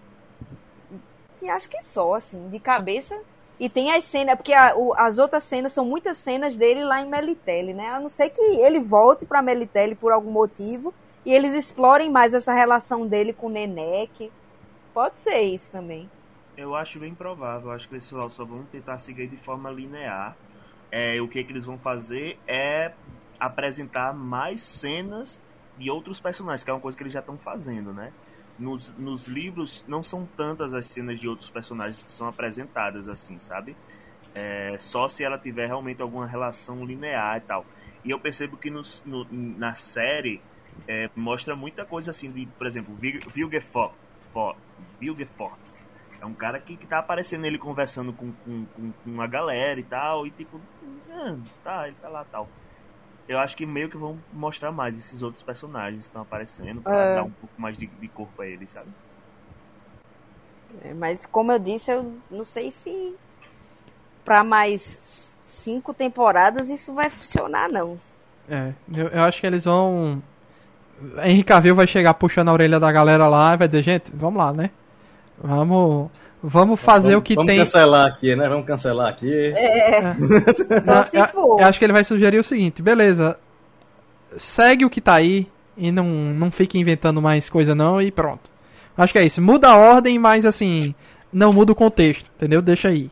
E 1.41 1.49
acho 1.49 1.69
que 1.69 1.81
só, 1.81 2.13
assim, 2.15 2.49
de 2.49 2.59
cabeça. 2.59 3.19
E 3.59 3.69
tem 3.69 3.91
as 3.91 4.05
cenas, 4.05 4.35
porque 4.35 4.53
a- 4.53 4.73
o- 4.75 4.93
as 4.95 5.17
outras 5.17 5.43
cenas 5.43 5.73
são 5.73 5.85
muitas 5.85 6.17
cenas 6.17 6.57
dele 6.57 6.83
lá 6.83 7.01
em 7.01 7.09
Melitele, 7.09 7.73
né? 7.73 7.89
A 7.89 7.99
não 7.99 8.07
ser 8.09 8.29
que 8.29 8.41
ele 8.41 8.79
volte 8.79 9.25
pra 9.25 9.41
Melitele 9.41 9.95
por 9.95 10.11
algum 10.13 10.31
motivo 10.31 10.93
e 11.25 11.33
eles 11.33 11.53
explorem 11.53 12.09
mais 12.09 12.33
essa 12.33 12.53
relação 12.53 13.05
dele 13.05 13.33
com 13.33 13.47
o 13.47 13.49
Nenek. 13.49 14.31
Pode 14.93 15.19
ser 15.19 15.41
isso 15.41 15.71
também. 15.71 16.09
Eu 16.55 16.73
acho 16.75 16.99
bem 16.99 17.13
provável. 17.13 17.71
Acho 17.71 17.87
que 17.87 17.95
eles 17.95 18.05
só, 18.05 18.27
vão 18.45 18.63
tentar 18.71 18.97
seguir 18.97 19.27
de 19.27 19.37
forma 19.37 19.69
linear. 19.69 20.35
É, 20.91 21.21
o 21.21 21.27
que, 21.27 21.43
que 21.43 21.51
eles 21.51 21.65
vão 21.65 21.77
fazer 21.77 22.37
é 22.47 22.93
apresentar 23.39 24.13
mais 24.13 24.61
cenas 24.61 25.39
de 25.77 25.89
outros 25.89 26.19
personagens, 26.19 26.63
que 26.63 26.69
é 26.69 26.73
uma 26.73 26.79
coisa 26.81 26.97
que 26.97 27.03
eles 27.03 27.13
já 27.13 27.19
estão 27.19 27.37
fazendo, 27.37 27.93
né? 27.93 28.11
Nos, 28.59 28.89
nos 28.97 29.25
livros 29.25 29.85
não 29.87 30.03
são 30.03 30.27
tantas 30.35 30.73
as 30.73 30.85
cenas 30.85 31.19
de 31.19 31.27
outros 31.27 31.49
personagens 31.49 32.03
que 32.03 32.11
são 32.11 32.27
apresentadas 32.27 33.07
assim, 33.07 33.39
sabe? 33.39 33.75
É, 34.35 34.75
só 34.79 35.07
se 35.07 35.23
ela 35.23 35.37
tiver 35.37 35.67
realmente 35.67 36.01
alguma 36.01 36.27
relação 36.27 36.85
linear 36.85 37.37
e 37.37 37.41
tal. 37.41 37.65
E 38.03 38.11
eu 38.11 38.19
percebo 38.19 38.57
que 38.57 38.69
nos- 38.69 39.01
no- 39.05 39.25
na 39.31 39.73
série 39.75 40.41
é, 40.87 41.09
mostra 41.15 41.55
muita 41.55 41.83
coisa 41.85 42.11
assim 42.11 42.31
de, 42.31 42.45
por 42.57 42.65
exemplo, 42.67 42.93
Vil- 42.95 43.21
Vilgefortz. 43.33 43.95
For- 44.31 44.55
Vilgefortz. 44.99 45.77
É 46.21 46.25
um 46.25 46.33
cara 46.33 46.59
que, 46.59 46.75
que 46.77 46.85
tá 46.85 46.99
aparecendo 46.99 47.45
ele 47.45 47.57
conversando 47.57 48.11
com, 48.13 48.31
com, 48.31 48.65
com, 48.65 48.91
com 48.91 49.21
a 49.21 49.27
galera 49.27 49.79
e 49.79 49.83
tal, 49.83 50.27
e 50.27 50.31
tipo, 50.31 50.59
ah, 51.11 51.35
tá, 51.63 51.87
ele 51.87 51.95
tá 52.01 52.09
lá 52.09 52.25
tal. 52.25 52.47
Eu 53.29 53.37
acho 53.37 53.55
que 53.55 53.63
meio 53.65 53.89
que 53.89 53.95
vão 53.95 54.17
mostrar 54.33 54.71
mais 54.71 54.97
esses 54.97 55.21
outros 55.21 55.43
personagens 55.43 55.99
que 56.01 56.09
estão 56.09 56.23
aparecendo 56.23 56.81
pra 56.81 56.97
É. 56.97 57.15
dar 57.15 57.23
um 57.23 57.29
pouco 57.29 57.61
mais 57.61 57.77
de, 57.77 57.85
de 57.85 58.07
corpo 58.07 58.41
a 58.41 58.47
eles, 58.47 58.71
sabe? 58.71 58.89
É, 60.83 60.93
Mas 60.95 61.27
como 61.27 61.51
eu 61.51 61.59
disse, 61.59 61.91
eu 61.91 62.11
não 62.29 62.43
sei 62.43 62.71
se 62.71 63.15
para 64.25 64.43
mais 64.43 65.35
cinco 65.43 65.93
temporadas 65.93 66.69
isso 66.69 66.93
vai 66.93 67.09
funcionar, 67.09 67.69
não. 67.69 67.99
É, 68.49 68.73
eu, 68.91 69.07
eu 69.09 69.23
acho 69.23 69.39
que 69.39 69.45
eles 69.47 69.63
vão. 69.63 70.21
Henry 71.23 71.43
Cavill 71.43 71.75
vai 71.75 71.87
chegar 71.87 72.13
puxando 72.15 72.49
a 72.49 72.53
orelha 72.53 72.79
da 72.79 72.91
galera 72.91 73.27
lá 73.27 73.53
e 73.53 73.57
vai 73.57 73.67
dizer, 73.67 73.83
gente, 73.83 74.11
vamos 74.13 74.37
lá, 74.39 74.51
né? 74.51 74.71
Vamos, 75.37 76.09
vamos 76.41 76.79
fazer 76.79 77.09
vamos, 77.09 77.19
o 77.21 77.23
que 77.23 77.35
vamos 77.35 77.49
tem. 77.49 77.59
cancelar 77.59 78.07
aqui, 78.07 78.35
né? 78.35 78.47
Vamos 78.49 78.65
cancelar 78.65 79.07
aqui. 79.09 79.53
Só 80.83 80.95
Não, 80.95 81.03
se 81.03 81.17
eu, 81.17 81.27
for. 81.27 81.59
eu 81.61 81.65
acho 81.65 81.79
que 81.79 81.85
ele 81.85 81.93
vai 81.93 82.03
sugerir 82.03 82.37
o 82.39 82.43
seguinte, 82.43 82.81
beleza. 82.81 83.37
Segue 84.37 84.85
o 84.85 84.89
que 84.89 85.01
tá 85.01 85.15
aí 85.15 85.47
e 85.75 85.91
não, 85.91 86.05
não 86.05 86.51
fique 86.51 86.77
inventando 86.77 87.21
mais 87.21 87.49
coisa 87.49 87.73
não 87.73 88.01
e 88.01 88.11
pronto. 88.11 88.49
Acho 88.97 89.13
que 89.13 89.19
é 89.19 89.25
isso. 89.25 89.41
Muda 89.41 89.69
a 89.69 89.77
ordem, 89.77 90.19
mas 90.19 90.45
assim, 90.45 90.93
não 91.31 91.51
muda 91.53 91.71
o 91.71 91.75
contexto, 91.75 92.29
entendeu? 92.35 92.61
Deixa 92.61 92.89
aí. 92.89 93.09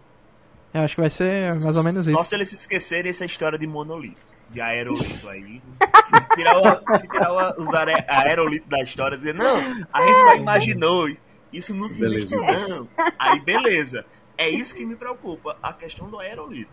Eu 0.74 0.82
acho 0.82 0.95
que 0.95 1.02
vai 1.02 1.10
ser 1.10 1.56
mais 1.62 1.78
ou 1.78 1.84
menos 1.84 2.06
Só 2.06 2.12
isso. 2.12 2.26
se 2.26 2.36
eles 2.36 2.49
se 2.49 2.56
esquecerem 2.56 3.10
essa 3.10 3.26
história 3.26 3.58
de 3.58 3.66
monolito, 3.66 4.20
de 4.49 4.62
aerolito 4.62 5.28
aí. 5.30 5.62
Se 5.82 6.36
tirar, 6.36 6.58
o, 6.60 6.99
tirar 6.99 7.32
o- 7.58 7.62
os 7.64 7.74
are- 7.74 8.06
aerolito 8.08 8.70
da 8.70 8.84
história, 8.84 9.18
dizer, 9.18 9.34
não, 9.34 9.58
a 9.91 10.02
gente 10.02 10.24
só 10.24 10.36
imaginou, 10.36 11.08
isso 11.52 11.74
não 11.74 11.88
existe 11.88 12.36
Beleza. 12.36 12.76
não. 12.76 12.88
Aí 13.19 13.40
beleza. 13.40 14.06
É 14.38 14.49
isso 14.49 14.76
que 14.76 14.86
me 14.86 14.95
preocupa, 14.95 15.57
a 15.61 15.74
questão 15.74 16.10
do 16.10 16.19
aerolito. 16.19 16.72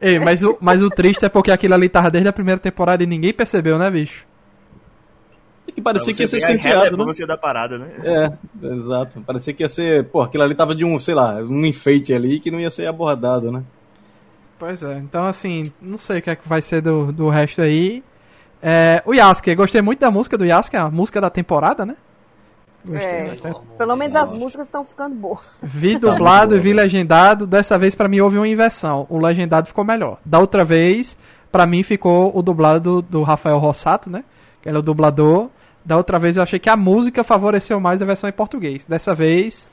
Ei, 0.00 0.18
mas 0.18 0.42
o, 0.42 0.58
mas 0.60 0.82
o 0.82 0.90
triste 0.90 1.24
é 1.24 1.28
porque 1.28 1.50
aquilo 1.50 1.74
ali 1.74 1.88
tava 1.88 2.10
desde 2.10 2.28
a 2.28 2.32
primeira 2.32 2.60
temporada 2.60 3.02
e 3.02 3.06
ninguém 3.06 3.32
percebeu, 3.32 3.78
né, 3.78 3.90
bicho? 3.90 4.26
E 5.66 5.72
que 5.72 5.80
parecia 5.80 6.14
que 6.14 6.22
ia 6.22 6.28
ser 6.28 6.36
escanteado, 6.36 6.96
né? 6.96 7.26
da 7.26 7.36
parada, 7.36 7.78
né? 7.78 7.90
É, 8.04 8.66
exato. 8.74 9.20
Parecia 9.22 9.52
que 9.52 9.62
ia 9.64 9.68
ser. 9.68 10.04
Pô, 10.04 10.20
aquilo 10.22 10.44
ali 10.44 10.54
tava 10.54 10.74
de 10.74 10.84
um, 10.84 11.00
sei 11.00 11.14
lá, 11.14 11.36
um 11.36 11.64
enfeite 11.64 12.12
ali 12.12 12.38
que 12.38 12.50
não 12.50 12.60
ia 12.60 12.70
ser 12.70 12.86
abordado, 12.86 13.50
né? 13.50 13.64
Pois 14.58 14.82
é, 14.82 14.96
então 14.98 15.26
assim, 15.26 15.64
não 15.82 15.98
sei 15.98 16.18
o 16.18 16.22
que 16.22 16.30
é 16.30 16.36
que 16.36 16.48
vai 16.48 16.62
ser 16.62 16.80
do, 16.80 17.12
do 17.12 17.28
resto 17.28 17.60
aí. 17.60 18.02
É, 18.62 19.02
o 19.04 19.12
Yasuke, 19.12 19.54
gostei 19.54 19.82
muito 19.82 20.00
da 20.00 20.10
música 20.10 20.38
do 20.38 20.46
Yasuke, 20.46 20.76
a 20.76 20.90
música 20.90 21.20
da 21.20 21.28
temporada, 21.28 21.84
né? 21.84 21.96
Gostei. 22.86 23.08
É. 23.08 23.24
bastante. 23.28 23.60
Pelo 23.78 23.96
menos 23.96 24.16
as 24.16 24.32
músicas 24.32 24.66
estão 24.66 24.84
ficando 24.84 25.14
boas. 25.14 25.40
Vi 25.62 25.98
dublado 25.98 26.56
e 26.56 26.60
vi 26.60 26.72
legendado. 26.72 27.46
Dessa 27.46 27.78
vez 27.78 27.94
pra 27.94 28.08
mim 28.08 28.20
houve 28.20 28.36
uma 28.38 28.48
inversão. 28.48 29.06
O 29.08 29.18
legendado 29.18 29.66
ficou 29.68 29.84
melhor. 29.84 30.18
Da 30.24 30.38
outra 30.38 30.64
vez, 30.64 31.16
pra 31.50 31.66
mim 31.66 31.82
ficou 31.82 32.36
o 32.36 32.42
dublado 32.42 33.02
do, 33.02 33.02
do 33.02 33.22
Rafael 33.22 33.58
Rossato, 33.58 34.08
né? 34.10 34.24
Que 34.62 34.68
ele 34.68 34.76
é 34.76 34.80
o 34.80 34.82
dublador. 34.82 35.48
Da 35.84 35.96
outra 35.96 36.18
vez 36.18 36.36
eu 36.36 36.42
achei 36.42 36.58
que 36.58 36.68
a 36.68 36.76
música 36.76 37.22
favoreceu 37.22 37.78
mais 37.78 38.02
a 38.02 38.04
versão 38.04 38.28
em 38.28 38.32
português. 38.32 38.84
Dessa 38.86 39.14
vez, 39.14 39.66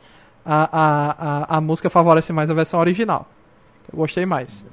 a, 0.46 0.70
a, 0.72 1.56
a, 1.56 1.58
a 1.58 1.62
música 1.62 1.90
favorece 1.90 2.32
mais 2.32 2.50
a 2.50 2.54
versão 2.54 2.80
original. 2.80 3.28
Eu 3.92 3.98
gostei 3.98 4.26
mais. 4.26 4.64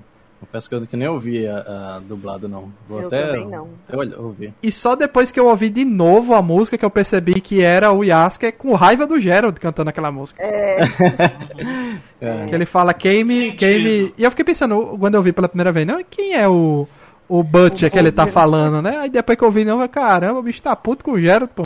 Confesso 0.41 0.69
que 0.71 0.75
eu 0.75 0.87
que 0.87 0.97
nem 0.97 1.07
ouvi 1.07 1.47
a, 1.47 1.59
a 1.97 2.01
dublado, 2.01 2.49
não. 2.49 2.73
Vou 2.89 3.01
Eu 3.03 3.07
até, 3.09 3.27
também 3.27 3.47
não. 3.47 3.69
até 3.87 4.17
ouvir. 4.17 4.55
E 4.63 4.73
só 4.73 4.97
depois 4.97 5.31
que 5.31 5.39
eu 5.39 5.47
ouvi 5.47 5.69
de 5.69 5.85
novo 5.85 6.35
a 6.35 6.41
música 6.41 6.79
que 6.79 6.85
eu 6.85 6.91
percebi 6.91 7.41
que 7.43 7.63
era 7.63 7.93
o 7.93 8.03
Yasuke 8.03 8.51
com 8.53 8.73
raiva 8.75 9.07
do 9.07 9.21
Gerald 9.21 9.61
cantando 9.61 9.91
aquela 9.91 10.11
música. 10.11 10.43
É. 10.43 10.79
Que 12.49 12.55
ele 12.55 12.67
fala 12.67 12.93
queime, 12.93 13.33
Sentido. 13.33 13.59
queime. 13.59 14.15
E 14.17 14.25
eu 14.25 14.31
fiquei 14.31 14.45
pensando, 14.45 14.97
quando 14.99 15.15
eu 15.15 15.23
vi 15.23 15.33
pela 15.33 15.49
primeira 15.49 15.73
vez, 15.73 15.87
não, 15.87 16.03
quem 16.05 16.35
é 16.35 16.47
o, 16.47 16.87
o 17.29 17.43
Butcher 17.43 17.89
O 17.89 17.91
que 17.91 17.99
ele 17.99 18.13
tá 18.13 18.25
Butcher. 18.25 18.35
falando, 18.35 18.83
né? 18.83 18.99
Aí 18.99 19.09
depois 19.11 19.39
que 19.39 19.45
eu 19.45 19.51
vi, 19.51 19.65
não, 19.65 19.81
eu, 19.81 19.89
caramba, 19.89 20.39
o 20.39 20.43
bicho 20.43 20.63
tá 20.63 20.77
puto 20.77 21.03
com 21.05 21.13
o 21.13 21.21
Gerald, 21.21 21.51
pô. 21.55 21.63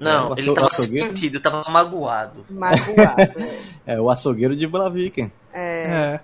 Não, 0.00 0.34
É, 0.34 0.40
ele 0.40 0.52
tava 0.54 0.66
açougueiro? 0.66 1.06
sentido, 1.06 1.38
tava 1.40 1.62
magoado. 1.70 2.44
Magoado. 2.50 3.32
É 3.86 4.00
o 4.00 4.08
açougueiro 4.10 4.54
de 4.56 4.66
Blaviken. 4.66 5.30
É. 5.54 6.18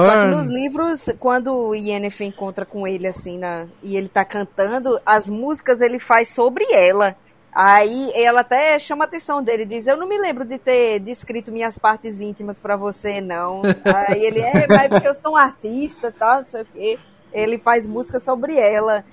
Só 0.00 0.22
que 0.22 0.26
nos 0.26 0.46
livros, 0.46 1.14
quando 1.20 1.54
o 1.54 1.74
Yennefer 1.74 2.26
encontra 2.26 2.64
com 2.64 2.86
ele 2.86 3.06
assim 3.06 3.38
na, 3.38 3.66
e 3.82 3.96
ele 3.96 4.08
tá 4.08 4.24
cantando, 4.24 4.98
as 5.04 5.28
músicas 5.28 5.80
ele 5.80 5.98
faz 5.98 6.32
sobre 6.32 6.64
ela. 6.72 7.14
Aí 7.54 8.10
ela 8.14 8.40
até 8.40 8.78
chama 8.78 9.04
a 9.04 9.06
atenção 9.06 9.42
dele, 9.42 9.66
diz: 9.66 9.86
Eu 9.86 9.98
não 9.98 10.08
me 10.08 10.16
lembro 10.16 10.44
de 10.44 10.56
ter 10.56 10.98
descrito 11.00 11.52
minhas 11.52 11.76
partes 11.76 12.18
íntimas 12.18 12.58
pra 12.58 12.76
você, 12.76 13.20
não. 13.20 13.60
Aí 14.08 14.24
ele 14.24 14.40
é, 14.40 14.66
mas 14.66 14.88
porque 14.88 15.08
eu 15.08 15.14
sou 15.14 15.32
um 15.32 15.36
artista 15.36 16.08
e 16.08 16.12
tal, 16.12 16.40
não 16.40 16.46
sei 16.46 16.62
o 16.62 16.64
quê. 16.64 16.98
Ele 17.30 17.58
faz 17.58 17.86
música 17.86 18.18
sobre 18.18 18.58
ela, 18.58 19.04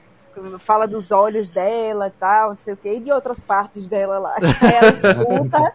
fala 0.57 0.87
dos 0.87 1.11
olhos 1.11 1.51
dela 1.51 2.07
e 2.07 2.11
tal, 2.11 2.49
não 2.51 2.57
sei 2.57 2.73
o 2.73 2.77
quê, 2.77 2.91
e 2.91 2.99
de 3.01 3.11
outras 3.11 3.43
partes 3.43 3.87
dela 3.87 4.17
lá. 4.17 4.35
Aí 4.37 4.73
ela 4.73 4.93
escuta, 4.93 5.73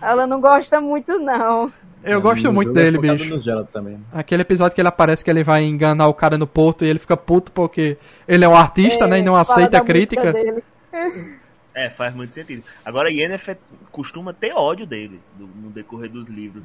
ela 0.00 0.26
não 0.26 0.40
gosta 0.40 0.80
muito, 0.80 1.18
não. 1.18 1.72
Eu 2.04 2.20
gosto 2.20 2.44
No 2.44 2.52
muito 2.52 2.70
é 2.70 2.74
dele, 2.74 2.96
focado 2.96 3.16
bicho. 3.16 3.66
também. 3.72 3.98
Aquele 4.12 4.42
episódio 4.42 4.74
que 4.74 4.80
ele 4.80 4.88
aparece 4.88 5.24
que 5.24 5.30
ele 5.30 5.42
vai 5.42 5.64
enganar 5.64 6.06
o 6.08 6.14
cara 6.14 6.36
no 6.36 6.46
porto 6.46 6.84
e 6.84 6.88
ele 6.88 6.98
fica 6.98 7.16
puto 7.16 7.50
porque 7.50 7.96
ele 8.28 8.44
é 8.44 8.48
um 8.48 8.54
artista, 8.54 9.06
né? 9.06 9.20
E 9.20 9.22
não 9.22 9.32
Fala 9.32 9.42
aceita 9.42 9.78
a 9.78 9.80
crítica. 9.80 10.32
É, 11.74 11.90
faz 11.90 12.14
muito 12.14 12.32
sentido. 12.32 12.62
Agora, 12.84 13.10
Yennefer 13.10 13.58
costuma 13.90 14.32
ter 14.32 14.52
ódio 14.52 14.86
dele 14.86 15.20
no 15.38 15.70
decorrer 15.70 16.10
dos 16.10 16.28
livros. 16.28 16.64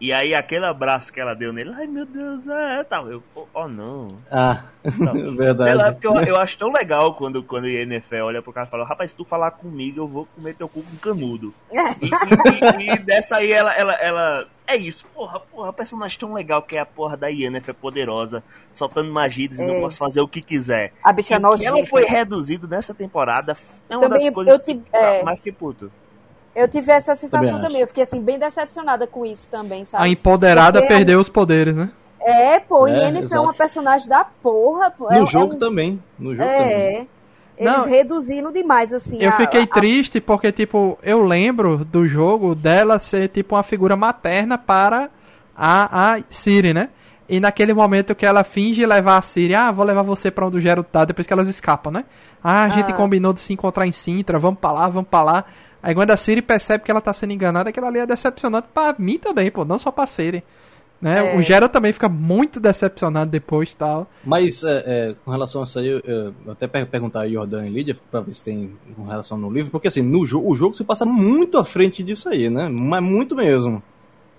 E 0.00 0.14
aí, 0.14 0.34
aquele 0.34 0.64
abraço 0.64 1.12
que 1.12 1.20
ela 1.20 1.34
deu 1.34 1.52
nele, 1.52 1.72
ai 1.74 1.86
meu 1.86 2.06
Deus, 2.06 2.48
é, 2.48 2.82
tal. 2.84 3.06
Eu, 3.10 3.22
oh, 3.34 3.44
oh, 3.52 3.68
não. 3.68 4.08
Ah, 4.30 4.64
Não. 4.98 5.12
Lá, 5.12 5.36
verdade. 5.36 5.92
porque 5.92 6.06
eu, 6.06 6.14
eu 6.22 6.36
acho 6.40 6.56
tão 6.56 6.72
legal 6.72 7.12
quando, 7.14 7.42
quando 7.42 7.64
o 7.64 7.68
Yennefer 7.68 8.24
olha 8.24 8.40
pro 8.40 8.50
cara 8.50 8.66
e 8.66 8.70
fala, 8.70 8.86
rapaz, 8.86 9.10
se 9.10 9.16
tu 9.16 9.26
falar 9.26 9.50
comigo, 9.50 10.00
eu 10.00 10.08
vou 10.08 10.26
comer 10.34 10.54
teu 10.54 10.66
cu 10.66 10.82
com 10.82 10.96
canudo. 10.96 11.52
E, 12.00 12.06
e- 12.06 12.82
e- 12.88 12.94
e 12.94 12.98
dessa 12.98 13.36
aí 13.36 13.52
ela, 13.52 13.74
ela, 13.74 13.92
ela. 13.96 14.46
É 14.66 14.74
isso, 14.74 15.04
porra, 15.14 15.38
porra, 15.40 15.68
a 15.68 15.72
personagem 15.72 16.18
tão 16.18 16.32
legal 16.32 16.62
que 16.62 16.76
é 16.76 16.80
a 16.80 16.86
porra 16.86 17.14
da 17.16 17.26
Yennefer 17.28 17.74
poderosa, 17.74 18.42
soltando 18.72 19.12
magia, 19.12 19.48
dizendo 19.48 19.72
É. 19.72 19.76
eu 19.76 19.80
posso 19.82 19.98
fazer 19.98 20.20
o 20.22 20.28
que 20.28 20.40
quiser. 20.40 20.92
A 21.04 21.12
bicha 21.12 21.34
E 21.36 21.38
nojenta. 21.38 21.76
ela 21.76 21.86
foi 21.86 22.04
reduzida 22.06 22.66
nessa 22.66 22.94
temporada 22.94 23.54
é 23.88 23.96
uma 23.98 24.08
Também 24.08 24.24
das 24.26 24.34
coisas 24.34 24.54
eu 24.54 24.60
te- 24.64 24.74
que 24.80 24.96
é. 24.96 25.22
mais 25.22 25.38
que 25.40 25.52
puto. 25.52 25.92
Eu 26.60 26.68
tive 26.68 26.92
essa 26.92 27.14
sensação 27.14 27.46
Também 27.48 27.60
também. 27.62 27.80
Eu 27.80 27.88
fiquei 27.88 28.02
assim, 28.02 28.20
bem 28.20 28.38
decepcionada 28.38 29.06
com 29.06 29.24
isso 29.24 29.48
também, 29.50 29.82
A 29.82 29.84
sabe? 29.86 30.10
empoderada 30.10 30.80
Porque 30.80 30.92
a- 30.92 30.96
perdeu 30.96 31.18
os 31.20 31.28
poderes, 31.28 31.74
né? 31.74 31.90
É, 32.20 32.60
pô, 32.60 32.86
É, 32.86 32.90
e 32.92 32.96
Yennefer 33.04 33.36
é 33.38 33.40
uma 33.40 33.54
personagem 33.54 34.08
da 34.08 34.24
porra, 34.24 34.90
pô. 34.90 35.04
No 35.10 35.22
é, 35.22 35.26
jogo 35.26 35.54
é, 35.54 35.56
um- 35.56 35.58
também. 35.58 36.02
No 36.18 36.34
jogo 36.36 36.48
também. 36.50 36.70
É. 36.72 37.06
Eles 37.56 37.72
Não. 37.76 37.86
reduziram 37.86 38.52
demais, 38.52 38.92
assim. 38.92 39.18
Eu 39.20 39.30
a- 39.30 39.32
fiquei 39.32 39.62
a- 39.62 39.66
triste 39.66 40.20
porque, 40.20 40.50
tipo, 40.52 40.98
eu 41.02 41.22
lembro 41.22 41.78
do 41.84 42.06
jogo 42.06 42.54
dela 42.54 42.98
ser, 42.98 43.28
tipo, 43.28 43.54
uma 43.54 43.62
figura 43.62 43.96
materna 43.96 44.56
para 44.58 45.08
a, 45.56 46.14
a 46.16 46.20
Siri, 46.30 46.72
né? 46.74 46.88
E 47.28 47.38
naquele 47.38 47.72
momento 47.72 48.14
que 48.14 48.26
ela 48.26 48.42
finge 48.44 48.84
levar 48.84 49.16
a 49.18 49.22
Siri, 49.22 49.54
ah, 49.54 49.70
vou 49.70 49.84
levar 49.84 50.02
você 50.02 50.30
pra 50.30 50.46
onde 50.46 50.56
o 50.56 50.60
Geralt 50.60 50.86
tá, 50.90 51.04
depois 51.04 51.26
que 51.26 51.32
elas 51.32 51.48
escapam, 51.48 51.92
né? 51.92 52.04
Ah, 52.42 52.64
a 52.64 52.68
gente 52.70 52.90
Ah. 52.92 52.94
combinou 52.94 53.32
de 53.32 53.40
se 53.40 53.52
encontrar 53.52 53.86
em 53.86 53.92
Sintra, 53.92 54.38
vamos 54.38 54.58
pra 54.58 54.72
lá, 54.72 54.88
vamos 54.88 55.08
pra 55.08 55.22
lá. 55.22 55.44
Aí 55.82 55.94
quando 55.94 56.10
a 56.10 56.16
Siri 56.16 56.42
percebe 56.42 56.84
que 56.84 56.90
ela 56.90 57.00
tá 57.00 57.12
sendo 57.12 57.32
enganada, 57.32 57.70
aquilo 57.70 57.86
ali 57.86 57.98
é 57.98 58.06
decepcionante 58.06 58.68
pra 58.72 58.94
mim 58.98 59.18
também, 59.18 59.50
pô, 59.50 59.64
não 59.64 59.78
só 59.78 59.90
pra 59.90 60.06
Siri. 60.06 60.44
Né? 61.00 61.34
É. 61.34 61.38
O 61.38 61.40
Geralt 61.40 61.72
também 61.72 61.92
fica 61.92 62.08
muito 62.08 62.60
decepcionado 62.60 63.30
depois 63.30 63.72
e 63.72 63.76
tal. 63.76 64.10
Mas 64.22 64.62
é, 64.62 64.84
é, 64.86 65.14
com 65.24 65.30
relação 65.30 65.62
a 65.62 65.64
isso 65.64 65.78
aí, 65.78 65.88
eu, 65.88 66.00
eu 66.04 66.34
até 66.52 66.66
per 66.66 66.86
perguntar 66.86 67.20
a 67.20 67.28
Jordan 67.28 67.66
e 67.66 67.70
Lídia 67.70 67.96
pra 68.10 68.20
ver 68.20 68.34
se 68.34 68.44
tem 68.44 68.72
com 68.94 69.04
relação 69.04 69.38
no 69.38 69.50
livro, 69.50 69.70
porque 69.70 69.88
assim, 69.88 70.02
no 70.02 70.26
jo 70.26 70.46
o 70.46 70.54
jogo 70.54 70.74
se 70.74 70.84
passa 70.84 71.06
muito 71.06 71.56
à 71.56 71.64
frente 71.64 72.02
disso 72.02 72.28
aí, 72.28 72.50
né? 72.50 72.68
Mas 72.68 73.02
muito 73.02 73.34
mesmo. 73.34 73.82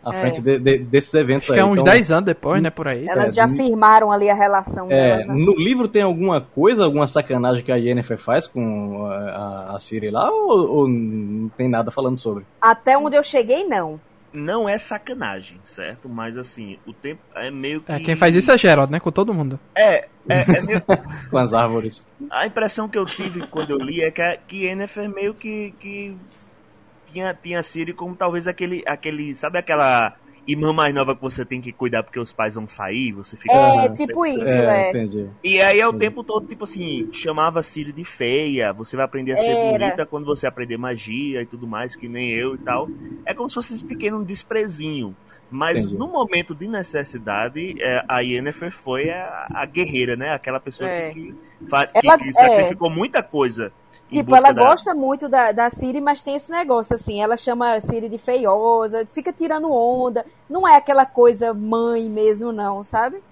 À 0.04 0.16
É. 0.16 0.20
frente 0.20 0.42
de- 0.42 0.58
de- 0.58 0.80
desses 0.80 1.14
eventos 1.14 1.44
Acho 1.44 1.54
aí. 1.54 1.58
que 1.60 1.62
é 1.62 1.66
uns 1.66 1.74
Então, 1.74 1.84
10 1.84 2.12
anos 2.12 2.26
depois, 2.26 2.62
né, 2.62 2.70
por 2.72 2.88
aí. 2.88 3.08
Elas 3.08 3.38
É, 3.38 3.42
já 3.42 3.48
firmaram 3.48 4.12
ali 4.12 4.30
a 4.30 4.34
relação 4.34 4.88
É, 4.92 5.18
delas, 5.20 5.28
né? 5.28 5.34
no 5.36 5.56
livro 5.56 5.88
tem 5.88 6.02
alguma 6.02 6.42
coisa, 6.42 6.84
alguma 6.84 7.06
sacanagem 7.06 7.64
que 7.64 7.72
a 7.72 7.76
Yennefer 7.76 8.18
faz 8.18 8.48
com 8.48 9.06
a, 9.06 9.76
a, 9.76 9.80
Ciri 9.80 10.10
lá, 10.10 10.30
ou, 10.32 10.70
ou 10.80 10.88
não 10.88 11.50
tem 11.50 11.70
nada 11.70 11.92
falando 11.92 12.18
sobre? 12.18 12.44
Até 12.60 12.98
onde 12.98 13.16
eu 13.16 13.22
cheguei, 13.24 13.64
não. 13.64 14.00
Não 14.34 14.68
é 14.68 14.78
sacanagem, 14.78 15.60
certo? 15.66 16.08
Mas 16.08 16.38
assim, 16.38 16.80
o 16.88 16.94
tempo 16.94 17.20
é 17.36 17.52
meio 17.52 17.82
que. 17.82 17.92
É, 17.92 18.00
quem 18.00 18.16
faz 18.16 18.34
isso 18.34 18.50
é 18.50 18.58
Geralt, 18.58 18.90
né? 18.90 18.98
Com 18.98 19.12
todo 19.12 19.34
mundo. 19.34 19.60
É, 19.76 19.96
é, 19.98 20.08
é 20.30 20.62
meio... 20.66 20.82
Com 21.30 21.38
as 21.38 21.54
árvores. 21.54 22.02
A 22.32 22.48
impressão 22.48 22.88
que 22.88 22.98
eu 22.98 23.06
tive 23.06 23.46
quando 23.48 23.72
eu 23.72 23.78
li 23.78 24.02
é 24.02 24.10
que, 24.10 24.22
a- 24.22 24.38
que 24.48 24.64
Yennefer 24.66 25.10
meio 25.10 25.34
que, 25.34 25.74
que 25.82 26.16
tinha, 27.12 27.34
tinha 27.34 27.60
a 27.60 27.64
Ciri 27.64 27.94
como 27.94 28.16
talvez 28.16 28.48
aquele, 28.48 28.84
aquele. 28.88 29.36
Sabe 29.36 29.58
aquela 29.60 30.16
irmã 30.48 30.74
mais 30.74 30.94
nova 30.94 31.16
que 31.16 31.22
você 31.22 31.46
tem 31.46 31.62
que 31.62 31.72
cuidar 31.72 32.02
porque 32.02 32.20
os 32.20 32.34
pais 32.34 32.56
vão 32.56 32.66
sair? 32.68 33.12
Você 33.14 33.38
fica. 33.38 33.54
É, 33.54 33.90
tipo 33.90 34.26
isso, 34.26 34.44
é, 34.48 34.88
é. 34.88 34.90
entendi. 34.90 35.28
E 35.44 35.62
aí 35.62 35.80
é 35.80 35.88
o 35.88 35.94
tempo 35.94 36.24
todo, 36.24 36.48
tipo 36.48 36.64
assim, 36.64 37.10
chamava 37.14 37.60
a 37.60 37.64
Ciri 37.64 37.92
de 37.92 38.04
feia, 38.04 38.74
você 38.74 38.96
vai 38.96 39.06
aprender 39.06 39.34
a 39.34 39.38
ser 39.38 39.52
Era. 39.52 39.72
bonita 39.78 40.06
quando 40.06 40.26
você 40.26 40.48
aprender 40.48 40.78
magia 40.78 41.42
e 41.42 41.46
tudo 41.46 41.68
mais, 41.68 41.96
que 41.96 42.08
nem 42.08 42.32
eu 42.32 42.56
e 42.56 42.58
tal. 42.58 42.88
É 43.26 43.34
como 43.34 43.50
se 43.50 43.56
fosse 43.56 43.74
esse 43.76 43.86
pequeno 43.86 44.24
desprezinho. 44.26 45.16
Mas 45.54 45.82
Entendi. 45.82 45.98
no 45.98 46.08
momento 46.08 46.56
de 46.56 46.66
necessidade, 46.66 47.76
é, 47.82 48.06
a 48.08 48.22
Yennefer 48.22 48.72
foi 48.72 49.10
a, 49.10 49.48
a 49.54 49.66
guerreira, 49.66 50.16
né? 50.16 50.34
Aquela 50.34 50.62
pessoa 50.62 50.90
É. 50.90 51.12
que, 51.12 51.36
fa- 51.70 51.86
que- 51.88 52.08
Ela- 52.08 52.18
que 52.18 52.30
é. 52.30 52.34
sacrificou 52.34 52.90
muita 52.90 53.22
coisa. 53.22 53.72
Tipo, 54.12 54.36
ela 54.36 54.52
da- 54.54 54.54
gosta 54.54 54.94
muito 54.94 55.30
da, 55.30 55.52
da 55.54 55.70
Siri, 55.70 56.02
mas 56.02 56.22
tem 56.22 56.36
esse 56.36 56.52
negócio, 56.52 56.96
assim, 56.96 57.22
ela 57.22 57.38
chama 57.38 57.74
a 57.76 57.80
Siri 57.80 58.10
de 58.10 58.18
feiosa, 58.18 59.08
fica 59.12 59.32
tirando 59.32 59.72
onda. 59.72 60.26
Não 60.50 60.68
é 60.68 60.76
aquela 60.76 61.06
coisa 61.06 61.54
mãe 61.54 62.10
mesmo, 62.10 62.52
não, 62.52 62.84
sabe? 62.84 63.24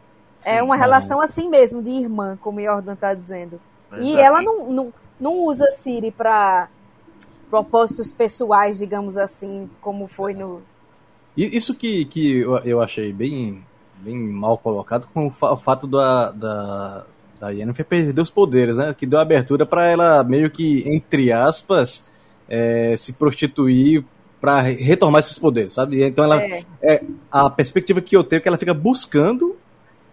é 0.44 0.62
Sim, 0.62 0.64
uma 0.64 0.76
não. 0.76 0.78
relação 0.78 1.22
assim 1.22 1.50
mesmo, 1.50 1.82
de 1.84 1.92
irmã, 1.92 2.38
como 2.42 2.60
o 2.60 2.64
Jordan 2.64 2.96
tá 2.96 3.14
dizendo. 3.14 3.62
E 3.98 4.18
ela 4.20 4.42
não, 4.42 4.72
não, 4.72 4.94
não 5.20 5.34
usa 5.46 5.70
Siri 5.72 6.12
pra 6.12 6.70
propósitos 7.50 8.14
pessoais, 8.14 8.78
digamos 8.80 9.18
assim, 9.18 9.70
como 9.82 10.08
foi 10.08 10.34
no. 10.34 10.62
Isso 11.38 11.74
que, 11.76 12.06
que 12.06 12.38
eu, 12.40 12.82
achei 12.82 13.14
bem, 13.14 13.64
bem 13.98 14.18
mal 14.18 14.58
colocado 14.58 15.08
com 15.14 15.28
o 15.28 15.58
fato 15.58 15.88
da, 15.88 16.32
da, 16.32 17.06
da 17.40 17.50
Yennefer 17.50 17.86
perder 17.86 18.22
os 18.22 18.30
poderes, 18.30 18.78
né? 18.78 18.94
Que 18.98 19.06
deu 19.06 19.20
abertura 19.20 19.66
pra 19.66 19.86
ela 19.86 20.24
meio 20.24 20.50
que, 20.50 20.84
entre 20.90 21.32
aspas, 21.32 22.04
é, 22.48 22.96
se 22.98 23.14
prostituir 23.14 24.04
pra 24.42 24.62
re- 24.62 24.74
retomar 24.76 25.20
esses 25.20 25.38
poderes, 25.38 25.74
sabe? 25.74 26.04
Então 26.04 26.24
ela, 26.26 26.42
É, 26.82 27.04
a 27.32 27.50
perspectiva 27.50 28.02
que 28.02 28.16
eu 28.16 28.24
tenho 28.24 28.38
é 28.40 28.42
que 28.42 28.48
ela 28.48 28.58
fica 28.58 28.74
buscando 28.74 29.56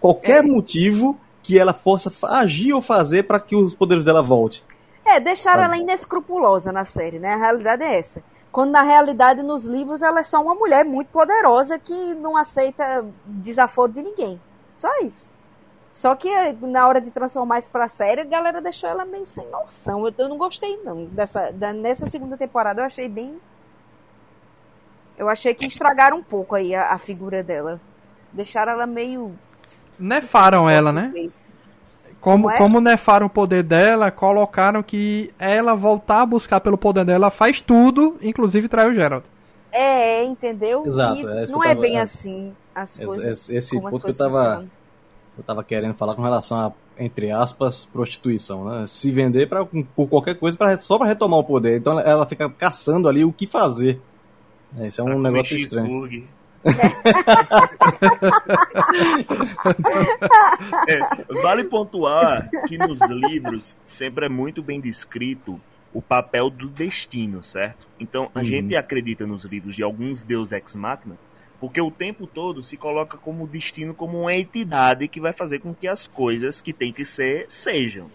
qualquer 0.01 0.39
É. 0.45 0.47
motivo 0.47 1.19
que 1.43 1.59
ela 1.59 1.73
possa 1.73 2.13
agir 2.37 2.73
ou 2.73 2.83
fazer 2.83 3.23
pra 3.25 3.39
que 3.39 3.55
os 3.55 3.73
poderes 3.75 4.05
dela 4.05 4.23
voltem. 4.23 4.61
é, 5.05 5.21
deixaram 5.21 5.63
ela 5.63 5.77
inescrupulosa 5.77 6.73
na 6.73 6.85
série, 6.85 7.21
né? 7.21 7.35
A 7.35 7.37
realidade 7.37 7.81
é 7.85 7.97
essa. 7.99 8.21
Quando 8.51 8.73
na 8.73 8.83
realidade 8.83 9.41
nos 9.43 9.65
livros 9.65 10.03
ela 10.03 10.19
é 10.19 10.23
só 10.25 10.43
uma 10.43 10.55
mulher 10.57 10.85
muito 10.85 11.07
poderosa 11.09 11.79
que 11.79 11.95
não 12.15 12.37
aceita 12.37 13.05
desaforo 13.25 13.93
de 13.93 14.03
ninguém. 14.03 14.41
Só 14.77 14.89
isso. 15.05 15.31
Só 15.97 16.15
que 16.15 16.29
eh, 16.29 16.55
na 16.61 16.87
hora 16.87 17.01
de 17.01 17.11
transformar 17.11 17.57
isso 17.59 17.71
pra 17.71 17.89
série, 17.89 18.21
a 18.21 18.25
galera 18.25 18.61
deixou 18.61 18.87
ela 18.87 19.03
meio 19.07 19.25
sem 19.25 19.49
noção. 19.49 20.07
Eu, 20.07 20.13
eu 20.19 20.29
não 20.29 20.37
gostei, 20.37 20.77
não. 20.85 21.07
Dessa, 21.07 21.51
da- 21.51 21.73
nessa 21.73 22.05
segunda 22.07 22.37
temporada 22.37 22.83
eu 22.83 22.85
achei 22.85 23.09
bem. 23.09 23.41
Eu 25.17 25.27
achei 25.31 25.55
que 25.55 25.67
estragaram 25.67 26.19
um 26.19 26.23
pouco 26.23 26.55
aí 26.55 26.75
a, 26.75 26.93
a 26.93 26.99
figura 26.99 27.43
dela. 27.43 27.81
Deixaram 28.31 28.73
ela 28.73 28.87
meio. 28.87 29.33
Nefaram 29.99 30.69
ela, 30.69 30.93
né? 30.93 31.11
Como, 32.21 32.43
Como 32.45 32.51
é? 32.51 32.59
como 32.59 32.79
nefaram 32.79 33.27
o 33.27 33.31
poder 33.31 33.63
dela, 33.63 34.11
colocaram 34.11 34.83
que 34.83 35.33
ela 35.39 35.75
voltar 35.75 36.21
a 36.21 36.27
buscar 36.27 36.61
pelo 36.61 36.77
poder 36.77 37.07
dela 37.07 37.31
faz 37.31 37.63
tudo, 37.63 38.19
inclusive 38.21 38.69
trai 38.69 38.91
o 38.91 38.95
Geralt. 38.95 39.25
É, 39.73 40.23
entendeu? 40.25 40.85
Exato, 40.87 41.21
E 41.21 41.27
é 41.27 41.47
não 41.47 41.65
é 41.65 41.75
bem 41.75 41.97
é. 41.97 42.01
assim 42.03 42.55
as 42.75 42.99
coisas. 42.99 43.27
esse- 43.27 43.57
esse 43.57 43.75
como 43.77 43.87
as 43.89 43.93
ponto 43.93 44.05
que 44.05 44.11
eu 44.11 44.17
tava- 44.17 44.39
funcionam. 44.43 44.71
Eu 45.37 45.45
tava 45.45 45.63
querendo 45.63 45.95
falar 45.95 46.15
com 46.15 46.23
relação 46.23 46.59
a, 46.59 46.73
entre 46.99 47.31
aspas, 47.31 47.85
prostituição, 47.85 48.65
né? 48.65 48.87
Se 48.87 49.11
vender 49.11 49.49
pra, 49.49 49.65
por 49.67 50.09
qualquer 50.09 50.37
coisa 50.39 50.57
pra, 50.57 50.77
só 50.79 50.97
pra 50.99 51.07
retomar 51.07 51.39
o 51.39 51.45
poder. 51.45 51.79
Então 51.79 51.93
ela- 51.93 52.03
ela 52.11 52.27
fica 52.27 52.49
caçando 52.49 53.09
ali 53.09 53.25
o 53.25 53.33
que 53.33 53.47
fazer. 53.47 54.01
É, 54.79 54.87
Isso 54.87 55.01
é 55.01 55.05
pra 55.05 55.13
um 55.13 55.17
comer 55.17 55.31
negócio 55.31 55.59
estranho. 55.59 56.25
É, 60.89 61.33
vale 61.43 61.65
pontuar 61.65 62.49
que 62.69 62.79
nos 62.79 62.99
livros 63.31 63.77
sempre 63.85 64.27
é 64.27 64.29
muito 64.29 64.63
bem 64.63 64.81
descrito 64.81 65.61
o 65.93 66.03
papel 66.03 66.51
do 66.51 66.69
destino, 66.69 67.43
certo? 67.43 67.87
Então 67.99 68.31
a 68.35 68.41
Uhum. 68.41 68.45
gente 68.45 68.77
acredita 68.77 69.27
nos 69.27 69.45
livros 69.45 69.75
de 69.75 69.83
alguns 69.83 70.23
deus 70.23 70.53
ex 70.53 70.75
machina 70.75 71.17
porque 71.61 71.81
o 71.81 71.91
tempo 71.91 72.27
todo 72.27 72.63
se 72.63 72.77
coloca 72.77 73.17
como 73.17 73.47
destino 73.47 73.95
como 73.95 74.21
uma 74.21 74.35
entidade 74.35 75.09
que 75.09 75.21
vai 75.21 75.33
fazer 75.33 75.61
com 75.61 75.75
que 75.75 75.89
as 75.89 76.07
coisas 76.07 76.61
que 76.61 76.73
tem 76.73 76.93
que 76.93 77.05
ser 77.05 77.47
sejam. 77.49 78.11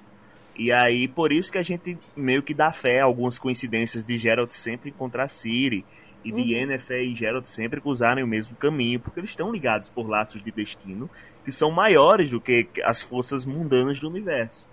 E 0.55 0.71
aí 0.71 1.07
por 1.07 1.31
isso 1.31 1.51
que 1.51 1.57
a 1.57 1.63
gente 1.63 1.97
meio 2.15 2.43
que 2.43 2.53
dá 2.53 2.71
fé 2.71 3.01
a 3.01 3.05
algumas 3.05 3.39
coincidências 3.39 4.03
de 4.03 4.17
Geralt 4.17 4.51
sempre 4.51 4.89
encontrar 4.89 5.27
Ciri 5.27 5.85
e 6.23 6.31
de 6.31 6.41
Uhum. 6.41 6.47
Yennefer 6.47 7.01
e 7.01 7.15
Geralt 7.15 7.47
sempre 7.47 7.81
cruzarem 7.81 8.23
o 8.23 8.27
mesmo 8.27 8.55
caminho, 8.55 8.99
porque 8.99 9.19
eles 9.19 9.31
estão 9.31 9.51
ligados 9.51 9.89
por 9.89 10.07
laços 10.07 10.43
de 10.43 10.51
destino 10.51 11.09
que 11.43 11.51
são 11.51 11.71
maiores 11.71 12.29
do 12.29 12.39
que 12.39 12.67
as 12.83 13.01
forças 13.01 13.45
mundanas 13.45 13.99
do 13.99 14.07
universo. 14.07 14.65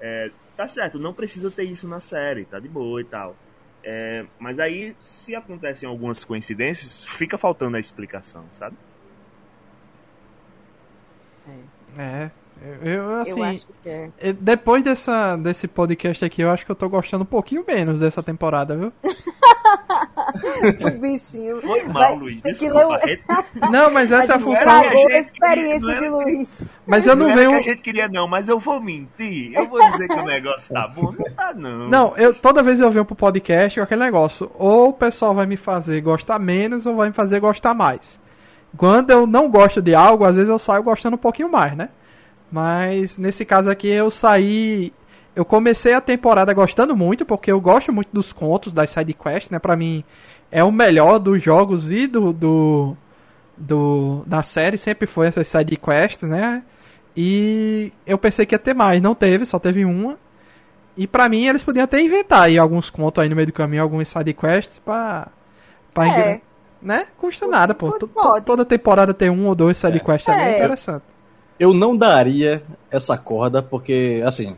É, 0.00 0.30
tá 0.56 0.66
certo, 0.66 0.98
não 0.98 1.12
precisa 1.12 1.50
ter 1.50 1.64
isso 1.64 1.86
na 1.86 2.00
série, 2.00 2.44
tá 2.44 2.58
de 2.58 2.68
boa 2.68 3.00
e 3.00 3.04
tal. 3.04 3.36
É, 3.86 4.24
mas 4.38 4.58
aí, 4.58 4.96
se 5.00 5.34
acontecem 5.36 5.86
algumas 5.86 6.24
coincidências, 6.24 7.04
fica 7.04 7.36
faltando 7.36 7.76
a 7.76 7.80
explicação, 7.80 8.44
sabe? 8.52 8.76
É. 11.98 12.30
Eu, 12.62 12.92
eu, 12.92 13.10
assim, 13.20 13.30
Eu 13.30 13.44
acho 13.44 13.66
que 13.82 13.88
é. 13.88 14.10
depois 14.32 14.82
dessa, 14.82 15.36
desse 15.36 15.68
podcast 15.68 16.24
aqui, 16.24 16.40
eu 16.40 16.50
acho 16.50 16.64
que 16.64 16.70
eu 16.70 16.76
tô 16.76 16.88
gostando 16.88 17.24
um 17.24 17.26
pouquinho 17.26 17.64
menos 17.66 17.98
dessa 17.98 18.22
temporada, 18.22 18.76
viu? 18.76 18.92
O 20.86 20.90
bichinho. 21.00 21.60
Foi 21.60 21.82
mal, 21.84 21.92
Vai- 21.92 22.16
Luiz. 22.16 22.42
Desculpa. 22.42 23.00
Não, 23.70 23.90
mas 23.92 24.10
essa 24.12 24.32
é 24.32 24.36
a 24.36 24.38
função. 24.38 24.54
estragou 24.54 25.08
a 25.12 25.18
experiência 25.18 25.94
não 25.94 26.00
de 26.00 26.08
Luiz. 26.08 26.66
Mas 26.86 27.06
eu 27.06 27.16
não 27.16 27.28
era 27.30 27.36
venho. 27.36 27.50
que 27.50 27.56
a 27.56 27.72
gente 27.72 27.82
queria, 27.82 28.08
não, 28.08 28.26
mas 28.28 28.48
eu 28.48 28.58
vou 28.58 28.80
mentir. 28.80 29.52
Eu 29.54 29.64
vou 29.68 29.78
dizer 29.90 30.08
que 30.08 30.18
o 30.18 30.24
negócio 30.24 30.72
tá 30.74 30.88
bom. 30.88 31.12
Não 31.12 31.30
tá, 31.34 31.52
não. 31.54 31.88
Não, 31.88 32.16
eu, 32.16 32.34
toda 32.34 32.62
vez 32.62 32.80
eu 32.80 32.90
venho 32.90 33.04
pro 33.04 33.14
podcast 33.16 33.80
aquele 33.80 34.04
negócio. 34.04 34.50
Ou 34.54 34.88
o 34.90 34.92
pessoal 34.92 35.34
vai 35.34 35.46
me 35.46 35.56
fazer 35.56 36.00
gostar 36.00 36.38
menos, 36.38 36.86
ou 36.86 36.96
vai 36.96 37.08
me 37.08 37.14
fazer 37.14 37.40
gostar 37.40 37.74
mais. 37.74 38.20
Quando 38.76 39.10
eu 39.10 39.26
não 39.26 39.48
gosto 39.48 39.80
de 39.80 39.94
algo, 39.94 40.24
às 40.24 40.34
vezes 40.34 40.48
eu 40.50 40.58
saio 40.58 40.82
gostando 40.82 41.14
um 41.14 41.18
pouquinho 41.18 41.50
mais, 41.50 41.76
né? 41.76 41.88
Mas 42.50 43.16
nesse 43.16 43.44
caso 43.44 43.70
aqui 43.70 43.88
eu 43.88 44.10
saí. 44.10 44.92
Eu 45.36 45.44
comecei 45.44 45.92
a 45.94 46.00
temporada 46.00 46.52
gostando 46.54 46.96
muito, 46.96 47.24
porque 47.26 47.50
eu 47.50 47.60
gosto 47.60 47.92
muito 47.92 48.08
dos 48.12 48.32
contos, 48.32 48.72
das 48.72 48.90
sidequests, 48.90 49.50
né? 49.50 49.58
Pra 49.58 49.76
mim 49.76 50.04
é 50.50 50.62
o 50.62 50.70
melhor 50.70 51.18
dos 51.18 51.42
jogos 51.42 51.90
e 51.90 52.06
do, 52.06 52.32
do, 52.32 52.96
do 53.56 54.22
da 54.26 54.42
série, 54.42 54.78
sempre 54.78 55.06
foi 55.06 55.26
essas 55.26 55.48
sidequests, 55.48 56.28
né? 56.28 56.62
E 57.16 57.92
eu 58.06 58.18
pensei 58.18 58.44
que 58.46 58.54
ia 58.54 58.58
ter 58.58 58.74
mais, 58.74 59.00
não 59.00 59.14
teve, 59.14 59.44
só 59.44 59.58
teve 59.58 59.84
uma. 59.84 60.16
E 60.96 61.06
pra 61.06 61.28
mim 61.28 61.46
eles 61.46 61.64
podiam 61.64 61.84
até 61.84 62.00
inventar 62.00 62.42
aí 62.42 62.56
alguns 62.58 62.88
contos 62.90 63.22
aí 63.22 63.28
no 63.28 63.34
meio 63.36 63.46
do 63.48 63.52
caminho, 63.52 63.82
alguns 63.82 64.08
sidequests 64.08 64.78
pra. 64.84 65.28
pra 65.92 66.06
É. 66.06 66.08
engan- 66.08 66.40
Né? 66.82 67.06
Custa 67.18 67.48
nada, 67.48 67.74
pô. 67.74 67.90
Pode, 67.90 68.06
pode. 68.12 68.44
Toda 68.44 68.64
temporada 68.64 69.14
tem 69.14 69.30
um 69.30 69.46
ou 69.48 69.54
dois 69.54 69.76
sidequests 69.78 70.28
é 70.28 70.52
É. 70.52 70.56
interessante. 70.56 71.02
Eu 71.58 71.72
não 71.72 71.96
daria 71.96 72.62
essa 72.90 73.16
corda, 73.16 73.62
porque, 73.62 74.22
assim, 74.26 74.54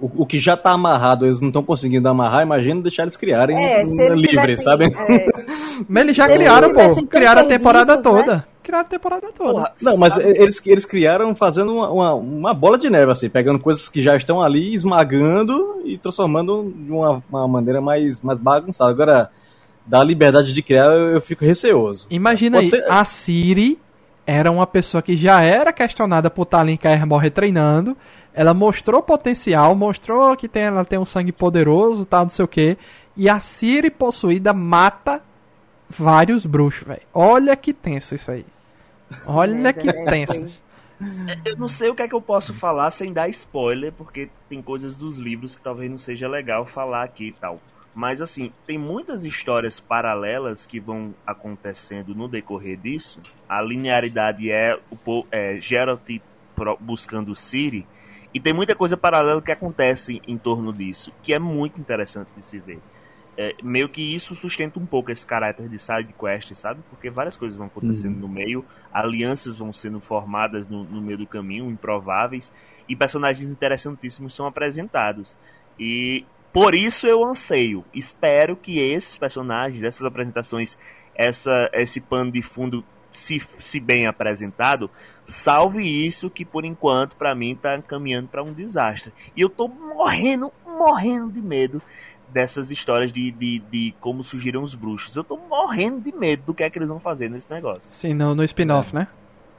o, 0.00 0.22
o 0.22 0.26
que 0.26 0.38
já 0.40 0.56
tá 0.56 0.70
amarrado, 0.72 1.26
eles 1.26 1.40
não 1.40 1.48
estão 1.48 1.62
conseguindo 1.62 2.08
amarrar, 2.08 2.42
imagina 2.42 2.80
deixar 2.82 3.02
eles 3.02 3.16
criarem 3.16 3.56
É, 3.56 3.82
eles 3.82 4.20
livre, 4.20 4.56
sabe? 4.58 4.84
é, 4.86 5.26
Mas 5.88 6.04
eles 6.04 6.16
já 6.16 6.26
Se 6.26 6.32
eles 6.32 6.38
criaram, 6.46 6.68
pô. 6.68 6.74
tivessem 6.80 7.06
tão 7.06 7.20
Criaram 7.20 7.40
a 7.42 7.44
temporada 7.44 7.96
né? 7.96 8.02
toda. 8.02 8.46
criaram 8.62 8.84
a 8.86 8.88
temporada 8.88 9.26
toda. 9.36 9.52
Porra, 9.52 9.72
Não, 9.82 9.96
mas 9.96 10.14
sabe- 10.14 10.28
eles, 10.38 10.60
eles 10.66 10.84
criaram 10.84 11.34
fazendo 11.34 11.74
uma, 11.74 11.90
uma, 11.90 12.14
uma 12.14 12.54
bola 12.54 12.78
de 12.78 12.88
neve, 12.90 13.10
assim, 13.12 13.28
pegando 13.28 13.58
coisas 13.58 13.88
que 13.88 14.02
já 14.02 14.16
estão 14.16 14.40
ali, 14.42 14.74
esmagando 14.74 15.80
e 15.84 15.96
transformando 15.98 16.72
de 16.76 16.90
uma, 16.92 17.22
uma 17.30 17.48
maneira 17.48 17.80
mais, 17.80 18.20
mais 18.20 18.38
bagunçada. 18.38 18.90
Agora, 18.90 19.30
da 19.86 20.04
liberdade 20.04 20.52
de 20.52 20.62
criar, 20.62 20.84
eu, 20.86 21.14
eu 21.14 21.20
fico 21.20 21.44
receoso. 21.44 22.06
Imagina 22.10 22.58
Pode 22.58 22.74
aí, 22.74 22.82
ser- 22.82 22.90
a 22.92 23.04
Siri 23.04 23.78
era 24.26 24.50
uma 24.50 24.66
pessoa 24.66 25.02
que 25.02 25.16
já 25.16 25.42
era 25.42 25.72
questionada 25.72 26.30
por 26.30 26.42
estar 26.42 26.60
ali 26.60 26.78
em 26.82 27.06
Morre 27.06 27.30
treinando. 27.30 27.96
Ela 28.32 28.54
mostrou 28.54 29.02
potencial, 29.02 29.74
mostrou 29.74 30.36
que 30.36 30.48
tem, 30.48 30.64
ela 30.64 30.84
tem 30.84 30.98
um 30.98 31.06
sangue 31.06 31.32
poderoso, 31.32 32.04
tal, 32.04 32.22
não 32.22 32.30
sei 32.30 32.44
o 32.44 32.48
que. 32.48 32.78
E 33.16 33.28
a 33.28 33.40
Siri 33.40 33.90
possuída 33.90 34.52
mata 34.52 35.22
vários 35.88 36.46
bruxos, 36.46 36.86
velho. 36.86 37.02
Olha 37.12 37.56
que 37.56 37.72
tenso 37.72 38.14
isso 38.14 38.30
aí. 38.30 38.46
Olha 39.26 39.72
que 39.72 39.92
tenso. 40.06 40.60
Eu 41.44 41.56
não 41.56 41.66
sei 41.66 41.88
o 41.88 41.94
que 41.94 42.02
é 42.02 42.08
que 42.08 42.14
eu 42.14 42.20
posso 42.20 42.52
falar 42.54 42.90
sem 42.90 43.12
dar 43.12 43.28
spoiler, 43.28 43.92
porque 43.92 44.28
tem 44.48 44.62
coisas 44.62 44.94
dos 44.94 45.18
livros 45.18 45.56
que 45.56 45.62
talvez 45.62 45.90
não 45.90 45.98
seja 45.98 46.28
legal 46.28 46.66
falar 46.66 47.04
aqui 47.04 47.28
e 47.28 47.32
tal. 47.32 47.60
Mas 47.94 48.22
assim, 48.22 48.52
tem 48.66 48.78
muitas 48.78 49.24
histórias 49.24 49.80
paralelas 49.80 50.66
que 50.66 50.78
vão 50.78 51.14
acontecendo 51.26 52.14
no 52.14 52.28
decorrer 52.28 52.78
disso. 52.78 53.20
A 53.48 53.60
linearidade 53.60 54.50
é 54.50 54.78
o 54.90 55.24
é, 55.30 55.58
Geralt 55.60 56.20
buscando 56.78 57.34
Ciri. 57.34 57.86
E 58.32 58.40
tem 58.40 58.52
muita 58.52 58.74
coisa 58.74 58.96
paralela 58.96 59.42
que 59.42 59.50
acontece 59.50 60.22
em 60.26 60.38
torno 60.38 60.72
disso, 60.72 61.12
que 61.22 61.34
é 61.34 61.38
muito 61.38 61.80
interessante 61.80 62.28
de 62.36 62.44
se 62.44 62.58
ver. 62.58 62.78
É, 63.36 63.54
meio 63.62 63.88
que 63.88 64.02
isso 64.14 64.34
sustenta 64.34 64.78
um 64.78 64.84
pouco 64.84 65.10
esse 65.10 65.26
caráter 65.26 65.68
de 65.68 65.78
side 65.78 66.14
quest, 66.18 66.54
sabe? 66.54 66.80
Porque 66.90 67.08
várias 67.10 67.36
coisas 67.36 67.56
vão 67.56 67.68
acontecendo 67.68 68.18
no 68.18 68.28
meio, 68.28 68.64
alianças 68.92 69.56
vão 69.56 69.72
sendo 69.72 70.00
formadas 70.00 70.68
no, 70.68 70.84
no 70.84 71.00
meio 71.00 71.18
do 71.18 71.26
caminho, 71.26 71.70
improváveis, 71.70 72.52
e 72.88 72.94
personagens 72.94 73.50
interessantíssimos 73.50 74.34
são 74.34 74.46
apresentados. 74.46 75.36
E 75.78 76.24
por 76.52 76.74
isso 76.74 77.06
eu 77.06 77.24
anseio, 77.24 77.84
espero 77.94 78.56
que 78.56 78.78
esses 78.78 79.16
personagens, 79.16 79.82
essas 79.82 80.04
apresentações, 80.04 80.76
essa, 81.14 81.70
esse 81.72 82.00
pano 82.00 82.32
de 82.32 82.42
fundo, 82.42 82.84
se, 83.12 83.40
se 83.58 83.80
bem 83.80 84.06
apresentado, 84.06 84.90
salve 85.30 85.82
isso 86.06 86.28
que 86.28 86.44
por 86.44 86.64
enquanto 86.64 87.14
pra 87.14 87.34
mim 87.34 87.54
tá 87.54 87.80
caminhando 87.82 88.28
pra 88.28 88.42
um 88.42 88.52
desastre. 88.52 89.12
E 89.36 89.40
eu 89.40 89.48
tô 89.48 89.68
morrendo, 89.68 90.52
morrendo 90.66 91.30
de 91.30 91.40
medo 91.40 91.80
dessas 92.28 92.70
histórias 92.70 93.12
de, 93.12 93.30
de, 93.32 93.58
de 93.70 93.94
como 94.00 94.22
surgiram 94.22 94.62
os 94.62 94.74
bruxos. 94.74 95.14
Eu 95.16 95.24
tô 95.24 95.36
morrendo 95.36 96.00
de 96.00 96.12
medo 96.16 96.44
do 96.46 96.54
que 96.54 96.62
é 96.62 96.70
que 96.70 96.78
eles 96.78 96.88
vão 96.88 97.00
fazer 97.00 97.28
nesse 97.28 97.50
negócio. 97.50 97.82
Sim, 97.90 98.14
no, 98.14 98.34
no 98.34 98.44
spin-off, 98.44 98.94
né? 98.94 99.08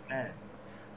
É, 0.10 0.28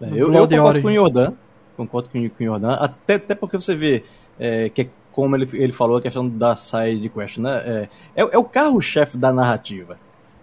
No 0.01 0.17
eu, 0.17 0.33
eu 0.33 0.49
concordo 0.49 0.65
Origin. 0.67 0.83
com 0.83 0.89
o 0.89 0.95
Jordan, 0.95 1.33
concordo 1.77 2.09
com, 2.11 2.29
com 2.29 2.45
o 2.45 2.47
Jordan, 2.47 2.73
até, 2.75 3.15
até 3.15 3.35
porque 3.35 3.57
você 3.57 3.75
vê 3.75 4.05
é, 4.39 4.69
que 4.69 4.83
é 4.83 4.89
como 5.13 5.37
ele, 5.37 5.49
ele 5.53 5.73
falou 5.73 5.97
a 5.97 6.03
questão 6.03 6.29
da 6.29 6.57
side 6.57 7.09
quest, 7.09 7.39
né? 7.39 7.89
É, 8.15 8.23
é, 8.23 8.29
é 8.33 8.39
o 8.39 8.43
carro-chefe 8.45 9.17
da 9.17 9.33
narrativa, 9.33 9.97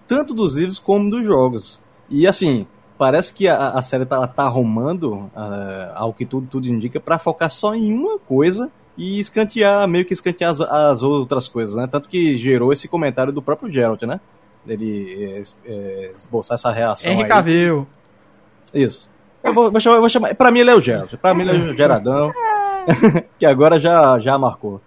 tanto 0.08 0.34
dos 0.34 0.56
livros 0.56 0.80
como 0.80 1.10
dos 1.10 1.26
jogos. 1.26 1.82
E 2.10 2.26
assim, 2.26 2.66
parece 3.02 3.34
que 3.34 3.48
a, 3.48 3.70
a 3.70 3.82
série 3.82 4.06
tá, 4.06 4.28
tá 4.28 4.44
arrumando, 4.44 5.28
ah, 5.36 5.92
ao 5.96 6.14
que 6.14 6.24
tudo, 6.24 6.46
tudo 6.46 6.68
indica, 6.68 7.00
para 7.00 7.18
focar 7.18 7.50
só 7.50 7.74
em 7.74 7.92
uma 7.92 8.20
coisa 8.20 8.70
e 8.96 9.20
escantear, 9.20 9.88
meio 9.88 10.06
que 10.06 10.14
escantear 10.14 10.52
as, 10.52 10.62
as 10.62 11.02
outras 11.02 11.48
coisas, 11.48 11.74
né? 11.74 11.88
Tanto 11.92 12.08
que 12.08 12.36
gerou 12.36 12.72
esse 12.72 12.88
comentário 12.88 13.34
do 13.34 13.42
próprio 13.42 13.72
Geralt, 13.74 14.04
né? 14.04 14.20
Ele 14.68 15.18
é, 15.34 15.42
é, 15.66 16.12
esboçar 16.16 16.54
essa 16.54 16.72
reação 16.72 17.12
Henry 17.12 17.24
aí. 17.24 17.28
Cavill. 17.30 17.88
Isso. 18.72 19.10
Eu 19.44 19.52
vou, 19.52 19.72
vou 19.72 19.82
chamar, 19.82 20.00
vou 20.00 20.08
chamar. 20.10 20.36
Pra 20.36 20.52
mim 20.52 20.60
ele 20.60 20.70
é 20.70 20.76
o 20.76 20.80
Gerald. 20.82 21.18
Pra 21.18 21.34
mim 21.34 21.42
ele 21.42 21.52
é 21.70 21.72
o 21.72 21.76
Geradão. 21.76 22.32
que 23.40 23.48
agora 23.48 23.80
já, 23.80 24.20
já 24.20 24.38
marcou. 24.38 24.80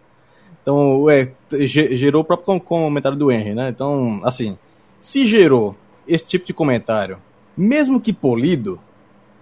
Então, 0.62 1.10
é, 1.10 1.32
ge- 1.66 1.96
gerou 1.96 2.22
o 2.22 2.24
próprio 2.24 2.46
com- 2.46 2.60
comentário 2.60 3.18
do 3.18 3.32
Henry, 3.32 3.54
né? 3.56 3.70
Então, 3.70 4.20
assim, 4.22 4.56
se 5.00 5.24
gerou 5.26 5.74
esse 6.06 6.24
tipo 6.24 6.46
de 6.46 6.52
comentário, 6.54 7.18
mesmo 7.56 8.00
que 8.00 8.12
polido, 8.12 8.78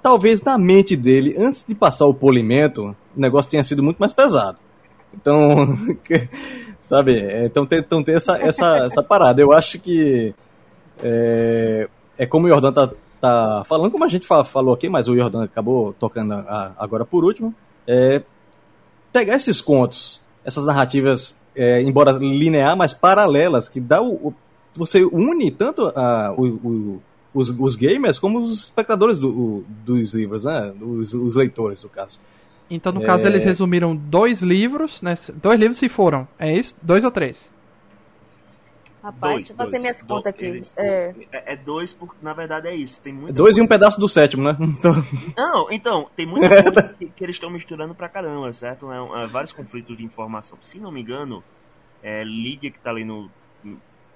talvez 0.02 0.43
na 0.43 0.59
mente 0.59 0.97
dele, 0.97 1.34
antes 1.39 1.64
de 1.66 1.74
passar 1.74 2.06
o 2.06 2.14
polimento, 2.14 2.97
o 3.16 3.20
negócio 3.20 3.51
tenha 3.51 3.64
sido 3.64 3.82
muito 3.82 3.98
mais 3.98 4.12
pesado. 4.12 4.59
Então, 5.14 5.76
sabe, 6.80 7.18
é, 7.18 7.47
então 7.47 7.66
tem, 7.66 7.78
então 7.78 8.02
tem 8.02 8.14
essa, 8.14 8.36
essa, 8.39 8.78
essa 8.86 9.02
parada. 9.02 9.40
Eu 9.40 9.52
acho 9.52 9.78
que 9.78 10.34
é, 11.02 11.89
é 12.18 12.26
como 12.26 12.47
o 12.47 12.48
Jordan 12.48 12.72
tá, 12.72 12.90
tá 13.20 13.62
falando, 13.66 13.90
como 13.90 14.05
a 14.05 14.09
gente 14.09 14.26
fa- 14.26 14.44
falou 14.44 14.74
aqui, 14.74 14.89
mas 14.89 15.09
o 15.09 15.16
Jordan 15.16 15.44
acabou 15.44 15.93
tocando 15.94 16.32
a- 16.34 16.72
agora 16.78 17.05
por 17.05 17.24
último, 17.24 17.55
é 17.86 18.22
pegar 19.12 19.36
esses 19.36 19.60
contos, 19.60 20.20
essas 20.44 20.64
narrativas, 20.64 21.36
é, 21.55 21.82
embora 21.82 22.12
linear, 22.12 22.76
mas 22.76 22.94
paralelas, 22.94 23.68
que 23.68 23.80
dá 23.80 24.01
o, 24.01 24.28
o- 24.28 24.34
você 24.74 25.05
une 25.05 25.51
tanto 25.51 25.93
a, 25.94 26.32
o, 26.36 26.44
o- 26.47 27.02
os, 27.34 27.50
os 27.50 27.74
gamers 27.76 28.18
como 28.18 28.38
os 28.40 28.60
espectadores 28.66 29.18
do- 29.18 29.28
o- 29.30 29.64
dos 29.84 30.12
livros, 30.12 30.44
né? 30.44 30.74
Os, 30.80 31.12
os 31.14 31.34
leitores, 31.34 31.82
no 31.82 31.88
caso. 31.88 32.18
Então, 32.70 32.90
no 32.92 33.02
caso, 33.02 33.24
É. 33.26 33.28
eles 33.28 33.44
resumiram 33.44 33.94
dois 33.94 34.40
livros, 34.42 35.02
né? 35.02 35.14
Dois 35.42 35.59
livros 35.60 35.78
se 35.78 35.88
foram. 35.88 36.26
É 36.38 36.56
isso? 36.56 36.74
Dois 36.80 37.04
ou 37.04 37.10
três? 37.10 37.50
Rapaz, 39.02 39.20
Dois, 39.32 39.36
deixa 39.38 39.52
eu 39.52 39.56
fazer 39.56 39.70
dois. 39.70 39.82
minhas 39.82 40.02
contas 40.02 40.26
aqui. 40.32 40.44
eles- 40.44 40.72
É, 40.78 41.14
É, 41.32 41.52
é 41.54 41.56
dois, 41.56 41.92
porque 41.92 42.14
na 42.22 42.32
verdade 42.32 42.68
é 42.68 42.76
isso. 42.76 43.00
Tem 43.02 43.12
muita 43.12 43.32
Dois 43.32 43.56
e 43.56 43.60
um 43.60 43.64
coisa- 43.66 43.80
pedaço 43.80 44.00
do 44.00 44.09
sétimo, 44.09 44.44
né? 44.44 44.56
Então, 44.62 44.92
Não, 45.36 45.72
então, 45.72 46.06
tem 46.16 46.24
muita 46.24 46.62
coisa 46.62 46.94
que, 46.98 47.06
que 47.06 47.24
eles 47.24 47.34
estão 47.36 47.50
misturando 47.50 47.94
pra 47.96 48.09
caramba, 48.09 48.52
certo? 48.52 48.90
É, 48.92 49.24
é, 49.24 49.26
vários 49.26 49.52
conflitos 49.52 49.96
de 49.96 50.04
informação. 50.04 50.56
Se 50.62 50.78
não 50.78 50.92
me 50.92 51.00
engano, 51.00 51.42
é, 52.02 52.22
Lídia, 52.22 52.70
que 52.70 52.78
tá 52.78 52.90
ali 52.90 53.04
no. 53.04 53.28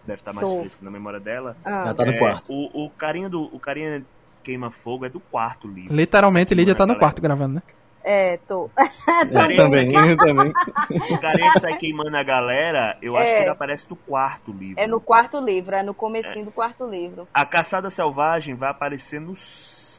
Deve 0.07 0.21
estar 0.21 0.33
mais 0.33 0.49
Tô. 0.49 0.61
fresco 0.61 0.85
na 0.85 0.91
memória 0.91 1.19
dela. 1.21 1.57
ah, 1.65 1.85
já 1.87 1.95
tá 1.95 2.05
no 2.05 2.13
É, 2.13 2.19
quarto. 2.19 2.53
O, 2.53 2.85
o 2.87 2.91
carinha 2.91 3.29
do. 3.29 3.43
O 3.53 3.59
carinha 3.59 4.05
queima 4.45 4.71
fogo 4.71 5.05
é 5.05 5.09
do 5.09 5.19
quarto 5.19 5.67
livro. 5.67 5.95
Literalmente, 5.95 6.53
Essa 6.53 6.55
Lídia 6.55 6.75
tá 6.75 6.85
no 6.85 6.89
galera. 6.95 7.01
quarto 7.01 7.21
gravando, 7.23 7.55
né? 7.57 7.63
é, 8.09 8.37
tô. 8.47 8.71
Eu 8.79 9.33
Carinha- 9.33 9.63
também, 9.65 9.93
eu 10.11 10.17
também. 10.17 10.53
O 11.11 11.19
carinha 11.21 11.53
que 11.53 11.61
sai 11.61 11.77
queimando 11.79 12.17
a 12.17 12.23
galera, 12.23 12.97
eu 13.03 13.17
acho 13.17 13.27
É. 13.29 13.35
que 13.37 13.41
ele 13.43 13.51
aparece 13.51 13.87
no 13.91 13.97
quarto 13.97 14.53
livro. 14.53 14.81
É 14.81 14.87
no 14.87 15.01
quarto 15.01 15.41
livro, 15.41 15.75
é 15.75 15.83
no 15.83 15.93
comecinho 15.95 16.45
do 16.45 16.53
quarto 16.53 16.87
livro. 16.89 17.27
A 17.35 17.45
Caçada 17.45 17.91
Selvagem 17.91 18.55
vai 18.55 18.71
aparecer 18.71 19.21
no, 19.21 19.35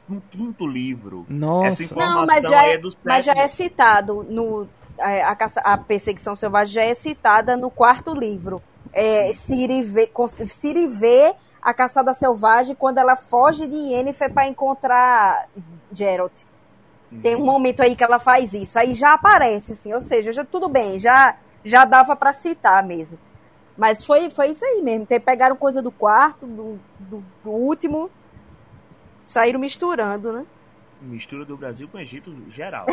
no 0.08 0.22
quinto 0.32 0.66
livro. 0.66 1.26
Essa 1.30 1.34
Nossa. 1.34 1.84
informação 1.84 2.16
Não, 2.22 2.26
mas 2.28 2.44
já 2.50 2.60
aí 2.62 2.70
é, 2.70 2.74
é 2.76 2.78
do 2.78 2.90
mas 3.04 3.26
já 3.26 3.34
sétimo. 3.34 3.44
é 3.46 3.48
citado 3.50 4.26
no 4.30 4.68
é, 4.98 5.24
a, 5.24 5.36
caça- 5.36 5.62
a 5.62 5.78
perseguição 5.78 6.34
selvagem 6.36 6.74
já 6.76 6.82
é 6.84 6.94
citada 6.94 7.58
no 7.58 7.70
quarto 7.70 8.14
livro. 8.14 8.62
É, 8.93 9.31
Ciri 9.34 9.81
vê, 9.81 10.09
Ciri 10.45 10.88
vê 10.88 11.35
a 11.61 11.73
caçada 11.73 12.14
selvagem 12.14 12.76
quando 12.76 12.97
ela 12.97 13.15
foge 13.15 13.68
de 13.68 13.76
Yennefer 13.76 14.34
para 14.34 14.47
encontrar 14.47 15.47
Geralt. 15.91 16.43
Tem 17.22 17.35
um 17.35 17.45
momento 17.45 17.81
aí 17.81 17.95
que 17.95 18.03
ela 18.03 18.19
faz 18.19 18.53
isso. 18.53 18.77
Aí 18.77 18.93
já 18.93 19.14
aparece, 19.14 19.73
assim, 19.73 19.93
ou 19.93 20.01
seja, 20.01 20.31
já 20.34 20.43
tudo 20.43 20.68
bem, 20.68 20.99
já 20.99 21.35
já 21.64 21.84
dava 21.85 22.15
para 22.15 22.31
citar 22.34 22.84
mesmo. 22.84 23.18
Mas 23.77 24.03
foi, 24.03 24.30
foi 24.30 24.49
isso 24.49 24.65
aí 24.65 24.81
mesmo. 24.81 25.05
Tem- 25.05 25.19
Pegaram 25.19 25.55
coisa 25.55 25.81
do 25.81 25.91
quarto, 25.91 26.45
do, 26.47 26.80
do, 26.99 27.23
do 27.43 27.51
último, 27.51 28.09
saíram 29.26 29.59
misturando, 29.59 30.34
né? 30.34 30.45
Mistura 31.01 31.45
do 31.45 31.55
Brasil 31.55 31.88
com 31.88 31.97
o 31.97 32.01
Egito 32.01 32.34
geral. 32.51 32.85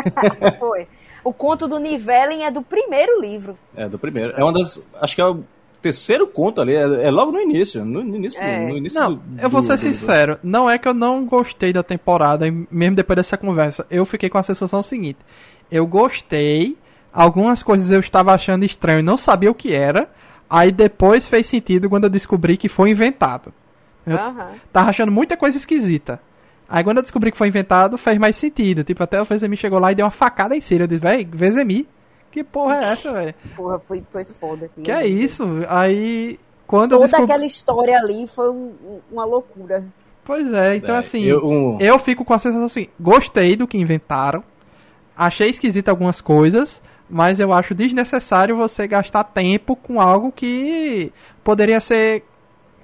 Foi. 0.58 0.88
O 1.24 1.32
conto 1.32 1.66
do 1.66 1.78
Nivellen 1.78 2.44
é 2.44 2.50
do 2.50 2.60
primeiro 2.62 3.20
livro. 3.20 3.56
É, 3.74 3.88
do 3.88 3.98
primeiro. 3.98 4.34
É 4.36 4.44
uma 4.44 4.52
das. 4.52 4.80
Acho 5.00 5.14
que 5.14 5.20
é 5.22 5.24
o 5.26 5.42
terceiro 5.80 6.26
conto 6.26 6.60
ali. 6.60 6.74
É, 6.74 6.82
é 7.06 7.10
logo 7.10 7.32
no 7.32 7.40
início. 7.40 7.84
No, 7.84 8.04
no 8.04 8.16
início, 8.16 8.40
É. 8.40 8.60
do, 8.60 8.68
no 8.72 8.76
início 8.76 9.00
Não, 9.00 9.14
do- 9.14 9.22
eu 9.40 9.48
vou 9.50 9.60
do- 9.62 9.66
ser 9.66 9.72
do- 9.76 9.76
do- 9.76 9.94
sincero. 9.94 10.38
Não 10.42 10.68
é 10.68 10.78
que 10.78 10.86
eu 10.86 10.94
não 10.94 11.24
gostei 11.24 11.72
da 11.72 11.82
temporada, 11.82 12.46
e 12.46 12.66
mesmo 12.70 12.94
depois 12.96 13.16
dessa 13.16 13.36
conversa. 13.38 13.86
Eu 13.90 14.04
fiquei 14.04 14.28
com 14.28 14.38
a 14.38 14.42
sensação 14.42 14.82
seguinte. 14.82 15.18
Eu 15.70 15.86
gostei, 15.86 16.76
algumas 17.12 17.62
coisas 17.62 17.90
eu 17.90 18.00
estava 18.00 18.32
achando 18.34 18.64
estranho, 18.64 19.02
não 19.02 19.16
sabia 19.16 19.50
o 19.50 19.54
que 19.54 19.72
era. 19.72 20.08
Aí 20.48 20.70
depois 20.70 21.26
fez 21.26 21.46
sentido 21.46 21.88
quando 21.88 22.04
eu 22.04 22.10
descobri 22.10 22.56
que 22.58 22.68
foi 22.68 22.90
inventado. 22.90 23.52
Eu- 24.06 24.16
Aham. 24.18 24.48
Tava 24.72 24.90
achando 24.90 25.10
muita 25.10 25.36
coisa 25.36 25.56
esquisita. 25.56 26.20
Aí 26.68 26.82
quando 26.82 26.96
eu 26.98 27.02
descobri 27.02 27.30
que 27.30 27.36
foi 27.38 27.48
inventado, 27.48 27.98
fez 27.98 28.18
mais 28.18 28.36
sentido. 28.36 28.82
Tipo, 28.84 29.02
até 29.02 29.20
o 29.20 29.24
Vezemi 29.24 29.56
chegou 29.56 29.78
lá 29.78 29.92
e 29.92 29.94
deu 29.94 30.04
uma 30.06 30.10
facada 30.10 30.56
em 30.56 30.60
Ciro. 30.60 30.84
Eu 30.84 30.88
disse, 30.88 31.00
véi, 31.00 31.24
Vezemi, 31.30 31.86
que 32.30 32.42
porra 32.42 32.76
é 32.76 32.84
essa, 32.92 33.12
velho? 33.12 33.34
Porra, 33.54 33.78
foi, 33.78 34.02
foi 34.10 34.24
foda. 34.24 34.70
Que 34.82 34.90
é 34.90 35.06
isso? 35.06 35.44
Aí, 35.68 36.38
quando 36.66 36.92
eu 36.92 36.98
Toda 36.98 37.08
descobri... 37.10 37.32
aquela 37.32 37.46
história 37.46 37.96
ali 37.98 38.26
foi 38.26 38.50
um- 38.50 39.00
uma 39.12 39.24
loucura. 39.24 39.84
Pois 40.24 40.50
é, 40.54 40.76
então 40.76 40.94
É, 40.94 40.98
assim, 40.98 41.22
eu- 41.22 41.78
eu, 41.78 41.96
um- 41.96 41.98
fico 41.98 42.24
com 42.24 42.32
a 42.32 42.38
sensação 42.38 42.64
assim, 42.64 42.88
gostei 42.98 43.54
do 43.56 43.68
que 43.68 43.76
inventaram, 43.76 44.42
achei 45.14 45.50
esquisito 45.50 45.90
algumas 45.90 46.22
coisas, 46.22 46.80
mas 47.10 47.38
eu 47.40 47.52
acho 47.52 47.74
desnecessário 47.74 48.56
você 48.56 48.88
gastar 48.88 49.22
tempo 49.24 49.76
com 49.76 50.00
algo 50.00 50.32
que 50.32 51.12
poderia 51.44 51.78
ser 51.78 52.24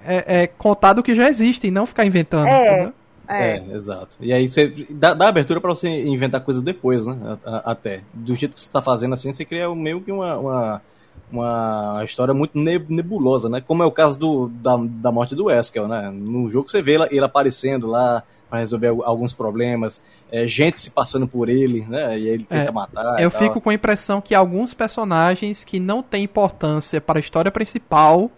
é, 0.04 0.42
é 0.42 0.46
contar 0.46 0.92
do 0.92 1.02
que 1.02 1.14
já 1.14 1.28
existe 1.30 1.66
e 1.66 1.70
não 1.70 1.86
ficar 1.86 2.04
inventando. 2.04 2.46
É. 2.46 2.72
entendeu? 2.74 2.94
É. 3.30 3.56
É, 3.56 3.76
exato. 3.76 4.16
E 4.20 4.32
aí 4.32 4.48
você 4.48 4.86
dá, 4.90 5.14
dá 5.14 5.28
abertura 5.28 5.60
pra 5.60 5.70
você 5.70 5.88
inventar 5.88 6.40
coisas 6.40 6.62
depois, 6.62 7.06
né? 7.06 7.38
Até. 7.64 8.00
Do 8.12 8.34
jeito 8.34 8.54
que 8.54 8.60
você 8.60 8.70
tá 8.70 8.82
fazendo 8.82 9.14
assim, 9.14 9.32
você 9.32 9.44
cria 9.44 9.72
meio 9.74 10.00
que 10.00 10.10
uma, 10.10 10.36
uma, 10.38 10.82
uma 11.30 12.02
história 12.04 12.34
muito 12.34 12.58
ne- 12.58 12.84
nebulosa, 12.88 13.48
né? 13.48 13.60
Como 13.60 13.82
é 13.82 13.86
o 13.86 13.92
caso 13.92 14.18
do, 14.18 14.48
da, 14.48 14.76
da 14.78 15.12
morte 15.12 15.34
do 15.34 15.50
Eskel, 15.50 15.86
né? 15.88 16.10
No 16.12 16.48
jogo 16.50 16.68
você 16.68 16.82
vê 16.82 16.96
ele, 17.10 17.24
aparecendo 17.24 17.86
lá 17.86 18.22
pra 18.48 18.58
resolver 18.58 18.88
al- 18.88 19.04
alguns 19.04 19.32
problemas, 19.32 20.02
é, 20.32 20.46
gente 20.48 20.80
se 20.80 20.90
passando 20.90 21.26
por 21.26 21.48
ele, 21.48 21.86
né? 21.88 22.18
E 22.18 22.26
ele 22.28 22.44
tenta 22.44 22.70
É, 22.70 22.72
matar. 22.72 23.20
Eu 23.20 23.30
fico 23.30 23.60
com 23.60 23.70
a 23.70 23.74
impressão 23.74 24.20
que 24.20 24.34
alguns 24.34 24.74
personagens 24.74 25.64
que 25.64 25.78
não 25.78 26.02
têm 26.02 26.24
importância 26.24 27.00
para 27.00 27.18
a 27.18 27.20
história 27.20 27.50
principal. 27.50 28.30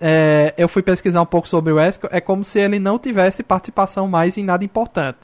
É, 0.00 0.54
eu 0.58 0.68
fui 0.68 0.82
pesquisar 0.82 1.20
um 1.22 1.26
pouco 1.26 1.48
sobre 1.48 1.72
o 1.72 1.76
Wesker, 1.76 2.10
é 2.12 2.20
como 2.20 2.44
se 2.44 2.58
ele 2.58 2.78
não 2.78 2.98
tivesse 2.98 3.42
participação 3.42 4.06
mais 4.08 4.36
em 4.36 4.44
nada 4.44 4.64
importante. 4.64 5.18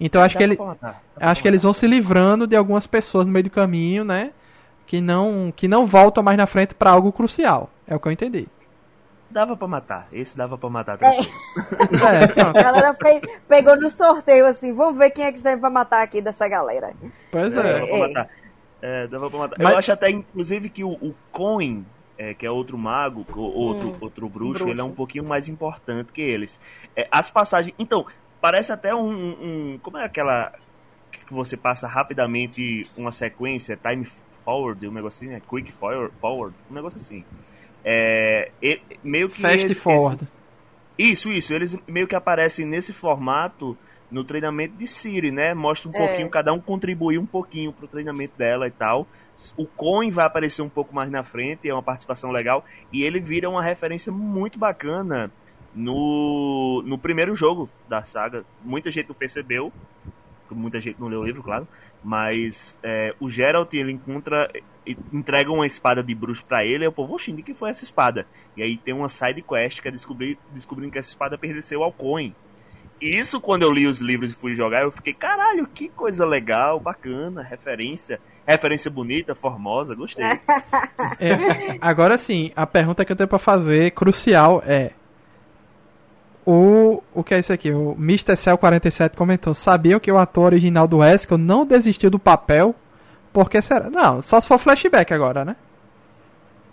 Então 0.00 0.20
eu 0.20 0.24
acho 0.26 0.36
que 0.36 0.42
ele, 0.42 0.58
acho 1.16 1.42
que 1.42 1.48
eles 1.48 1.62
vão 1.62 1.72
se 1.72 1.86
livrando 1.86 2.46
de 2.46 2.56
algumas 2.56 2.86
pessoas 2.86 3.26
no 3.26 3.32
meio 3.32 3.44
do 3.44 3.50
caminho, 3.50 4.04
né? 4.04 4.32
Que 4.86 5.00
não, 5.00 5.52
que 5.54 5.68
não 5.68 5.86
voltam 5.86 6.22
mais 6.22 6.36
na 6.36 6.46
frente 6.46 6.74
para 6.74 6.90
algo 6.90 7.12
crucial. 7.12 7.70
É 7.86 7.94
o 7.94 8.00
que 8.00 8.08
eu 8.08 8.12
entendi. 8.12 8.46
Dava 9.30 9.56
pra 9.56 9.66
matar. 9.66 10.06
Esse 10.12 10.36
dava 10.36 10.56
pra 10.58 10.68
matar. 10.68 10.98
É. 11.02 11.10
É. 12.36 12.40
A 12.42 12.52
galera 12.52 12.94
fez- 12.94 13.20
pegou 13.48 13.76
no 13.76 13.88
sorteio 13.88 14.46
assim, 14.46 14.72
vamos 14.72 14.96
ver 14.98 15.10
quem 15.10 15.24
é 15.24 15.32
que 15.32 15.42
tem 15.42 15.58
pra 15.58 15.70
matar 15.70 16.02
aqui 16.02 16.20
dessa 16.20 16.48
galera. 16.48 16.92
Pois 17.30 17.54
Dava 17.54 17.68
é. 17.68 17.86
pra 17.86 17.98
matar. 17.98 18.28
É, 18.82 19.06
dava 19.06 19.30
pra 19.30 19.38
matar. 19.38 19.56
Mas- 19.58 19.72
Eu 19.72 19.78
acho 19.78 19.92
até, 19.92 20.10
inclusive, 20.10 20.68
que 20.68 20.84
o, 20.84 20.90
o 20.90 21.14
Coin, 21.32 21.84
é, 22.18 22.32
que 22.34 22.46
é 22.46 22.50
outro 22.50 22.76
mago, 22.78 23.24
outro, 23.36 23.88
Hum, 23.88 23.96
outro 24.00 24.28
bruxo, 24.28 24.64
bruxo. 24.64 24.68
ele 24.68 24.80
é 24.80 24.84
um 24.84 24.92
pouquinho 24.94 25.24
mais 25.24 25.48
importante 25.48 26.12
que 26.12 26.20
eles. 26.22 26.58
É, 26.96 27.08
as 27.10 27.30
passagens. 27.30 27.74
Então, 27.78 28.06
parece 28.40 28.72
até 28.72 28.94
um, 28.94 29.08
um- 29.74 29.78
Como 29.82 29.98
é 29.98 30.04
aquela. 30.04 30.52
Que 31.26 31.32
você 31.32 31.56
passa 31.56 31.86
rapidamente 31.88 32.82
uma 32.98 33.10
sequência, 33.10 33.76
time 33.76 34.06
forward, 34.44 34.86
um 34.86 34.92
negocinho, 34.92 35.32
é 35.34 35.40
quick 35.40 35.72
forward, 35.72 36.12
forward 36.20 36.54
um 36.70 36.74
negócio 36.74 36.98
assim. 36.98 37.24
É, 37.84 38.50
e- 38.62 38.80
meio 39.02 39.28
que. 39.28 39.40
Fast 39.40 39.66
esse- 39.66 39.74
forward. 39.80 40.14
esses- 40.22 40.32
isso, 40.98 41.30
isso. 41.32 41.54
Eles 41.54 41.76
meio 41.88 42.06
que 42.06 42.14
aparecem 42.14 42.66
nesse 42.66 42.92
formato 42.92 43.76
no 44.10 44.22
treinamento 44.22 44.76
de 44.76 44.86
Siri, 44.86 45.30
né? 45.30 45.54
Mostra 45.54 45.90
um 45.90 45.94
É. 45.94 45.98
pouquinho, 46.06 46.28
cada 46.30 46.52
um 46.52 46.60
contribui 46.60 47.18
um 47.18 47.26
pouquinho 47.26 47.72
pro 47.72 47.88
treinamento 47.88 48.36
dela 48.38 48.66
e 48.68 48.70
tal. 48.70 49.06
O 49.56 49.66
Coin 49.66 50.10
vai 50.10 50.26
aparecer 50.26 50.62
um 50.62 50.68
pouco 50.68 50.94
mais 50.94 51.10
na 51.10 51.22
frente, 51.22 51.68
é 51.68 51.72
uma 51.72 51.82
participação 51.82 52.30
legal. 52.30 52.64
E 52.92 53.02
ele 53.02 53.20
vira 53.20 53.48
uma 53.48 53.62
referência 53.62 54.12
muito 54.12 54.58
bacana 54.58 55.30
no, 55.74 56.82
no 56.86 56.98
primeiro 56.98 57.34
jogo 57.34 57.68
da 57.88 58.04
saga. 58.04 58.44
Muita 58.62 58.90
gente 58.90 59.08
não 59.08 59.14
percebeu, 59.14 59.72
muita 60.50 60.80
gente 60.80 61.00
não 61.00 61.08
leu 61.08 61.20
o 61.20 61.24
livro, 61.24 61.42
claro. 61.42 61.66
Mas 62.02 62.78
é, 62.82 63.14
o 63.18 63.30
Geralt, 63.30 63.72
ele 63.72 63.92
encontra, 63.92 64.50
entrega 65.12 65.50
uma 65.50 65.66
espada 65.66 66.02
de 66.02 66.14
bruxo 66.14 66.44
pra 66.44 66.64
ele, 66.64 66.84
e 66.84 66.88
o 66.88 66.92
povo, 66.92 67.14
oxi, 67.14 67.32
de 67.32 67.42
que 67.42 67.54
foi 67.54 67.70
essa 67.70 67.82
espada? 67.82 68.26
E 68.56 68.62
aí 68.62 68.76
tem 68.76 68.94
uma 68.94 69.08
side 69.08 69.42
quest 69.42 69.80
que 69.80 69.88
é 69.88 69.90
descobrir, 69.90 70.38
descobrindo 70.52 70.92
que 70.92 70.98
essa 70.98 71.08
espada 71.08 71.38
pertenceu 71.38 71.82
ao 71.82 71.92
Coin. 71.92 72.34
Isso, 73.04 73.40
quando 73.40 73.62
eu 73.62 73.70
li 73.70 73.86
os 73.86 74.00
livros 74.00 74.30
e 74.30 74.34
fui 74.34 74.54
jogar, 74.54 74.82
eu 74.82 74.90
fiquei, 74.90 75.12
caralho, 75.12 75.66
que 75.66 75.88
coisa 75.90 76.24
legal, 76.24 76.80
bacana, 76.80 77.42
referência. 77.42 78.18
Referência 78.46 78.90
bonita, 78.90 79.34
formosa, 79.34 79.94
gostei. 79.94 80.24
É, 81.20 81.76
agora 81.80 82.16
sim, 82.16 82.50
a 82.56 82.66
pergunta 82.66 83.04
que 83.04 83.12
eu 83.12 83.16
tenho 83.16 83.28
pra 83.28 83.38
fazer, 83.38 83.90
crucial, 83.92 84.62
é. 84.66 84.92
O, 86.46 87.02
o 87.14 87.24
que 87.24 87.34
é 87.34 87.38
isso 87.38 87.52
aqui? 87.52 87.70
O 87.72 87.92
Mr. 87.98 88.36
Cell 88.36 88.58
47 88.58 89.16
comentou: 89.16 89.54
Sabiam 89.54 89.98
que 89.98 90.12
o 90.12 90.18
ator 90.18 90.44
original 90.44 90.86
do 90.86 91.00
Haskell 91.02 91.38
não 91.38 91.64
desistiu 91.64 92.10
do 92.10 92.18
papel? 92.18 92.74
Por 93.32 93.48
que 93.48 93.60
será? 93.62 93.88
Não, 93.90 94.20
só 94.22 94.40
se 94.40 94.46
for 94.46 94.58
flashback 94.58 95.12
agora, 95.14 95.44
né? 95.44 95.56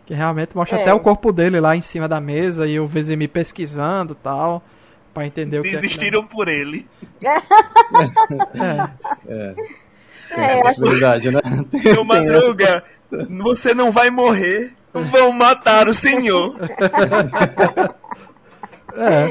Que 0.06 0.14
realmente 0.14 0.56
mostra 0.56 0.78
É. 0.78 0.82
até 0.82 0.94
o 0.94 1.00
corpo 1.00 1.32
dele 1.32 1.60
lá 1.62 1.76
em 1.76 1.82
cima 1.82 2.08
da 2.08 2.20
mesa 2.20 2.68
e 2.68 2.80
o 2.80 2.86
VZM 2.88 3.28
pesquisando 3.32 4.12
e 4.14 4.16
tal. 4.18 4.62
Pra 5.14 5.26
entender 5.26 5.60
o 5.60 5.64
que 5.64 5.72
Desistiram 5.72 6.26
por 6.26 6.48
ele. 6.48 6.88
é. 7.24 7.36
que 7.42 8.62
É, 9.28 9.54
tem 9.54 10.44
É, 10.44 10.46
essa 10.46 10.58
acho- 10.60 10.64
possibilidade, 10.80 11.32
né? 11.32 11.42
Tem- 11.70 11.82
Meu 11.84 11.96
tem 11.96 12.06
Madruga, 12.06 12.84
você 13.40 13.74
não 13.74 13.92
vai 13.92 14.10
morrer. 14.10 14.74
Vão 14.94 15.32
matar 15.32 15.88
o 15.90 15.94
senhor. 15.94 16.56
É. 18.96 19.28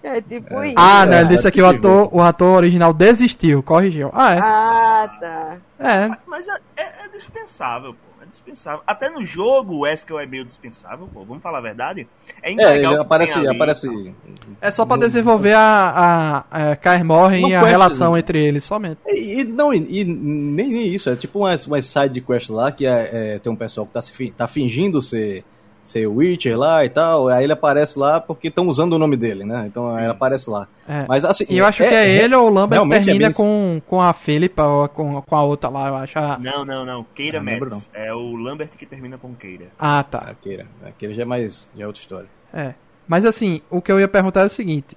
é. 0.04 0.16
É 0.16 0.20
tipo 0.22 0.62
isso. 0.64 0.74
Ah, 0.78 1.04
não, 1.04 1.12
É, 1.14 1.20
ele 1.20 1.28
disse 1.30 1.46
aqui 1.46 1.60
o 1.60 1.64
possível. 1.66 1.90
ator, 2.04 2.16
o 2.16 2.22
ator 2.22 2.56
original 2.56 2.92
desistiu, 2.94 3.62
corrigiu. 3.62 4.10
Ah, 4.14 4.34
é. 4.34 4.38
Ah, 4.40 5.10
tá. 5.20 5.56
É. 5.78 6.10
Mas 6.26 6.48
é, 6.48 6.52
é- 6.76 7.04
é 7.04 7.08
dispensável, 7.12 7.92
pô. 7.94 8.09
É 8.40 8.50
dispensável. 8.50 8.82
Até 8.86 9.08
no 9.10 9.24
jogo 9.24 9.78
o 9.78 9.86
Eskel 9.86 10.18
é 10.18 10.26
meio 10.26 10.44
dispensável, 10.44 11.08
pô. 11.12 11.24
Vamos 11.24 11.42
falar 11.42 11.58
a 11.58 11.60
verdade? 11.62 12.06
É 12.42 12.52
É, 12.52 12.84
aparece, 12.98 13.38
ali. 13.38 13.48
aparece. 13.48 14.14
É 14.60 14.70
só 14.70 14.84
pra 14.84 14.96
Não- 14.96 15.06
desenvolver 15.06 15.52
a, 15.52 16.44
a, 16.50 16.70
a 16.72 16.76
Kaer 16.76 17.04
e 17.04 17.54
a 17.54 17.60
quest, 17.60 17.70
relação 17.70 18.12
né? 18.14 18.18
entre 18.20 18.44
eles, 18.44 18.64
somente. 18.64 18.98
E, 19.06 19.40
e 19.40 19.44
não, 19.44 19.72
e, 19.72 20.00
e 20.00 20.04
nem, 20.04 20.68
nem 20.72 20.86
isso, 20.88 21.10
é 21.10 21.16
tipo 21.16 21.40
umas, 21.40 21.66
umas 21.66 21.84
side 21.84 22.20
quest 22.20 22.48
lá 22.50 22.72
que 22.72 22.86
é, 22.86 23.10
é, 23.34 23.38
tem 23.38 23.52
um 23.52 23.56
pessoal 23.56 23.86
que 23.86 23.92
tá, 23.92 24.02
se 24.02 24.30
tá 24.30 24.46
fingindo 24.48 25.00
ser, 25.02 25.44
ser 25.82 26.06
Witcher 26.06 26.56
lá 26.58 26.84
e 26.84 26.88
tal, 26.88 27.28
aí 27.28 27.42
ele 27.44 27.52
aparece 27.52 27.98
lá 27.98 28.20
porque 28.20 28.48
estão 28.48 28.68
usando 28.68 28.92
o 28.92 28.98
nome 28.98 29.16
dele, 29.16 29.44
né? 29.44 29.64
Então 29.66 29.88
aí 29.94 30.04
ele 30.04 30.12
aparece 30.12 30.48
lá. 30.48 30.68
É. 30.88 31.04
Mas 31.08 31.24
assim. 31.24 31.44
E 31.48 31.58
eu 31.58 31.64
acho 31.66 31.78
que 31.78 31.84
é 31.84 32.22
ele 32.22 32.34
ou 32.34 32.46
o 32.46 32.50
Lambert 32.50 32.76
realmente 32.78 33.02
é 33.02 33.04
termina 33.04 33.28
bem- 33.28 33.34
com, 33.36 33.82
com 33.86 34.00
a 34.00 34.12
Philippa 34.12 34.62
ou 34.64 34.88
com, 34.88 35.20
com 35.22 35.36
a 35.36 35.42
outra 35.42 35.68
lá, 35.70 35.88
eu 35.88 35.96
acho. 35.96 36.18
Ah, 36.18 36.38
Não, 36.40 36.64
não, 36.64 36.84
não. 36.84 37.04
Keira 37.14 37.38
Ah, 37.38 37.42
Metz. 37.42 37.90
É 37.94 38.12
o 38.12 38.36
Lambert 38.36 38.70
que 38.78 38.86
termina 38.86 39.16
com 39.18 39.34
Keira. 39.34 39.66
ah, 39.78 40.02
tá. 40.02 40.18
Aquele, 40.18 40.66
aquele 40.86 41.14
já 41.14 41.22
é 41.22 41.24
mais. 41.24 41.68
já 41.76 41.84
é 41.84 41.86
outra 41.86 42.00
história. 42.02 42.28
É. 42.52 42.74
Mas 43.08 43.24
assim, 43.24 43.60
o 43.70 43.80
que 43.82 43.90
eu 43.90 43.98
ia 43.98 44.06
perguntar 44.08 44.42
é 44.42 44.46
o 44.46 44.50
seguinte. 44.50 44.96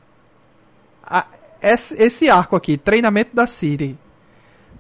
A- 1.06 1.26
esse, 1.62 1.96
esse 2.02 2.30
arco 2.30 2.56
aqui, 2.56 2.78
treinamento 2.78 3.36
da 3.36 3.48
Siri, 3.48 3.98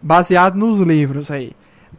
baseado 0.01 0.55
nos 0.55 0.79
livros 0.79 1.31
aí, 1.31 1.53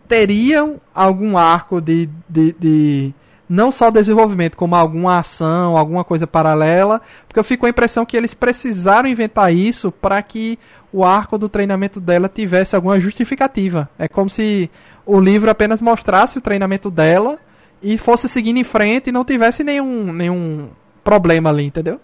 teriam 0.06 0.80
algum 0.94 1.38
arco 1.38 1.80
de, 1.80 2.08
de, 2.28 2.52
de 2.52 3.14
não 3.48 3.70
só 3.70 3.90
desenvolvimento, 3.90 4.56
como 4.56 4.74
alguma 4.74 5.18
ação, 5.18 5.76
alguma 5.76 6.04
coisa 6.04 6.26
paralela? 6.26 7.00
Porque 7.26 7.38
eu 7.38 7.44
fico 7.44 7.60
com 7.60 7.66
a 7.66 7.70
impressão 7.70 8.06
que 8.06 8.16
eles 8.16 8.34
precisaram 8.34 9.08
inventar 9.08 9.52
isso 9.52 9.92
para 9.92 10.22
que 10.22 10.58
o 10.92 11.04
arco 11.04 11.36
do 11.36 11.48
treinamento 11.48 12.00
dela 12.00 12.28
tivesse 12.28 12.74
alguma 12.76 12.98
justificativa. 13.00 13.88
É 13.98 14.08
como 14.08 14.30
se 14.30 14.70
o 15.04 15.20
livro 15.20 15.50
apenas 15.50 15.80
mostrasse 15.80 16.38
o 16.38 16.40
treinamento 16.40 16.90
dela 16.90 17.38
e 17.82 17.98
fosse 17.98 18.28
seguindo 18.28 18.58
em 18.58 18.64
frente 18.64 19.08
e 19.08 19.12
não 19.12 19.24
tivesse 19.24 19.62
nenhum, 19.62 20.12
nenhum 20.12 20.70
problema 21.02 21.50
ali, 21.50 21.64
entendeu? 21.64 22.00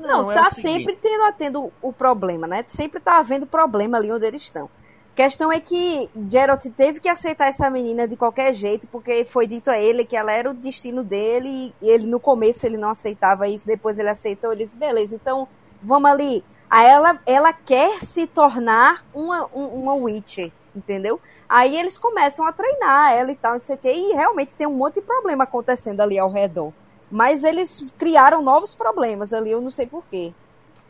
Não, 0.00 0.30
é 0.30 0.34
tá 0.34 0.48
o 0.48 0.50
seguinte. 0.50 0.72
sempre 0.72 0.96
tendo, 1.00 1.32
tendo 1.36 1.72
o 1.82 1.92
problema, 1.92 2.46
né? 2.46 2.64
Sempre 2.68 3.00
tá 3.00 3.18
havendo 3.18 3.46
problema 3.46 3.98
ali 3.98 4.10
onde 4.10 4.24
eles 4.24 4.42
estão. 4.42 4.68
Questão 5.16 5.50
é 5.50 5.58
que 5.58 6.10
Geralt 6.30 6.62
teve 6.76 7.00
que 7.00 7.08
aceitar 7.08 7.48
essa 7.48 7.70
menina 7.70 8.06
de 8.06 8.16
qualquer 8.18 8.52
jeito, 8.52 8.86
porque 8.88 9.24
foi 9.24 9.46
dito 9.46 9.70
a 9.70 9.78
ele 9.78 10.04
que 10.04 10.14
ela 10.14 10.30
era 10.30 10.50
o 10.50 10.54
destino 10.54 11.02
dele, 11.02 11.74
e 11.80 11.88
ele 11.88 12.06
no 12.06 12.20
começo 12.20 12.66
ele 12.66 12.76
não 12.76 12.90
aceitava 12.90 13.48
isso, 13.48 13.66
depois 13.66 13.98
ele 13.98 14.10
aceitou, 14.10 14.52
ele 14.52 14.62
disse, 14.62 14.76
beleza, 14.76 15.14
então 15.14 15.48
vamos 15.82 16.10
ali. 16.10 16.44
Aí 16.68 16.86
ela, 16.86 17.18
ela 17.24 17.50
quer 17.54 18.04
se 18.04 18.26
tornar 18.26 19.06
uma, 19.14 19.46
um- 19.56 19.80
uma 19.80 19.94
Witcher, 19.94 20.52
entendeu? 20.74 21.18
Aí 21.48 21.74
eles 21.78 21.96
começam 21.96 22.46
a 22.46 22.52
treinar 22.52 23.14
ela 23.14 23.32
e 23.32 23.36
tal, 23.36 23.54
não 23.54 23.60
sei 23.60 23.74
o 23.74 23.78
que, 23.78 23.90
e 23.90 24.12
realmente 24.12 24.54
tem 24.54 24.66
um 24.66 24.74
monte 24.74 24.96
de 24.96 25.00
problema 25.00 25.44
acontecendo 25.44 26.02
ali 26.02 26.18
ao 26.18 26.30
redor. 26.30 26.74
Mas 27.10 27.42
eles 27.42 27.86
criaram 27.96 28.42
novos 28.42 28.74
problemas 28.74 29.32
ali, 29.32 29.50
eu 29.50 29.62
não 29.62 29.70
sei 29.70 29.86
porquê. 29.86 30.34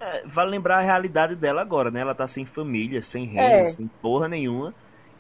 É, 0.01 0.23
vale 0.27 0.51
lembrar 0.51 0.79
a 0.79 0.83
realidade 0.83 1.35
dela 1.35 1.63
agora, 1.63 1.91
né? 1.91 2.01
Ela 2.01 2.15
tá 2.15 2.29
sem 2.29 2.45
família, 2.45 3.01
sem 3.03 3.25
reino, 3.25 3.67
É. 3.67 3.71
sem 3.71 3.87
porra 4.03 4.29
nenhuma. 4.29 4.75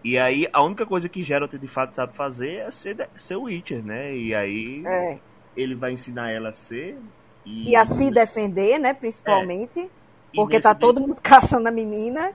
E 0.05 0.19
aí, 0.19 0.47
a 0.53 0.62
única 0.62 0.85
coisa 0.86 1.09
que 1.09 1.23
Geralt 1.23 1.53
de 1.55 1.66
fato 1.66 1.93
sabe 1.93 2.15
fazer 2.15 2.57
é 2.57 2.70
ser, 2.70 3.09
ser 3.16 3.36
Witcher, 3.36 3.82
né? 3.85 4.15
E 4.16 4.35
aí, 4.35 4.82
É. 4.86 5.19
ele 5.57 5.74
vai 5.74 5.93
ensinar 5.93 6.31
ela 6.31 6.51
a 6.51 6.55
ser. 6.55 6.97
E, 7.44 7.70
E 7.70 7.77
a 7.77 7.85
se 7.85 8.11
defender, 8.11 8.78
né, 8.78 8.93
principalmente. 8.93 9.81
e 10.32 10.36
porque 10.36 10.61
tá 10.61 10.74
todo 10.74 11.01
mundo 11.01 11.16
caçando 11.23 11.66
a 11.69 11.70
menina. 11.70 12.32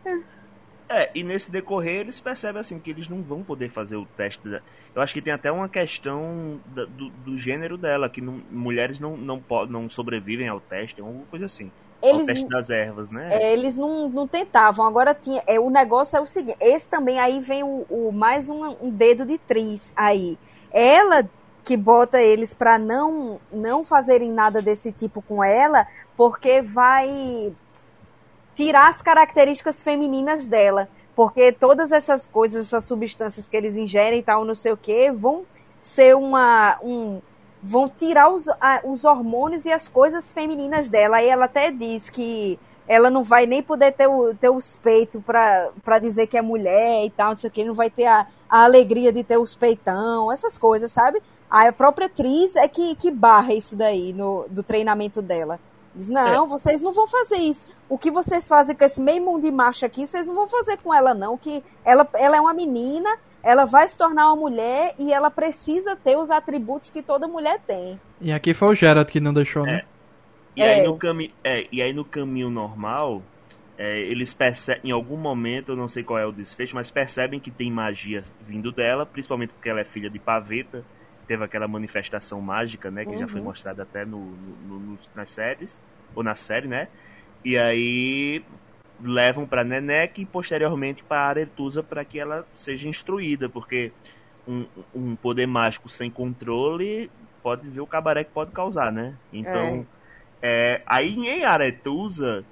É, 0.89 1.09
e 1.13 1.23
nesse 1.23 1.51
decorrer 1.51 2.01
eles 2.01 2.19
percebem 2.19 2.59
assim 2.59 2.79
que 2.79 2.89
eles 2.89 3.07
não 3.07 3.21
vão 3.21 3.43
poder 3.43 3.69
fazer 3.69 3.95
o 3.95 4.05
teste. 4.17 4.45
Da... 4.47 4.59
Eu 4.95 5.01
acho 5.01 5.13
que 5.13 5.21
tem 5.21 5.31
até 5.31 5.49
uma 5.51 5.69
questão 5.69 6.59
da- 6.65 6.85
do, 6.85 7.09
do 7.09 7.37
gênero 7.37 7.77
dela, 7.77 8.09
que 8.09 8.19
não- 8.19 8.41
mulheres 8.49 8.99
não, 8.99 9.15
não, 9.15 9.41
não 9.69 9.87
sobrevivem 9.89 10.47
ao 10.49 10.59
teste, 10.59 10.99
alguma 10.99 11.23
coisa 11.25 11.45
assim. 11.45 11.71
Eles, 12.01 12.25
teste 12.25 12.47
das 12.47 12.69
ervas, 12.69 13.11
né? 13.11 13.29
é, 13.31 13.53
eles 13.53 13.77
não, 13.77 14.09
não 14.09 14.27
tentavam. 14.27 14.85
Agora 14.85 15.13
tinha. 15.13 15.43
É, 15.45 15.59
o 15.59 15.69
negócio 15.69 16.17
é 16.17 16.21
o 16.21 16.25
seguinte: 16.25 16.57
esse 16.59 16.89
também 16.89 17.19
aí 17.19 17.39
vem 17.39 17.63
o, 17.63 17.85
o 17.89 18.11
mais 18.11 18.49
um, 18.49 18.75
um 18.81 18.89
dedo 18.89 19.25
de 19.25 19.37
Tris 19.37 19.93
aí. 19.95 20.37
Ela 20.71 21.29
que 21.63 21.77
bota 21.77 22.19
eles 22.21 22.53
para 22.53 22.79
não 22.79 23.39
não 23.51 23.85
fazerem 23.85 24.31
nada 24.31 24.61
desse 24.61 24.91
tipo 24.91 25.21
com 25.21 25.43
ela, 25.43 25.85
porque 26.17 26.61
vai 26.61 27.53
tirar 28.55 28.89
as 28.89 29.01
características 29.01 29.81
femininas 29.81 30.47
dela, 30.47 30.89
porque 31.15 31.51
todas 31.51 31.91
essas 31.91 32.25
coisas, 32.25 32.67
essas 32.67 32.85
substâncias 32.85 33.47
que 33.47 33.55
eles 33.55 33.75
ingerem 33.75 34.19
e 34.19 34.23
tal, 34.23 34.43
não 34.43 34.55
sei 34.55 34.71
o 34.71 34.77
que, 34.77 35.11
vão 35.11 35.45
ser 35.81 36.15
uma 36.15 36.77
um 36.81 37.21
vão 37.61 37.87
tirar 37.87 38.29
os, 38.29 38.49
a, 38.49 38.81
os 38.83 39.05
hormônios 39.05 39.65
e 39.65 39.71
as 39.71 39.87
coisas 39.87 40.31
femininas 40.31 40.89
dela. 40.89 41.17
Aí 41.17 41.27
ela 41.27 41.45
até 41.45 41.71
diz 41.71 42.09
que 42.09 42.59
ela 42.87 43.09
não 43.09 43.23
vai 43.23 43.45
nem 43.45 43.61
poder 43.61 43.93
ter, 43.93 44.07
o, 44.07 44.33
ter 44.33 44.49
os 44.49 44.75
peitos 44.75 45.21
para 45.23 45.99
dizer 45.99 46.27
que 46.27 46.37
é 46.37 46.41
mulher 46.41 47.05
e 47.05 47.09
tal, 47.09 47.29
não 47.29 47.37
sei 47.37 47.49
o 47.49 47.53
que, 47.53 47.63
não 47.63 47.73
vai 47.73 47.89
ter 47.89 48.05
a, 48.05 48.27
a 48.49 48.63
alegria 48.63 49.13
de 49.13 49.23
ter 49.23 49.37
os 49.37 49.55
peitão, 49.55 50.31
essas 50.31 50.57
coisas, 50.57 50.91
sabe? 50.91 51.21
Aí 51.49 51.67
a 51.67 51.73
própria 51.73 52.07
atriz 52.07 52.55
é 52.55 52.67
que, 52.67 52.95
que 52.95 53.11
barra 53.11 53.53
isso 53.53 53.75
daí 53.75 54.11
no, 54.13 54.45
do 54.49 54.63
treinamento 54.63 55.21
dela. 55.21 55.59
Diz, 55.93 56.09
não, 56.09 56.45
é. 56.45 56.47
vocês 56.47 56.81
não 56.81 56.93
vão 56.93 57.07
fazer 57.07 57.37
isso. 57.37 57.67
O 57.89 57.97
que 57.97 58.09
vocês 58.09 58.47
fazem 58.47 58.75
com 58.75 58.85
esse 58.85 59.01
meio 59.01 59.23
mundo 59.23 59.41
de 59.41 59.51
macho 59.51 59.85
aqui, 59.85 60.07
vocês 60.07 60.25
não 60.25 60.33
vão 60.33 60.47
fazer 60.47 60.77
com 60.77 60.93
ela, 60.93 61.13
não. 61.13 61.37
Que 61.37 61.63
ela, 61.83 62.07
ela 62.13 62.37
é 62.37 62.41
uma 62.41 62.53
menina, 62.53 63.09
ela 63.43 63.65
vai 63.65 63.87
se 63.87 63.97
tornar 63.97 64.27
uma 64.27 64.35
mulher 64.35 64.93
e 64.99 65.11
ela 65.11 65.31
precisa 65.31 65.95
ter 65.95 66.15
os 66.15 66.29
atributos 66.29 66.89
que 66.89 67.01
toda 67.01 67.27
mulher 67.27 67.59
tem. 67.65 67.99
E 68.19 68.31
aqui 68.31 68.53
foi 68.53 68.69
o 68.69 68.75
Gerard 68.75 69.11
que 69.11 69.19
não 69.19 69.33
deixou, 69.33 69.65
né? 69.65 69.83
É. 69.85 69.85
E, 70.55 70.61
é. 70.61 70.73
Aí 70.75 70.87
no 70.87 70.97
cami 70.97 71.33
é, 71.43 71.67
e 71.71 71.81
aí 71.81 71.93
no 71.93 72.05
caminho 72.05 72.49
normal, 72.49 73.21
é, 73.77 73.99
eles 74.01 74.33
percebem, 74.33 74.91
em 74.91 74.91
algum 74.91 75.17
momento, 75.17 75.71
eu 75.71 75.75
não 75.75 75.87
sei 75.87 76.03
qual 76.03 76.19
é 76.19 76.25
o 76.25 76.31
desfecho, 76.31 76.75
mas 76.75 76.91
percebem 76.91 77.39
que 77.39 77.49
tem 77.49 77.71
magia 77.71 78.21
vindo 78.45 78.71
dela, 78.71 79.05
principalmente 79.05 79.51
porque 79.53 79.69
ela 79.69 79.79
é 79.79 79.85
filha 79.85 80.09
de 80.09 80.19
Paveta, 80.19 80.83
teve 81.27 81.43
aquela 81.43 81.67
manifestação 81.67 82.39
mágica, 82.41 82.91
né, 82.91 83.05
que 83.05 83.11
uhum. 83.11 83.19
já 83.19 83.27
foi 83.27 83.39
uhum. 83.39 83.45
mostrada 83.47 83.83
até 83.83 84.05
no, 84.05 84.19
no, 84.19 84.79
no, 84.79 84.99
nas 85.15 85.31
séries, 85.31 85.79
ou 86.13 86.21
na 86.21 86.35
série, 86.35 86.67
né? 86.67 86.89
E 87.43 87.57
aí 87.57 88.43
levam 89.03 89.45
para 89.45 89.63
Nenek 89.63 90.21
e 90.21 90.25
posteriormente 90.25 91.03
para 91.03 91.27
Aretusa 91.27 91.81
para 91.81 92.05
que 92.05 92.19
ela 92.19 92.45
seja 92.53 92.87
instruída, 92.87 93.49
porque 93.49 93.91
um, 94.47 94.65
um, 94.93 95.15
poder 95.15 95.47
mágico 95.47 95.89
sem 95.89 96.09
controle 96.09 97.09
pode 97.41 97.67
ver 97.67 97.81
o 97.81 97.87
cabaré 97.87 98.23
que 98.23 98.31
pode 98.31 98.51
causar, 98.51 98.91
né? 98.91 99.15
Então, 99.31 99.85
é. 100.41 100.77
É, 100.77 100.81
aí 100.85 101.15
em 101.15 101.43
Aretusa 101.43 102.43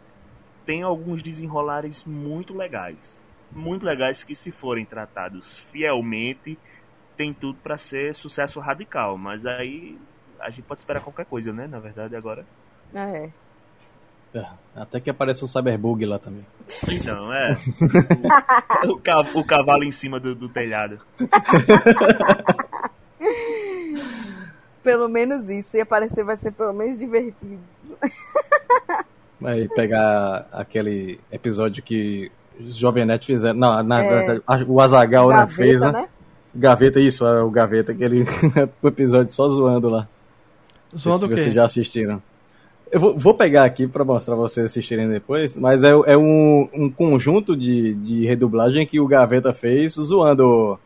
tem 0.66 0.84
alguns 0.84 1.24
desenrolares 1.24 2.04
muito 2.06 2.56
legais, 2.56 3.24
muito 3.52 3.86
legais 3.86 4.24
que 4.24 4.36
se 4.36 4.52
forem 4.52 4.86
tratados 4.86 5.60
fielmente 5.72 6.58
tem 7.18 7.34
tudo 7.34 7.60
para 7.62 7.78
ser 7.78 8.16
sucesso 8.16 8.62
radical, 8.62 9.18
mas 9.18 9.46
aí 9.46 9.98
a 10.40 10.50
gente 10.50 10.62
pode 10.62 10.80
esperar 10.80 11.02
qualquer 11.02 11.26
coisa, 11.26 11.52
né? 11.52 11.68
Na 11.68 11.80
verdade, 11.80 12.16
agora. 12.16 12.46
Ah, 12.96 13.10
é. 13.10 13.30
É 14.34 14.46
até 14.76 15.00
que 15.00 15.10
apareça 15.10 15.44
um 15.44 15.48
cyberbug 15.48 16.06
lá 16.06 16.20
também. 16.20 16.46
Então, 16.90 17.34
é. 17.34 17.58
o, 18.88 18.92
o, 18.94 19.00
cavalo, 19.00 19.40
o, 19.40 19.44
cavalo 19.44 19.84
em 19.84 19.92
cima 19.92 20.20
do, 20.20 20.34
do 20.34 20.48
telhado. 20.48 21.00
pelo 24.84 25.10
menos 25.10 25.50
isso. 25.50 25.78
E 25.78 25.82
aparecer 25.82 26.24
vai 26.24 26.38
ser 26.38 26.52
pelo 26.52 26.74
menos 26.74 26.98
divertido. 26.98 27.60
Vai 29.42 29.70
pegar 29.70 30.50
aquele 30.52 31.18
episódio 31.32 31.82
que 31.82 32.30
os 32.60 32.76
Jovem 32.76 33.06
Net 33.06 33.26
fizeram. 33.26 33.58
Não, 33.58 33.82
na, 33.84 34.04
é. 34.04 34.42
o 34.68 34.82
Azagal 34.82 35.30
né, 35.30 35.48
fez, 35.48 35.80
né? 35.80 35.94
né? 35.94 36.10
Gaveta, 36.54 37.00
isso, 37.00 37.26
é 37.26 37.42
o 37.42 37.50
Gaveta, 37.50 37.94
aquele 37.94 38.26
episódio 38.84 39.32
só 39.32 39.48
zoando 39.48 39.88
lá. 39.88 40.10
Zoando 40.94 41.26
o 41.26 41.30
quê? 41.30 41.38
vocês 41.38 41.54
já 41.54 41.64
assistiram. 41.64 42.22
Eu 42.92 43.00
vou, 43.00 43.18
vou 43.18 43.34
pegar 43.34 43.66
aqui 43.66 43.88
para 43.88 44.04
mostrar 44.04 44.36
pra 44.36 44.44
vocês 44.44 44.66
assistirem 44.66 45.08
depois, 45.08 45.56
mas 45.56 45.84
é, 45.84 45.90
é 45.90 46.18
um, 46.18 46.68
um 46.74 46.90
conjunto 46.90 47.56
de, 47.56 47.94
de 47.94 48.26
redublagem 48.26 48.86
que 48.86 49.00
o 49.00 49.08
Gaveta 49.08 49.54
fez 49.54 49.94
zoando 49.94 50.80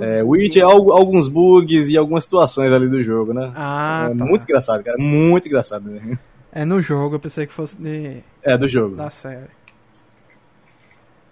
é, 0.00 0.22
Witch, 0.22 0.56
alguns 0.58 1.26
bugs 1.26 1.88
e 1.88 1.96
algumas 1.96 2.24
situações 2.24 2.70
ali 2.72 2.88
do 2.88 3.02
jogo, 3.02 3.32
né? 3.32 3.52
Ah, 3.56 4.08
é 4.10 4.14
tá. 4.14 4.24
muito 4.24 4.44
engraçado, 4.44 4.84
cara. 4.84 4.98
Muito 4.98 5.48
engraçado 5.48 5.90
mesmo. 5.90 6.18
É 6.52 6.64
no 6.64 6.80
jogo, 6.80 7.16
eu 7.16 7.20
pensei 7.20 7.46
que 7.46 7.52
fosse 7.52 7.80
de. 7.80 8.22
É 8.42 8.56
do 8.56 8.68
jogo. 8.68 8.96
Da 8.96 9.10
série. 9.10 9.48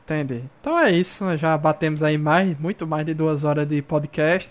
Entendi. 0.05 0.45
Então 0.61 0.79
é 0.79 0.93
isso, 0.93 1.25
nós 1.25 1.41
já 1.41 1.59
batemos 1.59 2.03
aí 2.03 2.17
mais, 2.17 2.59
muito 2.59 2.87
mais 2.87 3.05
de 3.05 3.13
duas 3.13 3.45
horas 3.45 3.69
de 3.69 3.83
podcast. 3.83 4.51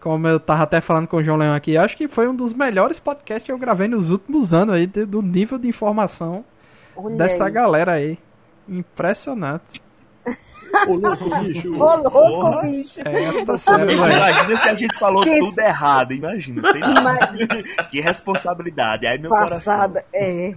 Como 0.00 0.26
eu 0.26 0.40
tava 0.40 0.62
até 0.62 0.80
falando 0.80 1.06
com 1.06 1.18
o 1.18 1.22
João 1.22 1.36
Leão 1.36 1.54
aqui, 1.54 1.76
acho 1.76 1.96
que 1.96 2.08
foi 2.08 2.26
um 2.26 2.34
dos 2.34 2.54
melhores 2.54 2.98
podcasts 2.98 3.44
que 3.44 3.52
eu 3.52 3.58
gravei 3.58 3.86
nos 3.86 4.10
últimos 4.10 4.52
anos 4.54 4.74
aí, 4.74 4.86
do 4.86 5.20
nível 5.20 5.58
de 5.58 5.68
informação 5.68 6.44
Olha 6.96 7.16
dessa 7.16 7.44
aí. 7.44 7.50
galera 7.52 7.92
aí. 7.92 8.18
Impressionante. 8.68 9.82
Ô 10.86 10.94
louco, 10.94 11.28
bicho. 11.42 11.74
Ô 11.74 11.96
louco, 11.96 12.60
bicho. 12.62 13.00
É 13.04 13.24
essa 13.24 13.58
série, 13.58 13.92
imagina 13.94 14.56
se 14.56 14.68
a 14.68 14.74
gente 14.74 14.98
falou 14.98 15.22
que 15.22 15.38
tudo 15.38 15.58
errado, 15.60 16.12
imagina. 16.12 16.62
que 17.90 18.00
responsabilidade. 18.00 19.06
Aí 19.06 19.18
meu 19.18 19.30
Passada, 19.30 20.04
coração. 20.04 20.08
é. 20.14 20.54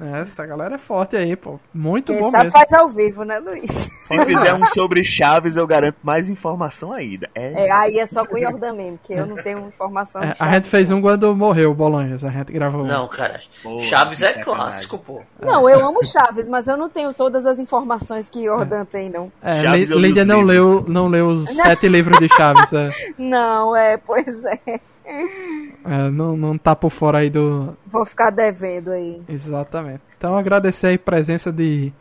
É, 0.00 0.22
essa 0.22 0.44
galera 0.44 0.74
é 0.74 0.78
forte 0.78 1.16
aí, 1.16 1.36
pô. 1.36 1.60
Muito 1.72 2.12
Quem 2.12 2.20
bom 2.20 2.30
sabe 2.30 2.44
mesmo. 2.44 2.58
faz 2.58 2.72
ao 2.72 2.88
vivo, 2.88 3.24
né, 3.24 3.38
Luiz? 3.38 3.70
Se 3.70 4.24
fizer 4.24 4.54
um 4.54 4.64
sobre 4.66 5.04
Chaves, 5.04 5.56
eu 5.56 5.66
garanto 5.66 5.96
mais 6.02 6.28
informação 6.28 6.92
ainda. 6.92 7.30
É, 7.34 7.66
é 7.66 7.70
aí 7.70 7.98
é 7.98 8.06
só 8.06 8.26
com 8.26 8.34
o 8.34 8.40
Jordan 8.40 8.72
mesmo, 8.72 8.98
que 9.02 9.14
eu 9.14 9.24
não 9.24 9.36
tenho 9.36 9.60
informação 9.68 10.22
é, 10.22 10.34
A 10.38 10.52
gente 10.52 10.68
fez 10.68 10.90
um 10.90 11.00
quando 11.00 11.34
morreu 11.36 11.70
o 11.70 11.74
Bolanjas, 11.74 12.24
a 12.24 12.28
gente 12.28 12.52
gravou. 12.52 12.84
Não, 12.84 13.06
cara. 13.06 13.40
Pô, 13.62 13.80
Chaves 13.80 14.22
é 14.22 14.32
clássico, 14.34 14.98
pô. 14.98 15.22
Não, 15.40 15.68
eu 15.68 15.86
amo 15.86 16.04
Chaves, 16.04 16.48
mas 16.48 16.66
eu 16.66 16.76
não 16.76 16.88
tenho 16.88 17.14
todas 17.14 17.46
as 17.46 17.58
informações 17.58 18.28
que 18.28 18.44
Jordan 18.44 18.82
é. 18.82 18.84
tem, 18.84 19.08
não. 19.08 19.30
É, 19.42 19.62
Lídia 19.62 20.24
não 20.24 20.40
leu, 20.40 20.84
não 20.88 21.06
leu 21.06 21.28
os 21.28 21.50
sete 21.54 21.88
livros 21.88 22.18
de 22.18 22.28
Chaves. 22.28 22.72
É. 22.72 22.90
Não, 23.16 23.76
é, 23.76 23.96
pois 23.96 24.44
é. 24.44 24.80
É, 25.06 26.10
não, 26.10 26.36
não 26.36 26.56
tá 26.56 26.74
por 26.74 26.90
fora 26.90 27.18
aí 27.18 27.30
do. 27.30 27.76
Vou 27.86 28.04
ficar 28.06 28.30
devendo 28.30 28.90
aí. 28.90 29.22
Exatamente. 29.28 30.00
Então 30.16 30.36
agradecer 30.36 30.88
aí 30.88 30.94
a 30.94 30.98
presença 30.98 31.52
de 31.52 31.92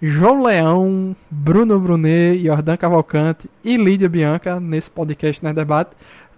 João 0.00 0.42
Leão, 0.42 1.16
Bruno 1.30 1.78
Brunet, 1.78 2.42
Jordan 2.42 2.76
Cavalcante 2.76 3.50
e 3.64 3.76
Lídia 3.76 4.08
Bianca 4.08 4.60
nesse 4.60 4.90
podcast 4.90 5.42
né, 5.44 5.52
debate. 5.52 5.90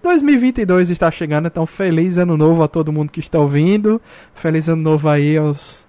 2022 0.02 0.90
está 0.90 1.10
chegando, 1.10 1.46
então 1.46 1.64
feliz 1.64 2.18
ano 2.18 2.36
novo 2.36 2.62
a 2.62 2.68
todo 2.68 2.92
mundo 2.92 3.10
que 3.10 3.20
está 3.20 3.38
ouvindo. 3.38 4.00
Feliz 4.34 4.68
ano 4.68 4.82
novo 4.82 5.08
aí 5.08 5.36
aos, 5.36 5.86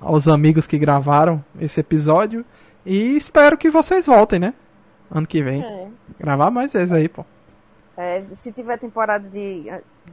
aos 0.00 0.28
amigos 0.28 0.66
que 0.66 0.78
gravaram 0.78 1.44
esse 1.60 1.80
episódio. 1.80 2.44
E 2.86 3.16
espero 3.16 3.58
que 3.58 3.68
vocês 3.68 4.06
voltem, 4.06 4.38
né? 4.38 4.54
Ano 5.10 5.26
que 5.26 5.42
vem. 5.42 5.62
É. 5.62 5.88
Gravar 6.20 6.50
mais 6.50 6.72
vezes 6.72 6.92
aí, 6.92 7.08
pô. 7.08 7.24
É, 8.00 8.20
se 8.20 8.52
tiver 8.52 8.78
temporada 8.78 9.28
de 9.28 9.64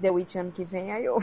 The 0.01 0.09
Witch 0.09 0.37
ano 0.37 0.51
que 0.51 0.63
vem, 0.63 0.91
aí 0.91 1.05
eu 1.05 1.19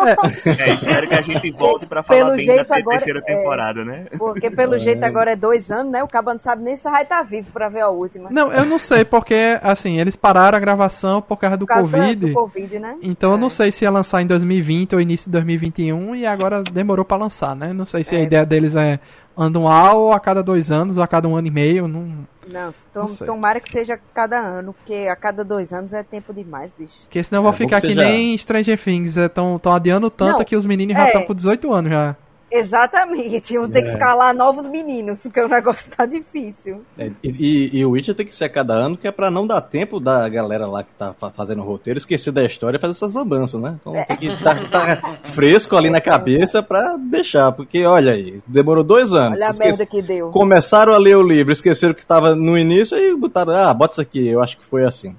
é, 0.00 0.72
espero 0.72 1.06
que 1.06 1.14
a 1.14 1.20
gente 1.20 1.50
volte 1.50 1.84
pra 1.84 2.02
falar 2.02 2.18
pelo 2.20 2.36
bem 2.36 2.46
jeito 2.46 2.68
da 2.68 2.76
agora, 2.76 2.96
terceira 2.96 3.18
é, 3.18 3.34
temporada, 3.36 3.80
é, 3.82 3.84
né? 3.84 4.06
Porque 4.16 4.50
pelo 4.50 4.76
é. 4.76 4.78
jeito 4.78 5.04
agora 5.04 5.32
é 5.32 5.36
dois 5.36 5.70
anos, 5.70 5.92
né? 5.92 6.02
O 6.02 6.08
Cabo 6.08 6.32
não 6.32 6.38
sabe 6.38 6.62
nem 6.62 6.74
se 6.74 6.90
vai 6.90 7.02
estar 7.02 7.18
tá 7.18 7.22
vivo 7.22 7.52
pra 7.52 7.68
ver 7.68 7.80
a 7.80 7.90
última. 7.90 8.30
Não, 8.30 8.50
eu 8.50 8.64
não 8.64 8.78
sei, 8.78 9.04
porque 9.04 9.58
assim, 9.62 10.00
eles 10.00 10.16
pararam 10.16 10.56
a 10.56 10.60
gravação 10.60 11.20
por 11.20 11.36
causa 11.36 11.58
do 11.58 11.66
por 11.66 11.74
causa 11.74 11.90
Covid. 11.90 12.28
Do 12.28 12.32
COVID, 12.32 12.78
né? 12.78 12.96
Então 13.02 13.32
eu 13.32 13.38
não 13.38 13.48
é. 13.48 13.50
sei 13.50 13.70
se 13.70 13.84
ia 13.84 13.90
lançar 13.90 14.22
em 14.22 14.26
2020 14.26 14.94
ou 14.94 15.02
início 15.02 15.26
de 15.26 15.32
2021 15.32 16.16
e 16.16 16.24
agora 16.24 16.62
demorou 16.62 17.04
pra 17.04 17.18
lançar, 17.18 17.54
né? 17.54 17.74
Não 17.74 17.84
sei 17.84 18.04
se 18.04 18.16
a 18.16 18.20
é. 18.20 18.22
ideia 18.22 18.46
deles 18.46 18.74
é 18.74 18.98
anual 19.36 20.12
a 20.12 20.20
cada 20.20 20.42
dois 20.42 20.70
anos 20.70 20.96
ou 20.96 21.02
a 21.02 21.06
cada 21.06 21.28
um 21.28 21.36
ano 21.36 21.46
e 21.46 21.50
meio. 21.50 21.88
Não, 21.88 22.26
não, 22.48 22.74
tom, 22.92 23.06
não 23.06 23.16
tomara 23.16 23.60
que 23.60 23.70
seja 23.70 23.98
cada 24.12 24.38
ano, 24.38 24.72
porque 24.72 25.08
a 25.10 25.16
cada 25.16 25.44
dois 25.44 25.72
anos 25.72 25.92
é 25.92 26.02
tempo 26.02 26.32
demais, 26.32 26.74
bicho. 26.76 27.00
Porque 27.02 27.22
senão 27.22 27.38
eu 27.38 27.44
vou 27.44 27.52
é, 27.52 27.56
ficar 27.56 27.80
que 27.80 27.88
seja... 27.88 28.02
nem 28.02 28.36
Stranger 28.36 28.78
Things, 28.78 29.16
estão 29.16 29.60
é, 29.64 29.68
adiando 29.68 30.10
tanto 30.10 30.38
não, 30.38 30.44
que 30.44 30.56
os 30.56 30.66
meninos 30.66 30.94
já 30.94 31.06
estão 31.06 31.22
é. 31.22 31.24
com 31.24 31.34
18 31.34 31.72
anos 31.72 31.90
já. 31.90 32.16
Exatamente, 32.50 33.56
vão 33.56 33.70
ter 33.70 33.78
é. 33.78 33.82
que 33.82 33.90
escalar 33.90 34.34
novos 34.34 34.66
meninos, 34.66 35.22
porque 35.22 35.40
o 35.40 35.48
negócio 35.48 35.92
tá 35.96 36.04
difícil. 36.04 36.82
É, 36.98 37.10
e, 37.22 37.78
e, 37.78 37.84
o 37.84 37.90
Witcher 37.90 38.14
tem 38.14 38.26
que 38.26 38.34
ser 38.34 38.46
a 38.46 38.48
cada 38.48 38.74
ano, 38.74 38.96
que 38.96 39.06
é 39.06 39.12
pra 39.12 39.30
não 39.30 39.46
dar 39.46 39.60
tempo 39.60 40.00
da 40.00 40.28
galera 40.28 40.66
lá 40.66 40.82
que 40.82 40.92
tá 40.92 41.14
fazendo 41.36 41.62
o 41.62 41.64
roteiro 41.64 41.98
esquecer 41.98 42.32
da 42.32 42.44
história 42.44 42.76
e 42.76 42.80
fazer 42.80 42.92
essas 42.92 43.14
lambanças, 43.14 43.60
né? 43.60 43.76
Então 43.80 43.92
tem 43.92 44.16
que 44.16 44.26
estar 44.26 44.68
tá, 44.68 44.96
tá 44.96 45.16
fresco 45.22 45.76
ali 45.76 45.90
na 45.90 46.00
cabeça 46.00 46.62
pra 46.62 46.96
deixar, 46.96 47.52
porque 47.52 47.84
olha 47.84 48.12
aí, 48.12 48.40
demorou 48.46 48.82
dois 48.82 49.12
anos. 49.12 49.40
Olha 49.40 49.50
a 49.50 49.52
merda 49.52 49.86
que 49.86 50.02
deu. 50.02 50.30
Começaram 50.30 50.92
a 50.92 50.98
ler 50.98 51.16
o 51.16 51.22
livro, 51.22 51.52
esqueceram 51.52 51.94
que 51.94 52.04
tava 52.04 52.34
no 52.34 52.58
início 52.58 52.98
e 52.98 53.14
botaram, 53.16 53.54
ah, 53.54 53.72
bota 53.72 53.94
isso 53.94 54.00
aqui, 54.00 54.26
eu 54.26 54.42
acho 54.42 54.58
que 54.58 54.64
foi 54.64 54.84
assim. 54.84 55.14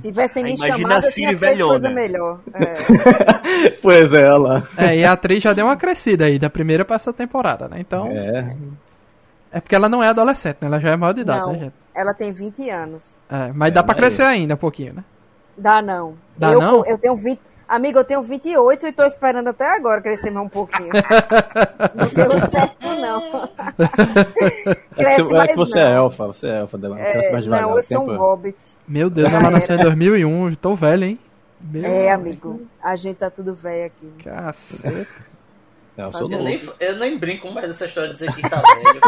Tivessem 0.00 0.44
me 0.44 0.56
chamado, 0.58 1.06
eu 1.06 1.12
tinha 1.12 1.36
feito 1.36 1.66
coisa 1.66 1.90
melhor. 1.90 2.40
É. 2.52 3.70
pois 3.80 4.12
é, 4.12 4.30
olha 4.30 4.36
lá. 4.36 4.62
É, 4.76 4.98
e 4.98 5.04
a 5.04 5.12
atriz 5.12 5.42
já 5.42 5.52
deu 5.52 5.66
uma 5.66 5.76
crescida 5.76 6.26
aí, 6.26 6.38
da 6.38 6.50
primeira 6.50 6.73
primeira 6.74 6.84
pra 6.84 6.96
essa 6.96 7.12
temporada, 7.12 7.68
né? 7.68 7.76
Então. 7.78 8.08
É. 8.08 8.56
É 9.52 9.60
porque 9.60 9.74
ela 9.74 9.88
não 9.88 10.02
é 10.02 10.08
adolescente, 10.08 10.56
né? 10.60 10.66
Ela 10.66 10.80
já 10.80 10.90
é 10.90 10.96
maior 10.96 11.12
de 11.12 11.20
idade, 11.20 11.40
não, 11.40 11.52
né, 11.52 11.58
gente? 11.60 11.74
Ela 11.94 12.12
tem 12.12 12.32
20 12.32 12.68
anos. 12.70 13.20
É, 13.30 13.52
mas 13.52 13.68
é, 13.68 13.74
dá 13.74 13.84
pra 13.84 13.94
crescer 13.94 14.22
ainda 14.22 14.54
um 14.54 14.58
pouquinho, 14.58 14.94
né? 14.94 15.04
Dá 15.56 15.80
não. 15.80 16.16
Dá 16.36 16.50
eu, 16.50 16.60
não? 16.60 16.84
Eu 16.84 16.98
tenho 16.98 17.14
20. 17.14 17.40
Amigo, 17.68 17.98
eu 18.00 18.04
tenho 18.04 18.20
28 18.20 18.86
e 18.88 18.92
tô 18.92 19.04
esperando 19.04 19.48
até 19.48 19.74
agora 19.76 20.00
crescer 20.02 20.30
mais 20.30 20.44
um 20.46 20.48
pouquinho. 20.48 20.90
não 21.94 22.28
deu 22.28 22.40
certo, 22.40 22.84
não. 22.84 23.48
É 23.78 24.74
que 24.74 24.74
Cresce 24.96 25.22
você, 25.22 25.32
é, 25.32 25.36
mais 25.38 25.50
que 25.50 25.56
você 25.56 25.80
não. 25.80 25.86
é 25.88 25.94
elfa, 25.96 26.26
você 26.26 26.46
é 26.48 26.58
elfa, 26.58 26.76
Dela. 26.78 26.96
cresce 26.96 27.30
mais 27.30 27.44
devagar. 27.44 27.66
não, 27.68 27.76
eu 27.76 27.82
sou 27.82 28.10
um 28.10 28.16
hobbit. 28.16 28.56
Meu 28.88 29.08
Deus, 29.08 29.32
ela 29.32 29.50
nasceu 29.52 29.76
em 29.76 29.82
2001, 29.82 30.54
tô 30.56 30.74
velho, 30.74 31.04
hein? 31.04 31.18
Meu 31.60 31.84
É, 31.84 32.10
amigo. 32.10 32.62
A 32.82 32.96
gente 32.96 33.16
tá 33.18 33.30
tudo 33.30 33.54
velho 33.54 33.86
aqui. 33.86 34.12
Caceta. 34.24 35.06
É, 35.96 36.02
eu 36.02 36.12
sou 36.12 36.22
Eu 36.22 36.28
novo. 36.38 36.44
nem, 36.44 36.60
eu 36.80 36.96
nem 36.96 37.16
brinco 37.18 37.50
mais 37.52 37.68
dessa 37.68 37.86
história 37.86 38.08
de 38.08 38.14
dizer 38.14 38.32
que 38.34 38.42
tá 38.42 38.60
velho. 38.60 39.00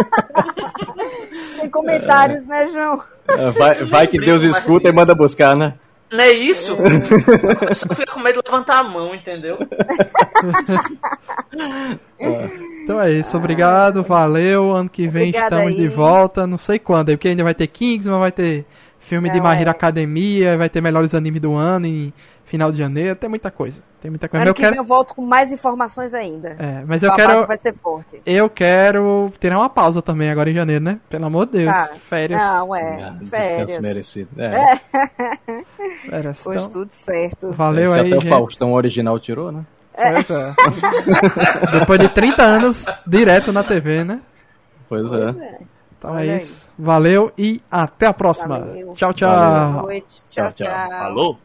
Sem 1.57 1.69
comentários, 1.71 2.47
né, 2.47 2.69
João? 2.69 3.03
É, 3.29 3.51
Vai, 3.51 3.85
vai 3.85 4.07
que 4.07 4.19
Deus 4.19 4.43
escuta 4.45 4.89
e 4.89 4.93
manda 4.93 5.15
buscar, 5.15 5.57
né? 5.57 5.75
Não 6.13 6.21
é 6.21 6.31
isso? 6.31 6.77
Eu 7.69 7.75
só 7.75 7.89
fico 7.93 8.13
com 8.15 8.21
medo 8.21 8.41
de 8.41 8.49
levantar 8.49 8.79
a 8.79 8.83
mão, 8.85 9.13
entendeu? 9.13 9.59
Então 12.85 13.01
é 13.01 13.11
isso, 13.11 13.37
obrigado, 13.37 14.03
valeu. 14.03 14.71
Ano 14.73 14.89
que 14.89 15.09
vem 15.09 15.31
Obrigada 15.31 15.57
estamos 15.57 15.73
aí. 15.75 15.81
de 15.81 15.89
volta, 15.89 16.47
não 16.47 16.59
sei 16.59 16.79
quando, 16.79 17.09
porque 17.13 17.29
ainda 17.29 17.43
vai 17.43 17.55
ter 17.55 17.67
Kingsman, 17.67 18.21
vai 18.21 18.31
ter 18.33 18.65
filme 19.01 19.29
de 19.31 19.41
Não, 19.41 19.53
Hero 19.53 19.69
é. 19.69 19.71
Academia, 19.71 20.57
vai 20.57 20.69
ter 20.69 20.81
melhores 20.81 21.15
animes 21.15 21.41
do 21.41 21.55
ano 21.55 21.87
em 21.87 22.13
final 22.47 22.73
de 22.73 22.79
janeiro, 22.79 23.15
tem 23.17 23.29
muita 23.29 23.51
coisa. 23.51 23.81
Tem 24.01 24.11
muita 24.11 24.29
coisa. 24.29 24.43
Ano 24.45 24.51
Eu 24.51 24.55
que 24.55 24.63
vem 24.63 24.71
quero, 24.71 24.83
eu 24.83 24.87
volto 24.87 25.15
com 25.15 25.23
mais 25.23 25.53
informações 25.53 26.15
ainda. 26.15 26.57
é, 26.59 26.85
mas 26.87 27.03
O 27.03 27.07
eu 27.07 27.15
quero 27.15 27.47
vai 27.47 27.59
ser 27.59 27.75
forte. 27.75 28.23
eu 28.25 28.49
quero 28.49 29.33
tirar 29.41 29.59
uma 29.59 29.69
pausa 29.69 30.01
também 30.01 30.31
agora 30.31 30.49
em 30.51 30.55
janeiro, 30.55 30.83
né? 30.85 31.01
Pelo 31.11 31.27
amor 31.27 31.47
de 31.47 31.59
Deus. 31.59 31.73
Tá. 31.75 31.91
Férias. 32.09 32.41
Não, 32.41 32.75
é. 32.75 33.15
Férias. 33.27 33.81
merecido. 33.83 34.29
É. 34.41 34.77
férias. 36.09 36.41
Pois 36.43 36.57
Então, 36.59 36.71
tudo 36.71 36.93
certo. 36.93 37.51
valeu 37.53 37.89
Se 37.91 37.99
aí, 38.01 38.07
até 38.07 38.17
o 38.17 38.21
gente. 38.21 38.31
Faustão 38.31 38.73
original 38.73 39.19
tirou, 39.19 39.51
né? 39.53 39.65
Pois 39.95 40.31
é. 40.31 40.55
Depois 41.79 41.99
de 41.99 42.09
30 42.11 42.43
anos 42.43 42.85
direto 43.07 43.53
na 43.53 43.65
TV, 43.65 44.05
né? 44.05 44.21
Pois 44.89 45.11
é. 45.13 45.35
Então 45.99 46.13
Olha 46.13 46.25
é 46.27 46.31
aí. 46.33 46.37
isso. 46.37 46.69
Valeu 46.79 47.33
e 47.37 47.61
até 47.71 48.07
a 48.07 48.13
próxima. 48.13 48.61
Valeu. 48.61 48.93
Tchau, 48.95 49.13
tchau. 49.15 49.31
Valeu. 49.31 49.73
Boa 49.73 49.83
noite. 49.83 50.23
Tchau, 50.29 50.53
Tchau, 50.53 50.53
tchau. 50.53 50.89
tchau. 50.89 50.99
Falou? 50.99 51.39